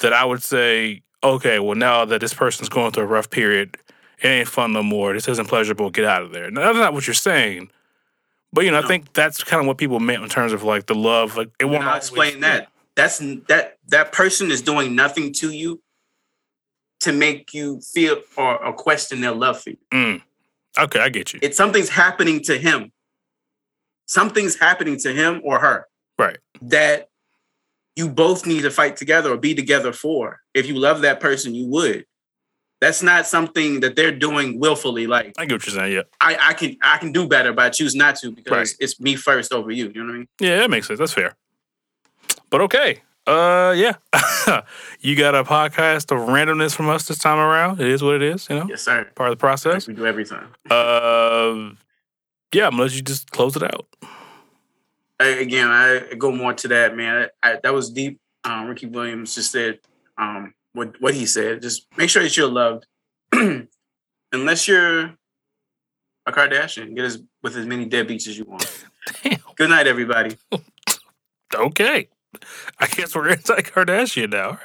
That 0.00 0.12
I 0.12 0.24
would 0.24 0.44
say, 0.44 1.02
okay, 1.22 1.58
well 1.58 1.76
now 1.76 2.04
that 2.04 2.20
this 2.20 2.34
person's 2.34 2.68
going 2.68 2.92
through 2.92 3.04
a 3.04 3.06
rough 3.06 3.30
period, 3.30 3.76
it 4.20 4.28
ain't 4.28 4.48
fun 4.48 4.72
no 4.72 4.82
more. 4.82 5.12
This 5.12 5.28
isn't 5.28 5.46
pleasurable. 5.48 5.90
Get 5.90 6.04
out 6.04 6.22
of 6.22 6.32
there. 6.32 6.50
Now, 6.50 6.62
that's 6.62 6.78
not 6.78 6.92
what 6.92 7.06
you're 7.06 7.14
saying. 7.14 7.70
But 8.52 8.64
you 8.64 8.70
know, 8.70 8.78
I 8.78 8.82
think 8.82 9.12
that's 9.12 9.44
kind 9.44 9.60
of 9.60 9.66
what 9.66 9.78
people 9.78 10.00
meant 10.00 10.22
in 10.22 10.28
terms 10.28 10.52
of 10.52 10.62
like 10.62 10.86
the 10.86 10.94
love. 10.94 11.36
Like 11.36 11.50
it 11.60 11.66
won't 11.66 11.84
I'll 11.84 11.96
explain 11.96 12.40
that. 12.40 12.68
That's 12.96 13.18
that 13.48 13.76
that 13.88 14.12
person 14.12 14.50
is 14.50 14.62
doing 14.62 14.94
nothing 14.94 15.32
to 15.34 15.50
you 15.50 15.82
to 17.00 17.12
make 17.12 17.54
you 17.54 17.80
feel 17.80 18.22
or, 18.36 18.64
or 18.64 18.72
question 18.72 19.20
their 19.20 19.32
love 19.32 19.60
for 19.60 19.70
you. 19.70 19.76
Mm. 19.92 20.22
Okay, 20.78 21.00
I 21.00 21.08
get 21.08 21.32
you. 21.32 21.40
It's 21.42 21.56
something's 21.56 21.90
happening 21.90 22.40
to 22.44 22.56
him. 22.56 22.92
Something's 24.06 24.56
happening 24.58 24.98
to 25.00 25.12
him 25.12 25.40
or 25.44 25.58
her 25.60 25.86
Right. 26.18 26.38
that 26.62 27.10
you 27.98 28.08
both 28.08 28.46
need 28.46 28.62
to 28.62 28.70
fight 28.70 28.96
together 28.96 29.32
or 29.32 29.36
be 29.36 29.54
together 29.54 29.92
for. 29.92 30.40
If 30.54 30.66
you 30.66 30.74
love 30.76 31.00
that 31.02 31.18
person, 31.20 31.54
you 31.54 31.66
would. 31.66 32.06
That's 32.80 33.02
not 33.02 33.26
something 33.26 33.80
that 33.80 33.96
they're 33.96 34.12
doing 34.16 34.60
willfully. 34.60 35.08
Like 35.08 35.32
I 35.36 35.46
get 35.46 35.54
what 35.56 35.66
you're 35.66 35.74
saying. 35.74 35.92
Yeah. 35.92 36.02
I, 36.20 36.36
I 36.40 36.52
can 36.54 36.76
I 36.80 36.96
can 36.98 37.10
do 37.10 37.26
better, 37.26 37.52
but 37.52 37.64
I 37.66 37.70
choose 37.70 37.96
not 37.96 38.14
to 38.20 38.30
because 38.30 38.70
Right. 38.70 38.76
it's 38.78 39.00
me 39.00 39.16
first 39.16 39.52
over 39.52 39.72
you. 39.72 39.90
You 39.92 40.00
know 40.02 40.06
what 40.06 40.14
I 40.14 40.18
mean? 40.18 40.28
Yeah, 40.40 40.58
that 40.58 40.70
makes 40.70 40.86
sense. 40.86 41.00
That's 41.00 41.12
fair. 41.12 41.34
But 42.50 42.60
okay. 42.62 43.00
Uh 43.26 43.74
yeah. 43.76 43.94
you 45.00 45.16
got 45.16 45.34
a 45.34 45.42
podcast 45.42 46.12
of 46.14 46.28
randomness 46.28 46.72
from 46.74 46.88
us 46.88 47.08
this 47.08 47.18
time 47.18 47.38
around. 47.38 47.80
It 47.80 47.88
is 47.88 48.00
what 48.02 48.14
it 48.14 48.22
is, 48.22 48.46
you 48.48 48.56
know? 48.56 48.66
Yes, 48.68 48.82
sir. 48.82 49.10
Part 49.16 49.32
of 49.32 49.36
the 49.36 49.40
process. 49.40 49.88
Like 49.88 49.96
we 49.96 50.00
do 50.00 50.06
every 50.06 50.24
time. 50.24 50.48
Uh 50.70 51.74
yeah, 52.54 52.66
I'm 52.66 52.70
gonna 52.70 52.84
let 52.84 52.94
you 52.94 53.02
just 53.02 53.32
close 53.32 53.56
it 53.56 53.64
out. 53.64 53.86
I, 55.20 55.26
again, 55.26 55.68
I 55.68 56.14
go 56.16 56.30
more 56.30 56.54
to 56.54 56.68
that, 56.68 56.96
man. 56.96 57.28
I, 57.42 57.58
that 57.62 57.74
was 57.74 57.90
deep. 57.90 58.20
Um, 58.44 58.66
Ricky 58.66 58.86
Williams 58.86 59.34
just 59.34 59.50
said 59.50 59.80
um, 60.16 60.54
what 60.72 61.00
what 61.00 61.14
he 61.14 61.26
said. 61.26 61.62
Just 61.62 61.86
make 61.96 62.08
sure 62.08 62.22
that 62.22 62.36
you're 62.36 62.50
loved, 62.50 62.86
unless 64.32 64.68
you're 64.68 65.14
a 66.26 66.32
Kardashian. 66.32 66.94
Get 66.94 67.04
as 67.04 67.22
with 67.42 67.56
as 67.56 67.66
many 67.66 67.86
deadbeats 67.86 68.28
as 68.28 68.38
you 68.38 68.44
want. 68.44 68.84
Damn. 69.22 69.38
Good 69.56 69.70
night, 69.70 69.86
everybody. 69.86 70.36
Okay. 71.54 72.08
I 72.78 72.86
guess 72.86 73.14
we're 73.14 73.28
anti 73.30 73.62
Kardashian 73.62 74.30
now. 74.30 74.44
All 74.44 74.50
right. 74.50 74.60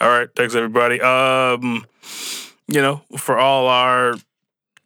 All 0.00 0.08
right. 0.08 0.28
Thanks 0.34 0.54
everybody. 0.54 1.00
Um, 1.00 1.86
you 2.66 2.82
know, 2.82 3.02
for 3.16 3.38
all 3.38 3.68
our 3.68 4.14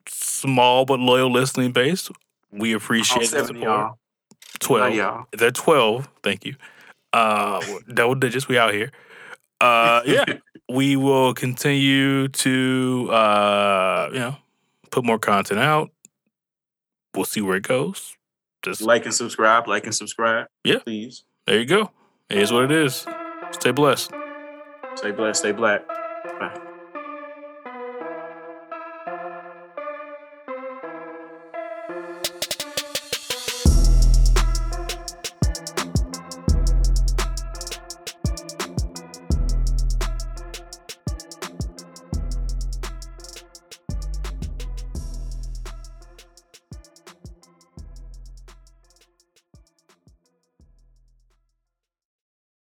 small 0.07 0.85
but 0.85 1.01
loyal 1.01 1.33
listening 1.33 1.73
base, 1.73 2.11
we 2.53 2.73
appreciate 2.75 3.31
the 3.31 3.47
support. 3.47 3.63
y'all. 3.63 3.99
Twelve. 4.61 4.91
Love 4.91 4.95
y'all. 4.95 5.27
They're 5.33 5.51
12. 5.51 6.09
Thank 6.23 6.45
you. 6.45 6.55
Uh, 7.13 7.61
double 7.93 8.15
digits. 8.15 8.47
We 8.47 8.59
out 8.59 8.73
here. 8.73 8.93
Uh, 9.61 10.03
yeah, 10.07 10.25
we 10.69 10.97
will 10.97 11.35
continue 11.35 12.29
to, 12.29 13.09
uh, 13.11 14.11
you 14.13 14.19
know, 14.19 14.37
put 14.91 15.05
more 15.05 15.19
content 15.19 15.61
out. 15.61 15.91
We'll 17.15 17.25
see 17.25 17.41
where 17.41 17.57
it 17.57 17.65
goes. 17.65 18.17
Just 18.63 18.83
Like 18.83 19.05
and 19.07 19.15
subscribe. 19.15 19.67
Like 19.67 19.85
and 19.85 19.95
subscribe. 19.95 20.47
Yeah. 20.65 20.79
Please. 20.79 21.25
there 21.47 21.59
you 21.59 21.67
go. 21.67 21.91
It 22.29 22.39
is 22.39 22.53
what 22.53 22.65
it 22.65 22.73
is. 22.73 23.07
Stay 23.53 23.73
blessed. 23.73 24.13
Stay 24.95 25.11
blessed. 25.11 25.41
Stay 25.41 25.53
black. 25.53 25.87
Bye. 26.39 26.70